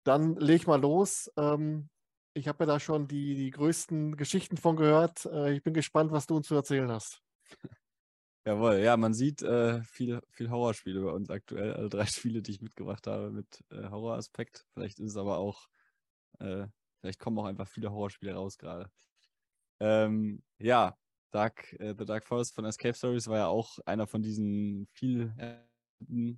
Dann 0.04 0.36
leg 0.36 0.66
mal 0.66 0.80
los. 0.80 1.30
Ähm, 1.36 1.88
ich 2.34 2.46
habe 2.46 2.64
ja 2.64 2.66
da 2.66 2.80
schon 2.80 3.08
die, 3.08 3.34
die 3.34 3.50
größten 3.50 4.16
Geschichten 4.16 4.56
von 4.56 4.76
gehört. 4.76 5.26
Äh, 5.26 5.54
ich 5.54 5.62
bin 5.62 5.74
gespannt, 5.74 6.12
was 6.12 6.26
du 6.26 6.36
uns 6.36 6.46
zu 6.46 6.54
erzählen 6.54 6.90
hast. 6.90 7.20
Jawohl, 8.46 8.78
ja, 8.78 8.96
man 8.96 9.12
sieht 9.12 9.42
äh, 9.42 9.82
viel, 9.82 10.22
viel 10.30 10.48
Horrorspiele 10.48 11.02
bei 11.02 11.10
uns 11.10 11.28
aktuell. 11.28 11.74
Also 11.74 11.88
drei 11.88 12.06
Spiele, 12.06 12.40
die 12.40 12.52
ich 12.52 12.62
mitgebracht 12.62 13.06
habe 13.06 13.30
mit 13.30 13.64
äh, 13.70 13.90
Horroraspekt. 13.90 14.64
Vielleicht 14.72 15.00
ist 15.00 15.10
es 15.10 15.16
aber 15.16 15.38
auch, 15.38 15.66
äh, 16.38 16.66
vielleicht 17.00 17.18
kommen 17.18 17.38
auch 17.38 17.44
einfach 17.44 17.68
viele 17.68 17.90
Horrorspiele 17.90 18.32
raus 18.32 18.56
gerade. 18.56 18.90
Ähm, 19.80 20.42
ja, 20.58 20.96
Dark, 21.30 21.72
äh, 21.80 21.94
The 21.98 22.04
Dark 22.04 22.26
Forest 22.26 22.54
von 22.54 22.64
Escape 22.64 22.94
Stories 22.94 23.28
war 23.28 23.38
ja 23.38 23.46
auch 23.46 23.78
einer 23.86 24.06
von 24.06 24.22
diesen 24.22 24.86
viel 24.92 25.32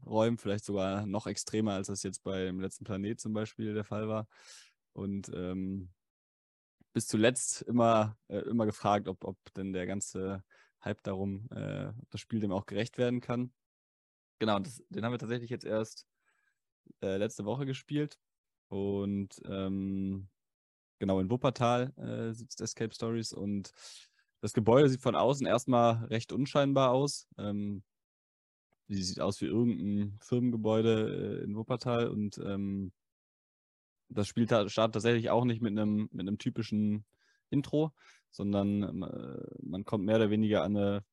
Räumen, 0.07 0.39
vielleicht 0.39 0.65
sogar 0.65 1.07
noch 1.07 1.27
extremer, 1.27 1.75
als 1.75 1.89
das 1.89 2.03
jetzt 2.03 2.23
beim 2.23 2.61
letzten 2.61 2.85
Planet 2.85 3.21
zum 3.21 3.33
Beispiel 3.33 3.75
der 3.75 3.85
Fall 3.85 4.09
war. 4.09 4.27
Und 4.93 5.31
ähm, 5.35 5.91
bis 6.93 7.07
zuletzt 7.07 7.63
immer, 7.63 8.17
äh, 8.29 8.39
immer 8.39 8.67
gefragt, 8.67 9.07
ob, 9.07 9.25
ob 9.25 9.37
denn 9.55 9.73
der 9.73 9.87
ganze 9.87 10.43
Hype 10.83 11.03
darum, 11.03 11.47
äh, 11.51 11.89
ob 11.89 12.11
das 12.11 12.21
Spiel 12.21 12.41
dem 12.41 12.53
auch 12.53 12.67
gerecht 12.67 12.99
werden 12.99 13.21
kann. 13.21 13.53
Genau, 14.39 14.59
das, 14.59 14.83
den 14.89 15.05
haben 15.05 15.13
wir 15.13 15.19
tatsächlich 15.19 15.51
jetzt 15.51 15.67
erst 15.67 16.07
äh, 17.03 17.17
letzte 17.17 17.45
Woche 17.45 17.67
gespielt. 17.67 18.19
Und 18.69 19.41
ähm, 19.45 20.29
genau 20.99 21.21
in 21.21 21.31
Wuppertal 21.31 21.93
äh, 21.97 22.33
sitzt 22.33 22.61
Escape 22.61 22.95
Stories 22.95 23.33
und 23.33 23.73
das 24.41 24.53
Gebäude 24.53 24.89
sieht 24.89 25.03
von 25.03 25.15
außen 25.15 25.47
erstmal 25.47 26.05
recht 26.07 26.33
unscheinbar 26.33 26.91
aus. 26.91 27.29
Ähm, 27.39 27.83
sieht 28.89 29.21
aus 29.21 29.41
wie 29.41 29.47
irgendein 29.47 30.19
Firmengebäude 30.21 31.41
äh, 31.41 31.45
in 31.45 31.57
Wuppertal 31.57 32.09
und 32.09 32.39
ähm, 32.39 32.93
das 34.09 34.27
Spiel 34.27 34.47
startet 34.47 34.95
tatsächlich 34.95 35.31
auch 35.31 35.45
nicht 35.45 35.63
mit 35.63 35.79
einem, 35.79 36.09
mit 36.11 36.27
einem 36.27 36.39
typischen 36.39 37.05
Intro, 37.51 37.93
sondern 38.31 38.83
ähm, 38.83 39.03
äh, 39.05 39.63
man 39.63 39.85
kommt 39.85 40.05
mehr 40.05 40.17
oder 40.17 40.31
weniger 40.31 40.65
an, 40.65 40.77
eine, 40.77 41.05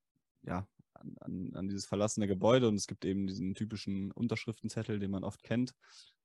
ja, 0.41 0.67
an, 0.93 1.51
an, 1.53 1.67
dieses 1.67 1.85
verlassene 1.85 2.27
Gebäude 2.27 2.67
und 2.67 2.75
es 2.75 2.87
gibt 2.87 3.05
eben 3.05 3.27
diesen 3.27 3.53
typischen 3.53 4.11
Unterschriftenzettel, 4.11 4.97
den 4.97 5.11
man 5.11 5.23
oft 5.23 5.43
kennt. 5.43 5.75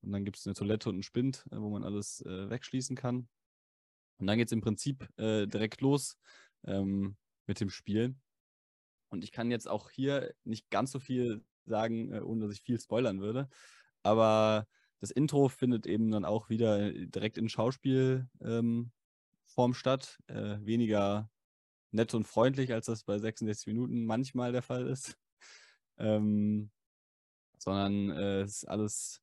Und 0.00 0.12
dann 0.12 0.24
gibt 0.24 0.38
es 0.38 0.46
eine 0.46 0.54
Toilette 0.54 0.88
und 0.88 0.96
einen 0.96 1.02
Spind, 1.02 1.44
äh, 1.50 1.56
wo 1.58 1.68
man 1.68 1.84
alles 1.84 2.22
äh, 2.22 2.48
wegschließen 2.48 2.96
kann. 2.96 3.28
Und 4.18 4.26
dann 4.26 4.38
geht 4.38 4.48
es 4.48 4.52
im 4.52 4.60
Prinzip 4.60 5.06
äh, 5.18 5.46
direkt 5.46 5.80
los 5.82 6.16
ähm, 6.64 7.16
mit 7.46 7.60
dem 7.60 7.70
Spiel. 7.70 8.14
Und 9.08 9.24
ich 9.24 9.32
kann 9.32 9.50
jetzt 9.50 9.68
auch 9.68 9.90
hier 9.90 10.34
nicht 10.44 10.70
ganz 10.70 10.90
so 10.90 10.98
viel 10.98 11.44
sagen, 11.66 12.12
äh, 12.12 12.20
ohne 12.20 12.46
dass 12.46 12.54
ich 12.54 12.62
viel 12.62 12.80
spoilern 12.80 13.20
würde. 13.20 13.48
Aber 14.02 14.66
das 15.00 15.10
Intro 15.10 15.48
findet 15.48 15.86
eben 15.86 16.10
dann 16.10 16.24
auch 16.24 16.48
wieder 16.48 16.80
äh, 16.80 17.06
direkt 17.06 17.38
in 17.38 17.48
Schauspielform 17.48 18.90
ähm, 19.58 19.74
statt. 19.74 20.18
Äh, 20.28 20.58
weniger 20.60 21.30
nett 21.90 22.14
und 22.14 22.26
freundlich, 22.26 22.72
als 22.72 22.86
das 22.86 23.04
bei 23.04 23.18
66 23.18 23.66
Minuten 23.66 24.04
manchmal 24.04 24.52
der 24.52 24.62
Fall 24.62 24.86
ist. 24.86 25.18
ähm, 25.98 26.70
sondern 27.58 28.10
äh, 28.10 28.40
es 28.42 28.62
ist 28.62 28.64
alles 28.64 29.22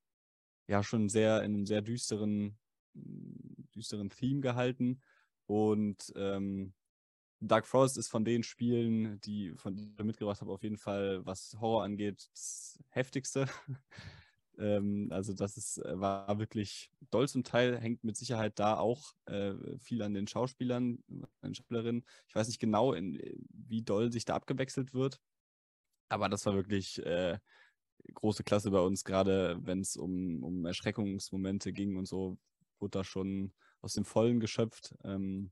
ja 0.68 0.84
schon 0.84 1.10
sehr 1.10 1.44
in 1.44 1.56
einem 1.56 1.66
sehr 1.66 1.82
düsteren, 1.82 2.58
düsteren 2.94 4.10
Theme 4.10 4.42
gehalten. 4.42 5.02
Und 5.48 6.14
ähm, 6.16 6.74
Dark 7.42 7.68
Forest 7.68 7.98
ist 7.98 8.10
von 8.10 8.26
den 8.26 8.44
Spielen, 8.44 9.20
die 9.22 9.54
von 9.56 9.76
die 9.76 9.94
ich 9.98 10.04
mitgebracht 10.04 10.42
habe, 10.42 10.52
auf 10.52 10.64
jeden 10.64 10.78
Fall, 10.78 11.26
was 11.26 11.56
Horror 11.60 11.84
angeht, 11.84 12.30
das 12.34 12.80
heftigste. 12.90 13.48
ähm, 14.58 15.08
also 15.12 15.34
das 15.34 15.56
ist, 15.56 15.78
äh, 15.78 16.00
war 16.00 16.38
wirklich 16.40 16.92
doll 17.12 17.28
zum 17.30 17.44
Teil, 17.44 17.80
hängt 17.80 18.04
mit 18.04 18.18
Sicherheit 18.18 18.60
da 18.60 18.78
auch 18.78 19.14
äh, 19.26 19.54
viel 19.80 20.02
an 20.02 20.14
den 20.14 20.28
Schauspielern, 20.28 21.04
den 21.08 21.56
Schauspielerinnen. 21.56 22.06
Ich 22.28 22.36
weiß 22.36 22.48
nicht 22.48 22.60
genau, 22.60 22.94
in, 22.94 23.20
wie 23.50 23.84
doll 23.84 24.12
sich 24.12 24.26
da 24.26 24.36
abgewechselt 24.36 24.94
wird, 24.94 25.22
aber 26.10 26.28
das 26.28 26.46
war 26.46 26.56
wirklich 26.56 27.04
äh, 27.06 27.40
große 28.14 28.44
Klasse 28.44 28.72
bei 28.72 28.82
uns, 28.82 29.04
gerade 29.04 29.60
wenn 29.62 29.80
es 29.80 29.96
um, 29.96 30.44
um 30.44 30.66
Erschreckungsmomente 30.66 31.72
ging 31.72 31.96
und 31.96 32.06
so, 32.06 32.38
wurde 32.80 33.00
da 33.00 33.04
schon 33.04 33.54
aus 33.82 33.94
dem 33.94 34.06
Vollen 34.06 34.40
geschöpft. 34.40 34.96
Ähm, 35.04 35.52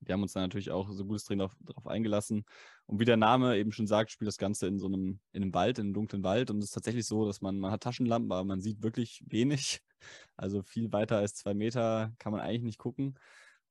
wir 0.00 0.12
haben 0.12 0.22
uns 0.22 0.32
da 0.32 0.40
natürlich 0.40 0.70
auch 0.70 0.90
so 0.90 1.04
gutes 1.04 1.24
Ding 1.24 1.38
darauf 1.38 1.86
eingelassen. 1.86 2.44
Und 2.86 3.00
wie 3.00 3.04
der 3.04 3.16
Name 3.16 3.56
eben 3.58 3.72
schon 3.72 3.86
sagt, 3.86 4.10
spielt 4.10 4.28
das 4.28 4.38
Ganze 4.38 4.66
in 4.66 4.78
so 4.78 4.86
einem, 4.86 5.20
in 5.32 5.42
einem 5.42 5.54
Wald, 5.54 5.78
in 5.78 5.86
einem 5.86 5.94
dunklen 5.94 6.22
Wald. 6.22 6.50
Und 6.50 6.58
es 6.58 6.66
ist 6.66 6.72
tatsächlich 6.72 7.06
so, 7.06 7.26
dass 7.26 7.40
man, 7.40 7.58
man 7.58 7.72
hat 7.72 7.82
Taschenlampen, 7.82 8.32
aber 8.32 8.44
man 8.44 8.60
sieht 8.60 8.82
wirklich 8.82 9.22
wenig. 9.26 9.80
Also 10.36 10.62
viel 10.62 10.92
weiter 10.92 11.16
als 11.18 11.34
zwei 11.34 11.54
Meter 11.54 12.12
kann 12.20 12.30
man 12.30 12.40
eigentlich 12.40 12.62
nicht 12.62 12.78
gucken. 12.78 13.18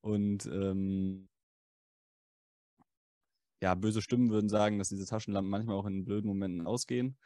Und 0.01 0.45
ähm, 0.47 1.29
ja, 3.61 3.75
böse 3.75 4.01
Stimmen 4.01 4.29
würden 4.29 4.49
sagen, 4.49 4.77
dass 4.77 4.89
diese 4.89 5.05
Taschenlampen 5.05 5.49
manchmal 5.49 5.77
auch 5.77 5.85
in 5.85 6.03
blöden 6.03 6.27
Momenten 6.27 6.67
ausgehen. 6.67 7.17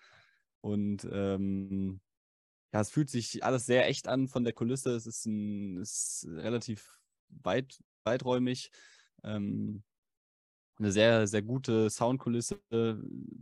Und 0.62 1.08
ähm, 1.12 1.99
ja, 2.74 2.82
es 2.82 2.91
fühlt 2.91 3.10
sich 3.10 3.43
alles 3.43 3.66
sehr 3.66 3.88
echt 3.88 4.08
an 4.08 4.28
von 4.28 4.43
der 4.43 4.54
Kulisse. 4.54 4.91
Es 4.91 5.06
ist, 5.06 5.26
ein, 5.26 5.78
ist 5.78 6.28
relativ 6.30 6.97
weit, 7.30 7.80
weiträumig. 8.04 8.72
Ähm, 9.24 9.84
eine 10.78 10.91
sehr, 10.91 11.28
sehr 11.28 11.41
gute 11.43 11.89
Soundkulisse, 11.89 12.60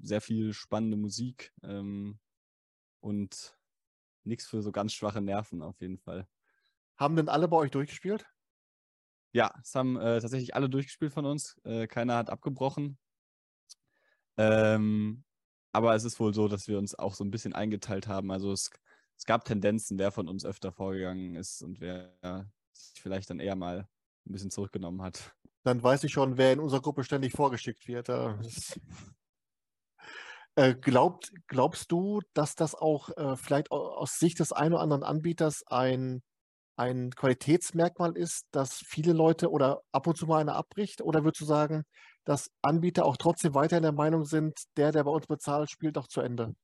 sehr 0.02 0.22
viel 0.22 0.54
spannende 0.54 0.98
Musik 0.98 1.54
ähm, 1.64 2.20
und 3.00 3.58
nichts 4.24 4.46
für 4.46 4.62
so 4.62 4.72
ganz 4.72 4.94
schwache 4.94 5.22
Nerven 5.22 5.62
auf 5.62 5.80
jeden 5.80 5.98
Fall. 5.98 6.28
Haben 6.98 7.16
denn 7.16 7.30
alle 7.30 7.48
bei 7.48 7.56
euch 7.56 7.72
durchgespielt? 7.72 8.26
Ja, 9.32 9.54
es 9.62 9.74
haben 9.76 9.96
äh, 9.96 10.20
tatsächlich 10.20 10.56
alle 10.56 10.70
durchgespielt 10.70 11.14
von 11.14 11.26
uns. 11.26 11.58
Äh, 11.64 11.88
keiner 11.88 12.18
hat 12.18 12.30
abgebrochen. 12.30 12.98
Ähm, 14.38 15.24
aber 15.72 15.96
es 15.96 16.04
ist 16.04 16.20
wohl 16.20 16.34
so, 16.34 16.48
dass 16.48 16.68
wir 16.68 16.78
uns 16.78 16.96
auch 16.96 17.14
so 17.14 17.24
ein 17.24 17.32
bisschen 17.32 17.54
eingeteilt 17.54 18.08
haben. 18.08 18.32
Also 18.32 18.52
es, 18.52 18.70
es 19.18 19.26
gab 19.26 19.46
Tendenzen, 19.46 20.00
wer 20.00 20.12
von 20.12 20.28
uns 20.28 20.46
öfter 20.46 20.72
vorgegangen 20.72 21.36
ist 21.36 21.62
und 21.62 21.80
wer 21.80 22.52
sich 22.74 23.02
vielleicht 23.02 23.30
dann 23.30 23.40
eher 23.40 23.56
mal 23.56 23.88
ein 24.30 24.34
bisschen 24.34 24.52
zurückgenommen 24.52 25.02
hat. 25.02 25.34
Dann 25.64 25.84
weiß 25.84 26.04
ich 26.04 26.12
schon, 26.12 26.38
wer 26.38 26.54
in 26.54 26.60
unserer 26.60 26.82
Gruppe 26.82 27.04
ständig 27.04 27.34
vorgeschickt 27.34 27.88
wird. 27.88 28.10
Äh, 30.56 30.76
glaubt, 30.76 31.32
glaubst 31.48 31.90
du, 31.90 32.20
dass 32.34 32.56
das 32.56 32.76
auch 32.76 33.16
äh, 33.16 33.38
vielleicht 33.38 33.72
aus 33.72 34.20
Sicht 34.20 34.40
des 34.40 34.52
einen 34.52 34.74
oder 34.74 34.82
anderen 34.84 35.04
Anbieters 35.04 35.64
ein, 35.68 36.22
ein 36.76 37.12
Qualitätsmerkmal 37.12 38.18
ist, 38.18 38.46
dass 38.52 38.74
viele 38.86 39.14
Leute 39.14 39.52
oder 39.52 39.82
ab 39.94 40.08
und 40.08 40.18
zu 40.18 40.26
mal 40.26 40.42
einer 40.42 40.56
abbricht? 40.56 41.02
Oder 41.02 41.24
würdest 41.24 41.40
du 41.42 41.46
sagen, 41.46 41.86
dass 42.26 42.52
Anbieter 42.62 43.06
auch 43.06 43.16
trotzdem 43.16 43.54
weiter 43.54 43.78
in 43.78 43.84
der 43.84 43.94
Meinung 43.94 44.26
sind, 44.26 44.60
der, 44.76 44.92
der 44.92 45.06
bei 45.06 45.12
uns 45.12 45.28
bezahlt, 45.28 45.70
spielt 45.70 45.98
auch 45.98 46.08
zu 46.08 46.20
Ende? 46.20 46.56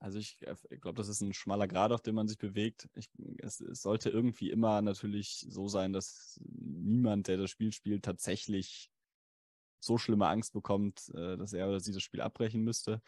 Also 0.00 0.18
ich, 0.18 0.38
äh, 0.46 0.56
ich 0.70 0.80
glaube, 0.80 0.96
das 0.96 1.08
ist 1.08 1.20
ein 1.20 1.34
schmaler 1.34 1.68
Grad, 1.68 1.92
auf 1.92 2.00
dem 2.00 2.14
man 2.14 2.26
sich 2.26 2.38
bewegt. 2.38 2.88
Ich, 2.94 3.10
es, 3.38 3.60
es, 3.60 3.82
sollte 3.82 4.10
irgendwie 4.10 4.50
immer 4.50 4.82
natürlich 4.82 5.46
so 5.48 5.68
sein, 5.68 5.92
dass 5.92 6.40
niemand, 6.42 7.28
der 7.28 7.36
das 7.36 7.50
Spiel 7.50 7.72
spielt, 7.72 8.04
tatsächlich 8.04 8.90
so 9.78 9.98
schlimme 9.98 10.26
Angst 10.28 10.52
bekommt, 10.54 11.10
äh, 11.14 11.36
dass 11.36 11.52
er 11.52 11.68
oder 11.68 11.80
sie 11.80 11.92
das 11.92 12.02
Spiel 12.02 12.22
abbrechen 12.22 12.62
müsste. 12.62 13.02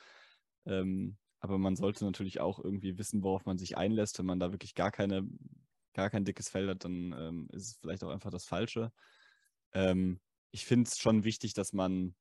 Ähm, 0.67 1.17
aber 1.41 1.59
man 1.59 1.77
sollte 1.77 2.05
natürlich 2.05 2.41
auch 2.41 2.63
irgendwie 2.63 2.99
wissen, 2.99 3.23
worauf 3.23 3.47
man 3.47 3.59
sich 3.59 3.77
einlässt. 3.77 4.19
Wenn 4.19 4.27
man 4.27 4.39
da 4.39 4.53
wirklich 4.53 4.75
gar 4.75 4.91
keine, 4.91 5.27
gar 5.95 6.11
kein 6.11 6.25
dickes 6.25 6.49
Feld 6.51 6.69
hat, 6.69 6.85
dann 6.85 7.13
ähm, 7.19 7.49
ist 7.53 7.69
es 7.69 7.77
vielleicht 7.77 8.05
auch 8.05 8.11
einfach 8.11 8.31
das 8.31 8.45
Falsche. 8.45 8.93
Ähm, 9.73 10.21
ich 10.51 10.67
finde 10.67 10.89
es 10.89 10.99
schon 10.99 11.25
wichtig, 11.25 11.55
dass 11.55 11.73
man 11.73 12.15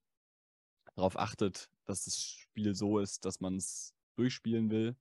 darauf 0.95 1.19
achtet, 1.19 1.69
dass 1.85 2.05
das 2.05 2.23
Spiel 2.23 2.73
so 2.73 2.99
ist, 2.99 3.25
dass 3.25 3.41
man 3.41 3.57
es 3.57 3.93
durchspielen 4.15 4.69
will. 4.69 4.95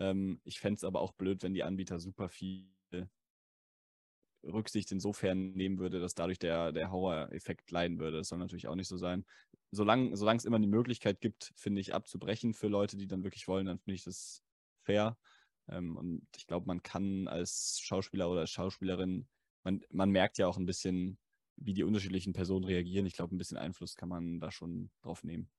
Ähm, 0.00 0.40
ich 0.44 0.60
fände 0.60 0.76
es 0.76 0.84
aber 0.84 1.00
auch 1.00 1.12
blöd, 1.12 1.42
wenn 1.42 1.54
die 1.54 1.64
Anbieter 1.64 1.98
super 2.00 2.28
viel 2.28 2.68
Rücksicht 4.44 4.92
insofern 4.92 5.52
nehmen 5.52 5.78
würde, 5.78 6.00
dass 6.00 6.14
dadurch 6.14 6.38
der, 6.38 6.72
der 6.72 6.90
Horror-Effekt 6.90 7.70
leiden 7.70 7.98
würde. 7.98 8.18
Das 8.18 8.28
soll 8.28 8.38
natürlich 8.38 8.68
auch 8.68 8.74
nicht 8.74 8.88
so 8.88 8.96
sein. 8.96 9.24
Solange 9.70 10.12
es 10.12 10.44
immer 10.44 10.58
die 10.58 10.66
Möglichkeit 10.66 11.20
gibt, 11.20 11.52
finde 11.56 11.80
ich, 11.80 11.94
abzubrechen 11.94 12.54
für 12.54 12.68
Leute, 12.68 12.96
die 12.96 13.06
dann 13.06 13.24
wirklich 13.24 13.48
wollen, 13.48 13.66
dann 13.66 13.78
finde 13.78 13.96
ich 13.96 14.04
das 14.04 14.42
fair. 14.84 15.18
Ähm, 15.68 15.96
und 15.96 16.26
ich 16.36 16.46
glaube, 16.46 16.66
man 16.66 16.82
kann 16.82 17.28
als 17.28 17.80
Schauspieler 17.82 18.30
oder 18.30 18.40
als 18.40 18.50
Schauspielerin, 18.50 19.26
man, 19.64 19.82
man 19.90 20.10
merkt 20.10 20.38
ja 20.38 20.46
auch 20.46 20.56
ein 20.56 20.66
bisschen, 20.66 21.18
wie 21.56 21.74
die 21.74 21.84
unterschiedlichen 21.84 22.32
Personen 22.32 22.64
reagieren. 22.64 23.06
Ich 23.06 23.14
glaube, 23.14 23.34
ein 23.34 23.38
bisschen 23.38 23.58
Einfluss 23.58 23.96
kann 23.96 24.08
man 24.08 24.40
da 24.40 24.50
schon 24.50 24.90
drauf 25.02 25.24
nehmen. 25.24 25.50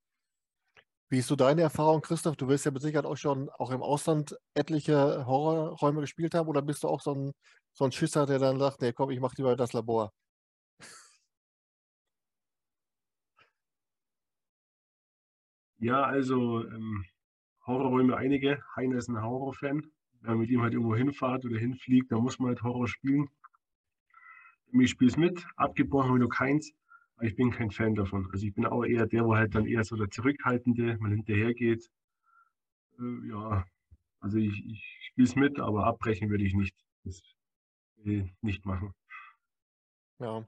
Wie 1.12 1.18
ist 1.20 1.28
so 1.28 1.36
deine 1.36 1.62
Erfahrung, 1.64 2.01
Christoph? 2.01 2.36
Du 2.36 2.47
wirst 2.47 2.66
ja 2.66 2.72
mit 2.72 2.82
Sicherheit 2.84 3.05
auch 3.05 3.18
schon 3.18 3.49
auch 3.49 3.72
im 3.72 3.82
Ausland 3.82 4.38
etliche 4.53 5.26
Horrorräume 5.26 6.01
gespielt 6.01 6.36
haben 6.36 6.47
oder 6.47 6.62
bist 6.62 6.84
du 6.84 6.88
auch 6.88 7.01
so 7.01 7.14
ein, 7.16 7.32
so 7.74 7.86
ein 7.86 7.91
Schisser, 7.91 8.26
der 8.28 8.38
dann 8.39 8.60
sagt, 8.60 8.82
nee, 8.82 8.93
komm, 8.93 9.10
ich 9.10 9.20
mach 9.20 9.34
lieber 9.36 9.55
das 9.55 9.74
Labor? 9.74 10.12
Ja, 15.80 16.03
also 16.03 16.64
ähm, 16.66 17.05
Horrorräume 17.66 18.16
einige. 18.18 18.62
Heiner 18.76 18.97
ist 18.97 19.07
ein 19.10 19.22
Horrorfan. 19.22 19.91
Wenn 20.22 20.32
man 20.32 20.39
mit 20.39 20.49
ihm 20.51 20.62
halt 20.62 20.74
irgendwo 20.74 20.95
hinfahrt 20.95 21.45
oder 21.45 21.57
hinfliegt, 21.57 22.12
dann 22.12 22.22
muss 22.22 22.38
man 22.38 22.49
halt 22.49 22.62
Horror 22.62 22.88
spielen. 22.88 23.30
Ich 24.74 24.91
spiele 24.91 25.10
es 25.10 25.18
mit, 25.18 25.45
abgebrochen 25.55 26.10
habe 26.10 26.20
ich 26.20 26.24
noch 26.24 26.36
keins. 26.36 26.72
Aber 27.20 27.28
ich 27.28 27.36
bin 27.36 27.51
kein 27.51 27.70
Fan 27.70 27.95
davon. 27.95 28.30
Also 28.32 28.45
ich 28.45 28.53
bin 28.53 28.65
auch 28.65 28.86
eher 28.86 29.05
der, 29.05 29.26
wo 29.26 29.36
halt 29.36 29.53
dann 29.53 29.67
eher 29.67 29.84
so 29.84 29.97
der 29.97 30.09
Zurückhaltende, 30.09 30.97
mal 30.99 31.11
hinterhergeht. 31.11 31.91
Äh, 32.97 33.28
ja, 33.30 33.65
also 34.22 34.38
ich, 34.38 34.65
ich 34.65 35.09
spiele 35.11 35.28
es 35.28 35.36
mit, 35.36 35.59
aber 35.59 35.86
abbrechen 35.86 36.30
würde 36.30 36.45
ich 36.45 36.53
nicht. 36.53 36.78
Das 37.03 37.22
will 37.97 38.24
ich 38.24 38.34
nicht 38.41 38.65
machen. 38.65 38.93
Ja. 40.20 40.45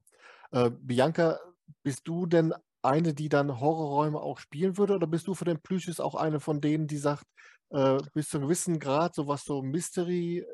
Äh, 0.51 0.71
Bianca, 0.71 1.39
bist 1.83 2.07
du 2.07 2.25
denn 2.25 2.53
eine, 2.81 3.13
die 3.13 3.27
dann 3.27 3.59
Horrorräume 3.59 4.21
auch 4.21 4.39
spielen 4.39 4.77
würde? 4.77 4.95
Oder 4.95 5.07
bist 5.07 5.27
du 5.27 5.33
für 5.33 5.43
den 5.43 5.59
Plüschis 5.59 5.99
auch 5.99 6.15
eine 6.15 6.39
von 6.39 6.61
denen, 6.61 6.87
die 6.87 6.97
sagt, 6.97 7.25
äh, 7.71 7.97
bis 8.13 8.29
zu 8.29 8.37
einem 8.37 8.47
gewissen 8.47 8.79
Grad, 8.79 9.13
so 9.13 9.27
was 9.27 9.43
so 9.43 9.61
Mystery 9.61 10.45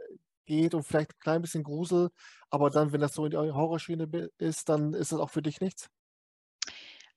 geht 0.47 0.73
und 0.73 0.81
vielleicht 0.81 1.11
ein 1.11 1.19
klein 1.19 1.41
bisschen 1.43 1.61
Grusel, 1.61 2.09
aber 2.49 2.71
dann, 2.71 2.91
wenn 2.91 3.01
das 3.01 3.13
so 3.13 3.25
in 3.25 3.31
die 3.31 3.37
Horrorschiene 3.37 4.29
ist, 4.39 4.67
dann 4.67 4.95
ist 4.95 5.11
das 5.11 5.19
auch 5.19 5.29
für 5.29 5.43
dich 5.43 5.61
nichts? 5.61 5.91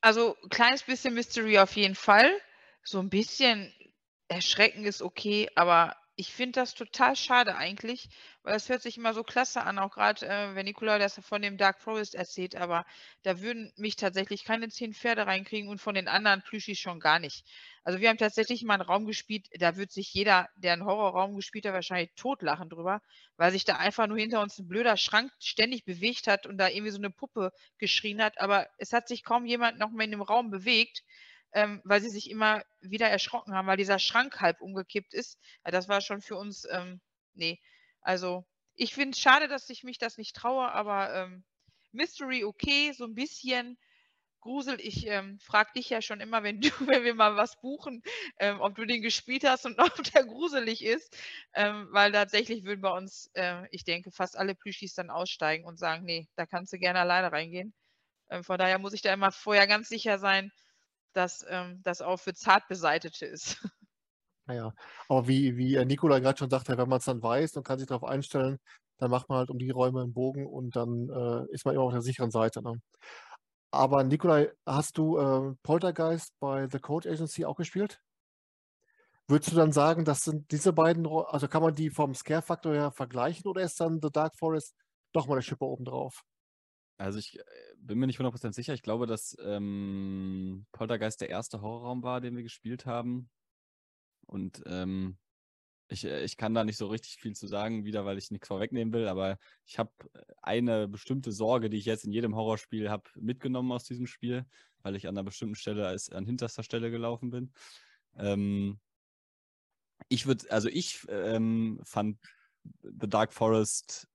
Also, 0.03 0.37
kleines 0.51 0.83
bisschen 0.83 1.15
Mystery 1.15 1.59
auf 1.59 1.77
jeden 1.77 1.95
Fall. 1.95 2.31
So 2.83 2.99
ein 3.01 3.11
bisschen 3.11 3.73
Erschrecken 4.29 4.85
ist 4.85 5.03
okay, 5.03 5.49
aber 5.55 5.97
ich 6.21 6.35
finde 6.35 6.61
das 6.61 6.75
total 6.75 7.17
schade 7.17 7.57
eigentlich, 7.57 8.11
weil 8.43 8.55
es 8.55 8.69
hört 8.69 8.83
sich 8.83 8.99
immer 8.99 9.15
so 9.15 9.23
klasse 9.25 9.63
an, 9.63 9.79
auch 9.79 9.91
gerade, 9.91 10.27
äh, 10.27 10.55
wenn 10.55 10.67
Nicola 10.67 10.99
das 10.99 11.19
von 11.25 11.41
dem 11.41 11.57
Dark 11.57 11.81
Forest 11.81 12.15
erzählt, 12.15 12.57
aber 12.57 12.85
da 13.23 13.41
würden 13.41 13.73
mich 13.77 13.97
tatsächlich 13.97 14.45
keine 14.45 14.69
zehn 14.69 14.93
Pferde 14.93 15.27
reinkriegen 15.27 15.71
und 15.71 15.81
von 15.81 15.95
den 15.95 16.09
anderen 16.09 16.43
Plüschis 16.43 16.79
schon 16.79 17.01
gar 17.01 17.21
nicht. 17.21 17.47
Also, 17.85 18.01
wir 18.01 18.11
haben 18.11 18.19
tatsächlich 18.19 18.63
mal 18.65 18.75
einen 18.75 18.83
Raum 18.83 19.07
gespielt, 19.07 19.47
da 19.59 19.77
wird 19.77 19.93
sich 19.93 20.13
jeder, 20.13 20.51
der 20.57 20.75
einen 20.75 20.85
Horrorraum 20.85 21.37
gespielt 21.37 21.65
hat, 21.65 21.73
wahrscheinlich 21.73 22.13
totlachen 22.17 22.69
drüber, 22.69 23.01
weil 23.39 23.51
sich 23.53 23.65
da 23.65 23.77
einfach 23.77 24.07
nur 24.07 24.19
hinter 24.19 24.43
uns 24.43 24.59
ein 24.59 24.69
blöder 24.69 24.99
Schrank 24.99 25.33
ständig 25.39 25.87
bewegt 25.87 26.27
hat 26.27 26.47
und 26.47 26.59
da 26.59 26.69
irgendwie 26.69 26.93
so 26.93 26.99
eine 26.99 27.11
Puppe 27.11 27.51
geschrien 27.79 28.23
hat, 28.23 28.39
aber 28.39 28.69
es 28.77 28.93
hat 28.93 29.09
sich 29.09 29.25
kaum 29.25 29.47
jemand 29.47 29.79
noch 29.79 29.91
mehr 29.91 30.05
in 30.05 30.11
dem 30.11 30.21
Raum 30.21 30.51
bewegt 30.51 31.03
ähm, 31.53 31.81
weil 31.85 32.01
sie 32.01 32.11
sich 32.11 32.31
immer 32.31 32.63
wieder 32.81 33.09
erschrocken 33.09 33.55
haben, 33.55 33.67
weil 33.67 33.77
dieser 33.77 33.99
Schrank 33.99 34.41
halb 34.41 34.61
umgekippt 34.61 35.15
ist. 35.15 35.39
Ja, 35.65 35.71
das 35.71 35.89
war 35.89 36.01
schon 36.01 36.21
für 36.23 36.37
uns, 36.37 36.67
ähm, 36.71 37.01
nee. 37.35 37.61
Also, 38.03 38.45
ich 38.75 38.95
finde 38.95 39.15
es 39.17 39.21
schade, 39.21 39.49
dass 39.49 39.69
ich 39.71 39.85
mich 39.85 39.99
das 39.99 40.17
nicht 40.19 40.35
traue, 40.37 40.71
aber 40.73 41.15
ähm, 41.15 41.45
Mystery 41.93 42.45
okay, 42.45 42.93
so 42.93 43.05
ein 43.05 43.15
bisschen. 43.15 43.79
Grusel, 44.43 44.81
ich 44.81 45.07
ähm, 45.07 45.39
frage 45.39 45.73
dich 45.77 45.91
ja 45.91 46.01
schon 46.01 46.21
immer, 46.21 46.43
wenn 46.43 46.61
du, 46.63 46.71
wenn 46.87 47.05
wir 47.05 47.15
mal 47.15 47.37
was 47.37 47.61
buchen, 47.61 48.03
ähm, 48.39 48.61
ob 48.61 48.75
du 48.75 48.87
den 48.87 49.03
gespielt 49.03 49.45
hast 49.45 49.67
und 49.67 49.79
ob 49.81 50.03
der 50.13 50.25
gruselig 50.25 50.85
ist, 50.85 51.17
ähm, 51.55 51.89
weil 51.91 52.13
tatsächlich 52.13 52.65
würden 52.65 52.81
bei 52.81 52.91
uns, 52.91 53.31
äh, 53.35 53.67
ich 53.71 53.85
denke, 53.85 54.11
fast 54.13 54.39
alle 54.39 54.55
Plüschis 54.55 54.95
dann 54.95 55.11
aussteigen 55.11 55.65
und 55.67 55.79
sagen, 55.79 56.05
nee, 56.05 56.29
da 56.37 56.47
kannst 56.47 56.73
du 56.73 56.79
gerne 56.79 57.01
alleine 57.01 57.33
reingehen. 57.33 57.75
Ähm, 58.31 58.45
von 58.45 58.59
daher 58.59 58.79
muss 58.79 58.95
ich 58.95 59.03
da 59.03 59.13
immer 59.13 59.33
vorher 59.33 59.67
ganz 59.67 59.89
sicher 59.89 60.19
sein, 60.19 60.53
dass 61.13 61.45
ähm, 61.49 61.81
das 61.83 62.03
auch 62.03 62.19
für 62.19 62.35
Zartbeseitete 62.35 63.27
ist. 63.27 63.57
Naja, 64.47 64.73
aber 65.09 65.29
wie, 65.29 65.57
wie 65.57 65.85
Nikola 65.85 66.19
gerade 66.19 66.37
schon 66.37 66.51
sagte, 66.51 66.77
wenn 66.77 66.89
man 66.89 66.99
es 66.99 67.05
dann 67.05 67.23
weiß 67.23 67.57
und 67.57 67.63
kann 67.63 67.79
sich 67.79 67.87
darauf 67.87 68.03
einstellen, 68.03 68.59
dann 68.99 69.09
macht 69.09 69.29
man 69.29 69.39
halt 69.39 69.51
um 69.51 69.59
die 69.59 69.71
Räume 69.71 70.03
einen 70.03 70.13
Bogen 70.13 70.45
und 70.45 70.75
dann 70.75 71.09
äh, 71.09 71.55
ist 71.55 71.65
man 71.65 71.77
immer 71.77 71.85
auf 71.85 71.93
der 71.93 72.03
sicheren 72.03 72.33
Seite. 72.33 72.61
Ne? 72.61 72.81
Aber 73.71 74.03
Nikolai, 74.03 74.51
hast 74.67 74.99
du 74.99 75.19
äh, 75.19 75.55
Poltergeist 75.63 76.33
bei 76.41 76.69
The 76.69 76.81
Code 76.81 77.09
Agency 77.09 77.45
auch 77.45 77.55
gespielt? 77.55 78.01
Würdest 79.29 79.53
du 79.53 79.57
dann 79.57 79.71
sagen, 79.71 80.05
das 80.05 80.23
sind 80.23 80.51
diese 80.51 80.73
beiden, 80.73 81.07
also 81.07 81.47
kann 81.47 81.63
man 81.63 81.75
die 81.77 81.91
vom 81.91 82.15
Scare-Faktor 82.15 82.73
her 82.75 82.91
vergleichen 82.91 83.49
oder 83.49 83.63
ist 83.63 83.79
dann 83.81 84.01
The 84.03 84.11
Dark 84.11 84.37
Forest 84.37 84.75
doch 85.13 85.29
mal 85.29 85.35
eine 85.35 85.43
Schippe 85.43 85.65
obendrauf? 85.65 86.25
Also 87.01 87.19
ich 87.19 87.39
äh, 87.39 87.43
bin 87.79 87.99
mir 87.99 88.07
nicht 88.07 88.21
100% 88.21 88.53
sicher. 88.53 88.75
Ich 88.75 88.83
glaube, 88.83 89.07
dass 89.07 89.35
ähm, 89.43 90.67
Poltergeist 90.71 91.23
der 91.23 91.31
erste 91.31 91.63
Horrorraum 91.63 92.03
war, 92.03 92.21
den 92.21 92.37
wir 92.37 92.43
gespielt 92.43 92.85
haben. 92.85 93.31
Und 94.27 94.63
ähm, 94.67 95.17
ich, 95.89 96.05
äh, 96.05 96.23
ich 96.23 96.37
kann 96.37 96.53
da 96.53 96.63
nicht 96.63 96.77
so 96.77 96.89
richtig 96.89 97.17
viel 97.17 97.35
zu 97.35 97.47
sagen, 97.47 97.87
wieder 97.87 98.05
weil 98.05 98.19
ich 98.19 98.31
nichts 98.31 98.49
vorwegnehmen 98.49 98.93
will, 98.93 99.09
aber 99.09 99.39
ich 99.65 99.79
habe 99.79 99.91
eine 100.43 100.89
bestimmte 100.89 101.33
Sorge, 101.33 101.71
die 101.71 101.79
ich 101.79 101.87
jetzt 101.87 102.05
in 102.05 102.13
jedem 102.13 102.37
Horrorspiel 102.37 102.91
habe, 102.91 103.09
mitgenommen 103.17 103.73
aus 103.73 103.85
diesem 103.85 104.07
Spiel, 104.07 104.45
weil 104.83 104.95
ich 104.95 105.09
an 105.09 105.17
einer 105.17 105.25
bestimmten 105.25 105.55
Stelle 105.55 105.87
als 105.87 106.11
an 106.11 106.27
hinterster 106.27 106.63
Stelle 106.63 106.91
gelaufen 106.91 107.31
bin. 107.31 107.51
Ähm, 108.19 108.79
ich 110.11 110.27
würde, 110.27 110.51
also 110.51 110.69
ich 110.69 111.07
ähm, 111.09 111.81
fand 111.83 112.19
The 112.83 113.09
Dark 113.09 113.33
Forest 113.33 114.07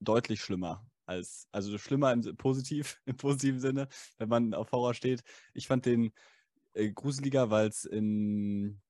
deutlich 0.00 0.42
schlimmer 0.42 0.89
als, 1.10 1.48
also 1.52 1.76
schlimmer 1.76 2.12
im, 2.12 2.22
positiv, 2.36 3.00
im 3.04 3.16
positiven 3.16 3.60
Sinne, 3.60 3.88
wenn 4.18 4.28
man 4.28 4.54
auf 4.54 4.72
Horror 4.72 4.94
steht. 4.94 5.22
Ich 5.52 5.66
fand 5.66 5.84
den 5.84 6.12
äh, 6.72 6.90
gruseliger, 6.90 7.50
weil 7.50 7.68
es 7.68 7.84
in 7.84 8.80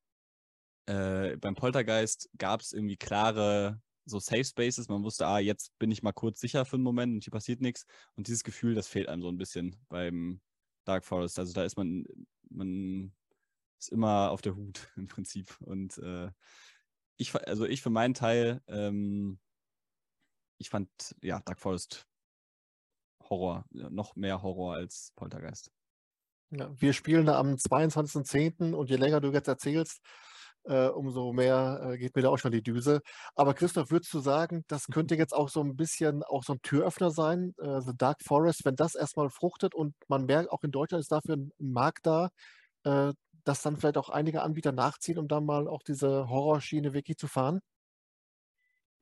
äh, 0.86 1.36
beim 1.38 1.54
Poltergeist 1.54 2.30
gab 2.38 2.60
es 2.60 2.72
irgendwie 2.72 2.96
klare 2.96 3.80
so 4.04 4.18
Safe 4.18 4.44
Spaces. 4.44 4.88
Man 4.88 5.02
wusste, 5.02 5.26
ah, 5.26 5.38
jetzt 5.38 5.76
bin 5.78 5.90
ich 5.90 6.02
mal 6.02 6.12
kurz 6.12 6.40
sicher 6.40 6.64
für 6.64 6.76
einen 6.76 6.84
Moment 6.84 7.14
und 7.14 7.24
hier 7.24 7.32
passiert 7.32 7.60
nichts. 7.60 7.86
Und 8.16 8.26
dieses 8.28 8.44
Gefühl, 8.44 8.74
das 8.74 8.88
fehlt 8.88 9.08
einem 9.08 9.22
so 9.22 9.28
ein 9.28 9.38
bisschen 9.38 9.76
beim 9.88 10.40
Dark 10.84 11.04
Forest. 11.04 11.38
Also 11.38 11.52
da 11.52 11.64
ist 11.64 11.76
man, 11.76 12.04
man 12.50 13.12
ist 13.78 13.90
immer 13.90 14.30
auf 14.30 14.42
der 14.42 14.56
Hut 14.56 14.92
im 14.96 15.08
Prinzip. 15.08 15.56
Und 15.60 15.98
äh, 15.98 16.30
ich, 17.16 17.34
also 17.34 17.66
ich 17.66 17.82
für 17.82 17.90
meinen 17.90 18.14
Teil 18.14 18.62
ähm, 18.66 19.38
ich 20.60 20.68
fand, 20.68 20.90
ja, 21.22 21.40
Dark 21.40 21.58
Forest 21.58 22.06
Horror, 23.30 23.64
noch 23.70 24.16
mehr 24.16 24.42
Horror 24.42 24.74
als 24.74 25.12
Poltergeist. 25.16 25.70
Ja, 26.50 26.68
wir 26.76 26.92
spielen 26.92 27.26
da 27.26 27.38
am 27.38 27.56
22.10. 27.56 28.74
und 28.74 28.90
je 28.90 28.96
länger 28.96 29.20
du 29.20 29.30
jetzt 29.30 29.46
erzählst, 29.46 30.00
äh, 30.64 30.88
umso 30.88 31.32
mehr 31.32 31.80
äh, 31.92 31.98
geht 31.98 32.16
mir 32.16 32.22
da 32.22 32.28
auch 32.30 32.38
schon 32.38 32.52
die 32.52 32.62
Düse. 32.62 33.00
Aber 33.34 33.54
Christoph, 33.54 33.90
würdest 33.90 34.12
du 34.12 34.20
sagen, 34.20 34.64
das 34.68 34.86
könnte 34.92 35.14
jetzt 35.14 35.32
auch 35.34 35.48
so 35.48 35.62
ein 35.62 35.76
bisschen 35.76 36.22
auch 36.24 36.42
so 36.44 36.54
ein 36.54 36.62
Türöffner 36.62 37.10
sein, 37.10 37.54
äh, 37.58 37.80
The 37.80 37.92
Dark 37.96 38.22
Forest, 38.24 38.64
wenn 38.64 38.76
das 38.76 38.94
erstmal 38.94 39.30
fruchtet 39.30 39.74
und 39.74 39.94
man 40.08 40.26
merkt, 40.26 40.50
auch 40.50 40.62
in 40.64 40.72
Deutschland 40.72 41.00
ist 41.02 41.12
dafür 41.12 41.36
ein 41.36 41.52
Markt 41.58 42.06
da, 42.06 42.30
äh, 42.84 43.12
dass 43.44 43.62
dann 43.62 43.76
vielleicht 43.76 43.96
auch 43.96 44.10
einige 44.10 44.42
Anbieter 44.42 44.72
nachziehen, 44.72 45.18
um 45.18 45.28
dann 45.28 45.46
mal 45.46 45.68
auch 45.68 45.82
diese 45.82 46.28
Horrorschiene 46.28 46.92
wirklich 46.94 47.16
zu 47.16 47.28
fahren? 47.28 47.60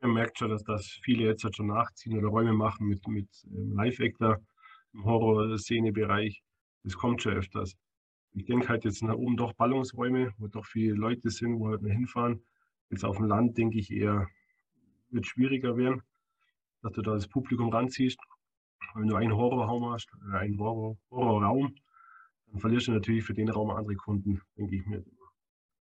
Man 0.01 0.13
merkt 0.13 0.39
schon, 0.39 0.51
dass 0.51 0.63
das 0.63 0.87
viele 1.03 1.25
jetzt 1.25 1.43
halt 1.43 1.57
schon 1.57 1.67
nachziehen 1.67 2.17
oder 2.17 2.29
Räume 2.29 2.53
machen 2.53 2.87
mit, 2.87 3.07
mit 3.09 3.29
ähm, 3.47 3.73
Live-Actor 3.73 4.39
im 4.93 5.05
Horror-Szene-Bereich. 5.05 6.41
Das 6.85 6.97
kommt 6.97 7.23
schon 7.23 7.35
öfters. 7.35 7.75
Ich 8.35 8.45
denke 8.45 8.69
halt 8.69 8.85
jetzt 8.85 9.03
nach 9.03 9.17
oben 9.17 9.37
doch 9.37 9.55
Ballungsräume, 9.55 10.33
wo 10.39 10.47
doch 10.47 10.65
viele 10.65 10.95
Leute 10.95 11.31
sind, 11.31 11.59
wo 11.59 11.69
halt 11.69 11.83
wir 11.83 11.93
hinfahren. 11.93 12.41
Jetzt 12.91 13.05
auf 13.05 13.17
dem 13.17 13.27
Land 13.27 13.59
denke 13.59 13.79
ich 13.79 13.91
eher, 13.91 14.29
wird 15.11 15.27
schwieriger 15.27 15.77
werden, 15.77 16.03
dass 16.83 16.93
du 16.93 17.03
da 17.03 17.15
das 17.15 17.27
Publikum 17.27 17.71
ranziehst. 17.71 18.21
Wenn 18.95 19.09
du 19.09 19.17
einen 19.17 19.35
Horrorraum 19.35 19.91
hast, 19.91 20.09
oder 20.15 20.39
einen 20.39 20.59
Horror, 20.59 20.97
Horrorraum, 21.11 21.75
dann 22.47 22.61
verlierst 22.61 22.87
du 22.87 22.93
natürlich 22.93 23.25
für 23.25 23.35
den 23.35 23.49
Raum 23.49 23.71
andere 23.71 23.97
Kunden, 23.97 24.41
denke 24.57 24.77
ich 24.77 24.87
mir. 24.87 25.05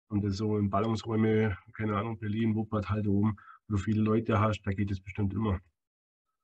Und 0.08 0.28
so 0.32 0.58
in 0.58 0.70
Ballungsräume, 0.70 1.56
keine 1.72 1.96
Ahnung, 1.96 2.18
Berlin, 2.18 2.54
Wuppertal 2.54 3.02
da 3.02 3.10
oben, 3.10 3.36
du 3.70 3.76
viele 3.78 4.02
Leute 4.02 4.40
hast, 4.40 4.62
da 4.64 4.72
geht 4.72 4.90
es 4.90 5.00
bestimmt 5.00 5.32
immer. 5.32 5.60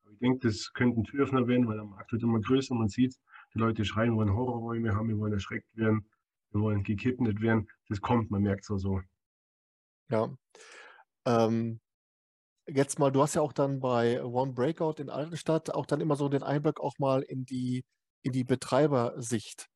Aber 0.02 0.12
ich 0.12 0.18
denke, 0.18 0.46
das 0.46 0.72
könnte 0.72 1.00
ein 1.00 1.04
Türöffner 1.04 1.46
werden, 1.46 1.66
weil 1.66 1.76
der 1.76 1.84
Markt 1.84 2.12
wird 2.12 2.22
immer 2.22 2.40
größer. 2.40 2.74
Man 2.74 2.88
sieht, 2.88 3.16
die 3.54 3.58
Leute 3.58 3.84
schreien, 3.84 4.16
wollen 4.16 4.32
Horrorräume 4.32 4.94
haben, 4.94 5.08
wir 5.08 5.18
wollen 5.18 5.32
erschreckt 5.32 5.68
werden, 5.76 6.08
wir 6.52 6.60
wollen 6.60 6.82
gekidnet 6.82 7.40
werden. 7.40 7.68
Das 7.88 8.00
kommt, 8.00 8.30
man 8.30 8.42
merkt 8.42 8.64
es 8.64 8.70
auch 8.70 8.78
so. 8.78 9.00
Ja. 10.08 10.34
Ähm, 11.26 11.80
jetzt 12.68 12.98
mal, 12.98 13.10
du 13.10 13.22
hast 13.22 13.34
ja 13.34 13.42
auch 13.42 13.52
dann 13.52 13.80
bei 13.80 14.22
One 14.22 14.52
Breakout 14.52 15.00
in 15.00 15.10
Altenstadt 15.10 15.74
auch 15.74 15.86
dann 15.86 16.00
immer 16.00 16.16
so 16.16 16.28
den 16.28 16.42
Einblick 16.42 16.80
auch 16.80 16.98
mal 16.98 17.22
in 17.22 17.44
die, 17.44 17.84
in 18.22 18.32
die 18.32 18.44
Betreibersicht. 18.44 19.68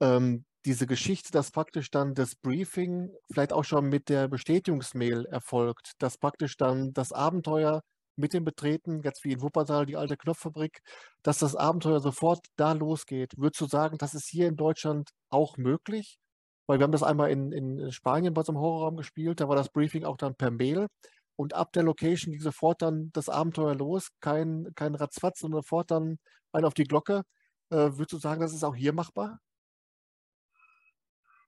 Ähm, 0.00 0.44
diese 0.64 0.86
Geschichte, 0.86 1.32
dass 1.32 1.50
praktisch 1.50 1.90
dann 1.90 2.14
das 2.14 2.34
Briefing 2.34 3.10
vielleicht 3.30 3.52
auch 3.52 3.64
schon 3.64 3.88
mit 3.88 4.08
der 4.08 4.28
Bestätigungsmail 4.28 5.26
erfolgt, 5.26 5.92
dass 5.98 6.18
praktisch 6.18 6.56
dann 6.56 6.92
das 6.92 7.12
Abenteuer 7.12 7.82
mit 8.16 8.32
dem 8.34 8.44
Betreten, 8.44 9.02
jetzt 9.04 9.24
wie 9.24 9.32
in 9.32 9.40
Wuppertal 9.42 9.86
die 9.86 9.96
alte 9.96 10.16
Knopffabrik, 10.16 10.80
dass 11.22 11.38
das 11.38 11.54
Abenteuer 11.54 12.00
sofort 12.00 12.46
da 12.56 12.72
losgeht. 12.72 13.34
Würdest 13.36 13.60
du 13.60 13.66
sagen, 13.66 13.96
das 13.98 14.14
ist 14.14 14.28
hier 14.28 14.48
in 14.48 14.56
Deutschland 14.56 15.10
auch 15.30 15.56
möglich? 15.56 16.18
Weil 16.66 16.80
wir 16.80 16.84
haben 16.84 16.92
das 16.92 17.02
einmal 17.04 17.30
in, 17.30 17.52
in 17.52 17.92
Spanien 17.92 18.34
bei 18.34 18.42
so 18.42 18.52
einem 18.52 18.60
Horrorraum 18.60 18.96
gespielt, 18.96 19.40
da 19.40 19.48
war 19.48 19.56
das 19.56 19.70
Briefing 19.70 20.04
auch 20.04 20.16
dann 20.16 20.34
per 20.34 20.50
Mail 20.50 20.88
und 21.36 21.54
ab 21.54 21.72
der 21.72 21.84
Location 21.84 22.32
ging 22.32 22.42
sofort 22.42 22.82
dann 22.82 23.10
das 23.12 23.28
Abenteuer 23.28 23.76
los, 23.76 24.08
kein, 24.20 24.72
kein 24.74 24.96
Ratzfatz, 24.96 25.38
sondern 25.38 25.62
sofort 25.62 25.92
dann 25.92 26.18
ein 26.52 26.64
auf 26.64 26.74
die 26.74 26.84
Glocke. 26.84 27.22
Äh, 27.70 27.92
würdest 27.92 28.12
du 28.12 28.18
sagen, 28.18 28.40
das 28.40 28.52
ist 28.52 28.64
auch 28.64 28.74
hier 28.74 28.92
machbar? 28.92 29.38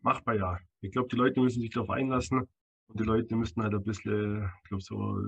Machbar, 0.03 0.35
ja. 0.35 0.59
Ich 0.81 0.93
glaube, 0.93 1.09
die 1.09 1.17
Leute 1.17 1.41
müssen 1.41 1.61
sich 1.61 1.71
darauf 1.71 1.91
einlassen 1.91 2.49
und 2.89 3.01
die 3.01 3.05
Leute 3.05 3.37
müssen 3.37 3.63
halt 3.63 3.75
ein 3.75 3.85
bisschen, 3.85 4.51
ich 4.63 4.69
glaube, 4.69 4.83
so 4.83 5.23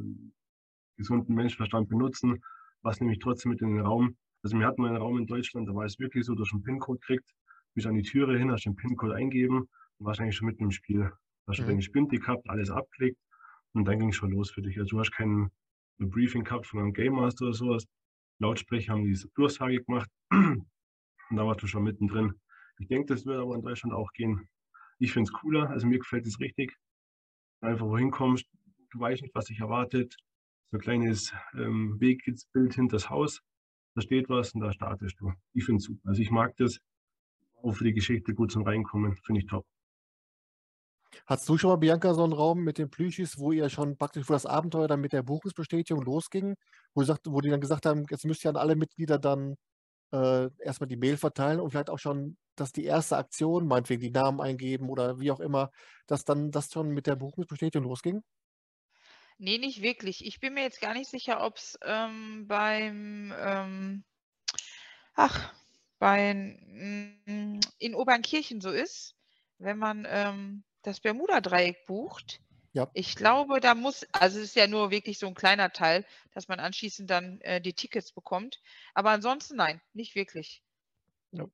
gesunden 0.96 1.34
Menschenverstand 1.34 1.88
benutzen, 1.88 2.42
was 2.82 3.00
nämlich 3.00 3.18
trotzdem 3.18 3.50
mit 3.50 3.60
in 3.60 3.76
den 3.76 3.84
Raum. 3.84 4.16
Also 4.42 4.58
wir 4.58 4.66
hatten 4.66 4.82
mal 4.82 4.88
einen 4.88 4.96
Raum 4.96 5.18
in 5.18 5.26
Deutschland, 5.26 5.68
da 5.68 5.74
war 5.74 5.84
es 5.84 5.98
wirklich 5.98 6.24
so, 6.24 6.34
dass 6.34 6.48
du 6.48 6.56
einen 6.56 6.64
PIN-Code 6.64 7.00
kriegt, 7.00 7.30
bist 7.74 7.86
an 7.86 7.94
die 7.94 8.02
Türe 8.02 8.38
hin, 8.38 8.50
hast 8.50 8.64
den 8.64 8.76
PIN-Code 8.76 9.14
eingeben 9.14 9.68
und 9.98 10.06
warst 10.06 10.20
eigentlich 10.20 10.36
schon 10.36 10.46
mitten 10.46 10.64
im 10.64 10.70
Spiel. 10.70 11.12
Hast 11.46 11.58
du 11.58 11.62
mhm. 11.64 11.68
deine 11.68 11.82
Spinte 11.82 12.18
gehabt, 12.18 12.48
alles 12.48 12.70
abgelegt 12.70 13.18
und 13.72 13.84
dann 13.84 13.98
ging 13.98 14.08
es 14.08 14.16
schon 14.16 14.30
los 14.30 14.50
für 14.50 14.62
dich. 14.62 14.78
Also 14.78 14.96
du 14.96 15.00
hast 15.00 15.12
kein 15.12 15.50
Briefing 15.98 16.44
gehabt 16.44 16.66
von 16.66 16.80
einem 16.80 16.92
Game 16.92 17.14
Master 17.14 17.46
oder 17.46 17.54
sowas. 17.54 17.86
Lautsprecher 18.38 18.92
haben 18.92 19.04
diese 19.04 19.28
Durchsage 19.34 19.82
gemacht 19.82 20.10
und 20.30 20.66
da 21.30 21.46
warst 21.46 21.62
du 21.62 21.66
schon 21.66 21.84
mittendrin. 21.84 22.34
Ich 22.78 22.88
denke, 22.88 23.14
das 23.14 23.24
wird 23.24 23.38
aber 23.38 23.54
in 23.54 23.62
Deutschland 23.62 23.94
auch 23.94 24.12
gehen. 24.12 24.48
Ich 25.02 25.12
finde 25.12 25.28
es 25.28 25.32
cooler, 25.32 25.68
also 25.68 25.88
mir 25.88 25.98
gefällt 25.98 26.28
es 26.28 26.38
richtig. 26.38 26.76
Einfach 27.60 27.86
wohin 27.86 28.12
kommst, 28.12 28.46
du 28.92 29.00
weißt 29.00 29.22
nicht, 29.22 29.34
was 29.34 29.46
dich 29.46 29.58
erwartet, 29.58 30.16
so 30.70 30.76
ein 30.76 30.80
kleines 30.80 31.34
ähm, 31.54 32.00
Wegbild 32.00 32.74
hinter 32.74 32.94
das 32.94 33.10
Haus. 33.10 33.40
Da 33.96 34.02
steht 34.02 34.28
was 34.28 34.54
und 34.54 34.60
da 34.60 34.72
startest 34.72 35.16
du. 35.18 35.32
Ich 35.54 35.64
finde 35.64 35.78
es 35.78 35.86
super. 35.86 36.08
Also 36.08 36.22
ich 36.22 36.30
mag 36.30 36.56
das. 36.56 36.78
Auch 37.64 37.72
für 37.72 37.82
die 37.82 37.92
Geschichte 37.92 38.32
gut 38.32 38.52
zum 38.52 38.62
Reinkommen. 38.62 39.16
Finde 39.24 39.40
ich 39.40 39.48
top. 39.48 39.66
Hast 41.26 41.48
du 41.48 41.58
schon 41.58 41.70
mal, 41.70 41.76
Bianca, 41.76 42.14
so 42.14 42.22
einen 42.22 42.32
Raum 42.32 42.62
mit 42.62 42.78
den 42.78 42.88
Plüschis, 42.88 43.38
wo 43.38 43.50
ihr 43.50 43.68
schon 43.70 43.96
praktisch, 43.96 44.28
wo 44.28 44.34
das 44.34 44.46
Abenteuer 44.46 44.86
dann 44.86 45.00
mit 45.00 45.12
der 45.12 45.24
Buchungsbestätigung 45.24 46.04
losging, 46.04 46.54
wo, 46.94 47.02
sagt, 47.02 47.26
wo 47.26 47.40
die 47.40 47.50
dann 47.50 47.60
gesagt 47.60 47.86
haben, 47.86 48.04
jetzt 48.08 48.24
müsst 48.24 48.44
ihr 48.44 48.50
an 48.50 48.56
alle 48.56 48.76
Mitglieder 48.76 49.18
dann 49.18 49.56
äh, 50.12 50.48
erstmal 50.58 50.88
die 50.88 50.96
Mail 50.96 51.16
verteilen 51.16 51.60
und 51.60 51.70
vielleicht 51.70 51.90
auch 51.90 51.98
schon, 51.98 52.36
dass 52.56 52.72
die 52.72 52.84
erste 52.84 53.16
Aktion, 53.16 53.66
meinetwegen 53.66 54.02
die 54.02 54.10
Namen 54.10 54.40
eingeben 54.40 54.88
oder 54.88 55.18
wie 55.20 55.30
auch 55.30 55.40
immer, 55.40 55.70
dass 56.06 56.24
dann 56.24 56.50
das 56.50 56.70
schon 56.70 56.90
mit 56.90 57.06
der 57.06 57.16
Buchungsbestätigung 57.16 57.88
losging? 57.88 58.22
Nee, 59.38 59.58
nicht 59.58 59.82
wirklich. 59.82 60.24
Ich 60.24 60.38
bin 60.38 60.54
mir 60.54 60.62
jetzt 60.62 60.80
gar 60.80 60.94
nicht 60.94 61.10
sicher, 61.10 61.44
ob 61.44 61.56
es 61.56 61.78
ähm, 61.84 62.46
beim, 62.46 63.34
ähm, 63.38 64.04
ach, 65.14 65.52
bei, 65.98 66.34
mm, 66.34 67.60
in 67.78 67.94
Obernkirchen 67.94 68.60
so 68.60 68.70
ist, 68.70 69.16
wenn 69.58 69.78
man 69.78 70.06
ähm, 70.08 70.64
das 70.82 71.00
Bermuda-Dreieck 71.00 71.86
bucht. 71.86 72.40
Ja. 72.72 72.90
Ich 72.94 73.16
glaube, 73.16 73.60
da 73.60 73.74
muss, 73.74 74.06
also 74.12 74.38
es 74.38 74.44
ist 74.44 74.56
ja 74.56 74.66
nur 74.66 74.90
wirklich 74.90 75.18
so 75.18 75.26
ein 75.26 75.34
kleiner 75.34 75.72
Teil, 75.72 76.06
dass 76.32 76.48
man 76.48 76.58
anschließend 76.58 77.08
dann 77.10 77.40
äh, 77.42 77.60
die 77.60 77.74
Tickets 77.74 78.12
bekommt. 78.12 78.60
Aber 78.94 79.10
ansonsten 79.10 79.56
nein, 79.56 79.80
nicht 79.92 80.14
wirklich. 80.14 80.62
Ja. 81.32 81.46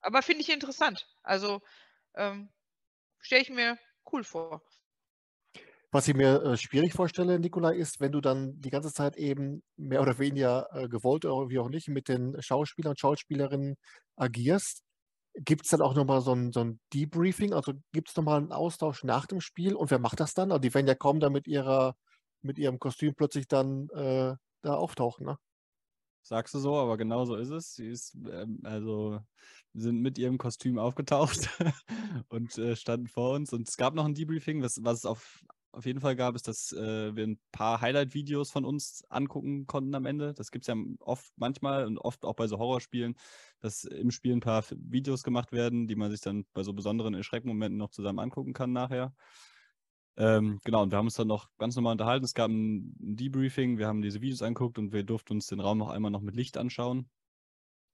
Aber 0.00 0.22
finde 0.22 0.42
ich 0.42 0.52
interessant. 0.52 1.08
Also 1.22 1.62
ähm, 2.14 2.48
stelle 3.20 3.42
ich 3.42 3.50
mir 3.50 3.78
cool 4.12 4.22
vor. 4.22 4.62
Was 5.90 6.08
ich 6.08 6.14
mir 6.14 6.42
äh, 6.42 6.56
schwierig 6.56 6.94
vorstelle, 6.94 7.38
Nikolai, 7.38 7.74
ist, 7.74 8.00
wenn 8.00 8.12
du 8.12 8.20
dann 8.20 8.58
die 8.60 8.70
ganze 8.70 8.92
Zeit 8.92 9.16
eben 9.16 9.62
mehr 9.76 10.00
oder 10.00 10.18
weniger 10.18 10.66
äh, 10.72 10.88
gewollt 10.88 11.24
oder 11.24 11.50
wie 11.50 11.58
auch 11.58 11.68
nicht 11.68 11.88
mit 11.88 12.08
den 12.08 12.40
Schauspielern 12.40 12.92
und 12.92 13.00
Schauspielerinnen 13.00 13.76
agierst. 14.16 14.82
Gibt 15.34 15.64
es 15.64 15.70
dann 15.70 15.80
auch 15.80 15.94
nochmal 15.94 16.20
so 16.20 16.32
ein, 16.32 16.52
so 16.52 16.60
ein 16.60 16.80
Debriefing? 16.92 17.54
Also 17.54 17.72
gibt 17.92 18.10
es 18.10 18.16
nochmal 18.16 18.38
einen 18.38 18.52
Austausch 18.52 19.02
nach 19.04 19.26
dem 19.26 19.40
Spiel? 19.40 19.74
Und 19.74 19.90
wer 19.90 19.98
macht 19.98 20.20
das 20.20 20.34
dann? 20.34 20.52
Also 20.52 20.60
die 20.60 20.74
werden 20.74 20.86
ja 20.86 20.94
kaum 20.94 21.20
da 21.20 21.30
mit, 21.30 21.46
ihrer, 21.46 21.96
mit 22.42 22.58
ihrem 22.58 22.78
Kostüm 22.78 23.14
plötzlich 23.14 23.48
dann 23.48 23.88
äh, 23.90 24.34
da 24.62 24.74
auftauchen, 24.74 25.26
ne? 25.26 25.38
Sagst 26.24 26.54
du 26.54 26.60
so, 26.60 26.76
aber 26.76 26.96
genau 26.96 27.24
so 27.24 27.34
ist 27.34 27.50
es. 27.50 27.74
Sie 27.74 27.88
ist, 27.88 28.16
ähm, 28.30 28.60
also, 28.62 29.18
sind 29.74 30.00
mit 30.00 30.18
ihrem 30.18 30.38
Kostüm 30.38 30.78
aufgetaucht 30.78 31.48
und 32.28 32.56
äh, 32.58 32.76
standen 32.76 33.08
vor 33.08 33.34
uns. 33.34 33.52
Und 33.52 33.68
es 33.68 33.76
gab 33.76 33.94
noch 33.94 34.04
ein 34.04 34.14
Debriefing, 34.14 34.62
was, 34.62 34.84
was 34.84 35.04
auf 35.04 35.42
auf 35.72 35.86
jeden 35.86 36.00
Fall 36.00 36.16
gab 36.16 36.34
es, 36.34 36.42
dass 36.42 36.72
äh, 36.72 37.16
wir 37.16 37.26
ein 37.26 37.40
paar 37.50 37.80
Highlight-Videos 37.80 38.50
von 38.50 38.64
uns 38.64 39.04
angucken 39.08 39.66
konnten 39.66 39.94
am 39.94 40.06
Ende. 40.06 40.34
Das 40.34 40.50
gibt 40.50 40.64
es 40.64 40.66
ja 40.68 40.76
oft 41.00 41.32
manchmal 41.36 41.86
und 41.86 41.98
oft 41.98 42.24
auch 42.24 42.34
bei 42.34 42.46
so 42.46 42.58
Horrorspielen, 42.58 43.14
dass 43.60 43.84
im 43.84 44.10
Spiel 44.10 44.32
ein 44.34 44.40
paar 44.40 44.64
Videos 44.70 45.22
gemacht 45.22 45.50
werden, 45.52 45.86
die 45.86 45.96
man 45.96 46.10
sich 46.10 46.20
dann 46.20 46.44
bei 46.52 46.62
so 46.62 46.72
besonderen 46.72 47.14
Erschreckmomenten 47.14 47.78
noch 47.78 47.90
zusammen 47.90 48.18
angucken 48.18 48.52
kann 48.52 48.72
nachher. 48.72 49.14
Ähm, 50.18 50.60
genau, 50.62 50.82
und 50.82 50.90
wir 50.90 50.98
haben 50.98 51.06
uns 51.06 51.14
dann 51.14 51.28
noch 51.28 51.48
ganz 51.56 51.74
normal 51.74 51.92
unterhalten. 51.92 52.24
Es 52.24 52.34
gab 52.34 52.50
ein 52.50 52.94
Debriefing, 52.98 53.78
wir 53.78 53.86
haben 53.86 54.02
diese 54.02 54.20
Videos 54.20 54.42
angeguckt 54.42 54.78
und 54.78 54.92
wir 54.92 55.04
durften 55.04 55.34
uns 55.34 55.46
den 55.46 55.60
Raum 55.60 55.78
noch 55.78 55.88
einmal 55.88 56.10
noch 56.10 56.20
mit 56.20 56.36
Licht 56.36 56.58
anschauen, 56.58 57.08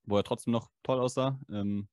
wo 0.03 0.17
er 0.17 0.23
trotzdem 0.23 0.51
noch 0.51 0.69
toll 0.83 0.99
aussah. 0.99 1.39
Ähm, 1.49 1.87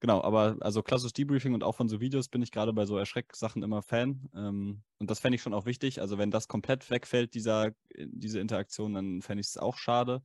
Genau, 0.00 0.22
aber 0.22 0.56
also 0.60 0.82
klassisch 0.82 1.12
Debriefing 1.12 1.52
und 1.52 1.62
auch 1.62 1.74
von 1.74 1.88
so 1.88 2.00
Videos 2.00 2.28
bin 2.28 2.40
ich 2.40 2.50
gerade 2.50 2.72
bei 2.72 2.86
so 2.86 2.96
Erschrecksachen 2.96 3.62
immer 3.62 3.82
Fan. 3.82 4.30
Ähm, 4.34 4.82
und 4.98 5.10
das 5.10 5.20
fände 5.20 5.36
ich 5.36 5.42
schon 5.42 5.52
auch 5.52 5.66
wichtig. 5.66 6.00
Also 6.00 6.16
wenn 6.16 6.30
das 6.30 6.48
komplett 6.48 6.90
wegfällt, 6.90 7.34
dieser, 7.34 7.66
äh, 7.90 8.06
diese 8.08 8.40
Interaktion, 8.40 8.94
dann 8.94 9.20
fände 9.20 9.42
ich 9.42 9.48
es 9.48 9.58
auch 9.58 9.76
schade. 9.76 10.22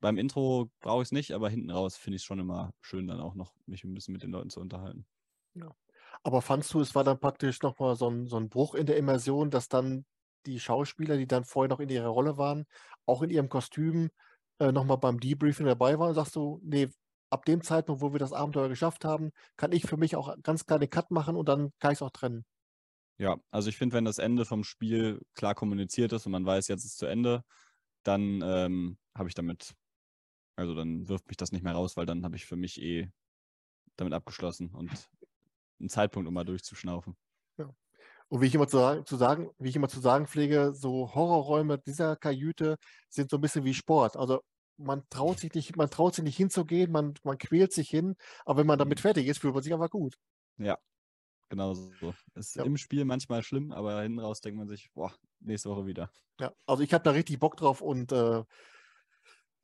Beim 0.00 0.18
Intro 0.18 0.70
brauche 0.80 1.00
ich 1.00 1.08
es 1.08 1.12
nicht, 1.12 1.32
aber 1.32 1.48
hinten 1.48 1.70
raus 1.70 1.96
finde 1.96 2.16
ich 2.16 2.22
es 2.22 2.26
schon 2.26 2.38
immer 2.38 2.74
schön, 2.82 3.06
dann 3.06 3.20
auch 3.20 3.34
noch 3.34 3.54
mich 3.64 3.82
ein 3.84 3.94
bisschen 3.94 4.12
mit 4.12 4.22
den 4.22 4.30
Leuten 4.30 4.50
zu 4.50 4.60
unterhalten. 4.60 5.06
Ja. 5.54 5.74
Aber 6.22 6.42
fandst 6.42 6.72
du, 6.74 6.80
es 6.80 6.94
war 6.94 7.04
dann 7.04 7.18
praktisch 7.18 7.62
nochmal 7.62 7.96
so 7.96 8.08
ein, 8.10 8.26
so 8.26 8.36
ein 8.36 8.50
Bruch 8.50 8.74
in 8.74 8.86
der 8.86 8.98
Immersion, 8.98 9.50
dass 9.50 9.68
dann 9.68 10.04
die 10.46 10.60
Schauspieler, 10.60 11.16
die 11.16 11.26
dann 11.26 11.44
vorher 11.44 11.70
noch 11.70 11.80
in 11.80 11.88
ihrer 11.88 12.08
Rolle 12.08 12.36
waren, 12.36 12.66
auch 13.06 13.22
in 13.22 13.30
ihrem 13.30 13.48
Kostüm 13.48 14.10
äh, 14.58 14.72
nochmal 14.72 14.98
beim 14.98 15.18
Debriefing 15.18 15.66
dabei 15.66 15.98
waren? 15.98 16.14
Sagst 16.14 16.36
du, 16.36 16.60
nee, 16.62 16.90
ab 17.34 17.44
dem 17.44 17.62
Zeitpunkt, 17.62 18.00
wo 18.00 18.12
wir 18.12 18.20
das 18.20 18.32
Abenteuer 18.32 18.68
geschafft 18.68 19.04
haben, 19.04 19.32
kann 19.56 19.72
ich 19.72 19.82
für 19.82 19.96
mich 19.96 20.14
auch 20.14 20.34
ganz 20.42 20.66
klar 20.66 20.78
den 20.78 20.88
Cut 20.88 21.10
machen 21.10 21.34
und 21.34 21.48
dann 21.48 21.72
kann 21.80 21.90
ich 21.90 21.98
es 21.98 22.02
auch 22.02 22.10
trennen. 22.10 22.44
Ja, 23.18 23.36
also 23.50 23.68
ich 23.68 23.76
finde, 23.76 23.96
wenn 23.96 24.04
das 24.04 24.18
Ende 24.18 24.44
vom 24.44 24.62
Spiel 24.62 25.20
klar 25.34 25.54
kommuniziert 25.54 26.12
ist 26.12 26.26
und 26.26 26.32
man 26.32 26.46
weiß, 26.46 26.68
jetzt 26.68 26.84
ist 26.84 26.96
zu 26.96 27.06
Ende, 27.06 27.42
dann 28.04 28.40
ähm, 28.42 28.98
habe 29.16 29.28
ich 29.28 29.34
damit, 29.34 29.74
also 30.56 30.74
dann 30.74 31.08
wirft 31.08 31.26
mich 31.26 31.36
das 31.36 31.50
nicht 31.50 31.62
mehr 31.62 31.74
raus, 31.74 31.96
weil 31.96 32.06
dann 32.06 32.24
habe 32.24 32.36
ich 32.36 32.46
für 32.46 32.56
mich 32.56 32.80
eh 32.80 33.10
damit 33.96 34.14
abgeschlossen 34.14 34.70
und 34.70 34.90
einen 35.80 35.88
Zeitpunkt, 35.88 36.28
um 36.28 36.34
mal 36.34 36.44
durchzuschnaufen. 36.44 37.16
Ja. 37.58 37.68
Und 38.28 38.40
wie 38.40 38.46
ich 38.46 38.54
immer 38.54 38.68
zu, 38.68 39.02
zu, 39.04 39.16
sagen, 39.16 39.50
wie 39.58 39.68
ich 39.68 39.76
immer 39.76 39.88
zu 39.88 40.00
sagen 40.00 40.26
pflege, 40.26 40.72
so 40.72 41.14
Horrorräume 41.14 41.78
dieser 41.78 42.16
Kajüte 42.16 42.76
sind 43.08 43.30
so 43.30 43.38
ein 43.38 43.40
bisschen 43.40 43.64
wie 43.64 43.74
Sport. 43.74 44.16
Also 44.16 44.40
man 44.76 45.02
traut 45.10 45.38
sich 45.38 45.54
nicht, 45.54 45.76
man 45.76 45.90
traut 45.90 46.14
sich 46.14 46.24
nicht 46.24 46.36
hinzugehen, 46.36 46.90
man, 46.90 47.14
man 47.22 47.38
quält 47.38 47.72
sich 47.72 47.88
hin, 47.88 48.16
aber 48.44 48.60
wenn 48.60 48.66
man 48.66 48.78
damit 48.78 48.98
mhm. 48.98 49.02
fertig 49.02 49.26
ist, 49.26 49.38
fühlt 49.38 49.54
man 49.54 49.62
sich 49.62 49.72
einfach 49.72 49.90
gut. 49.90 50.16
Ja, 50.58 50.78
genau 51.48 51.74
so. 51.74 52.14
Ist 52.34 52.56
ja. 52.56 52.64
im 52.64 52.76
Spiel 52.76 53.04
manchmal 53.04 53.42
schlimm, 53.42 53.72
aber 53.72 54.02
hinten 54.02 54.20
raus 54.20 54.40
denkt 54.40 54.58
man 54.58 54.68
sich, 54.68 54.90
boah, 54.94 55.12
nächste 55.40 55.70
Woche 55.70 55.86
wieder. 55.86 56.10
Ja, 56.40 56.52
also 56.66 56.82
ich 56.82 56.92
habe 56.92 57.04
da 57.04 57.12
richtig 57.12 57.38
Bock 57.38 57.56
drauf 57.56 57.80
und 57.80 58.12
äh, 58.12 58.42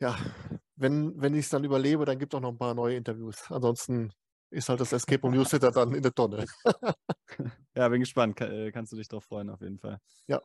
ja, 0.00 0.16
wenn, 0.76 1.20
wenn 1.20 1.34
ich 1.34 1.44
es 1.44 1.50
dann 1.50 1.64
überlebe, 1.64 2.04
dann 2.04 2.18
gibt 2.18 2.32
es 2.32 2.38
auch 2.38 2.42
noch 2.42 2.52
ein 2.52 2.58
paar 2.58 2.74
neue 2.74 2.96
Interviews. 2.96 3.50
Ansonsten 3.50 4.12
ist 4.50 4.68
halt 4.68 4.80
das 4.80 4.92
Escape 4.92 5.20
Room 5.22 5.34
Newsletter 5.34 5.70
dann 5.72 5.94
in 5.94 6.02
der 6.02 6.14
Tonne. 6.14 6.46
ja, 7.74 7.88
bin 7.88 8.00
gespannt. 8.00 8.36
Kann, 8.36 8.50
äh, 8.50 8.72
kannst 8.72 8.92
du 8.92 8.96
dich 8.96 9.08
drauf 9.08 9.24
freuen, 9.24 9.50
auf 9.50 9.60
jeden 9.60 9.78
Fall. 9.78 10.00
Ja. 10.26 10.40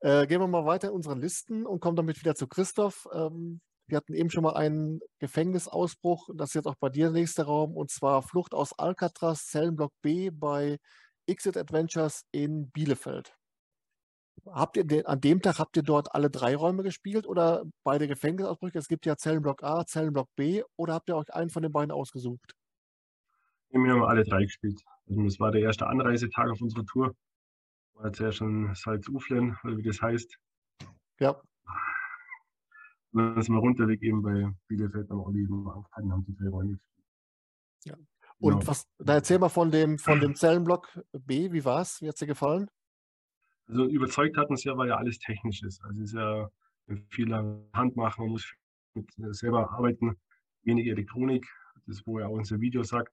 Äh, 0.00 0.26
gehen 0.26 0.40
wir 0.40 0.46
mal 0.46 0.66
weiter 0.66 0.88
in 0.88 0.94
unseren 0.94 1.20
Listen 1.20 1.64
und 1.64 1.80
kommen 1.80 1.96
damit 1.96 2.20
wieder 2.20 2.34
zu 2.34 2.46
Christoph. 2.46 3.08
Ähm, 3.12 3.60
wir 3.88 3.96
hatten 3.96 4.14
eben 4.14 4.30
schon 4.30 4.42
mal 4.42 4.54
einen 4.54 5.00
Gefängnisausbruch, 5.18 6.30
das 6.34 6.50
ist 6.50 6.54
jetzt 6.54 6.66
auch 6.66 6.76
bei 6.76 6.88
dir 6.88 7.06
der 7.06 7.12
nächste 7.12 7.44
Raum, 7.44 7.76
und 7.76 7.90
zwar 7.90 8.22
Flucht 8.22 8.54
aus 8.54 8.78
Alcatraz, 8.78 9.46
Zellenblock 9.46 9.92
B 10.02 10.30
bei 10.30 10.78
Exit 11.26 11.56
Adventures 11.56 12.24
in 12.32 12.70
Bielefeld. 12.70 13.36
Habt 14.46 14.76
ihr 14.76 14.84
den, 14.84 15.06
an 15.06 15.20
dem 15.20 15.40
Tag 15.40 15.58
habt 15.58 15.76
ihr 15.76 15.82
dort 15.82 16.14
alle 16.14 16.30
drei 16.30 16.54
Räume 16.54 16.82
gespielt 16.82 17.26
oder 17.26 17.64
beide 17.84 18.06
Gefängnisausbrüche? 18.06 18.78
Es 18.78 18.88
gibt 18.88 19.06
ja 19.06 19.16
Zellenblock 19.16 19.62
A, 19.62 19.84
Zellenblock 19.86 20.28
B 20.36 20.62
oder 20.76 20.94
habt 20.94 21.08
ihr 21.08 21.16
euch 21.16 21.32
einen 21.32 21.50
von 21.50 21.62
den 21.62 21.72
beiden 21.72 21.90
ausgesucht? 21.90 22.52
Wir 23.70 23.92
haben 23.92 24.04
alle 24.04 24.24
drei 24.24 24.44
gespielt. 24.44 24.82
Also 25.08 25.22
das 25.22 25.40
war 25.40 25.50
der 25.50 25.62
erste 25.62 25.86
Anreisetag 25.86 26.50
auf 26.50 26.60
unserer 26.60 26.84
Tour. 26.84 27.14
War 27.94 28.06
jetzt 28.06 28.20
ja 28.20 28.30
schon 28.30 28.74
Salzuflen, 28.74 29.56
oder 29.64 29.76
wie 29.76 29.82
das 29.82 30.00
heißt. 30.00 30.36
Ja. 31.18 31.40
Und 33.16 33.42
sind 33.42 33.54
wir 33.54 33.60
runterweg 33.60 34.02
eben 34.02 34.20
bei 34.20 34.52
Bielefeld 34.68 35.10
am 35.10 35.20
Olli 35.20 35.46
und 35.46 35.66
haben 35.92 36.24
die 36.26 36.36
drei 36.36 36.48
Räume. 36.48 36.78
Ja. 37.84 37.94
Und 38.38 38.52
genau. 38.52 38.66
was, 38.66 38.86
da 38.98 39.14
erzähl 39.14 39.38
mal 39.38 39.48
von 39.48 39.70
dem, 39.70 39.98
von 39.98 40.20
dem 40.20 40.34
Zellenblock 40.34 41.00
B, 41.12 41.50
wie 41.50 41.64
war 41.64 41.80
es? 41.80 42.02
Wie 42.02 42.08
hat 42.08 42.16
es 42.16 42.20
dir 42.20 42.26
gefallen? 42.26 42.68
Also 43.68 43.86
überzeugt 43.86 44.36
hat 44.36 44.50
uns 44.50 44.64
ja, 44.64 44.76
weil 44.76 44.88
ja 44.88 44.96
alles 44.96 45.18
technisch 45.18 45.62
ist. 45.62 45.82
Also 45.82 46.02
es 46.02 46.10
ist 46.10 46.14
ja 46.14 46.50
viel 47.08 47.34
Hand 47.34 47.96
machen, 47.96 48.24
man 48.24 48.32
muss 48.32 48.54
mit 48.92 49.10
selber 49.34 49.70
arbeiten, 49.70 50.16
wenig 50.62 50.86
Elektronik. 50.86 51.46
Das 51.86 51.96
ist, 51.96 52.06
wo 52.06 52.18
er 52.18 52.28
auch 52.28 52.32
unser 52.32 52.60
Video 52.60 52.82
sagt 52.82 53.12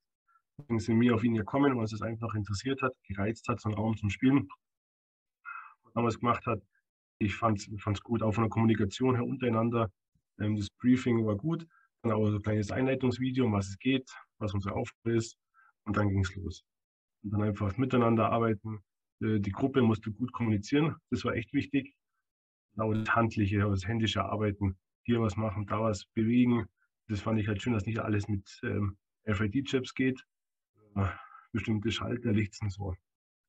sind 0.77 0.97
mir 0.97 1.15
auf 1.15 1.23
ihn 1.23 1.35
gekommen, 1.35 1.75
weil 1.75 1.85
es 1.85 2.01
einfach 2.01 2.35
interessiert 2.35 2.81
hat, 2.81 2.93
gereizt 3.07 3.47
hat, 3.47 3.59
so 3.59 3.69
einen 3.69 3.77
Raum 3.77 3.97
zum 3.97 4.09
Spielen. 4.09 4.47
Was 5.83 5.93
damals 5.93 6.19
gemacht 6.19 6.45
hat, 6.45 6.61
ich 7.19 7.35
fand 7.35 7.59
es 7.59 8.01
gut, 8.03 8.21
auch 8.21 8.33
von 8.33 8.43
der 8.43 8.49
Kommunikation 8.49 9.15
her 9.15 9.25
untereinander. 9.25 9.91
Ähm, 10.39 10.55
das 10.55 10.69
Briefing 10.69 11.25
war 11.25 11.35
gut, 11.35 11.65
dann 12.01 12.13
auch 12.13 12.29
so 12.29 12.35
ein 12.37 12.41
kleines 12.41 12.71
Einleitungsvideo, 12.71 13.45
um 13.45 13.53
was 13.53 13.69
es 13.69 13.79
geht, 13.79 14.09
was 14.39 14.53
unsere 14.53 14.75
Aufgabe 14.75 15.15
ist 15.15 15.37
und 15.85 15.97
dann 15.97 16.09
ging 16.09 16.21
es 16.21 16.35
los. 16.35 16.63
Und 17.23 17.31
dann 17.31 17.43
einfach 17.43 17.77
miteinander 17.77 18.29
arbeiten. 18.29 18.79
Äh, 19.21 19.39
die 19.39 19.51
Gruppe 19.51 19.81
musste 19.81 20.11
gut 20.11 20.31
kommunizieren, 20.33 20.95
das 21.09 21.23
war 21.25 21.33
echt 21.35 21.53
wichtig. 21.53 21.95
Auch 22.77 22.93
das 22.93 23.09
handliche, 23.15 23.59
das 23.59 23.87
händische 23.87 24.25
Arbeiten, 24.25 24.77
hier 25.03 25.21
was 25.21 25.37
machen, 25.37 25.65
da 25.67 25.79
was 25.79 26.05
bewegen. 26.13 26.65
Das 27.07 27.21
fand 27.21 27.39
ich 27.39 27.47
halt 27.47 27.61
schön, 27.61 27.73
dass 27.73 27.85
nicht 27.85 27.99
alles 27.99 28.27
mit 28.27 28.59
ähm, 28.63 28.97
RFID-Chips 29.27 29.93
geht, 29.93 30.25
bestimmte 31.51 31.91
Schalterlichts 31.91 32.61
und 32.61 32.71
so. 32.71 32.95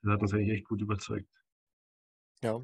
Das 0.03 0.12
hat 0.12 0.23
uns 0.23 0.35
eigentlich 0.35 0.59
echt 0.59 0.69
gut 0.69 0.82
überzeugt. 0.82 1.28
Ja. 2.43 2.61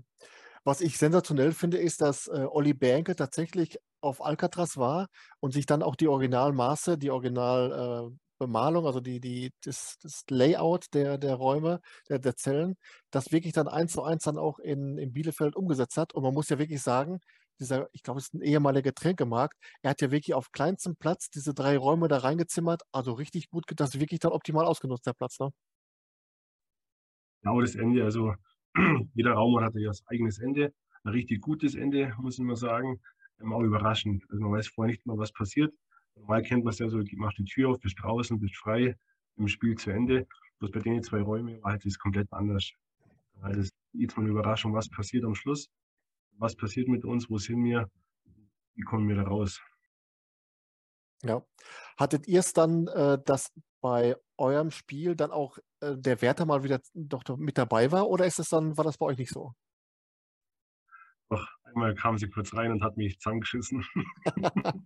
Was 0.65 0.81
ich 0.81 0.99
sensationell 0.99 1.53
finde, 1.53 1.79
ist, 1.79 2.03
dass 2.03 2.27
äh, 2.27 2.47
Olli 2.51 2.75
Bernke 2.75 3.17
tatsächlich 3.17 3.79
auf 4.03 4.25
Alcatraz 4.25 4.77
war 4.77 5.09
und 5.41 5.53
sich 5.53 5.67
dann 5.67 5.83
auch 5.83 5.97
die 5.97 6.09
Originalmaße, 6.09 6.99
die 6.99 7.11
Originalbemalung, 7.11 8.85
äh, 8.85 8.87
also 8.87 9.01
die, 9.01 9.21
die, 9.21 9.53
das, 9.65 9.97
das, 10.03 10.25
Layout 10.29 10.87
der, 10.93 11.19
der 11.19 11.35
Räume, 11.35 11.81
der, 12.09 12.19
der 12.19 12.37
Zellen, 12.37 12.77
das 13.11 13.33
wirklich 13.33 13.53
dann 13.55 13.69
eins 13.69 13.93
zu 13.93 14.03
eins 14.03 14.25
dann 14.25 14.39
auch 14.39 14.59
in, 14.59 14.99
in 14.99 15.13
Bielefeld 15.13 15.57
umgesetzt 15.57 15.97
hat. 15.97 16.15
Und 16.15 16.23
man 16.23 16.35
muss 16.35 16.51
ja 16.51 16.59
wirklich 16.59 16.83
sagen, 16.83 17.21
dieser, 17.59 17.89
ich 17.93 18.03
glaube, 18.03 18.19
es 18.19 18.27
ist 18.27 18.35
ein 18.35 18.43
ehemaliger 18.43 18.91
Getränkemarkt, 18.91 19.57
er 19.83 19.91
hat 19.91 20.01
ja 20.01 20.11
wirklich 20.11 20.35
auf 20.35 20.53
kleinstem 20.53 20.97
Platz 20.97 21.31
diese 21.31 21.55
drei 21.55 21.77
Räume 21.77 22.09
da 22.09 22.19
reingezimmert, 22.19 22.83
also 22.93 23.13
richtig 23.13 23.51
gut, 23.51 23.65
das 23.77 24.01
wirklich 24.01 24.21
dann 24.21 24.33
optimal 24.33 24.67
ausgenutzt, 24.67 25.07
der 25.07 25.13
Platz, 25.13 25.39
ne? 25.39 25.51
Genau 27.43 27.61
das 27.61 27.75
Ende, 27.75 28.05
also 28.05 28.35
jeder 29.15 29.33
Raum 29.33 29.61
hat 29.61 29.75
ja 29.75 29.89
das 29.89 30.07
eigenes 30.07 30.39
Ende, 30.39 30.73
ein 31.05 31.13
richtig 31.13 31.41
gutes 31.41 31.75
Ende, 31.75 32.15
muss 32.19 32.39
man 32.39 32.57
sagen, 32.57 33.01
ähm, 33.41 33.53
auch 33.53 33.63
überraschend. 33.63 34.25
Also 34.31 34.43
man 34.43 34.53
weiß 34.53 34.69
vorher 34.69 34.93
nicht 34.93 35.07
mal, 35.07 35.19
was 35.19 35.33
passiert. 35.33 35.73
Normal 36.17 36.43
kennt 36.43 36.65
man 36.65 36.73
es 36.73 36.79
ja 36.79 36.89
so, 36.89 37.03
du 37.03 37.17
machst 37.17 37.39
die 37.39 37.45
Tür 37.45 37.71
auf, 37.71 37.81
bist 37.81 37.97
draußen, 38.01 38.39
bist 38.39 38.57
frei, 38.57 38.97
im 39.37 39.49
Spiel 39.49 39.77
zu 39.77 39.91
Ende. 39.91 40.27
Bloß 40.59 40.71
bei 40.73 40.81
den 40.81 41.03
zwei 41.03 41.23
Räumen 41.23 41.63
war 41.63 41.73
halt 41.73 41.85
das 41.85 41.99
komplett 41.99 42.31
anders. 42.33 42.73
Das 43.41 43.57
ist 43.57 43.75
jetzt 43.93 44.17
mal 44.17 44.25
eine 44.25 44.33
Überraschung, 44.33 44.75
was 44.75 44.91
passiert 44.91 45.25
am 45.25 45.35
Schluss 45.35 45.71
was 46.41 46.57
passiert 46.57 46.89
mit 46.89 47.05
uns, 47.05 47.31
wo 47.31 47.39
sind 47.39 47.63
wir, 47.63 47.91
wie 48.75 48.83
kommen 48.83 49.09
wir 49.09 49.17
da 49.17 49.23
raus. 49.23 49.61
Ja. 51.23 51.45
Hattet 51.99 52.27
ihr 52.27 52.41
es 52.41 52.55
dann, 52.55 52.89
äh, 52.89 53.19
dass 53.25 53.53
bei 53.81 54.17
eurem 54.37 54.71
Spiel 54.71 55.17
dann 55.17 55.31
auch 55.31 55.59
äh, 55.81 55.97
der 55.97 56.21
Wärter 56.23 56.47
mal 56.47 56.63
wieder 56.63 56.81
doch, 56.95 57.23
doch 57.25 57.37
mit 57.37 57.59
dabei 57.59 57.93
war 57.93 58.09
oder 58.09 58.27
ist 58.27 58.39
es 58.39 58.49
dann, 58.49 58.77
war 58.77 58.85
das 58.85 58.99
bei 58.99 59.07
euch 59.07 59.19
nicht 59.19 59.33
so? 59.33 59.53
Doch, 61.29 61.47
einmal 61.65 61.95
kam 61.95 62.19
sie 62.19 62.29
kurz 62.29 62.55
rein 62.55 62.73
und 62.73 62.83
hat 62.83 62.97
mich 62.97 63.21
zusammengeschissen. 63.21 63.87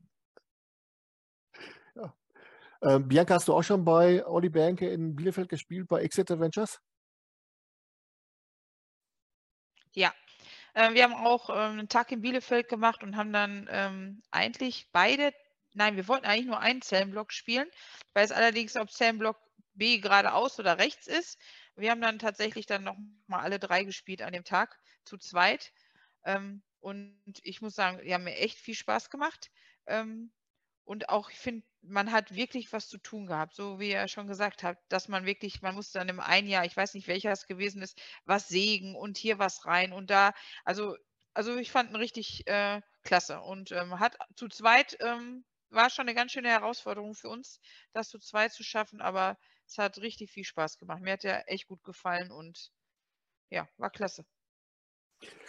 ja. 1.95 2.15
ähm, 2.83 3.09
Bianca, 3.09 3.35
hast 3.35 3.49
du 3.49 3.55
auch 3.55 3.63
schon 3.63 3.85
bei 3.85 4.27
Olli 4.27 4.51
Bernke 4.51 4.89
in 4.89 5.17
Bielefeld 5.17 5.49
gespielt, 5.49 5.89
bei 5.89 6.03
Exit 6.03 6.31
Adventures? 6.31 6.81
Ja, 9.95 10.13
ähm, 10.75 10.95
wir 10.95 11.05
haben 11.05 11.15
auch 11.15 11.51
ähm, 11.51 11.79
einen 11.79 11.89
Tag 11.89 12.11
in 12.11 12.21
Bielefeld 12.21 12.69
gemacht 12.69 13.03
und 13.03 13.17
haben 13.17 13.33
dann 13.33 13.69
ähm, 13.71 14.23
eigentlich 14.31 14.89
beide, 14.93 15.33
nein, 15.75 15.97
wir 15.97 16.09
wollten 16.09 16.27
eigentlich 16.27 16.47
nur 16.47 16.61
einen 16.61 16.83
Zellenblock 16.83 17.33
spielen. 17.33 17.69
Ich 18.09 18.15
weiß 18.15 18.33
allerdings, 18.33 18.77
ob 18.77 18.91
Zellenblock 18.91 19.39
B 19.75 19.99
geradeaus 19.99 20.59
oder 20.59 20.79
rechts 20.79 21.07
ist. 21.07 21.39
Wir 21.77 21.91
haben 21.91 22.01
dann 22.01 22.19
tatsächlich 22.19 22.67
dann 22.67 22.85
nochmal 22.85 23.41
alle 23.41 23.59
drei 23.59 23.85
gespielt 23.85 24.23
an 24.23 24.33
dem 24.33 24.45
Tag, 24.45 24.79
zu 25.05 25.19
zweit. 25.19 25.73
Ähm, 26.25 26.63
und 26.81 27.17
ich 27.43 27.61
muss 27.61 27.75
sagen, 27.75 28.01
die 28.05 28.15
haben 28.15 28.25
mir 28.25 28.37
echt 28.37 28.59
viel 28.59 28.75
Spaß 28.75 29.11
gemacht. 29.11 29.51
Ähm, 29.87 30.33
und 30.85 31.09
auch, 31.09 31.31
ich 31.31 31.39
finde, 31.39 31.67
man 31.83 32.13
hat 32.13 32.35
wirklich 32.35 32.73
was 32.73 32.89
zu 32.89 32.99
tun 32.99 33.27
gehabt, 33.27 33.55
so 33.55 33.81
wie 33.81 33.91
er 33.91 34.09
schon 34.09 34.27
gesagt 34.27 34.63
hat, 34.63 34.79
dass 34.89 35.09
man 35.09 35.25
wirklich, 35.25 35.63
man 35.63 35.75
muss 35.75 35.93
dann 35.93 36.09
im 36.09 36.21
einen 36.21 36.49
Jahr, 36.49 36.65
ich 36.65 36.77
weiß 36.77 36.95
nicht, 36.95 37.09
welcher 37.09 37.33
es 37.33 37.47
gewesen 37.47 37.83
ist, 37.83 37.99
was 38.27 38.49
sägen 38.49 38.95
und 38.95 39.17
hier 39.17 39.39
was 39.39 39.67
rein 39.67 39.93
und 39.93 40.11
da, 40.11 40.33
also, 40.65 40.97
also 41.33 41.57
ich 41.57 41.71
fand 41.71 41.91
ihn 41.91 41.97
richtig 41.97 42.47
äh, 42.47 42.81
klasse 43.03 43.41
und 43.41 43.73
ähm, 43.73 43.99
hat 43.99 44.17
zu 44.37 44.49
zweit, 44.49 44.97
ähm, 45.01 45.45
war 45.75 45.91
schon 45.91 46.07
eine 46.07 46.15
ganz 46.15 46.33
schöne 46.33 46.49
Herausforderung 46.49 47.15
für 47.15 47.29
uns, 47.29 47.61
das 47.93 48.09
zu 48.09 48.19
zweit 48.19 48.53
zu 48.53 48.63
schaffen, 48.63 49.01
aber 49.01 49.39
es 49.67 49.79
hat 49.79 49.99
richtig 49.99 50.31
viel 50.31 50.45
Spaß 50.45 50.79
gemacht. 50.79 51.01
Mir 51.03 51.15
hat 51.15 51.25
er 51.25 51.51
echt 51.51 51.67
gut 51.67 51.83
gefallen 51.85 52.31
und 52.31 52.71
ja, 53.51 53.69
war 53.77 53.91
klasse. 53.91 54.25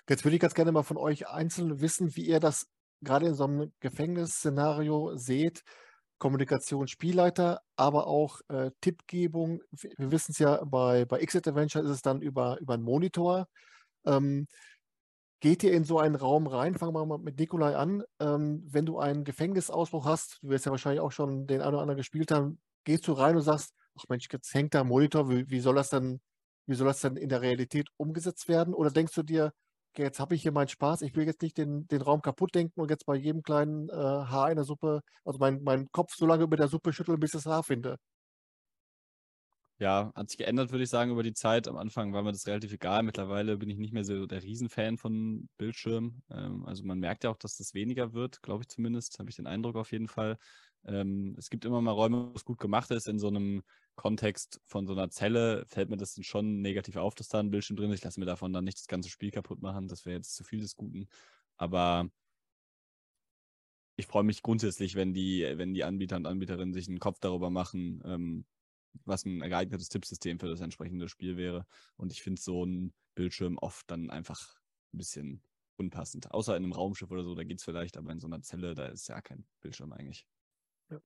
Jetzt 0.09 0.23
würde 0.23 0.35
ich 0.35 0.41
ganz 0.41 0.53
gerne 0.53 0.71
mal 0.71 0.83
von 0.83 0.97
euch 0.97 1.27
einzeln 1.27 1.81
wissen, 1.81 2.15
wie 2.15 2.25
ihr 2.25 2.39
das 2.39 2.67
gerade 3.01 3.27
in 3.27 3.35
so 3.35 3.45
einem 3.45 3.73
Gefängnisszenario 3.79 5.15
seht, 5.15 5.63
Kommunikation 6.17 6.87
Spielleiter, 6.87 7.61
aber 7.75 8.07
auch 8.07 8.39
äh, 8.47 8.71
Tippgebung. 8.81 9.61
Wir 9.71 10.11
wissen 10.11 10.31
es 10.31 10.39
ja, 10.39 10.63
bei, 10.63 11.05
bei 11.05 11.19
Exit 11.19 11.47
Adventure 11.47 11.83
ist 11.83 11.91
es 11.91 12.01
dann 12.01 12.21
über, 12.21 12.57
über 12.61 12.75
einen 12.75 12.83
Monitor. 12.83 13.47
Ähm, 14.05 14.47
geht 15.39 15.63
ihr 15.63 15.73
in 15.73 15.83
so 15.83 15.99
einen 15.99 16.15
Raum 16.15 16.47
rein? 16.47 16.75
Fangen 16.75 16.93
wir 16.93 17.05
mal 17.05 17.17
mit 17.17 17.39
Nikolai 17.39 17.75
an. 17.75 18.03
Ähm, 18.19 18.63
wenn 18.67 18.85
du 18.85 18.99
einen 18.99 19.23
Gefängnisausbruch 19.23 20.05
hast, 20.05 20.39
du 20.41 20.49
wirst 20.49 20.65
ja 20.65 20.71
wahrscheinlich 20.71 21.01
auch 21.01 21.11
schon 21.11 21.47
den 21.47 21.61
einen 21.61 21.73
oder 21.73 21.81
anderen 21.81 21.97
gespielt 21.97 22.31
haben, 22.31 22.59
gehst 22.83 23.07
du 23.07 23.13
rein 23.13 23.35
und 23.35 23.41
sagst, 23.41 23.73
ach 23.97 24.05
Mensch, 24.09 24.27
jetzt 24.31 24.53
hängt 24.53 24.73
da 24.73 24.81
ein 24.81 24.87
Monitor, 24.87 25.29
wie, 25.29 25.49
wie 25.49 25.59
soll 25.59 25.75
das 25.75 25.89
dann, 25.89 26.19
wie 26.67 26.75
soll 26.75 26.87
das 26.87 27.01
dann 27.01 27.17
in 27.17 27.29
der 27.29 27.41
Realität 27.41 27.89
umgesetzt 27.97 28.47
werden? 28.47 28.73
Oder 28.73 28.91
denkst 28.91 29.13
du 29.13 29.23
dir, 29.23 29.51
jetzt 29.97 30.19
habe 30.19 30.35
ich 30.35 30.41
hier 30.41 30.51
meinen 30.51 30.67
Spaß, 30.67 31.01
ich 31.01 31.15
will 31.15 31.25
jetzt 31.25 31.41
nicht 31.41 31.57
den, 31.57 31.87
den 31.87 32.01
Raum 32.01 32.21
kaputt 32.21 32.55
denken 32.55 32.81
und 32.81 32.89
jetzt 32.89 33.05
bei 33.05 33.15
jedem 33.15 33.43
kleinen 33.43 33.89
äh, 33.89 33.93
Haar 33.93 34.49
in 34.49 34.55
der 34.57 34.65
Suppe, 34.65 35.01
also 35.23 35.39
meinen 35.39 35.63
mein 35.63 35.91
Kopf 35.91 36.15
so 36.15 36.25
lange 36.25 36.43
über 36.43 36.57
der 36.57 36.67
Suppe 36.67 36.93
schütteln, 36.93 37.19
bis 37.19 37.33
ich 37.33 37.43
das 37.43 37.45
Haar 37.45 37.63
finde. 37.63 37.97
Ja, 39.77 40.11
hat 40.15 40.29
sich 40.29 40.37
geändert, 40.37 40.71
würde 40.71 40.83
ich 40.85 40.89
sagen, 40.89 41.11
über 41.11 41.23
die 41.23 41.33
Zeit. 41.33 41.67
Am 41.67 41.75
Anfang 41.75 42.13
war 42.13 42.23
mir 42.23 42.31
das 42.31 42.47
relativ 42.47 42.71
egal. 42.71 43.03
Mittlerweile 43.03 43.57
bin 43.57 43.69
ich 43.69 43.77
nicht 43.77 43.93
mehr 43.93 44.05
so 44.05 44.25
der 44.25 44.41
Riesenfan 44.41 44.97
von 44.97 45.49
Bildschirmen. 45.57 46.23
Ähm, 46.29 46.65
also 46.65 46.83
man 46.85 46.99
merkt 46.99 47.25
ja 47.25 47.29
auch, 47.29 47.37
dass 47.37 47.57
das 47.57 47.73
weniger 47.73 48.13
wird, 48.13 48.41
glaube 48.41 48.63
ich 48.63 48.69
zumindest, 48.69 49.19
habe 49.19 49.29
ich 49.29 49.35
den 49.35 49.47
Eindruck 49.47 49.75
auf 49.75 49.91
jeden 49.91 50.07
Fall. 50.07 50.37
Ähm, 50.85 51.35
es 51.37 51.49
gibt 51.49 51.65
immer 51.65 51.81
mal 51.81 51.91
Räume, 51.91 52.29
wo 52.29 52.35
es 52.35 52.45
gut 52.45 52.59
gemacht 52.59 52.89
ist. 52.91 53.07
In 53.07 53.19
so 53.19 53.27
einem 53.27 53.63
Kontext 53.95 54.61
von 54.65 54.87
so 54.87 54.93
einer 54.93 55.09
Zelle 55.09 55.65
fällt 55.67 55.89
mir 55.89 55.97
das 55.97 56.17
schon 56.21 56.61
negativ 56.61 56.95
auf, 56.95 57.15
dass 57.15 57.27
da 57.27 57.39
ein 57.39 57.51
Bildschirm 57.51 57.75
drin 57.75 57.91
ist. 57.91 57.99
Ich 57.99 58.03
lasse 58.05 58.19
mir 58.19 58.25
davon 58.25 58.53
dann 58.53 58.63
nicht 58.63 58.79
das 58.79 58.87
ganze 58.87 59.09
Spiel 59.09 59.31
kaputt 59.31 59.61
machen. 59.61 59.87
Das 59.87 60.05
wäre 60.05 60.15
jetzt 60.15 60.35
zu 60.35 60.43
viel 60.43 60.61
des 60.61 60.75
Guten. 60.75 61.07
Aber 61.57 62.09
ich 63.97 64.07
freue 64.07 64.23
mich 64.23 64.41
grundsätzlich, 64.41 64.95
wenn 64.95 65.13
die, 65.13 65.41
wenn 65.55 65.73
die 65.73 65.83
Anbieter 65.83 66.17
und 66.17 66.27
Anbieterinnen 66.27 66.73
sich 66.73 66.87
einen 66.87 66.99
Kopf 66.99 67.19
darüber 67.19 67.49
machen, 67.49 68.01
ähm, 68.05 68.45
was 69.03 69.25
ein 69.25 69.39
geeignetes 69.39 69.89
Tippsystem 69.89 70.39
für 70.39 70.47
das 70.47 70.61
entsprechende 70.61 71.09
Spiel 71.09 71.37
wäre. 71.37 71.65
Und 71.97 72.11
ich 72.11 72.21
finde 72.21 72.41
so 72.41 72.65
ein 72.65 72.93
Bildschirm 73.15 73.57
oft 73.57 73.89
dann 73.89 74.09
einfach 74.09 74.55
ein 74.93 74.97
bisschen 74.97 75.41
unpassend. 75.77 76.31
Außer 76.31 76.55
in 76.55 76.63
einem 76.63 76.73
Raumschiff 76.73 77.11
oder 77.11 77.23
so, 77.23 77.35
da 77.35 77.43
geht 77.43 77.59
es 77.59 77.63
vielleicht, 77.63 77.97
aber 77.97 78.11
in 78.11 78.19
so 78.19 78.27
einer 78.27 78.41
Zelle, 78.41 78.75
da 78.75 78.85
ist 78.85 79.07
ja 79.07 79.21
kein 79.21 79.45
Bildschirm 79.61 79.91
eigentlich. 79.91 80.27
Ja. 80.89 80.99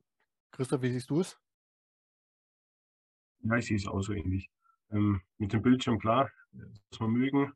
Christoph, 0.52 0.82
wie 0.82 0.92
siehst 0.92 1.10
du 1.10 1.22
es? 1.22 1.40
Ja, 3.42 3.56
ich 3.56 3.66
sehe 3.66 3.78
es 3.78 3.88
auch 3.88 4.02
so 4.02 4.14
ähnlich. 4.14 4.50
Ähm, 4.92 5.22
mit 5.38 5.54
dem 5.54 5.62
Bildschirm, 5.62 6.00
klar, 6.00 6.30
muss 6.52 7.00
man 7.00 7.12
mögen. 7.12 7.54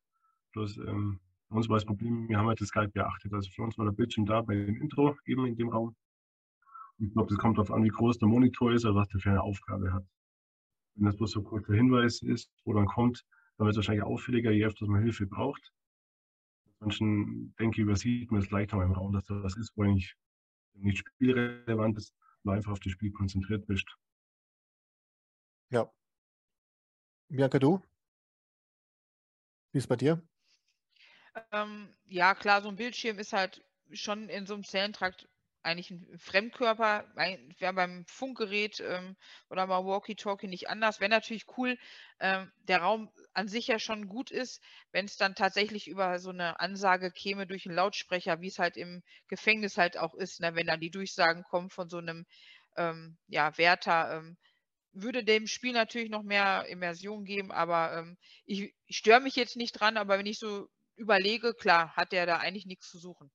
Bloß 0.54 0.78
ähm, 0.78 1.20
bei 1.50 1.58
uns 1.58 1.70
war 1.70 1.78
das 1.78 1.86
Problem, 1.86 2.28
wir 2.30 2.38
haben 2.38 2.48
halt 2.48 2.62
das 2.62 2.70
Skype 2.70 2.90
beachtet. 2.90 3.34
Also 3.34 3.50
für 3.50 3.64
uns 3.64 3.78
war 3.78 3.86
der 3.86 3.92
Bildschirm 3.92 4.26
da 4.26 4.42
bei 4.42 4.56
dem 4.56 4.82
Intro 4.82 5.18
eben 5.26 5.46
in 5.46 5.56
dem 5.56 5.70
Raum. 5.70 5.96
Ich 7.00 7.12
glaube, 7.12 7.30
das 7.30 7.38
kommt 7.38 7.58
darauf 7.58 7.72
an, 7.72 7.84
wie 7.84 7.90
groß 7.90 8.20
der 8.20 8.28
Monitor 8.28 8.72
ist 8.72 8.86
oder 8.86 8.96
was 8.96 9.08
der 9.10 9.20
für 9.20 9.32
eine 9.32 9.42
Aufgabe 9.42 9.92
hat. 9.92 10.06
Wenn 10.96 11.06
das 11.06 11.18
bloß 11.18 11.32
so 11.32 11.40
ein 11.40 11.46
kurzer 11.46 11.74
Hinweis 11.74 12.22
ist, 12.22 12.52
wo 12.66 12.74
dann 12.74 12.86
kommt, 12.86 13.26
dann 13.58 13.66
wird 13.66 13.74
es 13.74 13.78
wahrscheinlich 13.78 14.04
auffälliger, 14.04 14.52
je 14.52 14.66
öfter 14.66 14.88
man 14.88 15.04
Hilfe 15.04 15.26
braucht. 15.26 15.72
Manchen, 16.80 17.56
denke 17.60 17.78
ich, 17.78 17.84
übersieht 17.84 18.32
man 18.32 18.42
es 18.42 18.52
leichter 18.52 18.82
im 18.84 18.92
Raum, 18.92 19.14
dass 19.14 19.26
da 19.26 19.42
was 19.42 19.58
ist, 19.58 19.72
wo 19.76 19.84
eigentlich 19.84 20.16
nicht 20.74 21.00
spielrelevant 21.00 21.98
ist, 21.98 22.14
nur 22.44 22.56
einfach 22.56 22.72
auf 22.74 22.80
das 22.80 22.92
Spiel 22.92 23.12
konzentriert 23.12 23.66
bist. 23.68 23.88
Ja. 25.70 25.92
Bianca, 27.30 27.58
du? 27.58 27.82
Wie 29.72 29.78
ist 29.78 29.86
es 29.86 29.88
bei 29.88 29.96
dir? 29.96 30.22
Ähm, 31.52 31.90
ja, 32.06 32.36
klar, 32.36 32.62
so 32.62 32.70
ein 32.70 32.76
Bildschirm 32.76 33.18
ist 33.18 33.34
halt 33.34 33.64
schon 33.92 34.30
in 34.30 34.46
so 34.46 34.54
einem 34.54 34.64
Zellentrakt 34.64 35.28
eigentlich 35.64 35.92
ein 35.92 36.20
Fremdkörper. 36.20 37.06
Wäre 37.16 37.74
beim 37.74 38.06
Funkgerät 38.06 38.80
ähm, 38.82 39.16
oder 39.50 39.68
beim 39.68 39.86
Walkie-Talkie 39.86 40.48
nicht 40.48 40.70
anders. 40.70 41.00
Wäre 41.00 41.10
natürlich 41.10 41.46
cool, 41.58 41.78
ähm, 42.20 42.52
der 42.68 42.80
Raum 42.82 43.10
an 43.34 43.48
sich 43.48 43.68
ja 43.68 43.80
schon 43.80 44.08
gut 44.08 44.32
ist, 44.32 44.62
wenn 44.92 45.06
es 45.06 45.18
dann 45.18 45.36
tatsächlich 45.36 45.88
über 45.88 46.20
so 46.20 46.30
eine 46.30 46.60
Ansage 46.60 47.12
käme 47.12 47.48
durch 47.48 47.66
einen 47.66 47.76
Lautsprecher, 47.76 48.42
wie 48.42 48.48
es 48.48 48.60
halt 48.60 48.78
im 48.78 49.04
Gefängnis 49.28 49.78
halt 49.78 49.98
auch 49.98 50.14
ist, 50.14 50.40
ne? 50.40 50.56
wenn 50.56 50.68
dann 50.68 50.80
die 50.80 50.92
Durchsagen 50.92 51.44
kommen 51.44 51.70
von 51.70 51.90
so 51.90 51.98
einem 51.98 52.26
ähm, 52.78 53.18
ja, 53.28 53.58
Wärter. 53.58 54.18
Ähm, 54.18 54.38
würde 54.94 55.24
dem 55.24 55.48
Spiel 55.48 55.74
natürlich 55.74 56.10
noch 56.10 56.24
mehr 56.24 56.68
Immersion 56.68 57.26
geben, 57.26 57.52
aber 57.52 57.98
ähm, 57.98 58.18
ich, 58.46 58.74
ich 58.86 58.98
störe 58.98 59.22
mich 59.22 59.36
jetzt 59.36 59.56
nicht 59.56 59.72
dran, 59.74 59.98
aber 59.98 60.20
wenn 60.20 60.28
ich 60.28 60.38
so 60.38 60.70
überlege, 60.96 61.54
klar, 61.56 61.96
hat 61.96 62.12
der 62.12 62.26
da 62.26 62.38
eigentlich 62.38 62.68
nichts 62.68 62.90
zu 62.90 63.00
suchen. 63.00 63.32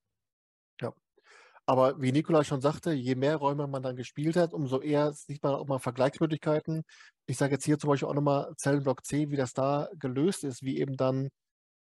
Aber 1.68 2.00
wie 2.00 2.12
Nikola 2.12 2.44
schon 2.44 2.62
sagte, 2.62 2.92
je 2.92 3.14
mehr 3.14 3.36
Räume 3.36 3.66
man 3.66 3.82
dann 3.82 3.94
gespielt 3.94 4.36
hat, 4.36 4.54
umso 4.54 4.80
eher 4.80 5.12
sieht 5.12 5.42
man 5.42 5.54
auch 5.54 5.66
mal 5.66 5.78
Vergleichsmöglichkeiten. 5.78 6.82
Ich 7.26 7.36
sage 7.36 7.52
jetzt 7.54 7.66
hier 7.66 7.78
zum 7.78 7.88
Beispiel 7.90 8.08
auch 8.08 8.14
nochmal 8.14 8.54
Zellenblock 8.56 9.04
C, 9.04 9.30
wie 9.30 9.36
das 9.36 9.52
da 9.52 9.88
gelöst 9.98 10.44
ist, 10.44 10.62
wie 10.62 10.78
eben 10.78 10.96
dann 10.96 11.28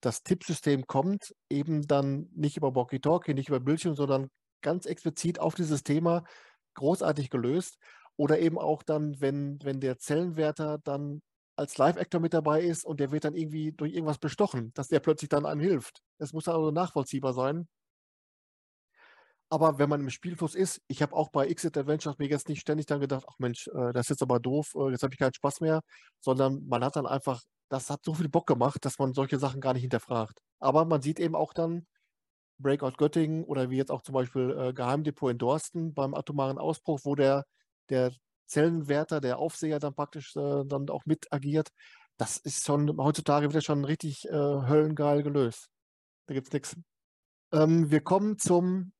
das 0.01 0.23
Tippsystem 0.23 0.87
kommt, 0.87 1.35
eben 1.51 1.87
dann 1.87 2.29
nicht 2.35 2.57
über 2.57 2.75
Walkie-Talkie, 2.75 3.35
nicht 3.35 3.49
über 3.49 3.59
Bildschirm, 3.59 3.95
sondern 3.95 4.29
ganz 4.63 4.87
explizit 4.87 5.39
auf 5.39 5.53
dieses 5.55 5.83
Thema 5.83 6.23
großartig 6.75 7.29
gelöst. 7.29 7.77
Oder 8.17 8.39
eben 8.39 8.57
auch 8.57 8.81
dann, 8.83 9.21
wenn, 9.21 9.59
wenn 9.63 9.81
der 9.81 9.99
Zellenwärter 9.99 10.79
dann 10.83 11.21
als 11.57 11.77
Live-Actor 11.77 12.21
mit 12.21 12.33
dabei 12.33 12.61
ist 12.63 12.85
und 12.85 12.99
der 12.99 13.11
wird 13.11 13.25
dann 13.25 13.35
irgendwie 13.35 13.71
durch 13.71 13.93
irgendwas 13.93 14.19
bestochen, 14.19 14.71
dass 14.73 14.87
der 14.87 14.99
plötzlich 14.99 15.29
dann 15.29 15.45
einem 15.45 15.61
hilft. 15.61 16.01
Es 16.19 16.33
muss 16.33 16.47
also 16.47 16.71
nachvollziehbar 16.71 17.33
sein. 17.33 17.67
Aber 19.49 19.77
wenn 19.77 19.89
man 19.89 20.01
im 20.01 20.09
Spielfluss 20.09 20.55
ist, 20.55 20.81
ich 20.87 21.01
habe 21.01 21.13
auch 21.15 21.29
bei 21.29 21.47
Exit 21.47 21.77
Adventures 21.77 22.17
mir 22.17 22.27
jetzt 22.27 22.49
nicht 22.49 22.61
ständig 22.61 22.87
dann 22.87 22.99
gedacht, 22.99 23.25
ach 23.29 23.37
Mensch, 23.37 23.67
äh, 23.67 23.93
das 23.93 24.05
ist 24.05 24.09
jetzt 24.09 24.21
aber 24.23 24.39
doof, 24.39 24.73
äh, 24.75 24.91
jetzt 24.91 25.03
habe 25.03 25.13
ich 25.13 25.19
keinen 25.19 25.33
Spaß 25.33 25.61
mehr, 25.61 25.81
sondern 26.19 26.65
man 26.67 26.83
hat 26.83 26.95
dann 26.95 27.05
einfach, 27.05 27.41
das 27.69 27.89
hat 27.89 28.03
so 28.03 28.13
viel 28.13 28.29
Bock 28.29 28.47
gemacht, 28.47 28.83
dass 28.85 28.97
man 28.99 29.13
solche 29.13 29.37
Sachen 29.39 29.61
gar 29.61 29.73
nicht 29.73 29.83
hinterfragt. 29.83 30.39
Aber 30.59 30.85
man 30.85 31.01
sieht 31.01 31.19
eben 31.19 31.35
auch 31.35 31.53
dann 31.53 31.85
Breakout 32.57 32.93
Göttingen 32.97 33.43
oder 33.43 33.69
wie 33.69 33.77
jetzt 33.77 33.91
auch 33.91 34.01
zum 34.01 34.13
Beispiel 34.13 34.51
äh, 34.57 34.73
Geheimdepot 34.73 35.31
in 35.31 35.37
Dorsten 35.37 35.93
beim 35.93 36.13
atomaren 36.15 36.57
Ausbruch, 36.57 37.01
wo 37.03 37.15
der, 37.15 37.45
der 37.89 38.11
Zellenwärter, 38.47 39.21
der 39.21 39.39
Aufseher 39.39 39.79
dann 39.79 39.95
praktisch 39.95 40.33
dann 40.33 40.89
auch 40.89 41.05
mit 41.05 41.31
agiert. 41.31 41.69
Das 42.17 42.37
ist 42.37 42.65
schon 42.65 42.97
heutzutage 42.97 43.49
wieder 43.49 43.61
schon 43.61 43.83
richtig 43.83 44.25
äh, 44.29 44.31
höllengeil 44.31 45.23
gelöst. 45.23 45.69
Da 46.27 46.33
gibt 46.33 46.47
es 46.47 46.53
nichts. 46.53 46.75
Ähm, 47.51 47.91
wir 47.91 48.01
kommen 48.01 48.37
zum 48.37 48.93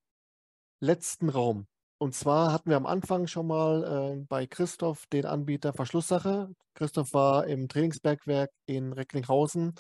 letzten 0.86 1.30
Raum. 1.30 1.68
Und 1.98 2.14
zwar 2.14 2.52
hatten 2.52 2.70
wir 2.70 2.78
am 2.78 2.86
Anfang 2.86 3.28
schon 3.28 3.48
mal 3.48 4.18
äh, 4.20 4.26
bei 4.28 4.48
Christoph 4.48 5.06
den 5.08 5.26
Anbieter 5.26 5.74
Verschlusssache. 5.74 6.50
Christoph 6.74 7.14
war 7.14 7.48
im 7.48 7.68
Trainingsbergwerk 7.70 8.52
in 8.66 8.94
Recklinghausen. 8.94 9.74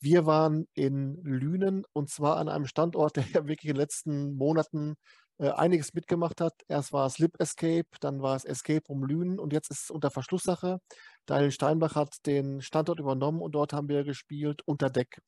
Wir 0.00 0.26
waren 0.26 0.66
in 0.74 1.16
Lünen 1.22 1.84
und 1.92 2.08
zwar 2.10 2.36
an 2.36 2.48
einem 2.48 2.66
Standort, 2.66 3.16
der 3.16 3.24
ja 3.24 3.46
wirklich 3.46 3.64
in 3.64 3.74
den 3.74 3.80
letzten 3.80 4.36
Monaten 4.36 4.94
äh, 5.38 5.50
einiges 5.50 5.92
mitgemacht 5.94 6.40
hat. 6.40 6.54
Erst 6.68 6.92
war 6.92 7.06
es 7.06 7.14
Slip 7.14 7.40
Escape, 7.40 7.88
dann 8.00 8.22
war 8.22 8.36
es 8.36 8.44
Escape 8.44 8.84
um 8.88 9.04
Lünen 9.04 9.38
und 9.38 9.52
jetzt 9.52 9.70
ist 9.70 9.84
es 9.84 9.90
unter 9.90 10.10
Verschlusssache. 10.10 10.78
Daniel 11.26 11.50
Steinbach 11.50 11.94
hat 11.96 12.14
den 12.26 12.62
Standort 12.62 13.00
übernommen 13.00 13.42
und 13.42 13.52
dort 13.52 13.72
haben 13.72 13.88
wir 13.88 14.04
gespielt 14.04 14.62
unter 14.66 14.90
Deck. 14.90 15.20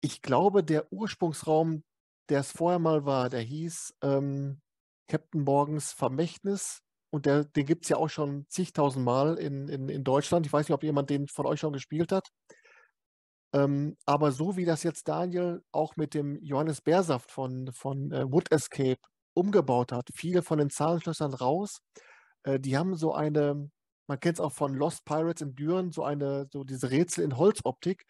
Ich 0.00 0.22
glaube, 0.22 0.62
der 0.62 0.92
Ursprungsraum, 0.92 1.82
der 2.28 2.40
es 2.40 2.52
vorher 2.52 2.78
mal 2.78 3.04
war, 3.04 3.28
der 3.30 3.40
hieß 3.40 3.94
ähm, 4.02 4.60
Captain 5.08 5.42
Morgens 5.42 5.92
Vermächtnis. 5.92 6.80
Und 7.10 7.26
der, 7.26 7.44
den 7.44 7.66
gibt 7.66 7.84
es 7.84 7.90
ja 7.90 7.96
auch 7.96 8.08
schon 8.08 8.46
zigtausend 8.48 9.04
Mal 9.04 9.36
in, 9.38 9.68
in, 9.68 9.88
in 9.88 10.02
Deutschland. 10.02 10.46
Ich 10.46 10.52
weiß 10.52 10.68
nicht, 10.68 10.74
ob 10.74 10.82
jemand 10.82 11.10
den 11.10 11.28
von 11.28 11.46
euch 11.46 11.60
schon 11.60 11.72
gespielt 11.72 12.10
hat. 12.10 12.28
Ähm, 13.54 13.96
aber 14.04 14.32
so 14.32 14.56
wie 14.56 14.64
das 14.64 14.82
jetzt 14.82 15.06
Daniel 15.06 15.62
auch 15.70 15.96
mit 15.96 16.14
dem 16.14 16.42
Johannes 16.42 16.80
Bärsaft 16.80 17.30
von, 17.30 17.70
von 17.72 18.10
äh, 18.10 18.24
Wood 18.30 18.50
Escape 18.50 18.98
umgebaut 19.34 19.92
hat, 19.92 20.08
viele 20.12 20.42
von 20.42 20.58
den 20.58 20.70
Zahlenschlössern 20.70 21.34
raus, 21.34 21.80
äh, 22.44 22.58
die 22.58 22.76
haben 22.76 22.96
so 22.96 23.14
eine, 23.14 23.70
man 24.08 24.20
kennt 24.20 24.38
es 24.38 24.40
auch 24.40 24.52
von 24.52 24.74
Lost 24.74 25.04
Pirates 25.04 25.42
in 25.42 25.54
Düren, 25.54 25.92
so 25.92 26.02
eine, 26.04 26.48
so 26.52 26.64
diese 26.64 26.90
Rätsel 26.90 27.24
in 27.24 27.36
Holzoptik. 27.36 28.04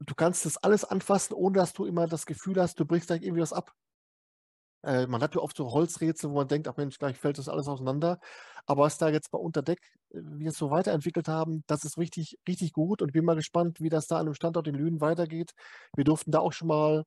Du 0.00 0.14
kannst 0.14 0.44
das 0.44 0.56
alles 0.58 0.84
anfassen, 0.84 1.34
ohne 1.34 1.58
dass 1.58 1.72
du 1.72 1.84
immer 1.86 2.06
das 2.06 2.26
Gefühl 2.26 2.60
hast, 2.60 2.78
du 2.80 2.84
brichst 2.84 3.08
gleich 3.08 3.22
irgendwie 3.22 3.42
was 3.42 3.52
ab. 3.52 3.72
Äh, 4.84 5.06
man 5.06 5.22
hat 5.22 5.34
ja 5.34 5.40
oft 5.40 5.56
so 5.56 5.72
Holzrätsel, 5.72 6.30
wo 6.30 6.34
man 6.34 6.48
denkt, 6.48 6.68
ach 6.68 6.76
Mensch, 6.76 6.98
gleich 6.98 7.18
fällt 7.18 7.38
das 7.38 7.48
alles 7.48 7.68
auseinander. 7.68 8.20
Aber 8.66 8.82
was 8.84 8.98
da 8.98 9.08
jetzt 9.08 9.30
bei 9.30 9.38
Unterdeck 9.38 9.80
äh, 10.10 10.18
wir 10.22 10.50
es 10.50 10.58
so 10.58 10.70
weiterentwickelt 10.70 11.28
haben, 11.28 11.64
das 11.66 11.84
ist 11.84 11.96
richtig, 11.98 12.38
richtig 12.46 12.72
gut 12.72 13.00
und 13.02 13.12
bin 13.12 13.24
mal 13.24 13.36
gespannt, 13.36 13.80
wie 13.80 13.88
das 13.88 14.06
da 14.06 14.18
an 14.18 14.26
dem 14.26 14.34
Standort 14.34 14.68
in 14.68 14.74
Lünen 14.74 15.00
weitergeht. 15.00 15.52
Wir 15.96 16.04
durften 16.04 16.32
da 16.32 16.40
auch 16.40 16.52
schon 16.52 16.68
mal 16.68 17.04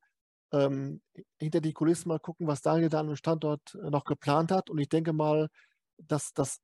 ähm, 0.51 1.01
hinter 1.39 1.61
die 1.61 1.73
Kulissen 1.73 2.09
mal 2.09 2.19
gucken, 2.19 2.47
was 2.47 2.61
Daniel 2.61 2.89
da 2.89 3.01
an 3.01 3.07
dem 3.07 3.15
Standort 3.15 3.76
äh, 3.76 3.89
noch 3.89 4.05
geplant 4.05 4.51
hat. 4.51 4.69
Und 4.69 4.80
ich 4.80 4.89
denke 4.89 5.14
mal, 5.14 5.49
dass 5.97 6.34
das, 6.34 6.59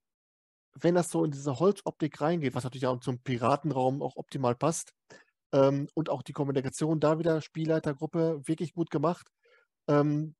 wenn 0.74 0.94
das 0.96 1.10
so 1.10 1.24
in 1.24 1.30
diese 1.30 1.58
Holzoptik 1.60 2.20
reingeht, 2.20 2.54
was 2.54 2.64
natürlich 2.64 2.86
auch 2.86 3.00
zum 3.00 3.20
Piratenraum 3.20 4.02
auch 4.02 4.16
optimal 4.16 4.56
passt, 4.56 4.92
ähm, 5.54 5.88
und 5.94 6.10
auch 6.10 6.22
die 6.22 6.32
Kommunikation 6.32 7.00
da 7.00 7.18
wieder 7.18 7.40
Spielleitergruppe 7.40 8.42
wirklich 8.44 8.74
gut 8.74 8.90
gemacht. 8.90 9.28
Ähm, 9.88 10.34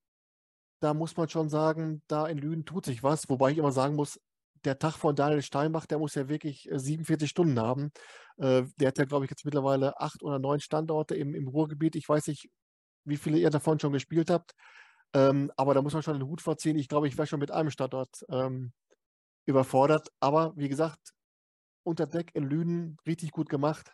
da 0.81 0.93
muss 0.93 1.17
man 1.17 1.29
schon 1.29 1.49
sagen, 1.49 2.03
da 2.09 2.27
in 2.27 2.37
Lünen 2.39 2.67
tut 2.67 2.85
sich 2.85 3.03
was, 3.03 3.29
wobei 3.29 3.53
ich 3.53 3.59
immer 3.59 3.73
sagen 3.73 3.95
muss, 3.95 4.21
der 4.65 4.79
Tag 4.79 4.95
von 4.95 5.15
Daniel 5.15 5.43
Steinbach, 5.43 5.87
der 5.87 5.99
muss 5.99 6.15
ja 6.15 6.29
wirklich 6.29 6.69
47 6.73 7.27
äh, 7.27 7.31
Stunden 7.31 7.61
haben. 7.61 7.93
Äh, 8.39 8.65
der 8.77 8.89
hat 8.89 8.99
ja, 8.99 9.05
glaube 9.05 9.25
ich, 9.25 9.31
jetzt 9.31 9.45
mittlerweile 9.45 10.01
acht 10.01 10.23
oder 10.23 10.39
neun 10.39 10.61
Standorte 10.61 11.15
im, 11.15 11.35
im 11.35 11.49
Ruhrgebiet. 11.49 11.97
Ich 11.97 12.09
weiß 12.09 12.27
nicht, 12.29 12.51
wie 13.05 13.17
viele 13.17 13.39
ihr 13.39 13.51
davon 13.51 13.79
schon 13.79 13.93
gespielt 13.93 14.31
habt, 14.31 14.53
ähm, 15.15 15.53
aber 15.57 15.75
da 15.75 15.83
muss 15.83 15.93
man 15.95 16.03
schon 16.03 16.19
den 16.19 16.29
Hut 16.29 16.41
vorziehen. 16.41 16.77
Ich 16.79 16.89
glaube, 16.89 17.09
ich 17.09 17.17
wäre 17.17 17.27
schon 17.27 17.41
mit 17.41 17.51
einem 17.51 17.71
Standort 17.71 18.25
ähm, 18.31 18.73
überfordert. 19.47 20.09
Aber 20.21 20.55
wie 20.57 20.69
gesagt, 20.69 21.13
unter 21.85 22.07
Deck 22.07 22.31
in 22.35 22.45
Lünen 22.45 22.97
richtig 23.07 23.31
gut 23.31 23.49
gemacht. 23.49 23.93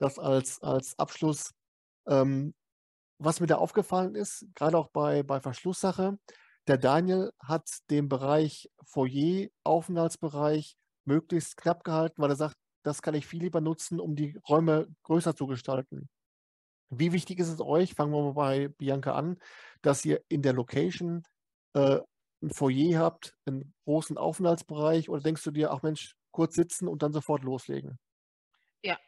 Das 0.00 0.18
als, 0.18 0.60
als 0.62 0.98
Abschluss. 0.98 1.52
Ähm, 2.08 2.54
was 3.18 3.38
mir 3.38 3.46
da 3.46 3.56
aufgefallen 3.56 4.14
ist, 4.14 4.46
gerade 4.54 4.78
auch 4.78 4.88
bei, 4.88 5.22
bei 5.22 5.40
Verschlusssache, 5.40 6.18
der 6.66 6.78
Daniel 6.78 7.32
hat 7.38 7.68
den 7.90 8.08
Bereich 8.08 8.70
Foyer, 8.84 9.48
Aufenthaltsbereich 9.62 10.76
möglichst 11.04 11.56
knapp 11.56 11.84
gehalten, 11.84 12.22
weil 12.22 12.30
er 12.30 12.36
sagt, 12.36 12.56
das 12.82 13.02
kann 13.02 13.14
ich 13.14 13.26
viel 13.26 13.40
lieber 13.40 13.60
nutzen, 13.60 14.00
um 14.00 14.16
die 14.16 14.38
Räume 14.48 14.88
größer 15.02 15.36
zu 15.36 15.46
gestalten. 15.46 16.08
Wie 16.88 17.12
wichtig 17.12 17.38
ist 17.38 17.48
es 17.48 17.60
euch, 17.60 17.94
fangen 17.94 18.12
wir 18.12 18.22
mal 18.22 18.32
bei 18.32 18.68
Bianca 18.68 19.14
an, 19.14 19.38
dass 19.82 20.04
ihr 20.04 20.22
in 20.28 20.42
der 20.42 20.54
Location 20.54 21.22
äh, 21.74 22.00
ein 22.42 22.50
Foyer 22.50 22.98
habt, 22.98 23.36
einen 23.44 23.74
großen 23.84 24.16
Aufenthaltsbereich 24.16 25.10
oder 25.10 25.20
denkst 25.20 25.44
du 25.44 25.50
dir, 25.50 25.72
ach 25.72 25.82
Mensch, 25.82 26.16
kurz 26.30 26.54
sitzen 26.54 26.88
und 26.88 27.02
dann 27.02 27.12
sofort 27.12 27.42
loslegen? 27.42 27.98
Ja, 28.82 28.98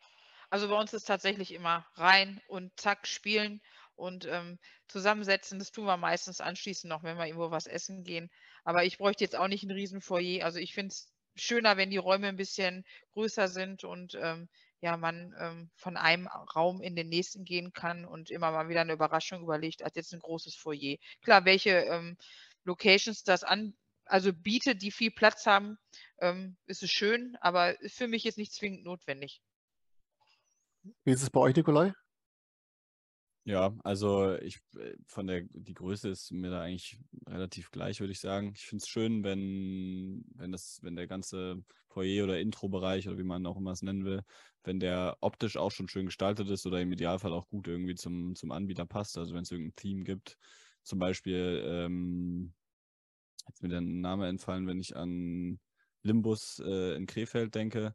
also 0.53 0.69
bei 0.69 0.79
uns 0.79 0.93
ist 0.93 1.05
tatsächlich 1.05 1.55
immer 1.55 1.87
rein 1.95 2.39
und 2.47 2.79
zack, 2.79 3.07
spielen 3.07 3.63
und 3.95 4.27
ähm, 4.27 4.59
zusammensetzen. 4.87 5.59
Das 5.59 5.73
tun 5.73 5.87
wir 5.87 5.97
meistens 5.97 6.43
anschließend 6.43 6.91
noch, 6.91 7.03
wenn 7.03 7.17
wir 7.17 7.25
irgendwo 7.25 7.51
was 7.51 7.67
essen 7.67 8.05
gehen. 8.05 8.31
Aber 8.63 8.85
ich 8.85 8.99
bräuchte 8.99 9.25
jetzt 9.25 9.35
auch 9.35 9.49
nicht 9.49 9.65
ein 9.65 9.71
Riesenfoyer. 9.71 10.45
Also 10.45 10.59
ich 10.59 10.75
finde 10.75 10.93
es 10.93 11.11
schöner, 11.37 11.79
wenn 11.79 11.89
die 11.89 11.97
Räume 11.97 12.29
ein 12.29 12.37
bisschen 12.37 12.85
größer 13.13 13.49
sind 13.49 13.83
und 13.85 14.15
ähm, 14.21 14.51
ja, 14.83 14.99
man 14.99 15.35
ähm, 15.41 15.71
von 15.75 15.97
einem 15.97 16.27
Raum 16.27 16.83
in 16.83 16.97
den 16.97 17.09
nächsten 17.09 17.47
gehen 17.47 17.73
kann 17.73 18.05
und 18.05 18.31
immer 18.31 18.51
mal 18.51 18.69
wieder 18.69 18.83
eine 18.83 18.93
Überraschung 18.93 19.43
überlegt, 19.43 19.83
als 19.83 19.95
jetzt 19.97 20.13
ein 20.13 20.21
großes 20.21 20.55
Foyer. 20.55 20.99
Klar, 21.23 21.47
welche 21.47 21.71
ähm, 21.71 22.19
Locations 22.65 23.25
das 23.25 23.43
an, 23.43 23.75
also 24.05 24.35
bietet, 24.35 24.83
die 24.83 24.91
viel 24.91 25.13
Platz 25.13 25.47
haben, 25.47 25.79
ähm, 26.21 26.59
ist 26.67 26.83
es 26.83 26.91
schön, 26.91 27.39
aber 27.41 27.75
für 27.87 28.07
mich 28.07 28.27
ist 28.27 28.37
nicht 28.37 28.53
zwingend 28.53 28.85
notwendig. 28.85 29.41
Wie 31.05 31.13
ist 31.13 31.23
es 31.23 31.31
bei 31.31 31.41
euch, 31.41 31.57
Nikolai? 31.57 31.93
Ja, 33.45 33.75
also 33.83 34.37
ich 34.39 34.61
äh, 34.77 34.95
von 35.07 35.27
der 35.27 35.43
die 35.51 35.75
Größe 35.75 36.09
ist 36.09 36.31
mir 36.31 36.51
da 36.51 36.63
eigentlich 36.63 37.01
relativ 37.27 37.73
gleich, 37.73 37.99
würde 37.99 38.13
ich 38.13 38.21
sagen. 38.21 38.53
Ich 38.55 38.67
finde 38.67 38.83
es 38.83 38.89
schön, 38.89 39.25
wenn, 39.25 40.25
wenn 40.37 40.53
das, 40.53 40.79
wenn 40.83 40.95
der 40.95 41.09
ganze 41.09 41.65
Foyer 41.89 42.25
oder 42.25 42.39
Intro-Bereich 42.39 43.09
oder 43.09 43.19
wie 43.19 43.25
man 43.25 43.45
auch 43.47 43.57
immer 43.57 43.73
es 43.73 43.83
nennen 43.83 44.05
will, 44.05 44.23
wenn 44.63 44.79
der 44.79 45.17
optisch 45.21 45.57
auch 45.57 45.73
schon 45.73 45.89
schön 45.89 46.07
gestaltet 46.07 46.49
ist 46.51 46.67
oder 46.67 46.81
im 46.81 46.93
Idealfall 46.93 47.33
auch 47.33 47.49
gut 47.49 47.67
irgendwie 47.67 47.97
zum, 47.97 48.37
zum 48.37 48.53
Anbieter 48.53 48.87
passt. 48.87 49.19
Also 49.19 49.35
wenn 49.35 49.43
es 49.43 49.51
irgendein 49.51 49.75
Theme 49.75 50.05
gibt, 50.05 50.39
zum 50.85 51.01
Beispiel, 51.01 51.63
ähm, 51.67 52.55
jetzt 53.49 53.63
mir 53.63 53.71
der 53.71 53.81
Name 53.81 54.29
entfallen, 54.29 54.69
wenn 54.69 54.81
ich 54.81 54.95
an 54.97 55.59
Limbus 56.03 56.61
äh, 56.65 56.95
in 56.95 57.07
Krefeld 57.07 57.57
denke, 57.57 57.95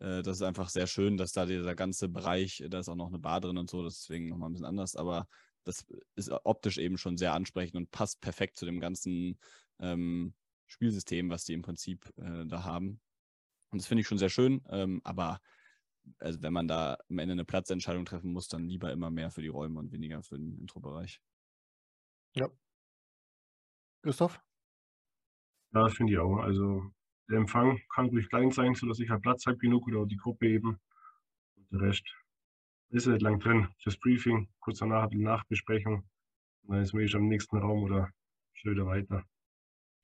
äh, 0.00 0.22
das 0.22 0.38
ist 0.38 0.42
einfach 0.42 0.68
sehr 0.68 0.86
schön, 0.86 1.16
dass 1.16 1.32
da 1.32 1.46
dieser 1.46 1.74
ganze 1.74 2.08
Bereich, 2.08 2.64
da 2.68 2.78
ist 2.80 2.88
auch 2.88 2.96
noch 2.96 3.08
eine 3.08 3.18
Bar 3.18 3.40
drin 3.40 3.58
und 3.58 3.70
so, 3.70 3.82
deswegen 3.82 4.28
nochmal 4.28 4.50
ein 4.50 4.52
bisschen 4.52 4.66
anders, 4.66 4.96
aber 4.96 5.28
das 5.64 5.86
ist 6.14 6.30
optisch 6.44 6.78
eben 6.78 6.98
schon 6.98 7.16
sehr 7.16 7.34
ansprechend 7.34 7.76
und 7.76 7.90
passt 7.90 8.20
perfekt 8.20 8.56
zu 8.56 8.64
dem 8.64 8.80
ganzen 8.80 9.38
ähm, 9.80 10.34
Spielsystem, 10.66 11.30
was 11.30 11.44
die 11.44 11.52
im 11.52 11.62
Prinzip 11.62 12.12
äh, 12.16 12.46
da 12.46 12.64
haben. 12.64 13.00
Und 13.70 13.80
das 13.80 13.86
finde 13.86 14.00
ich 14.00 14.08
schon 14.08 14.18
sehr 14.18 14.30
schön, 14.30 14.62
ähm, 14.70 15.00
aber 15.04 15.40
also 16.18 16.40
wenn 16.42 16.52
man 16.52 16.68
da 16.68 16.96
am 17.10 17.18
Ende 17.18 17.32
eine 17.32 17.44
Platzentscheidung 17.44 18.06
treffen 18.06 18.32
muss, 18.32 18.48
dann 18.48 18.66
lieber 18.66 18.92
immer 18.92 19.10
mehr 19.10 19.30
für 19.30 19.42
die 19.42 19.48
Räume 19.48 19.78
und 19.78 19.92
weniger 19.92 20.22
für 20.22 20.38
den 20.38 20.58
Intro-Bereich. 20.58 21.20
Ja. 22.34 22.48
Christoph? 24.02 24.40
Ja, 25.74 25.82
das 25.84 25.94
finde 25.94 26.12
ich 26.14 26.18
auch. 26.18 26.38
Also 26.38 26.90
der 27.28 27.38
Empfang 27.38 27.80
kann 27.94 28.08
ruhig 28.08 28.28
klein 28.28 28.50
sein, 28.50 28.74
sodass 28.74 29.00
ich 29.00 29.10
halt 29.10 29.22
Platz 29.22 29.46
habe 29.46 29.58
genug 29.58 29.86
oder 29.86 30.06
die 30.06 30.16
Gruppe 30.16 30.48
eben. 30.48 30.78
Und 31.56 31.72
der 31.72 31.80
Rest 31.80 32.04
ist 32.90 33.06
nicht 33.06 33.22
lang 33.22 33.38
drin. 33.38 33.68
Das 33.84 33.96
Briefing, 33.98 34.48
kurz 34.60 34.78
danach 34.78 35.08
die 35.08 35.18
Nachbesprechung. 35.18 36.08
Und 36.62 36.74
dann 36.74 36.82
ist 36.82 36.94
man 36.94 37.02
eh 37.02 37.08
schon 37.08 37.22
im 37.22 37.28
nächsten 37.28 37.58
Raum 37.58 37.84
oder 37.84 38.10
schon 38.54 38.72
wieder 38.72 38.86
weiter. 38.86 39.24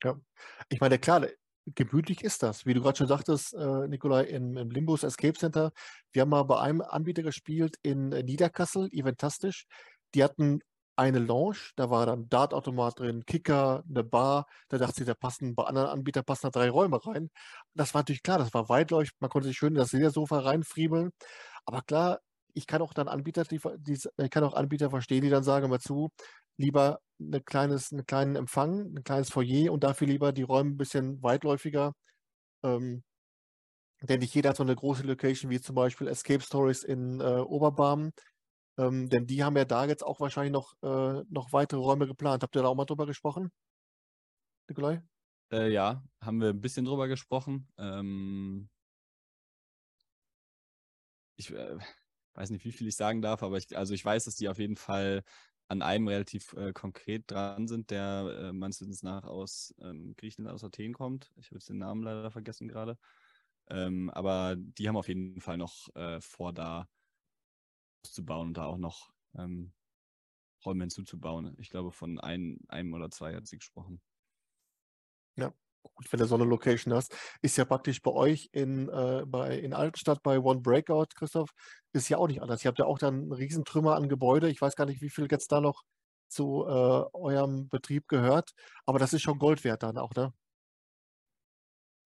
Ja, 0.03 0.21
ich 0.69 0.81
meine, 0.81 0.99
klar, 0.99 1.27
gemütlich 1.67 2.23
ist 2.23 2.43
das. 2.43 2.67
Wie 2.67 2.75
du 2.75 2.83
gerade 2.83 2.99
schon 2.99 3.07
sagtest, 3.07 3.55
äh, 3.55 3.89
Nikolai, 3.89 4.25
im, 4.25 4.57
im 4.57 4.71
Limbus 4.71 5.03
Escape 5.03 5.39
Center. 5.39 5.73
Wir 6.13 6.23
haben 6.23 6.31
mal 6.31 6.43
bei 6.43 6.61
einem 6.61 6.83
Anbieter 6.83 7.23
gespielt 7.23 7.79
in 7.83 8.13
äh, 8.13 8.23
Niederkassel, 8.23 8.89
Eventastisch. 8.93 9.67
Die 10.15 10.23
hatten 10.23 10.61
eine 10.97 11.19
Lounge, 11.19 11.59
da 11.77 11.91
war 11.91 12.07
dann 12.07 12.29
Dartautomat 12.29 12.99
drin, 13.01 13.25
Kicker, 13.27 13.85
eine 13.89 14.05
Bar. 14.05 14.47
Da 14.69 14.79
dachte 14.79 15.03
ich, 15.03 15.07
da 15.07 15.15
passen 15.15 15.55
bei 15.55 15.65
anderen 15.65 15.89
Anbietern 15.89 16.25
passen 16.25 16.47
da 16.47 16.51
drei 16.51 16.71
Räume 16.71 17.05
rein. 17.05 17.31
Das 17.75 17.95
war 17.95 18.01
natürlich 18.01 18.23
klar, 18.23 18.39
das 18.39 18.55
war 18.55 18.69
weitläufig, 18.69 19.13
man 19.21 19.31
konnte 19.31 19.49
sich 19.49 19.57
schön 19.57 19.71
in 19.71 19.79
das 19.79 19.93
Ledersofa 19.93 20.41
reinfriemeln. 20.41 21.11
Aber 21.65 21.83
klar, 21.83 22.21
ich 22.55 22.67
kann 22.67 22.83
auch 22.83 22.95
dann 22.95 23.09
Anbieter, 23.09 23.45
die, 23.45 23.61
die, 23.79 23.99
ich 24.17 24.31
kann 24.31 24.45
auch 24.45 24.55
Anbieter 24.55 24.91
verstehen, 24.91 25.23
die 25.23 25.31
dann 25.31 25.43
sagen, 25.45 25.69
mal 25.71 25.81
zu, 25.81 26.11
lieber 26.57 27.01
eine 27.21 27.41
kleines, 27.41 27.93
einen 27.93 28.07
kleinen 28.07 28.37
Empfang, 28.37 28.95
ein 28.97 29.05
kleines 29.05 29.31
Foyer 29.31 29.73
und 29.73 29.85
dafür 29.85 30.07
lieber 30.07 30.33
die 30.33 30.43
Räume 30.43 30.71
ein 30.71 30.77
bisschen 30.77 31.23
weitläufiger. 31.23 31.95
Ähm, 32.65 33.03
denn 34.03 34.21
nicht 34.21 34.35
jeder 34.35 34.51
hat 34.51 34.57
so 34.57 34.63
eine 34.63 34.77
große 34.77 35.03
Location 35.05 35.51
wie 35.51 35.61
zum 35.61 35.75
Beispiel 35.75 36.09
Escape 36.09 36.43
Stories 36.43 36.85
in 36.85 37.21
äh, 37.21 37.25
Oberbarm. 37.41 38.13
Ähm, 38.77 39.09
denn 39.09 39.27
die 39.27 39.45
haben 39.45 39.57
ja 39.57 39.65
da 39.65 39.85
jetzt 39.87 40.03
auch 40.05 40.21
wahrscheinlich 40.21 40.53
noch, 40.53 40.75
äh, 40.83 41.25
noch 41.29 41.53
weitere 41.53 41.81
Räume 41.81 42.07
geplant. 42.07 42.43
Habt 42.43 42.57
ihr 42.57 42.63
da 42.63 42.69
auch 42.69 42.75
mal 42.75 42.85
drüber 42.87 43.07
gesprochen, 43.07 43.53
Nikolai? 44.69 45.03
Äh, 45.53 45.71
ja, 45.71 46.03
haben 46.21 46.41
wir 46.41 46.49
ein 46.51 46.61
bisschen 46.61 46.85
drüber 46.85 47.07
gesprochen. 47.09 47.69
Ähm, 47.79 48.69
ich 51.37 51.53
äh, 51.53 51.79
weiß 52.35 52.51
nicht, 52.51 52.65
wie 52.65 52.73
viel 52.73 52.89
ich 52.89 52.97
sagen 52.97 53.23
darf, 53.23 53.43
aber 53.43 53.59
ich, 53.59 53.77
also 53.77 53.95
ich 53.95 54.05
weiß, 54.05 54.25
dass 54.25 54.37
die 54.37 54.49
auf 54.49 54.59
jeden 54.59 54.77
Fall 54.77 55.23
an 55.69 55.83
einem 55.83 56.09
relativ 56.09 56.53
äh, 56.55 56.73
konkret 56.73 57.31
dran 57.31 57.69
sind, 57.69 57.91
der 57.91 58.37
äh, 58.39 58.53
meines 58.53 58.81
Wissens 58.81 59.03
nach 59.03 59.25
aus 59.25 59.75
ähm, 59.81 60.15
Griechenland, 60.17 60.55
aus 60.55 60.65
Athen 60.65 60.93
kommt. 60.93 61.33
Ich 61.37 61.47
habe 61.47 61.57
jetzt 61.57 61.69
den 61.69 61.79
Namen 61.79 62.03
leider 62.03 62.31
vergessen 62.31 62.69
gerade. 62.69 62.99
Ähm, 63.69 64.11
aber 64.11 64.57
die 64.57 64.89
haben 64.89 64.97
auf 64.97 65.09
jeden 65.09 65.41
Fall 65.41 65.57
noch 65.57 65.95
äh, 65.95 66.21
vor, 66.21 66.53
da 66.53 66.89
auszubauen 68.05 68.49
und 68.49 68.57
da 68.57 68.67
auch 68.67 68.79
noch 68.79 69.11
ähm, 69.37 69.73
Räume 70.65 70.85
hinzuzubauen. 70.85 71.55
Ich 71.59 71.71
glaube, 71.71 71.91
von 71.91 72.21
ein, 72.21 72.59
einem 72.69 72.93
oder 72.95 73.11
zwei 73.11 73.35
hat 73.35 73.47
sie 73.47 73.59
gesprochen. 73.59 74.01
Ja, 75.37 75.53
gut, 75.83 76.13
wenn 76.13 76.21
du 76.21 76.27
so 76.27 76.37
eine 76.37 76.45
Location 76.45 76.95
hast, 76.95 77.17
ist 77.43 77.57
ja 77.57 77.65
praktisch 77.65 78.03
bei 78.03 78.13
euch 78.13 78.49
in, 78.53 78.89
äh, 78.89 79.25
bei, 79.27 79.59
in 79.59 79.73
Altenstadt 79.73 80.23
bei 80.23 80.39
One 80.39 80.61
Breakout, 80.61 81.09
Christoph, 81.15 81.51
ist 81.93 82.09
ja 82.09 82.19
auch 82.19 82.29
nicht 82.29 82.43
anders. 82.43 82.65
Ihr 82.65 82.69
habt 82.69 82.79
ja 82.79 82.87
auch 82.87 82.99
dann 82.99 83.15
einen 83.15 83.33
Riesentrümmer 83.33 83.97
an 83.97 84.09
Gebäude. 84.09 84.49
Ich 84.49 84.61
weiß 84.61 84.77
gar 84.77 84.87
nicht, 84.87 85.03
wie 85.03 85.11
viel 85.11 85.27
jetzt 85.31 85.51
da 85.51 85.61
noch 85.61 85.83
zu 86.29 86.65
äh, 86.67 87.05
eurem 87.13 87.69
Betrieb 87.69 88.09
gehört, 88.09 88.53
aber 88.87 88.99
das 88.99 89.13
ist 89.13 89.23
schon 89.23 89.39
Gold 89.39 89.63
wert 89.65 89.83
dann 89.83 89.99
auch, 89.99 90.15
ne? 90.15 90.33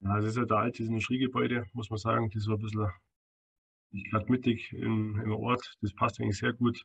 Ja, 0.00 0.16
das 0.16 0.26
ist 0.26 0.36
ja 0.36 0.44
der 0.44 0.58
alte 0.58 0.82
Industriegebäude, 0.84 1.66
muss 1.72 1.90
man 1.90 1.98
sagen. 1.98 2.30
Das 2.32 2.46
war 2.46 2.54
ein 2.54 2.60
bisschen 2.60 2.88
nicht 3.90 4.10
gerade 4.10 4.30
mittig 4.30 4.72
im, 4.72 5.20
im 5.20 5.32
Ort. 5.32 5.76
Das 5.80 5.94
passt 5.94 6.20
eigentlich 6.20 6.38
sehr 6.38 6.52
gut. 6.52 6.84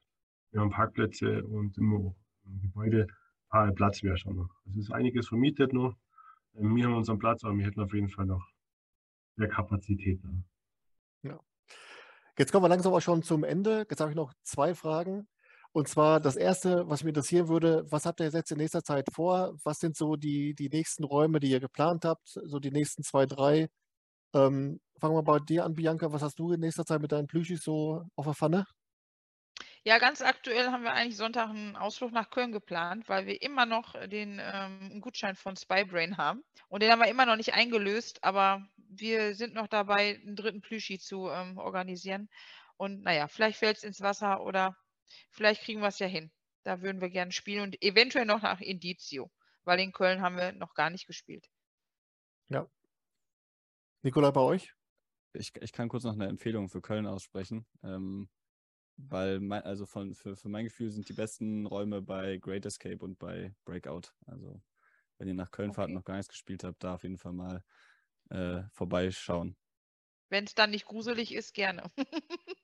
Wir 0.52 0.62
haben 0.62 0.70
Parkplätze 0.70 1.44
und 1.44 1.78
im, 1.78 2.14
im 2.46 2.62
Gebäude 2.62 3.08
ah, 3.50 3.72
Platz 3.72 4.04
wäre 4.04 4.18
schon 4.18 4.36
noch. 4.36 4.50
Es 4.70 4.76
ist 4.76 4.92
einiges 4.92 5.28
vermietet 5.28 5.74
noch. 5.74 5.96
Ähm, 6.56 6.76
wir 6.76 6.86
haben 6.86 6.96
unseren 6.96 7.20
Platz, 7.20 7.44
aber 7.44 7.58
wir 7.58 7.66
hätten 7.66 7.82
auf 7.82 7.94
jeden 7.94 8.10
Fall 8.10 8.26
noch 8.26 8.46
mehr 9.36 9.50
Kapazität. 9.50 10.22
Ja. 11.24 11.40
Jetzt 12.38 12.52
kommen 12.52 12.64
wir 12.64 12.70
langsam 12.70 12.94
auch 12.94 13.02
schon 13.02 13.24
zum 13.24 13.44
Ende. 13.44 13.86
Jetzt 13.90 14.00
habe 14.00 14.12
ich 14.12 14.16
noch 14.16 14.34
zwei 14.44 14.74
Fragen. 14.76 15.28
Und 15.72 15.88
zwar 15.88 16.20
das 16.20 16.36
erste, 16.36 16.88
was 16.88 17.04
mich 17.04 17.10
interessieren 17.10 17.48
würde, 17.48 17.84
was 17.90 18.06
habt 18.06 18.20
ihr 18.20 18.30
jetzt 18.30 18.52
in 18.52 18.58
nächster 18.60 18.84
Zeit 18.84 19.08
vor? 19.12 19.56
Was 19.64 19.80
sind 19.80 19.96
so 19.98 20.16
die, 20.16 20.54
die 20.54 20.70
nächsten 20.70 21.04
Räume, 21.04 21.40
die 21.40 21.50
ihr 21.50 21.60
geplant 21.60 22.06
habt? 22.06 22.28
So 22.28 22.60
die 22.60 22.70
nächsten 22.72 23.02
zwei, 23.02 23.26
drei? 23.26 23.70
Ähm, 24.34 24.80
fangen 25.00 25.16
wir 25.16 25.24
bei 25.24 25.40
dir 25.40 25.66
an, 25.66 25.76
Bianca. 25.76 26.12
Was 26.12 26.22
hast 26.22 26.40
du 26.40 26.52
in 26.54 26.60
nächster 26.60 26.86
Zeit 26.86 27.02
mit 27.02 27.12
deinen 27.12 27.28
Plüschis 27.28 27.64
so 27.64 28.04
auf 28.16 28.26
der 28.26 28.34
Pfanne? 28.34 28.66
Ja, 29.86 29.98
ganz 29.98 30.22
aktuell 30.22 30.72
haben 30.72 30.84
wir 30.84 30.94
eigentlich 30.94 31.18
Sonntag 31.18 31.50
einen 31.50 31.76
Ausflug 31.76 32.14
nach 32.14 32.30
Köln 32.30 32.54
geplant, 32.54 33.10
weil 33.10 33.26
wir 33.26 33.42
immer 33.42 33.66
noch 33.66 33.94
den 34.08 34.40
ähm, 34.42 35.02
Gutschein 35.02 35.36
von 35.36 35.58
Spybrain 35.58 36.16
haben. 36.16 36.42
Und 36.70 36.82
den 36.82 36.90
haben 36.90 37.00
wir 37.00 37.10
immer 37.10 37.26
noch 37.26 37.36
nicht 37.36 37.54
eingelöst, 37.54 38.24
aber 38.24 38.66
wir 38.78 39.36
sind 39.36 39.54
noch 39.54 39.68
dabei, 39.68 40.22
einen 40.24 40.38
dritten 40.38 40.62
Plüschi 40.62 41.00
zu 41.00 41.28
ähm, 41.30 41.58
organisieren. 41.58 42.30
Und 42.78 43.04
naja, 43.04 43.28
vielleicht 43.28 43.60
fällt 43.60 43.78
es 43.78 43.84
ins 43.84 44.00
Wasser 44.00 44.42
oder 44.42 44.78
vielleicht 45.32 45.64
kriegen 45.64 45.82
wir 45.82 45.90
es 45.90 46.00
ja 46.00 46.08
hin. 46.08 46.32
Da 46.64 46.82
würden 46.82 47.02
wir 47.02 47.10
gerne 47.10 47.34
spielen 47.34 47.64
und 47.64 47.82
eventuell 47.84 48.26
noch 48.26 48.42
nach 48.42 48.62
Indizio, 48.62 49.30
weil 49.66 49.82
in 49.82 49.92
Köln 49.92 50.22
haben 50.22 50.38
wir 50.38 50.54
noch 50.54 50.76
gar 50.76 50.90
nicht 50.90 51.08
gespielt. 51.08 51.50
Ja, 52.48 52.68
Nikola, 54.06 54.32
bei 54.32 54.42
euch? 54.42 54.74
Ich, 55.32 55.54
ich 55.62 55.72
kann 55.72 55.88
kurz 55.88 56.04
noch 56.04 56.12
eine 56.12 56.28
Empfehlung 56.28 56.68
für 56.68 56.82
Köln 56.82 57.08
aussprechen. 57.08 57.66
Ähm, 57.84 58.30
weil 58.98 59.40
mein, 59.40 59.64
also 59.64 59.86
von, 59.86 60.14
für, 60.14 60.36
für 60.36 60.50
mein 60.50 60.66
Gefühl 60.66 60.92
sind 60.92 61.08
die 61.08 61.14
besten 61.14 61.66
Räume 61.66 62.02
bei 62.02 62.36
Great 62.36 62.66
Escape 62.66 62.98
und 63.00 63.18
bei 63.18 63.56
Breakout. 63.64 64.14
Also 64.26 64.62
wenn 65.18 65.30
ihr 65.30 65.34
nach 65.34 65.52
Köln 65.52 65.70
okay. 65.70 65.76
fahrt 65.76 65.88
und 65.88 65.96
noch 65.96 66.04
gar 66.04 66.18
nichts 66.18 66.28
gespielt 66.28 66.66
habt, 66.66 66.84
da 66.84 66.96
auf 66.96 67.04
jeden 67.04 67.18
Fall 67.18 67.32
mal 67.32 67.64
äh, 68.30 68.64
vorbeischauen. 68.74 69.56
Wenn 70.28 70.44
es 70.44 70.54
dann 70.54 70.72
nicht 70.72 70.86
gruselig 70.86 71.34
ist, 71.34 71.54
gerne. 71.54 71.90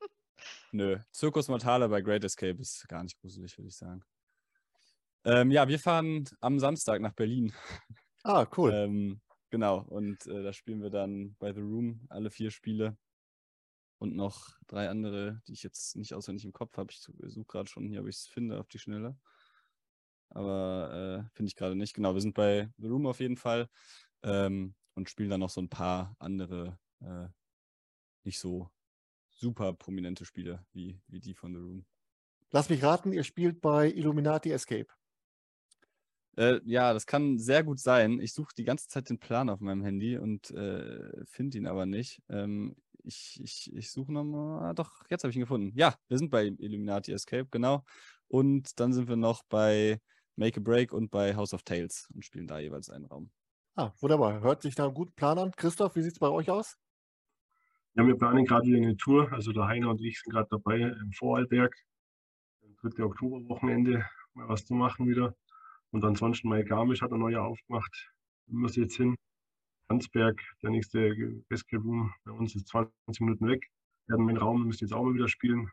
Nö, 0.74 0.99
Zirkus 1.11 1.48
Mortale 1.48 1.88
bei 1.88 2.02
Great 2.02 2.26
Escape 2.26 2.60
ist 2.60 2.86
gar 2.90 3.03
nicht 3.03 3.18
gruselig, 3.18 3.57
würde 3.57 3.70
ich 3.70 3.78
sagen. 3.78 4.03
Ähm, 5.24 5.52
ja, 5.52 5.70
wir 5.70 5.80
fahren 5.80 6.26
am 6.41 6.60
Samstag 6.60 6.99
nach 6.99 7.14
Berlin. 7.14 7.53
Ah, 8.24 8.45
cool. 8.57 8.72
ähm, 8.74 9.22
Genau, 9.49 9.80
und 9.80 10.27
äh, 10.27 10.43
da 10.43 10.53
spielen 10.53 10.81
wir 10.81 10.91
dann 10.91 11.35
bei 11.39 11.53
The 11.53 11.61
Room 11.61 12.05
alle 12.09 12.30
vier 12.30 12.51
Spiele 12.51 12.97
und 13.97 14.15
noch 14.15 14.57
drei 14.67 14.89
andere, 14.89 15.41
die 15.47 15.53
ich 15.53 15.63
jetzt 15.63 15.95
nicht 15.95 16.13
auswendig 16.13 16.45
im 16.45 16.53
Kopf 16.53 16.77
habe. 16.77 16.91
Ich 16.91 17.01
suche 17.01 17.45
gerade 17.45 17.69
schon 17.69 17.88
hier, 17.88 18.01
ob 18.01 18.07
ich 18.07 18.15
es 18.15 18.27
finde 18.27 18.59
auf 18.59 18.67
die 18.67 18.80
Schnelle. 18.80 19.17
Aber 20.30 21.26
äh, 21.26 21.35
finde 21.35 21.49
ich 21.49 21.55
gerade 21.55 21.76
nicht. 21.76 21.95
Genau, 21.95 22.13
wir 22.13 22.21
sind 22.21 22.35
bei 22.35 22.71
The 22.77 22.88
Room 22.88 23.07
auf 23.07 23.19
jeden 23.19 23.38
Fall 23.38 23.67
ähm, 24.23 24.76
und 24.93 25.09
spielen 25.09 25.31
dann 25.31 25.39
noch 25.39 25.49
so 25.49 25.61
ein 25.61 25.69
paar 25.69 26.15
andere, 26.19 26.77
äh, 27.01 27.27
nicht 28.23 28.39
so 28.39 28.69
super 29.30 29.73
prominente 29.73 30.26
Spiele 30.26 30.65
wie, 30.71 31.01
wie 31.07 31.19
die 31.19 31.34
von 31.34 31.53
The 31.53 31.59
Room. 31.59 31.85
Lass 32.51 32.69
mich 32.69 32.84
raten, 32.84 33.11
ihr 33.11 33.23
spielt 33.23 33.61
bei 33.61 33.91
Illuminati 33.91 34.51
Escape. 34.51 34.88
Äh, 36.40 36.61
ja, 36.64 36.94
das 36.94 37.06
kann 37.06 37.38
sehr 37.38 37.66
gut 37.66 37.80
sein. 37.80 38.22
Ich 38.22 38.34
suche 38.34 38.53
die 38.57 38.64
ganze 38.64 38.88
Zeit 38.88 39.10
den 39.10 39.20
Plan 39.20 39.49
auf 39.49 39.60
meinem 39.60 39.84
Handy 39.84 40.18
und 40.18 40.52
äh, 40.52 41.26
finde 41.26 41.57
ihn 41.57 41.68
aber 41.68 41.86
nicht. 41.86 42.22
Ähm, 42.30 42.78
ich, 43.03 43.41
ich, 43.44 43.76
ich 43.76 43.91
suche 43.91 44.14
nochmal. 44.14 44.70
Ah, 44.70 44.74
doch, 44.74 45.03
jetzt 45.10 45.24
habe 45.24 45.32
ich 45.32 45.36
ihn 45.36 45.41
gefunden. 45.41 45.74
Ja, 45.76 45.95
wir 46.07 46.18
sind 46.18 46.32
bei 46.32 46.45
Illuminati 46.45 47.11
Escape, 47.11 47.48
genau. 47.52 47.84
Und 48.30 48.80
dann 48.80 48.94
sind 48.94 49.10
wir 49.10 49.18
noch 49.18 49.44
bei 49.49 49.99
Make 50.38 50.61
a 50.61 50.64
Break 50.64 50.94
und 50.94 51.11
bei 51.11 51.36
House 51.36 51.53
of 51.53 51.64
Tales 51.64 52.07
und 52.16 52.24
spielen 52.24 52.48
da 52.48 52.60
jeweils 52.60 52.90
einen 52.90 53.06
Raum. 53.06 53.32
Ah, 53.76 53.91
wunderbar. 53.99 54.40
Hört 54.40 54.61
sich 54.61 54.76
da 54.76 54.86
einen 54.86 54.94
guten 54.94 55.14
Plan 55.16 55.38
an. 55.38 55.52
Christoph, 55.52 55.98
wie 55.98 56.03
sieht 56.03 56.14
es 56.14 56.20
bei 56.20 56.30
euch 56.30 56.49
aus? 56.49 56.78
Ja, 57.95 58.07
wir 58.07 58.16
planen 58.16 58.45
gerade 58.45 58.66
wieder 58.66 58.78
eine 58.78 58.95
Tour. 58.95 59.30
Also 59.34 59.52
der 59.52 59.68
Heiner 59.68 59.90
und 59.90 59.99
ich 59.99 60.22
sind 60.22 60.32
gerade 60.32 60.48
dabei 60.49 60.80
im 60.80 61.11
Vorarlberg. 61.11 61.76
3. 62.82 63.03
Oktoberwochenende 63.03 64.06
mal 64.36 64.48
was 64.48 64.64
zu 64.64 64.74
machen 64.74 65.06
wieder. 65.06 65.36
Und 65.91 66.06
ansonsten 66.06 66.49
mein 66.49 66.66
Garmisch 66.66 67.02
hat 67.02 67.11
eine 67.11 67.20
neue 67.20 67.41
aufgemacht. 67.41 68.11
Muss 68.48 68.76
jetzt 68.76 68.95
hin. 68.95 69.16
Landsberg, 69.90 70.40
der 70.61 70.70
nächste 70.70 71.44
Escape 71.49 71.84
Room 71.84 72.14
bei 72.24 72.32
uns 72.32 72.56
ist 72.56 72.68
20 72.68 72.94
Minuten 73.22 73.48
weg. 73.48 73.68
Wir 74.06 74.14
haben 74.14 74.30
einen 74.30 74.38
Raum, 74.38 74.66
müsst 74.66 74.82
jetzt 74.82 74.94
auch 74.94 75.03
mal 75.03 75.16
wieder 75.16 75.28
spielen. 75.28 75.72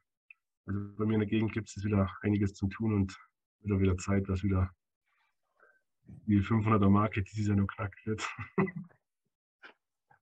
Also 0.67 0.81
bei 0.97 1.05
mir 1.05 1.15
in 1.15 1.21
der 1.21 1.29
Gegend 1.29 1.53
gibt 1.53 1.69
es 1.69 1.85
wieder 1.85 2.11
einiges 2.23 2.55
zu 2.55 2.67
tun 2.69 2.95
und 2.95 3.19
wieder 3.61 3.79
wieder 3.79 3.97
Zeit, 3.99 4.29
dass 4.29 4.43
wieder 4.43 4.71
die 6.05 6.41
500er 6.41 6.89
Marke 6.89 7.23
dieses 7.23 7.49
Jahr 7.49 7.57
noch 7.57 7.67
knackt 7.67 8.05
wird. 8.07 8.27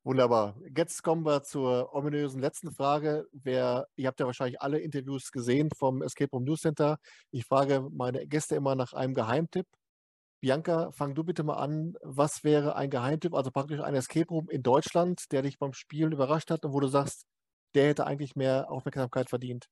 Wunderbar. 0.03 0.55
Jetzt 0.77 1.03
kommen 1.03 1.25
wir 1.25 1.43
zur 1.45 1.95
ominösen 1.95 2.41
letzten 2.41 2.71
Frage. 2.73 3.27
Wer, 3.33 3.89
ihr 3.97 4.07
habt 4.09 4.21
ja 4.21 4.27
wahrscheinlich 4.27 4.61
alle 4.61 4.79
Interviews 4.79 5.33
gesehen 5.33 5.71
vom 5.75 6.03
Escape 6.03 6.31
Room 6.31 6.45
News 6.45 6.61
Center. 6.61 6.99
Ich 7.31 7.47
frage 7.47 7.89
meine 7.91 8.27
Gäste 8.27 8.55
immer 8.55 8.75
nach 8.75 8.93
einem 8.93 9.15
Geheimtipp. 9.15 9.67
Bianca, 10.45 10.93
fang 10.93 11.15
du 11.15 11.25
bitte 11.25 11.43
mal 11.43 11.57
an. 11.57 11.95
Was 12.03 12.45
wäre 12.45 12.77
ein 12.77 12.91
Geheimtipp, 12.91 13.33
also 13.33 13.51
praktisch 13.51 13.81
ein 13.81 13.95
Escape 13.95 14.29
Room 14.29 14.51
in 14.51 14.63
Deutschland, 14.63 15.33
der 15.33 15.41
dich 15.41 15.59
beim 15.59 15.73
Spielen 15.73 16.13
überrascht 16.13 16.51
hat 16.51 16.67
und 16.67 16.75
wo 16.75 16.81
du 16.81 16.87
sagst, 16.87 17.25
der 17.75 17.89
hätte 17.89 18.07
eigentlich 18.07 18.37
mehr 18.37 18.71
Aufmerksamkeit 18.71 19.31
verdient? 19.31 19.71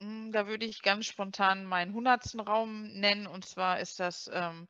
Hm, 0.00 0.30
da 0.30 0.46
würde 0.46 0.66
ich 0.66 0.82
ganz 0.82 1.06
spontan 1.06 1.64
meinen 1.64 1.94
hundertsten 1.94 2.38
Raum 2.38 2.84
nennen. 2.92 3.26
Und 3.26 3.44
zwar 3.44 3.80
ist 3.80 3.98
das 3.98 4.30
ähm, 4.32 4.68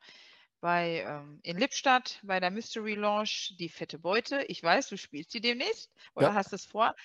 bei 0.62 1.04
ähm, 1.06 1.38
in 1.42 1.58
Lippstadt 1.58 2.18
bei 2.22 2.40
der 2.40 2.50
Mystery 2.50 2.94
Launch 2.94 3.54
die 3.58 3.68
fette 3.68 3.98
Beute. 3.98 4.44
Ich 4.44 4.62
weiß, 4.62 4.88
du 4.88 4.96
spielst 4.96 5.34
die 5.34 5.42
demnächst 5.42 5.92
oder 6.14 6.28
ja. 6.28 6.34
hast 6.34 6.54
es 6.54 6.64
vor. 6.64 6.96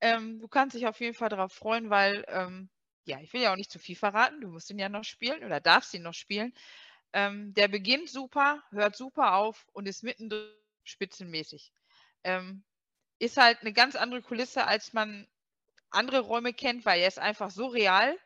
Ähm, 0.00 0.40
du 0.40 0.48
kannst 0.48 0.74
dich 0.74 0.88
auf 0.88 0.98
jeden 0.98 1.14
Fall 1.14 1.28
darauf 1.28 1.52
freuen, 1.52 1.90
weil 1.90 2.24
ähm, 2.26 2.70
ja, 3.04 3.20
ich 3.20 3.32
will 3.32 3.42
ja 3.42 3.52
auch 3.52 3.56
nicht 3.56 3.70
zu 3.70 3.78
viel 3.78 3.96
verraten, 3.96 4.40
du 4.40 4.48
musst 4.48 4.70
ihn 4.70 4.78
ja 4.78 4.88
noch 4.88 5.04
spielen 5.04 5.44
oder 5.44 5.60
darfst 5.60 5.94
ihn 5.94 6.02
noch 6.02 6.14
spielen. 6.14 6.54
Ähm, 7.12 7.52
der 7.54 7.68
beginnt 7.68 8.08
super, 8.08 8.62
hört 8.70 8.96
super 8.96 9.34
auf 9.34 9.66
und 9.72 9.86
ist 9.86 10.02
mittendrin 10.02 10.50
spitzenmäßig. 10.84 11.72
Ähm, 12.24 12.64
ist 13.18 13.36
halt 13.36 13.60
eine 13.60 13.72
ganz 13.72 13.96
andere 13.96 14.22
Kulisse, 14.22 14.66
als 14.66 14.92
man 14.92 15.28
andere 15.90 16.20
Räume 16.20 16.52
kennt, 16.52 16.84
weil 16.84 17.00
er 17.00 17.08
ist 17.08 17.18
einfach 17.18 17.50
so 17.50 17.66
real, 17.66 18.16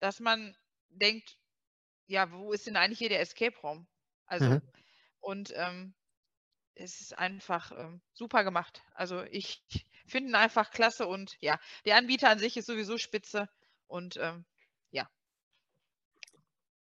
dass 0.00 0.20
man 0.20 0.56
denkt, 0.88 1.38
ja, 2.06 2.30
wo 2.30 2.52
ist 2.52 2.66
denn 2.66 2.76
eigentlich 2.76 2.98
hier 2.98 3.08
der 3.08 3.20
Escape-Raum? 3.20 3.86
Also, 4.26 4.46
mhm. 4.46 4.62
und 5.20 5.52
ähm, 5.56 5.94
es 6.74 7.00
ist 7.00 7.18
einfach 7.18 7.72
ähm, 7.72 8.00
super 8.12 8.44
gemacht. 8.44 8.82
Also 8.94 9.22
ich 9.24 9.62
finde 10.06 10.30
ihn 10.30 10.34
einfach 10.34 10.70
klasse 10.70 11.06
und 11.06 11.36
ja, 11.40 11.58
der 11.84 11.96
Anbieter 11.96 12.28
an 12.28 12.38
sich 12.38 12.56
ist 12.56 12.66
sowieso 12.66 12.98
spitze. 12.98 13.48
Und 13.90 14.16
ähm, 14.20 14.44
ja. 14.92 15.08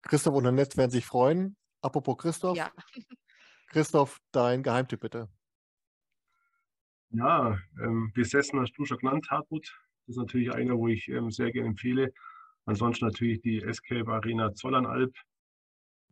Christoph 0.02 0.34
und 0.34 0.46
Annette 0.46 0.76
werden 0.76 0.90
sich 0.90 1.06
freuen. 1.06 1.56
Apropos 1.80 2.18
Christoph. 2.18 2.56
Ja. 2.56 2.70
Christoph, 3.68 4.20
dein 4.32 4.62
Geheimtipp 4.62 5.00
bitte. 5.00 5.28
Ja, 7.10 7.58
ähm, 7.82 8.12
besessen 8.14 8.60
hast 8.60 8.72
du 8.74 8.84
schon 8.84 8.98
genannt, 8.98 9.28
Hartmut. 9.30 9.66
Das 10.06 10.16
ist 10.16 10.18
natürlich 10.18 10.52
einer, 10.52 10.76
wo 10.76 10.88
ich 10.88 11.08
ähm, 11.08 11.30
sehr 11.30 11.50
gerne 11.50 11.68
empfehle. 11.68 12.12
Ansonsten 12.66 13.06
natürlich 13.06 13.40
die 13.40 13.62
Escape 13.62 14.06
Arena 14.12 14.54
Zollernalb. 14.54 15.14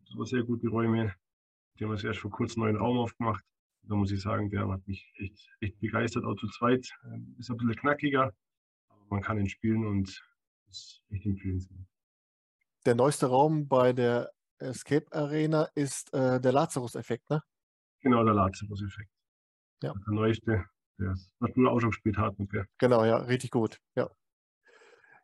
Das 0.06 0.16
war 0.16 0.24
sehr 0.24 0.43
gute 0.43 0.69
Räume. 0.69 1.15
Die 1.78 1.85
haben 1.85 1.94
wir 1.94 2.02
erst 2.02 2.20
vor 2.20 2.31
kurzem 2.31 2.62
einen 2.62 2.74
neuen 2.74 2.82
Raum 2.82 2.98
aufgemacht. 2.98 3.44
Da 3.82 3.94
muss 3.94 4.10
ich 4.10 4.23
sagen, 4.23 4.48
der 4.48 4.69
hat 4.69 4.86
mich 4.89 5.12
echt, 5.19 5.51
echt 5.60 5.78
begeistert, 5.81 6.24
auch 6.24 6.36
zu 6.36 6.48
zweit. 6.48 6.89
Ähm, 7.05 7.36
ist 7.39 7.51
ein 7.51 7.59
bisschen 7.59 7.77
knackiger, 7.77 8.32
aber 8.89 9.06
man 9.10 9.20
kann 9.20 9.39
ihn 9.39 9.48
spielen 9.48 9.86
und 9.86 10.23
ist 10.68 11.02
echt 11.10 11.26
empfehlenswert. 11.26 11.80
Der 12.86 12.94
neueste 12.94 13.26
Raum 13.26 13.68
bei 13.68 13.92
der 13.92 14.32
Escape 14.58 15.06
Arena 15.12 15.68
ist 15.74 16.12
äh, 16.14 16.40
der 16.40 16.52
Lazarus-Effekt, 16.52 17.28
ne? 17.30 17.42
Genau, 18.00 18.24
der 18.24 18.34
Lazarus-Effekt. 18.34 19.10
Ja. 19.82 19.92
Der 19.92 20.14
neueste, 20.14 20.64
der 20.98 21.14
was 21.38 21.52
du 21.54 21.68
auch 21.68 21.80
schon 21.80 21.90
gespielt 21.90 22.16
hast. 22.18 22.38
Okay. 22.40 22.64
Genau, 22.78 23.04
ja, 23.04 23.16
richtig 23.16 23.50
gut. 23.50 23.80
Ja. 23.94 24.10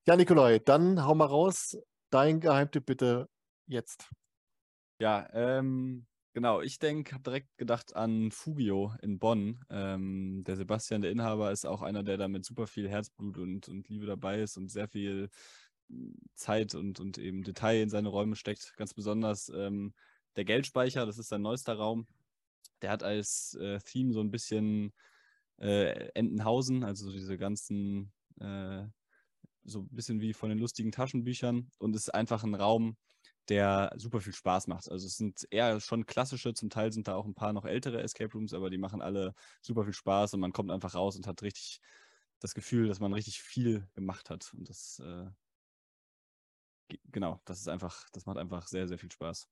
ja, 0.06 0.16
Nikolai, 0.16 0.58
dann 0.58 1.04
hau 1.04 1.14
mal 1.14 1.26
raus. 1.26 1.76
Dein 2.10 2.40
Geheimtipp 2.40 2.86
bitte 2.86 3.28
jetzt. 3.66 4.10
Ja, 5.00 5.28
ähm, 5.32 6.06
Genau, 6.34 6.60
ich 6.60 6.80
denke, 6.80 7.12
habe 7.12 7.22
direkt 7.22 7.56
gedacht 7.58 7.94
an 7.94 8.32
Fugio 8.32 8.92
in 9.02 9.20
Bonn. 9.20 9.64
Ähm, 9.70 10.42
der 10.44 10.56
Sebastian, 10.56 11.00
der 11.00 11.12
Inhaber, 11.12 11.52
ist 11.52 11.64
auch 11.64 11.80
einer, 11.80 12.02
der 12.02 12.16
da 12.16 12.26
mit 12.26 12.44
super 12.44 12.66
viel 12.66 12.88
Herzblut 12.88 13.38
und, 13.38 13.68
und 13.68 13.88
Liebe 13.88 14.04
dabei 14.06 14.40
ist 14.42 14.56
und 14.56 14.68
sehr 14.68 14.88
viel 14.88 15.30
hm, 15.88 16.16
Zeit 16.34 16.74
und, 16.74 16.98
und 16.98 17.18
eben 17.18 17.44
Detail 17.44 17.82
in 17.82 17.88
seine 17.88 18.08
Räume 18.08 18.34
steckt. 18.34 18.76
Ganz 18.76 18.94
besonders 18.94 19.48
ähm, 19.54 19.94
der 20.34 20.44
Geldspeicher, 20.44 21.06
das 21.06 21.18
ist 21.18 21.28
sein 21.28 21.42
neuester 21.42 21.74
Raum. 21.74 22.08
Der 22.82 22.90
hat 22.90 23.04
als 23.04 23.54
äh, 23.54 23.78
Theme 23.78 24.12
so 24.12 24.20
ein 24.20 24.32
bisschen 24.32 24.92
äh, 25.58 26.08
Entenhausen, 26.14 26.82
also 26.82 27.12
diese 27.12 27.38
ganzen, 27.38 28.12
äh, 28.40 28.82
so 29.62 29.82
ein 29.82 29.88
bisschen 29.90 30.20
wie 30.20 30.32
von 30.32 30.48
den 30.48 30.58
lustigen 30.58 30.90
Taschenbüchern 30.90 31.70
und 31.78 31.94
ist 31.94 32.12
einfach 32.12 32.42
ein 32.42 32.56
Raum, 32.56 32.96
der 33.48 33.92
super 33.96 34.20
viel 34.20 34.32
Spaß 34.32 34.66
macht. 34.68 34.90
Also 34.90 35.06
es 35.06 35.16
sind 35.16 35.46
eher 35.50 35.80
schon 35.80 36.06
klassische, 36.06 36.54
zum 36.54 36.70
Teil 36.70 36.92
sind 36.92 37.08
da 37.08 37.14
auch 37.14 37.26
ein 37.26 37.34
paar 37.34 37.52
noch 37.52 37.64
ältere 37.64 38.02
Escape 38.02 38.32
Rooms, 38.32 38.54
aber 38.54 38.70
die 38.70 38.78
machen 38.78 39.02
alle 39.02 39.34
super 39.62 39.84
viel 39.84 39.92
Spaß 39.92 40.34
und 40.34 40.40
man 40.40 40.52
kommt 40.52 40.70
einfach 40.70 40.94
raus 40.94 41.16
und 41.16 41.26
hat 41.26 41.42
richtig 41.42 41.80
das 42.40 42.54
Gefühl, 42.54 42.88
dass 42.88 43.00
man 43.00 43.12
richtig 43.12 43.40
viel 43.40 43.88
gemacht 43.94 44.30
hat. 44.30 44.52
Und 44.54 44.68
das, 44.68 45.00
äh, 45.04 45.26
genau, 47.10 47.40
das 47.44 47.60
ist 47.60 47.68
einfach, 47.68 48.06
das 48.12 48.26
macht 48.26 48.38
einfach 48.38 48.66
sehr, 48.66 48.88
sehr 48.88 48.98
viel 48.98 49.10
Spaß. 49.10 49.48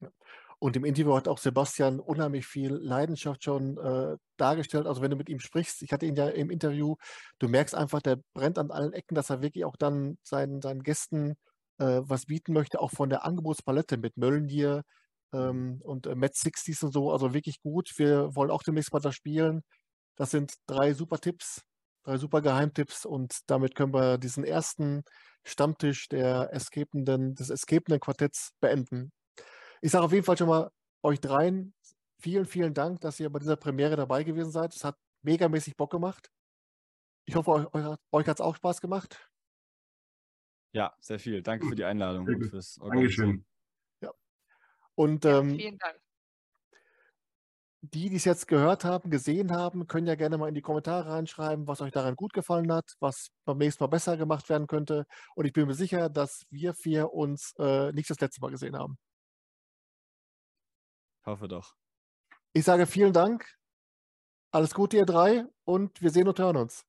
Ja. 0.00 0.10
Und 0.58 0.76
im 0.76 0.84
Interview 0.84 1.14
hat 1.14 1.28
auch 1.28 1.38
Sebastian 1.38 2.00
unheimlich 2.00 2.46
viel 2.46 2.72
Leidenschaft 2.72 3.44
schon 3.44 3.76
äh, 3.78 4.16
dargestellt. 4.36 4.86
Also 4.86 5.02
wenn 5.02 5.10
du 5.10 5.16
mit 5.16 5.28
ihm 5.28 5.40
sprichst, 5.40 5.82
ich 5.82 5.92
hatte 5.92 6.06
ihn 6.06 6.16
ja 6.16 6.28
im 6.28 6.50
Interview, 6.50 6.96
du 7.38 7.48
merkst 7.48 7.74
einfach, 7.74 8.00
der 8.00 8.18
brennt 8.34 8.58
an 8.58 8.70
allen 8.70 8.92
Ecken, 8.92 9.14
dass 9.14 9.30
er 9.30 9.42
wirklich 9.42 9.64
auch 9.64 9.76
dann 9.76 10.18
seinen, 10.22 10.62
seinen 10.62 10.82
Gästen 10.82 11.36
äh, 11.78 12.00
was 12.02 12.26
bieten 12.26 12.52
möchte, 12.52 12.80
auch 12.80 12.90
von 12.90 13.10
der 13.10 13.24
Angebotspalette 13.24 13.96
mit 13.96 14.16
Möllendier 14.16 14.82
ähm, 15.32 15.80
und 15.82 16.06
äh, 16.06 16.14
Met 16.14 16.34
60s 16.34 16.84
und 16.84 16.92
so. 16.92 17.12
Also 17.12 17.34
wirklich 17.34 17.60
gut. 17.60 17.92
Wir 17.96 18.34
wollen 18.34 18.50
auch 18.50 18.62
demnächst 18.62 18.92
mal 18.92 19.00
das 19.00 19.14
spielen. 19.14 19.62
Das 20.16 20.30
sind 20.30 20.54
drei 20.66 20.94
super 20.94 21.18
Tipps, 21.18 21.62
drei 22.04 22.18
super 22.18 22.40
Geheimtipps 22.40 23.04
und 23.04 23.38
damit 23.46 23.74
können 23.74 23.94
wir 23.94 24.18
diesen 24.18 24.44
ersten 24.44 25.02
Stammtisch 25.44 26.08
der 26.08 26.52
Escapenden, 26.52 27.34
des 27.34 27.50
Escapenden 27.50 28.00
Quartetts 28.00 28.52
beenden. 28.60 29.12
Ich 29.82 29.90
sage 29.90 30.04
auf 30.04 30.12
jeden 30.12 30.24
Fall 30.24 30.38
schon 30.38 30.48
mal 30.48 30.70
euch 31.02 31.20
dreien 31.20 31.74
vielen, 32.24 32.46
vielen 32.46 32.72
Dank, 32.72 33.00
dass 33.00 33.20
ihr 33.20 33.30
bei 33.30 33.38
dieser 33.38 33.56
Premiere 33.56 33.96
dabei 33.96 34.24
gewesen 34.24 34.50
seid. 34.50 34.74
Es 34.74 34.82
hat 34.82 34.96
megamäßig 35.22 35.76
Bock 35.76 35.90
gemacht. 35.90 36.30
Ich 37.26 37.36
hoffe, 37.36 37.50
euch, 37.50 37.98
euch 38.12 38.26
hat 38.26 38.38
es 38.38 38.40
auch 38.40 38.56
Spaß 38.56 38.80
gemacht. 38.80 39.30
Ja, 40.74 40.92
sehr 41.00 41.20
viel. 41.20 41.40
Danke 41.40 41.68
für 41.68 41.76
die 41.76 41.84
Einladung 41.84 42.26
und 42.26 42.50
fürs 42.50 42.74
Dankeschön. 42.74 43.46
Ja. 44.00 44.10
Und 44.96 45.24
ähm, 45.24 45.50
ja, 45.50 45.56
vielen 45.56 45.78
Dank. 45.78 46.00
Die, 47.80 48.08
die 48.08 48.16
es 48.16 48.24
jetzt 48.24 48.48
gehört 48.48 48.84
haben, 48.84 49.10
gesehen 49.10 49.52
haben, 49.52 49.86
können 49.86 50.06
ja 50.06 50.16
gerne 50.16 50.36
mal 50.36 50.48
in 50.48 50.54
die 50.54 50.62
Kommentare 50.62 51.10
reinschreiben, 51.10 51.68
was 51.68 51.80
euch 51.80 51.92
daran 51.92 52.16
gut 52.16 52.32
gefallen 52.32 52.72
hat, 52.72 52.96
was 52.98 53.28
beim 53.44 53.58
nächsten 53.58 53.84
Mal 53.84 53.88
besser 53.88 54.16
gemacht 54.16 54.48
werden 54.48 54.66
könnte. 54.66 55.06
Und 55.36 55.44
ich 55.44 55.52
bin 55.52 55.66
mir 55.66 55.74
sicher, 55.74 56.08
dass 56.08 56.44
wir 56.50 56.74
vier 56.74 57.12
uns 57.12 57.54
äh, 57.58 57.92
nicht 57.92 58.10
das 58.10 58.18
letzte 58.20 58.40
Mal 58.40 58.50
gesehen 58.50 58.76
haben. 58.76 58.98
Hoffe 61.24 61.46
doch. 61.46 61.74
Ich 62.52 62.64
sage 62.64 62.86
vielen 62.86 63.12
Dank. 63.12 63.46
Alles 64.50 64.74
Gute, 64.74 64.96
ihr 64.96 65.06
drei. 65.06 65.44
Und 65.64 66.02
wir 66.02 66.10
sehen 66.10 66.26
und 66.26 66.38
hören 66.38 66.56
uns. 66.56 66.84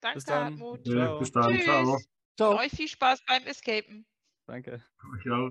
Danke, 0.00 0.16
Bis 0.16 0.24
dann. 0.24 0.44
Hartmut. 0.44 0.86
Ja, 0.86 1.16
bis 1.16 1.32
dann. 1.32 1.58
Ciao. 1.60 1.98
Ciao. 2.38 2.56
Euch 2.56 2.70
viel 2.70 2.86
Spaß 2.86 3.24
beim 3.26 3.44
Escapen. 3.46 4.06
Danke. 4.46 4.80
Ciao. 5.22 5.50